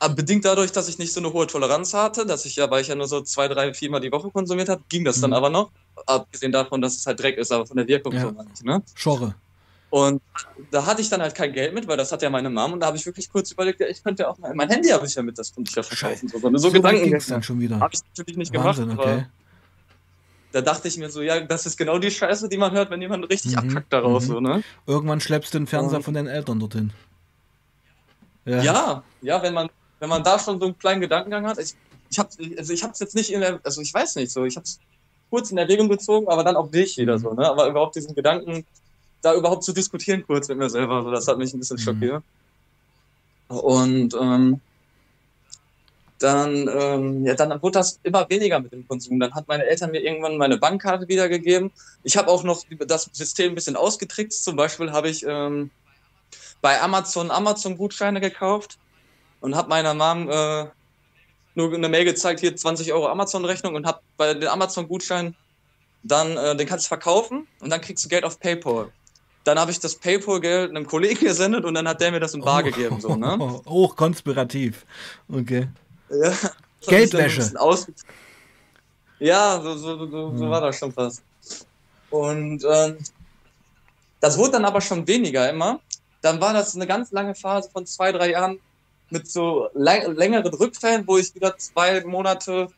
Aber 0.00 0.14
bedingt 0.14 0.44
dadurch, 0.44 0.70
dass 0.70 0.88
ich 0.88 0.98
nicht 0.98 1.12
so 1.12 1.20
eine 1.20 1.32
hohe 1.32 1.46
Toleranz 1.46 1.92
hatte, 1.92 2.24
dass 2.24 2.44
ich 2.44 2.56
ja, 2.56 2.70
weil 2.70 2.82
ich 2.82 2.88
ja 2.88 2.94
nur 2.94 3.08
so 3.08 3.20
zwei, 3.22 3.48
drei, 3.48 3.74
viermal 3.74 4.00
die 4.00 4.12
Woche 4.12 4.30
konsumiert 4.30 4.68
habe, 4.68 4.82
ging 4.88 5.04
das 5.04 5.16
mhm. 5.18 5.22
dann 5.22 5.32
aber 5.32 5.50
noch. 5.50 5.70
Abgesehen 6.06 6.52
davon, 6.52 6.80
dass 6.80 6.96
es 6.96 7.06
halt 7.06 7.20
Dreck 7.20 7.36
ist, 7.36 7.50
aber 7.50 7.66
von 7.66 7.76
der 7.76 7.88
Wirkung 7.88 8.12
ja. 8.12 8.20
so 8.22 8.32
manche, 8.32 8.64
ne? 8.64 8.82
Schorre. 8.94 9.34
Und 9.90 10.20
da 10.70 10.84
hatte 10.84 11.00
ich 11.00 11.08
dann 11.08 11.22
halt 11.22 11.34
kein 11.34 11.52
Geld 11.52 11.72
mit, 11.72 11.88
weil 11.88 11.96
das 11.96 12.12
hat 12.12 12.20
ja 12.20 12.28
meine 12.28 12.50
Mom 12.50 12.74
und 12.74 12.80
da 12.80 12.86
habe 12.86 12.96
ich 12.98 13.06
wirklich 13.06 13.30
kurz 13.30 13.52
überlegt, 13.52 13.80
ja, 13.80 13.86
ich 13.86 14.02
könnte 14.04 14.24
ja 14.24 14.28
auch 14.28 14.38
mein, 14.38 14.54
mein 14.54 14.68
Handy 14.68 14.90
habe 14.90 15.06
ich 15.06 15.14
ja 15.14 15.22
mit, 15.22 15.38
das 15.38 15.54
konnte 15.54 15.70
ich 15.70 15.76
ja 15.76 15.82
verkaufen. 15.82 16.28
So, 16.28 16.38
so, 16.38 16.56
so 16.58 16.70
Gedanken 16.70 17.18
dann 17.26 17.42
schon 17.42 17.58
wieder. 17.58 17.80
Habe 17.80 17.94
ich 17.94 18.00
natürlich 18.10 18.36
nicht 18.36 18.54
Wahnsinn, 18.54 18.90
gemacht, 18.90 19.08
okay. 19.08 19.26
da 20.52 20.60
dachte 20.60 20.88
ich 20.88 20.98
mir 20.98 21.10
so, 21.10 21.22
ja, 21.22 21.40
das 21.40 21.64
ist 21.64 21.78
genau 21.78 21.98
die 21.98 22.10
Scheiße, 22.10 22.50
die 22.50 22.58
man 22.58 22.72
hört, 22.72 22.90
wenn 22.90 23.00
jemand 23.00 23.28
richtig 23.30 23.52
mhm, 23.52 23.58
abkackt 23.58 23.92
daraus, 23.92 24.24
mhm. 24.24 24.32
so, 24.32 24.40
ne? 24.40 24.62
Irgendwann 24.86 25.20
schleppst 25.20 25.54
du 25.54 25.58
den 25.58 25.66
Fernseher 25.66 25.98
und, 25.98 26.04
von 26.04 26.12
deinen 26.12 26.28
Eltern 26.28 26.60
dorthin. 26.60 26.92
Ja. 28.44 28.62
ja, 28.62 29.02
ja, 29.22 29.42
wenn 29.42 29.54
man, 29.54 29.70
wenn 30.00 30.08
man 30.08 30.22
da 30.22 30.38
schon 30.38 30.58
so 30.60 30.66
einen 30.66 30.78
kleinen 30.78 31.00
Gedankengang 31.00 31.46
hat, 31.46 31.58
ich, 31.58 31.74
ich 32.10 32.18
habe 32.18 32.30
also 32.56 32.72
ich 32.72 32.82
hab's 32.82 33.00
jetzt 33.00 33.14
nicht 33.14 33.32
in 33.32 33.40
der, 33.40 33.60
also 33.64 33.80
ich 33.80 33.92
weiß 33.92 34.16
nicht 34.16 34.32
so, 34.32 34.44
ich 34.44 34.56
habe 34.56 34.64
es 34.64 34.78
kurz 35.30 35.50
in 35.50 35.58
Erwägung 35.58 35.88
gezogen, 35.88 36.28
aber 36.28 36.44
dann 36.44 36.56
auch 36.56 36.70
nicht 36.70 36.96
wieder 36.96 37.18
so, 37.18 37.32
ne? 37.34 37.48
Aber 37.48 37.68
überhaupt 37.68 37.96
diesen 37.96 38.14
Gedanken, 38.14 38.64
da 39.22 39.34
überhaupt 39.34 39.64
zu 39.64 39.72
diskutieren 39.72 40.24
kurz 40.26 40.48
mit 40.48 40.58
mir 40.58 40.70
selber. 40.70 41.02
So, 41.02 41.10
das 41.10 41.26
hat 41.26 41.38
mich 41.38 41.52
ein 41.52 41.58
bisschen 41.58 41.76
mhm. 41.76 41.80
schockiert. 41.80 42.22
Und 43.48 44.14
ähm, 44.14 44.60
dann, 46.18 46.68
ähm, 46.68 47.24
ja, 47.24 47.34
dann 47.34 47.62
wurde 47.62 47.78
das 47.78 47.98
immer 48.02 48.28
weniger 48.28 48.60
mit 48.60 48.72
dem 48.72 48.86
Konsum. 48.86 49.20
Dann 49.20 49.34
hat 49.34 49.46
meine 49.48 49.64
Eltern 49.64 49.90
mir 49.90 50.02
irgendwann 50.02 50.36
meine 50.36 50.58
Bankkarte 50.58 51.08
wiedergegeben. 51.08 51.70
Ich 52.02 52.16
habe 52.16 52.28
auch 52.28 52.42
noch 52.42 52.64
das 52.86 53.08
System 53.12 53.52
ein 53.52 53.54
bisschen 53.54 53.76
ausgetrickst. 53.76 54.44
Zum 54.44 54.56
Beispiel 54.56 54.92
habe 54.92 55.08
ich 55.08 55.24
ähm, 55.26 55.70
bei 56.60 56.80
Amazon 56.80 57.30
Amazon-Gutscheine 57.30 58.20
gekauft 58.20 58.78
und 59.40 59.54
habe 59.54 59.68
meiner 59.68 59.94
Mom 59.94 60.28
äh, 60.30 60.66
nur 61.54 61.74
eine 61.74 61.88
Mail 61.88 62.04
gezeigt, 62.04 62.40
hier 62.40 62.54
20 62.54 62.92
Euro 62.92 63.08
Amazon-Rechnung 63.08 63.74
und 63.74 63.86
habe 63.86 64.00
bei 64.16 64.34
den 64.34 64.48
Amazon-Gutscheinen 64.48 65.34
dann, 66.02 66.36
äh, 66.36 66.56
den 66.56 66.66
kannst 66.66 66.86
du 66.86 66.88
verkaufen 66.88 67.46
und 67.60 67.70
dann 67.70 67.80
kriegst 67.80 68.04
du 68.04 68.08
Geld 68.08 68.24
auf 68.24 68.38
PayPal. 68.38 68.92
Dann 69.44 69.58
habe 69.58 69.70
ich 69.70 69.80
das 69.80 69.96
PayPal-Geld 69.96 70.70
einem 70.70 70.86
Kollegen 70.86 71.20
gesendet 71.24 71.64
und 71.64 71.74
dann 71.74 71.88
hat 71.88 72.00
der 72.00 72.12
mir 72.12 72.20
das 72.20 72.34
in 72.34 72.42
Bar 72.42 72.60
oh, 72.60 72.64
gegeben. 72.64 73.00
So, 73.00 73.16
ne? 73.16 73.38
Hochkonspirativ. 73.66 74.86
Okay. 75.32 75.68
Ja, 76.10 76.32
Geldwäsche. 76.86 77.52
Ja, 79.20 79.60
so, 79.60 79.76
so, 79.76 80.06
so, 80.06 80.36
so 80.36 80.44
hm. 80.44 80.50
war 80.50 80.60
das 80.60 80.78
schon 80.78 80.92
fast. 80.92 81.22
Und 82.10 82.64
ähm, 82.64 82.98
das 84.20 84.38
wurde 84.38 84.52
dann 84.52 84.64
aber 84.64 84.80
schon 84.80 85.06
weniger 85.06 85.50
immer. 85.50 85.80
Dann 86.20 86.40
war 86.40 86.52
das 86.52 86.74
eine 86.74 86.86
ganz 86.86 87.10
lange 87.10 87.34
Phase 87.34 87.68
von 87.70 87.84
zwei, 87.84 88.12
drei 88.12 88.30
Jahren 88.30 88.60
mit 89.10 89.30
so 89.30 89.68
längeren 89.74 90.52
Rückfällen, 90.54 91.06
wo 91.06 91.18
ich 91.18 91.34
wieder 91.34 91.56
zwei 91.56 92.04
Monate 92.04 92.68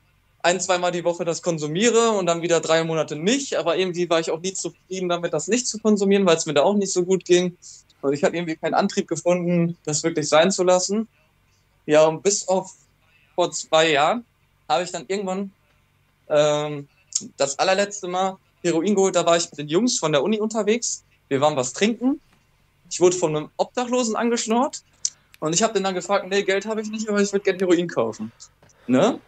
ein, 0.42 0.60
zweimal 0.60 0.92
die 0.92 1.04
Woche 1.04 1.24
das 1.24 1.42
konsumiere 1.42 2.10
und 2.10 2.26
dann 2.26 2.42
wieder 2.42 2.60
drei 2.60 2.84
Monate 2.84 3.16
nicht. 3.16 3.56
Aber 3.56 3.76
irgendwie 3.76 4.08
war 4.08 4.20
ich 4.20 4.30
auch 4.30 4.40
nie 4.40 4.54
zufrieden 4.54 5.08
damit, 5.08 5.32
das 5.32 5.48
nicht 5.48 5.66
zu 5.66 5.78
konsumieren, 5.78 6.24
weil 6.26 6.36
es 6.36 6.46
mir 6.46 6.54
da 6.54 6.62
auch 6.62 6.74
nicht 6.74 6.92
so 6.92 7.04
gut 7.04 7.24
ging. 7.24 7.56
Und 8.00 8.12
ich 8.14 8.24
habe 8.24 8.36
irgendwie 8.36 8.56
keinen 8.56 8.74
Antrieb 8.74 9.08
gefunden, 9.08 9.76
das 9.84 10.02
wirklich 10.02 10.28
sein 10.28 10.50
zu 10.50 10.64
lassen. 10.64 11.08
Ja, 11.86 12.06
und 12.06 12.22
bis 12.22 12.48
auf 12.48 12.72
vor 13.34 13.50
zwei 13.52 13.90
Jahren 13.90 14.24
habe 14.68 14.84
ich 14.84 14.92
dann 14.92 15.04
irgendwann 15.08 15.52
ähm, 16.28 16.88
das 17.36 17.58
allerletzte 17.58 18.08
Mal 18.08 18.38
Heroin 18.62 18.94
geholt. 18.94 19.16
Da 19.16 19.26
war 19.26 19.36
ich 19.36 19.50
mit 19.50 19.58
den 19.58 19.68
Jungs 19.68 19.98
von 19.98 20.12
der 20.12 20.22
Uni 20.22 20.40
unterwegs. 20.40 21.04
Wir 21.28 21.40
waren 21.40 21.56
was 21.56 21.72
trinken. 21.72 22.20
Ich 22.90 23.00
wurde 23.00 23.16
von 23.16 23.36
einem 23.36 23.50
Obdachlosen 23.56 24.16
angeschnort. 24.16 24.82
Und 25.40 25.54
ich 25.54 25.62
habe 25.62 25.72
den 25.72 25.82
dann 25.82 25.94
gefragt, 25.94 26.26
nee, 26.28 26.42
Geld 26.42 26.66
habe 26.66 26.80
ich 26.82 26.90
nicht, 26.90 27.08
aber 27.08 27.20
ich 27.20 27.32
würde 27.32 27.44
gerne 27.44 27.58
Heroin 27.58 27.88
kaufen. 27.88 28.30
Ne? 28.86 29.18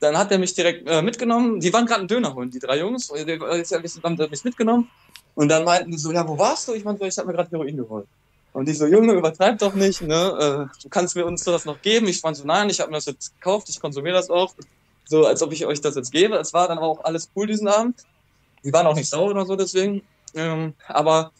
Dann 0.00 0.16
hat 0.16 0.30
er 0.30 0.38
mich 0.38 0.54
direkt 0.54 0.88
äh, 0.88 1.02
mitgenommen. 1.02 1.60
Die 1.60 1.72
waren 1.72 1.86
gerade 1.86 2.00
einen 2.00 2.08
Döner 2.08 2.34
holen, 2.34 2.50
die 2.50 2.58
drei 2.58 2.78
Jungs. 2.78 3.08
Die, 3.08 3.24
die, 3.24 3.38
haben 3.40 4.16
mich 4.30 4.44
mitgenommen. 4.44 4.88
Und 5.34 5.48
dann 5.48 5.64
meinten 5.64 5.90
die 5.90 5.98
so, 5.98 6.12
ja, 6.12 6.26
wo 6.28 6.38
warst 6.38 6.68
du? 6.68 6.74
Ich 6.74 6.84
meinte 6.84 7.06
ich 7.06 7.16
habe 7.16 7.28
mir 7.28 7.34
gerade 7.34 7.50
Heroin 7.50 7.76
geholt. 7.76 8.06
Und 8.52 8.68
die 8.68 8.74
so, 8.74 8.86
Junge, 8.86 9.14
übertreib 9.14 9.58
doch 9.58 9.74
nicht, 9.74 10.02
ne? 10.02 10.68
Äh, 10.70 10.82
du 10.82 10.88
kannst 10.90 11.16
mir 11.16 11.24
uns 11.24 11.42
das 11.44 11.64
noch 11.64 11.80
geben. 11.80 12.06
Ich 12.06 12.20
fand 12.20 12.36
so, 12.36 12.44
nein, 12.44 12.68
ich 12.68 12.80
habe 12.80 12.90
mir 12.90 12.98
das 12.98 13.06
jetzt 13.06 13.34
gekauft, 13.34 13.68
ich 13.70 13.80
konsumiere 13.80 14.14
das 14.14 14.28
auch. 14.28 14.54
So, 15.04 15.26
als 15.26 15.42
ob 15.42 15.52
ich 15.52 15.64
euch 15.64 15.80
das 15.80 15.94
jetzt 15.94 16.12
gebe. 16.12 16.36
Es 16.36 16.52
war 16.52 16.68
dann 16.68 16.78
auch 16.78 17.02
alles 17.04 17.30
cool 17.34 17.46
diesen 17.46 17.68
Abend. 17.68 18.02
Die 18.62 18.72
waren 18.72 18.86
auch 18.86 18.94
nicht 18.94 19.08
sauer 19.08 19.30
oder 19.30 19.46
so 19.46 19.56
deswegen. 19.56 20.02
Ähm, 20.34 20.74
aber 20.86 21.32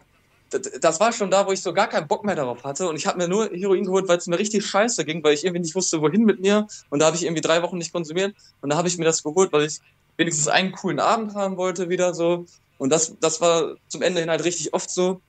das 0.80 1.00
war 1.00 1.12
schon 1.12 1.30
da, 1.30 1.46
wo 1.46 1.53
ich 1.53 1.62
so 1.62 1.72
gar 1.72 1.88
keinen 1.88 2.09
Bock 2.09 2.24
mehr 2.24 2.34
darauf 2.34 2.64
hatte. 2.64 2.88
Und 2.88 2.96
ich 2.96 3.07
habe 3.07 3.18
mir 3.18 3.28
nur 3.28 3.50
Heroin 3.50 3.84
geholt, 3.84 4.09
weil 4.09 4.18
es 4.18 4.26
mir 4.26 4.38
richtig 4.38 4.66
scheiße 4.66 5.05
ging, 5.05 5.22
weil 5.24 5.34
ich 5.34 5.44
irgendwie 5.44 5.62
nicht 5.62 5.74
wusste, 5.74 6.00
wohin 6.00 6.24
mit 6.24 6.40
mir. 6.40 6.66
Und 6.90 7.00
da 7.00 7.07
habe 7.07 7.16
ich 7.16 7.24
irgendwie 7.24 7.40
drei 7.40 7.62
Wochen 7.62 7.78
nicht 7.78 7.92
konsumiert. 7.92 8.34
Und 8.61 8.70
da 8.70 8.76
habe 8.76 8.88
ich 8.88 8.98
mir 8.98 9.05
das 9.05 9.22
geholt, 9.22 9.53
weil 9.53 9.64
ich 9.64 9.80
wenigstens 10.16 10.48
einen 10.48 10.72
coolen 10.72 11.00
Abend 11.00 11.34
haben 11.34 11.57
wollte, 11.57 11.88
wieder 11.88 12.14
so. 12.14 12.46
Und 12.78 12.90
das, 12.90 13.14
das 13.20 13.40
war 13.40 13.76
zum 13.88 14.03
Ende 14.03 14.20
hin 14.20 14.30
halt 14.30 14.44
richtig 14.44 14.74
oft 14.74 14.90
so. 14.90 15.20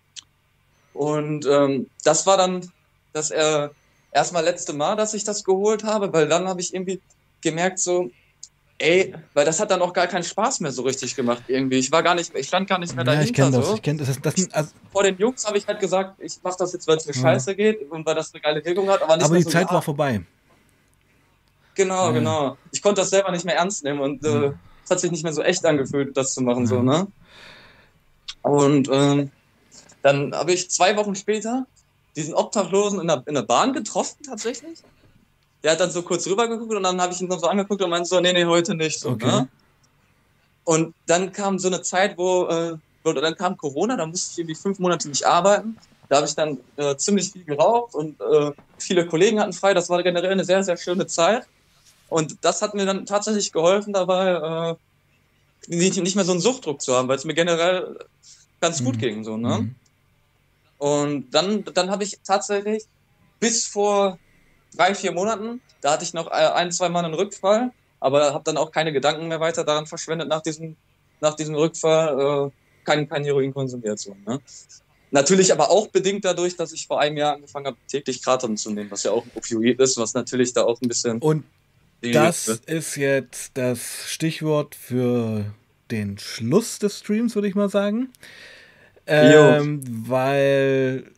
Und 0.93 1.45
ähm, 1.45 1.89
das 2.03 2.26
war 2.26 2.38
dann 2.38 2.71
das 3.13 3.32
äh, 3.32 3.69
erstmal 4.11 4.43
letzte 4.43 4.74
Mal, 4.74 4.95
dass 4.95 5.13
ich 5.13 5.24
das 5.24 5.43
geholt 5.43 5.84
habe, 5.84 6.13
weil 6.13 6.28
dann 6.28 6.47
habe 6.47 6.61
ich 6.61 6.74
irgendwie 6.74 7.01
gemerkt, 7.41 7.80
so, 7.80 8.11
Ey, 8.80 9.13
weil 9.34 9.45
das 9.45 9.59
hat 9.59 9.71
dann 9.71 9.82
auch 9.82 9.93
gar 9.93 10.07
keinen 10.07 10.24
Spaß 10.24 10.59
mehr 10.59 10.71
so 10.71 10.82
richtig 10.82 11.15
gemacht 11.15 11.43
irgendwie. 11.47 11.78
Ich 11.78 11.91
war 11.91 12.03
gar 12.03 12.15
nicht, 12.15 12.36
ich 12.36 12.47
stand 12.47 12.67
gar 12.67 12.80
nicht 12.80 12.95
mehr 12.95 13.05
dahinter. 13.05 13.24
Ja, 13.24 13.30
ich 13.30 13.34
kenne 13.34 13.51
das. 13.51 13.67
So. 13.67 13.76
Ich 13.76 13.82
kenn 13.82 13.97
das. 13.97 14.07
das, 14.21 14.36
das 14.36 14.51
also 14.51 14.71
Vor 14.91 15.03
den 15.03 15.17
Jungs 15.17 15.45
habe 15.45 15.57
ich 15.57 15.67
halt 15.67 15.80
gesagt, 15.80 16.19
ich 16.19 16.39
mache 16.43 16.55
das 16.57 16.74
jetzt, 16.74 16.88
weil 16.88 16.97
es 16.97 17.05
mir 17.05 17.13
ja. 17.13 17.21
scheiße 17.21 17.55
geht 17.55 17.89
und 17.89 18.05
weil 18.05 18.15
das 18.15 18.34
eine 18.34 18.41
geile 18.41 18.65
Wirkung 18.65 18.89
hat. 18.89 19.01
Aber, 19.01 19.13
aber 19.13 19.38
die 19.38 19.43
so 19.43 19.49
Zeit 19.49 19.71
war 19.71 19.82
vorbei. 19.82 20.21
Genau, 21.76 22.07
ja. 22.07 22.11
genau. 22.11 22.57
Ich 22.71 22.82
konnte 22.82 23.01
das 23.01 23.09
selber 23.09 23.32
nicht 23.32 23.45
mehr 23.45 23.55
ernst 23.55 23.84
nehmen 23.84 23.99
und 23.99 24.26
äh, 24.26 24.51
es 24.84 24.89
hat 24.89 24.99
sich 24.99 25.11
nicht 25.11 25.24
mehr 25.24 25.34
so 25.34 25.41
echt 25.41 25.65
angefühlt, 25.65 26.17
das 26.17 26.34
zu 26.34 26.41
machen, 26.41 26.67
so, 26.67 26.82
ne? 26.82 27.07
Und 28.41 28.89
ähm, 28.91 29.32
dann 30.01 30.36
habe 30.36 30.51
ich 30.51 30.69
zwei 30.69 30.97
Wochen 30.97 31.15
später 31.15 31.65
diesen 32.15 32.34
Obdachlosen 32.34 32.99
in 32.99 33.07
der, 33.07 33.24
in 33.26 33.36
der 33.36 33.43
Bahn 33.43 33.71
getroffen, 33.74 34.17
tatsächlich 34.26 34.84
der 35.64 35.72
hat 35.72 35.80
dann 35.80 35.91
so 35.91 36.01
kurz 36.01 36.28
rübergeguckt 36.28 36.74
und 36.74 36.84
dann 36.84 37.01
habe 37.01 37.14
ich 37.14 37.22
ihn 37.22 37.32
so 37.32 37.47
angeguckt 37.47 37.82
und 37.82 37.89
meinte 37.89 38.09
so, 38.09 38.20
nee, 38.20 38.34
nee, 38.34 38.45
heute 38.45 38.76
nicht. 38.76 38.99
So, 38.99 39.11
okay. 39.11 39.26
ne? 39.26 39.47
Und 40.66 40.93
dann 41.07 41.32
kam 41.32 41.57
so 41.57 41.68
eine 41.68 41.82
Zeit, 41.82 42.18
wo, 42.18 42.47
äh, 42.47 42.78
wo, 43.03 43.14
dann 43.14 43.36
kam 43.36 43.57
Corona, 43.57 43.95
da 43.95 44.05
musste 44.05 44.32
ich 44.32 44.39
irgendwie 44.39 44.55
fünf 44.55 44.80
Monate 44.80 45.07
nicht 45.07 45.26
arbeiten. 45.26 45.78
Da 46.09 46.18
habe 46.18 46.28
ich 46.28 46.36
dann 46.36 46.57
äh, 46.76 46.95
ziemlich 46.97 47.32
viel 47.32 47.45
geraucht 47.45 47.95
und 47.95 48.20
äh, 48.20 48.51
viele 48.78 49.05
Kollegen 49.07 49.39
hatten 49.39 49.53
frei. 49.53 49.74
Das 49.74 49.89
war 49.89 50.03
generell 50.03 50.32
eine 50.32 50.43
sehr, 50.43 50.64
sehr 50.64 50.78
schöne 50.78 51.07
Zeit. 51.07 51.47
Und 52.09 52.38
das 52.41 52.61
hat 52.61 52.76
mir 52.76 52.86
dann 52.86 53.05
tatsächlich 53.05 53.51
geholfen, 53.51 53.93
dabei 53.93 54.76
äh, 55.68 55.74
nicht, 55.74 55.97
nicht 56.01 56.16
mehr 56.16 56.26
so 56.26 56.34
einen 56.34 56.41
Suchtdruck 56.41 56.82
zu 56.82 56.93
haben, 56.93 57.07
weil 57.07 57.18
es 57.18 57.26
mir 57.26 57.34
generell 57.34 57.97
ganz 58.59 58.82
mhm. 58.82 58.86
gut 58.86 58.99
ging. 58.99 59.24
So, 59.24 59.38
ne? 59.38 59.59
Mhm. 59.59 59.76
Und 60.78 61.32
dann, 61.32 61.64
dann 61.74 61.89
habe 61.89 62.03
ich 62.03 62.20
tatsächlich 62.24 62.84
bis 63.39 63.66
vor 63.66 64.20
drei, 64.76 64.95
vier 64.95 65.11
Monaten. 65.11 65.61
Da 65.82 65.93
hatte 65.93 66.03
ich 66.03 66.13
noch 66.13 66.28
äh, 66.28 66.32
ein, 66.32 66.71
zwei 66.71 66.89
Mal 66.89 67.05
einen 67.05 67.13
Rückfall, 67.13 67.71
aber 67.99 68.34
habe 68.34 68.43
dann 68.43 68.57
auch 68.57 68.71
keine 68.71 68.93
Gedanken 68.93 69.28
mehr 69.28 69.39
weiter 69.39 69.63
daran 69.63 69.86
verschwendet 69.86 70.28
nach 70.28 70.41
diesem, 70.41 70.76
nach 71.21 71.36
diesem 71.36 71.55
Rückfall. 71.55 72.49
Äh, 72.49 72.51
kein, 72.84 73.07
kein 73.07 73.24
Heroin 73.24 73.53
konsumiert. 73.53 73.99
So, 73.99 74.15
ne? 74.26 74.39
Natürlich 75.11 75.51
aber 75.51 75.69
auch 75.69 75.88
bedingt 75.88 76.26
dadurch, 76.26 76.55
dass 76.55 76.74
ich 76.74 76.88
vor 76.88 76.99
einem 76.99 77.17
Jahr 77.17 77.36
angefangen 77.36 77.67
habe, 77.67 77.78
täglich 77.88 78.24
Kratom 78.24 78.57
zu 78.57 78.71
nehmen, 78.71 78.89
was 78.89 79.03
ja 79.03 79.11
auch 79.11 79.24
ein 79.24 79.32
Opioid 79.36 79.80
ist, 79.80 79.97
was 79.97 80.13
natürlich 80.13 80.53
da 80.53 80.63
auch 80.63 80.82
ein 80.82 80.88
bisschen. 80.88 81.19
Und 81.19 81.45
das 82.01 82.47
ist 82.47 82.95
jetzt 82.97 83.51
das 83.53 84.09
Stichwort 84.09 84.76
für 84.76 85.45
den 85.91 86.17
Schluss 86.17 86.80
des 86.80 86.99
Streams, 86.99 87.36
würde 87.36 87.47
ich 87.47 87.55
mal 87.55 87.69
sagen. 87.69 88.11
Ähm, 89.05 89.82
weil 90.07 91.11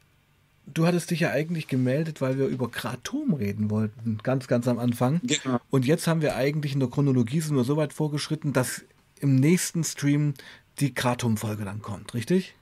du 0.67 0.85
hattest 0.85 1.11
dich 1.11 1.21
ja 1.21 1.31
eigentlich 1.31 1.67
gemeldet, 1.67 2.21
weil 2.21 2.37
wir 2.37 2.47
über 2.47 2.69
Kratom 2.69 3.33
reden 3.33 3.69
wollten, 3.69 4.19
ganz, 4.23 4.47
ganz 4.47 4.67
am 4.67 4.79
Anfang. 4.79 5.21
Genau. 5.23 5.59
Und 5.69 5.85
jetzt 5.85 6.07
haben 6.07 6.21
wir 6.21 6.35
eigentlich 6.35 6.73
in 6.73 6.79
der 6.79 6.89
Chronologie 6.89 7.39
sind 7.41 7.55
wir 7.55 7.63
so 7.63 7.77
weit 7.77 7.93
vorgeschritten, 7.93 8.53
dass 8.53 8.83
im 9.19 9.35
nächsten 9.35 9.83
Stream 9.83 10.33
die 10.79 10.93
Kratom-Folge 10.93 11.65
dann 11.65 11.81
kommt, 11.81 12.13
richtig? 12.13 12.55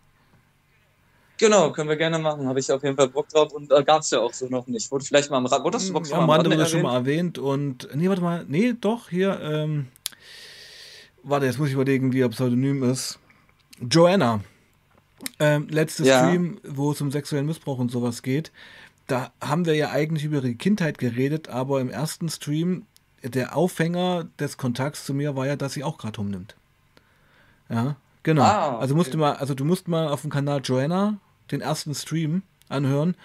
Genau, 1.38 1.72
können 1.72 1.90
wir 1.90 1.96
gerne 1.96 2.20
machen. 2.20 2.48
Habe 2.48 2.60
ich 2.60 2.72
auf 2.72 2.84
jeden 2.84 2.96
Fall 2.96 3.10
Bock 3.10 3.28
drauf 3.30 3.52
und 3.54 3.72
äh, 3.72 3.84
gab 3.84 4.02
es 4.02 4.12
ja 4.12 4.20
auch 4.20 4.34
so 4.34 4.48
noch 4.48 4.68
nicht. 4.68 4.92
Wurde 4.92 5.04
vielleicht 5.04 5.32
mal 5.32 5.38
am 5.38 5.46
Rand. 5.48 5.64
Wurde 5.64 5.78
das 5.78 5.90
überhaupt 5.90 6.08
ja, 6.08 6.20
am 6.20 6.30
Rande 6.30 6.50
wurde 6.50 6.66
schon 6.68 6.84
mal 6.84 6.96
erwähnt 6.96 7.38
und. 7.38 7.90
Nee, 7.96 8.08
warte 8.08 8.22
mal. 8.22 8.46
Nee, 8.48 8.76
doch, 8.80 9.10
hier. 9.10 9.40
Ähm, 9.42 9.88
warte, 11.24 11.48
jetzt 11.48 11.58
muss 11.58 11.70
ich 11.70 11.74
überlegen, 11.74 12.14
wie 12.14 12.22
er 12.22 12.30
Pseudonym 12.30 12.84
ist. 12.84 13.20
Joanna 13.82 14.42
ähm, 15.40 15.68
letztes 15.70 16.08
ja. 16.08 16.20
Stream, 16.28 16.60
wo 16.68 16.92
es 16.92 17.02
um 17.02 17.12
sexuellen 17.12 17.46
Missbrauch 17.46 17.78
und 17.80 17.92
sowas 17.92 18.22
geht, 18.22 18.52
da 19.08 19.32
haben 19.42 19.66
wir 19.66 19.76
ja 19.76 19.92
eigentlich 19.92 20.24
über 20.24 20.42
die 20.42 20.56
Kindheit 20.56 20.98
geredet, 20.98 21.50
aber 21.50 21.82
im 21.82 21.90
ersten 21.90 22.30
Stream, 22.30 22.86
der 23.24 23.56
Aufhänger 23.56 24.26
des 24.40 24.58
Kontakts 24.58 25.06
zu 25.06 25.14
mir 25.14 25.36
war 25.36 25.46
ja, 25.48 25.56
dass 25.56 25.74
sie 25.74 25.84
auch 25.84 25.98
Kratom 25.98 26.30
nimmt. 26.30 26.56
Ja, 27.70 27.96
genau. 28.24 28.44
Ah, 28.44 28.78
Also 28.80 28.96
musst 28.96 29.14
du 29.14 29.18
mal, 29.18 29.34
also 29.34 29.54
du 29.54 29.66
musst 29.66 29.88
mal 29.88 30.08
auf 30.08 30.22
dem 30.22 30.30
Kanal 30.30 30.62
Joanna 30.64 31.18
den 31.52 31.62
ersten 31.62 31.94
Stream 31.96 32.44
anhören. 32.70 33.16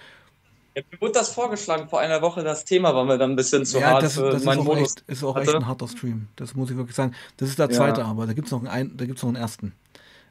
Ja, 0.75 0.83
mir 0.91 1.01
wurde 1.01 1.13
das 1.15 1.31
vorgeschlagen 1.35 1.89
vor 1.89 2.01
einer 2.01 2.23
Woche, 2.23 2.45
das 2.45 2.65
Thema 2.65 2.95
war 2.95 3.05
mir 3.05 3.19
dann 3.19 3.31
ein 3.31 3.37
bisschen 3.37 3.67
zu 3.67 3.79
ja, 3.81 3.91
hart 3.91 4.05
das, 4.05 4.15
für 4.15 4.31
das 4.31 4.43
ist 4.43 4.49
auch, 4.49 4.77
echt, 4.77 5.01
ist 5.09 5.25
auch 5.25 5.37
echt 5.37 5.49
hatte. 5.49 5.57
ein 5.59 5.67
harter 5.67 5.89
Stream. 5.89 6.29
Das 6.37 6.55
muss 6.55 6.71
ich 6.71 6.77
wirklich 6.77 6.95
sagen. 6.95 7.15
Das 7.37 7.49
ist 7.49 7.59
der 7.59 7.67
Ja. 7.71 7.77
zweite, 7.77 8.05
aber 8.05 8.27
da 8.27 8.33
gibt 8.33 8.47
es 8.47 8.53
noch, 8.53 8.65
einen, 8.65 8.97
da 8.97 9.05
gibt's 9.07 9.23
noch 9.23 9.29
einen 9.29 9.37
ersten. 9.37 9.73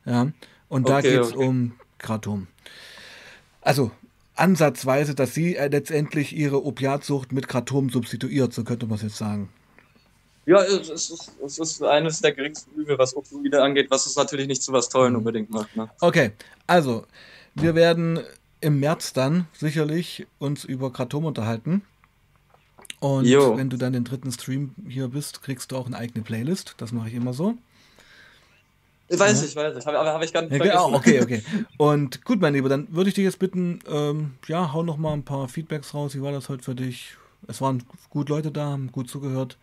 Ja. 0.06 0.28
Und 0.70 0.90
da 0.90 0.98
Okay, 1.00 1.12
geht 1.12 1.22
es 1.22 1.34
okay. 1.34 1.46
um 1.48 1.74
Kratom. 1.98 2.48
Also 3.62 3.92
ansatzweise, 4.36 5.16
dass 5.16 5.34
sie 5.34 5.56
äh, 5.56 5.68
letztendlich 5.68 6.36
ihre 6.36 6.64
Opiatsucht 6.66 7.32
mit 7.32 7.48
Kratom 7.48 7.90
substituiert, 7.90 8.54
so 8.54 8.64
könnte 8.64 8.86
man 8.86 8.96
es 8.96 9.02
jetzt 9.04 9.18
sagen. 9.18 9.50
Ja, 10.46 10.62
es 10.64 10.90
ist, 10.90 11.32
es 11.44 11.58
ist 11.60 11.84
eines 11.84 12.22
der 12.22 12.32
geringsten 12.32 12.72
Übel, 12.80 12.98
was 12.98 13.16
Opioide 13.18 13.62
angeht, 13.62 13.92
was 13.92 14.06
es 14.06 14.16
natürlich 14.16 14.48
nicht 14.48 14.64
zu 14.64 14.72
was 14.72 14.88
Tollen 14.88 15.12
Mhm. 15.14 15.20
unbedingt 15.20 15.50
macht. 15.50 15.76
Ne? 15.76 15.90
Okay, 16.00 16.32
also 16.68 17.06
wir 17.56 17.76
werden 17.76 18.20
im 18.62 18.80
März 18.80 19.12
dann 19.14 19.48
sicherlich 19.54 20.26
uns 20.40 20.64
über 20.64 20.94
Kratom 20.94 21.26
unterhalten. 21.26 21.82
Und 23.00 23.26
Jo. 23.26 23.58
wenn 23.58 23.70
du 23.70 23.78
dann 23.78 23.94
den 23.94 24.06
dritten 24.06 24.32
Stream 24.32 24.74
hier 24.88 25.10
bist, 25.10 25.44
kriegst 25.44 25.72
du 25.72 25.78
auch 25.78 25.86
eine 25.86 25.98
eigene 25.98 26.24
Playlist. 26.24 26.76
Das 26.78 26.92
mache 26.92 27.10
ich 27.10 27.14
immer 27.14 27.34
so. 27.34 27.56
Weiß 29.10 29.42
Ja. 29.42 29.48
ich, 29.48 29.56
weiß 29.56 29.78
ich. 29.78 29.86
Habe 29.86 29.98
hab 30.00 30.22
ich 30.24 30.34
gar 30.34 30.42
nicht 30.42 30.52
Ja, 30.52 30.58
vergessen. 30.58 30.86
genau, 30.86 30.98
okay, 30.98 31.22
okay. 31.22 31.42
Und 31.78 32.26
gut, 32.26 32.42
mein 32.42 32.54
Lieber, 32.54 32.68
dann 32.70 32.88
würde 32.94 33.10
ich 33.10 33.16
dich 33.16 33.24
jetzt 33.24 33.40
bitten, 33.40 33.80
ähm, 33.88 34.34
ja, 34.48 34.74
hau 34.74 34.84
noch 34.84 34.98
mal 34.98 35.14
ein 35.14 35.24
paar 35.24 35.48
Feedbacks 35.48 35.94
raus. 35.94 36.14
Wie 36.16 36.22
war 36.22 36.32
das 36.32 36.50
heute 36.50 36.64
für 36.64 36.76
dich? 36.76 37.16
Es 37.48 37.62
waren 37.62 37.84
gut 38.10 38.28
Leute 38.30 38.52
da, 38.52 38.66
haben 38.72 38.92
gut 38.92 39.10
zugehört. 39.10 39.58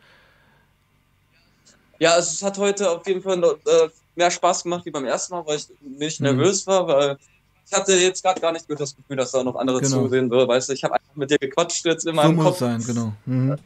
Ja, 1.98 2.16
es 2.18 2.42
hat 2.42 2.58
heute 2.58 2.90
auf 2.90 3.06
jeden 3.06 3.22
Fall 3.22 3.42
äh, 3.42 3.88
mehr 4.16 4.30
Spaß 4.30 4.62
gemacht 4.62 4.84
wie 4.86 4.90
beim 4.90 5.04
ersten 5.04 5.34
Mal, 5.34 5.46
weil 5.46 5.56
ich 5.56 5.68
nicht 5.80 6.20
Mhm. 6.20 6.26
nervös 6.26 6.66
war, 6.66 6.86
weil 6.86 7.18
ich 7.66 7.72
hatte 7.72 7.94
jetzt 7.94 8.22
gerade 8.22 8.40
gar 8.40 8.52
nicht 8.52 8.64
das 8.68 8.96
Gefühl, 8.96 9.16
dass 9.16 9.30
da 9.32 9.42
noch 9.44 9.56
andere 9.56 9.80
Genau. 9.80 10.02
zusehen 10.04 10.30
würden. 10.30 10.48
Weißt 10.48 10.68
du, 10.68 10.72
ich 10.72 10.82
habe 10.84 10.94
einfach 10.94 11.14
mit 11.16 11.30
dir 11.30 11.38
gequatscht 11.38 11.84
jetzt 11.84 12.04
in 12.06 12.12
So 12.14 12.16
meinem 12.16 12.36
muss 12.36 12.44
Kopf. 12.44 12.54
es 12.54 12.58
sein, 12.60 12.82
genau. 12.84 13.12
Mhm. 13.26 13.56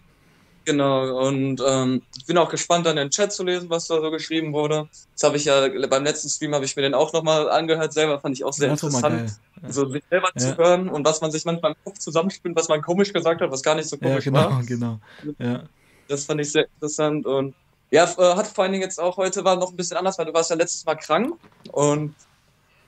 Genau, 0.68 1.26
und 1.26 1.62
ähm, 1.66 2.02
ich 2.18 2.26
bin 2.26 2.36
auch 2.36 2.50
gespannt, 2.50 2.84
dann 2.84 2.96
den 2.96 3.08
Chat 3.08 3.32
zu 3.32 3.42
lesen, 3.42 3.70
was 3.70 3.86
da 3.86 4.02
so 4.02 4.10
geschrieben 4.10 4.52
wurde. 4.52 4.86
Das 5.14 5.22
habe 5.22 5.38
ich 5.38 5.46
ja 5.46 5.66
beim 5.88 6.04
letzten 6.04 6.28
Stream 6.28 6.54
habe 6.54 6.66
ich 6.66 6.76
mir 6.76 6.82
den 6.82 6.92
auch 6.92 7.10
nochmal 7.14 7.48
angehört 7.48 7.94
selber, 7.94 8.20
fand 8.20 8.36
ich 8.36 8.44
auch 8.44 8.52
sehr 8.52 8.68
Das 8.68 8.82
interessant, 8.82 9.32
so 9.66 9.88
sich 9.88 10.02
selber 10.10 10.28
Ja. 10.34 10.40
zu 10.40 10.56
hören 10.58 10.90
und 10.90 11.06
was 11.06 11.22
man 11.22 11.30
sich 11.30 11.46
manchmal 11.46 11.70
im 11.72 11.76
Kopf 11.84 11.98
zusammenspinnt, 12.00 12.54
was 12.54 12.68
man 12.68 12.82
komisch 12.82 13.14
gesagt 13.14 13.40
hat, 13.40 13.50
was 13.50 13.62
gar 13.62 13.76
nicht 13.76 13.88
so 13.88 13.96
Ja, 13.96 14.10
komisch 14.10 14.26
genau, 14.26 14.50
war. 14.50 14.62
genau. 14.66 15.00
Ja. 15.38 15.68
Das 16.06 16.24
fand 16.26 16.40
ich 16.42 16.52
sehr 16.52 16.66
interessant 16.74 17.24
und 17.26 17.56
ja, 17.90 18.04
äh, 18.04 18.36
hat 18.36 18.46
vor 18.48 18.64
allen 18.64 18.72
Dingen 18.72 18.82
jetzt 18.84 19.00
auch 19.00 19.16
heute 19.16 19.42
war 19.44 19.56
noch 19.56 19.70
ein 19.70 19.76
bisschen 19.76 19.96
anders, 19.96 20.18
weil 20.18 20.26
du 20.26 20.34
warst 20.34 20.50
ja 20.50 20.56
letztes 20.56 20.84
Mal 20.84 20.96
krank 20.96 21.34
und 21.72 22.14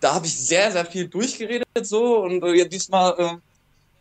da 0.00 0.14
habe 0.14 0.26
ich 0.26 0.38
sehr, 0.38 0.72
sehr 0.72 0.86
viel 0.86 1.08
durchgeredet 1.08 1.66
so 1.82 2.18
und 2.24 2.42
äh, 2.44 2.54
ja, 2.58 2.64
diesmal 2.66 3.14
äh, 3.18 3.36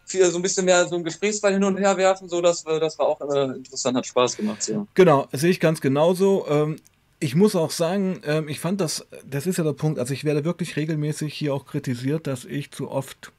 viel, 0.10 0.30
so 0.30 0.38
ein 0.38 0.42
bisschen 0.42 0.66
mehr 0.66 0.88
so 0.88 0.96
ein 0.96 1.04
Gesprächsball 1.04 1.54
hin 1.54 1.64
und 1.64 1.78
her 1.78 1.96
werfen, 1.98 2.28
so 2.28 2.42
das, 2.42 2.66
äh, 2.66 2.80
das 2.80 2.98
war 3.00 3.06
auch 3.08 3.22
äh, 3.22 3.56
interessant, 3.56 3.96
hat 3.98 4.06
Spaß 4.06 4.36
gemacht. 4.38 4.62
So. 4.64 4.88
Genau, 4.96 5.28
sehe 5.32 5.52
ich 5.52 5.60
ganz 5.60 5.82
genauso. 5.82 6.46
Ähm, 6.50 6.78
ich 7.20 7.36
muss 7.36 7.56
auch 7.56 7.72
sagen, 7.72 8.22
ähm, 8.26 8.48
ich 8.48 8.60
fand 8.60 8.82
das, 8.82 9.06
das 9.30 9.46
ist 9.46 9.58
ja 9.58 9.64
der 9.64 9.74
Punkt, 9.74 10.00
also 10.00 10.14
ich 10.14 10.24
werde 10.24 10.46
wirklich 10.46 10.76
regelmäßig 10.78 11.34
hier 11.34 11.54
auch 11.54 11.66
kritisiert, 11.66 12.28
dass 12.28 12.46
ich 12.46 12.72
zu 12.72 12.90
oft 12.90 13.32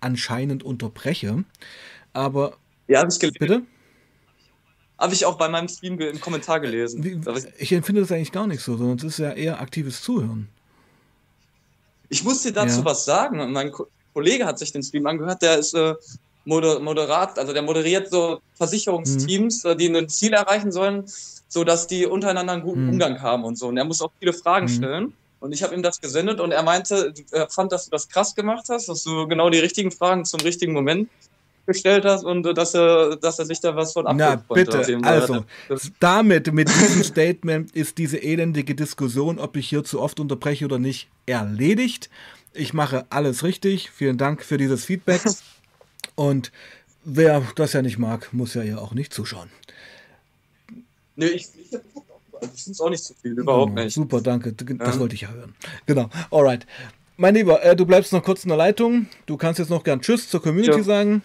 anscheinend 0.00 0.62
unterbreche. 0.62 1.44
Aber 2.12 2.56
Ja, 2.88 3.00
habe 3.00 3.10
ich, 3.12 3.18
bitte? 3.38 3.62
hab 4.98 5.12
ich 5.12 5.26
auch 5.26 5.36
bei 5.36 5.48
meinem 5.48 5.68
Stream 5.68 5.98
im 6.00 6.20
Kommentar 6.20 6.60
gelesen. 6.60 7.04
Wie, 7.04 7.20
ich, 7.58 7.72
empfinde 7.72 8.00
das 8.00 8.10
eigentlich 8.12 8.32
gar 8.32 8.46
nicht 8.46 8.62
so, 8.62 8.76
sondern 8.76 8.96
es 8.98 9.04
ist 9.04 9.18
ja 9.18 9.32
eher 9.32 9.60
aktives 9.60 10.02
Zuhören. 10.02 10.48
ich 12.08 12.24
muss 12.24 12.42
dir 12.42 12.52
dazu 12.52 12.78
Ja. 12.80 12.84
was 12.84 13.04
sagen. 13.04 13.52
Mein 13.52 13.72
Kollege 14.16 14.46
hat 14.46 14.58
sich 14.58 14.72
den 14.72 14.82
Stream 14.82 15.06
angehört, 15.06 15.42
der 15.42 15.58
ist 15.58 15.74
äh, 15.74 15.94
Moder 16.46 16.80
Moderat, 16.80 17.38
also 17.38 17.52
der 17.52 17.60
moderiert 17.60 18.08
so 18.10 18.38
Versicherungsteams, 18.56 19.62
Mhm. 19.64 19.70
äh, 19.70 19.76
die 19.76 19.88
ein 19.94 20.08
Ziel 20.08 20.32
erreichen 20.32 20.72
sollen, 20.72 21.04
so 21.48 21.64
dass 21.64 21.86
die 21.86 22.06
untereinander 22.06 22.54
einen 22.54 22.62
guten 22.62 22.84
Mhm. 22.84 22.92
Umgang 22.92 23.20
haben 23.20 23.44
und 23.44 23.58
so. 23.58 23.66
Und 23.68 23.76
er 23.76 23.84
muss 23.84 24.00
auch 24.00 24.12
viele 24.18 24.32
Fragen 24.32 24.66
Mhm. 24.68 24.70
stellen. 24.70 25.12
Und 25.38 25.52
ich 25.52 25.62
habe 25.62 25.74
ihm 25.74 25.82
das 25.82 26.00
gesendet 26.00 26.40
und 26.40 26.50
er 26.52 26.62
meinte, 26.62 27.12
er 27.30 27.50
fand, 27.50 27.72
dass 27.72 27.84
du 27.84 27.90
das 27.90 28.08
krass 28.08 28.34
gemacht 28.34 28.64
hast, 28.70 28.88
dass 28.88 29.02
du 29.02 29.28
genau 29.28 29.50
die 29.50 29.58
richtigen 29.58 29.90
Fragen 29.90 30.24
zum 30.24 30.40
richtigen 30.40 30.72
Moment 30.72 31.10
gestellt 31.66 32.06
hast 32.06 32.24
und 32.24 32.46
äh, 32.46 32.54
dass 32.54 32.74
er, 32.74 33.16
dass 33.16 33.38
er 33.38 33.44
sich 33.44 33.60
da 33.60 33.76
was 33.76 33.92
von 33.92 34.04
Na 34.04 34.36
konnte. 34.36 34.70
auf 34.70 34.86
bitte, 34.86 34.98
Fall. 34.98 35.04
also 35.04 35.44
damit, 36.00 36.52
mit 36.54 36.68
diesem 36.68 37.02
Statement 37.02 37.76
ist 37.76 37.98
diese 37.98 38.16
elendige 38.22 38.74
Diskussion, 38.74 39.38
ob 39.38 39.56
ich 39.56 39.68
hier 39.68 39.84
zu 39.84 40.00
oft 40.00 40.20
unterbreche 40.20 40.64
oder 40.64 40.78
nicht, 40.78 41.08
erledigt. 41.26 42.08
Ich 42.56 42.72
mache 42.74 43.06
alles 43.10 43.42
richtig. 43.44 43.90
Vielen 43.90 44.18
Dank 44.18 44.42
für 44.42 44.56
dieses 44.56 44.84
Feedback. 44.84 45.20
Und 46.14 46.50
wer 47.04 47.42
das 47.56 47.72
ja 47.74 47.82
nicht 47.82 47.98
mag, 47.98 48.32
muss 48.32 48.54
ja 48.54 48.62
hier 48.62 48.80
auch 48.80 48.92
nicht 48.94 49.12
zuschauen. 49.12 49.50
Nee, 51.16 51.26
ich, 51.26 51.48
ich, 51.58 51.68
finde 51.70 52.70
es 52.70 52.80
auch 52.80 52.90
nicht 52.90 53.02
zu 53.04 53.14
viel, 53.14 53.32
überhaupt 53.38 53.70
Genau, 53.70 53.84
nicht. 53.84 53.94
Super, 53.94 54.20
danke. 54.20 54.52
Das 54.52 54.94
Ja. 54.94 55.00
wollte 55.00 55.14
ich 55.14 55.22
ja 55.22 55.28
hören. 55.30 55.54
Genau, 55.86 56.08
alright. 56.30 56.66
Mein 57.16 57.34
Lieber, 57.34 57.62
äh, 57.62 57.74
du 57.74 57.86
bleibst 57.86 58.12
noch 58.12 58.22
kurz 58.22 58.44
in 58.44 58.48
der 58.48 58.58
Leitung. 58.58 59.06
Du 59.24 59.36
kannst 59.38 59.58
jetzt 59.58 59.70
noch 59.70 59.82
gern 59.84 60.00
Tschüss 60.02 60.28
zur 60.28 60.42
Community 60.42 60.78
Ja. 60.78 60.82
sagen. 60.84 61.22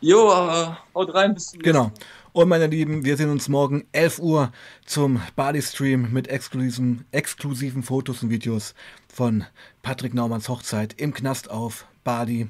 Jo, 0.00 0.30
äh, 0.30 0.66
haut 0.94 1.14
rein, 1.14 1.34
bis 1.34 1.50
zum 1.50 1.60
Genau. 1.62 1.90
Und 2.34 2.48
meine 2.48 2.66
Lieben, 2.66 3.04
wir 3.04 3.16
sehen 3.16 3.30
uns 3.30 3.48
morgen 3.48 3.86
11 3.92 4.18
Uhr 4.18 4.50
zum 4.84 5.22
Bali-Stream 5.36 6.12
mit 6.12 6.26
exklusiven, 6.26 7.04
exklusiven 7.12 7.84
Fotos 7.84 8.24
und 8.24 8.30
Videos 8.30 8.74
von 9.06 9.44
Patrick 9.82 10.14
Naumanns 10.14 10.48
Hochzeit 10.48 11.00
im 11.00 11.14
Knast 11.14 11.48
auf 11.48 11.86
Bali. 12.02 12.48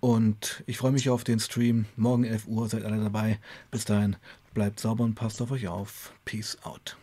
Und 0.00 0.62
ich 0.66 0.76
freue 0.76 0.92
mich 0.92 1.08
auf 1.08 1.24
den 1.24 1.40
Stream. 1.40 1.86
Morgen 1.96 2.24
11 2.24 2.46
Uhr 2.46 2.68
seid 2.68 2.84
alle 2.84 3.02
dabei. 3.02 3.38
Bis 3.70 3.86
dahin, 3.86 4.16
bleibt 4.52 4.78
sauber 4.78 5.04
und 5.04 5.14
passt 5.14 5.40
auf 5.40 5.50
euch 5.50 5.66
auf. 5.66 6.12
Peace 6.26 6.58
out. 6.64 6.98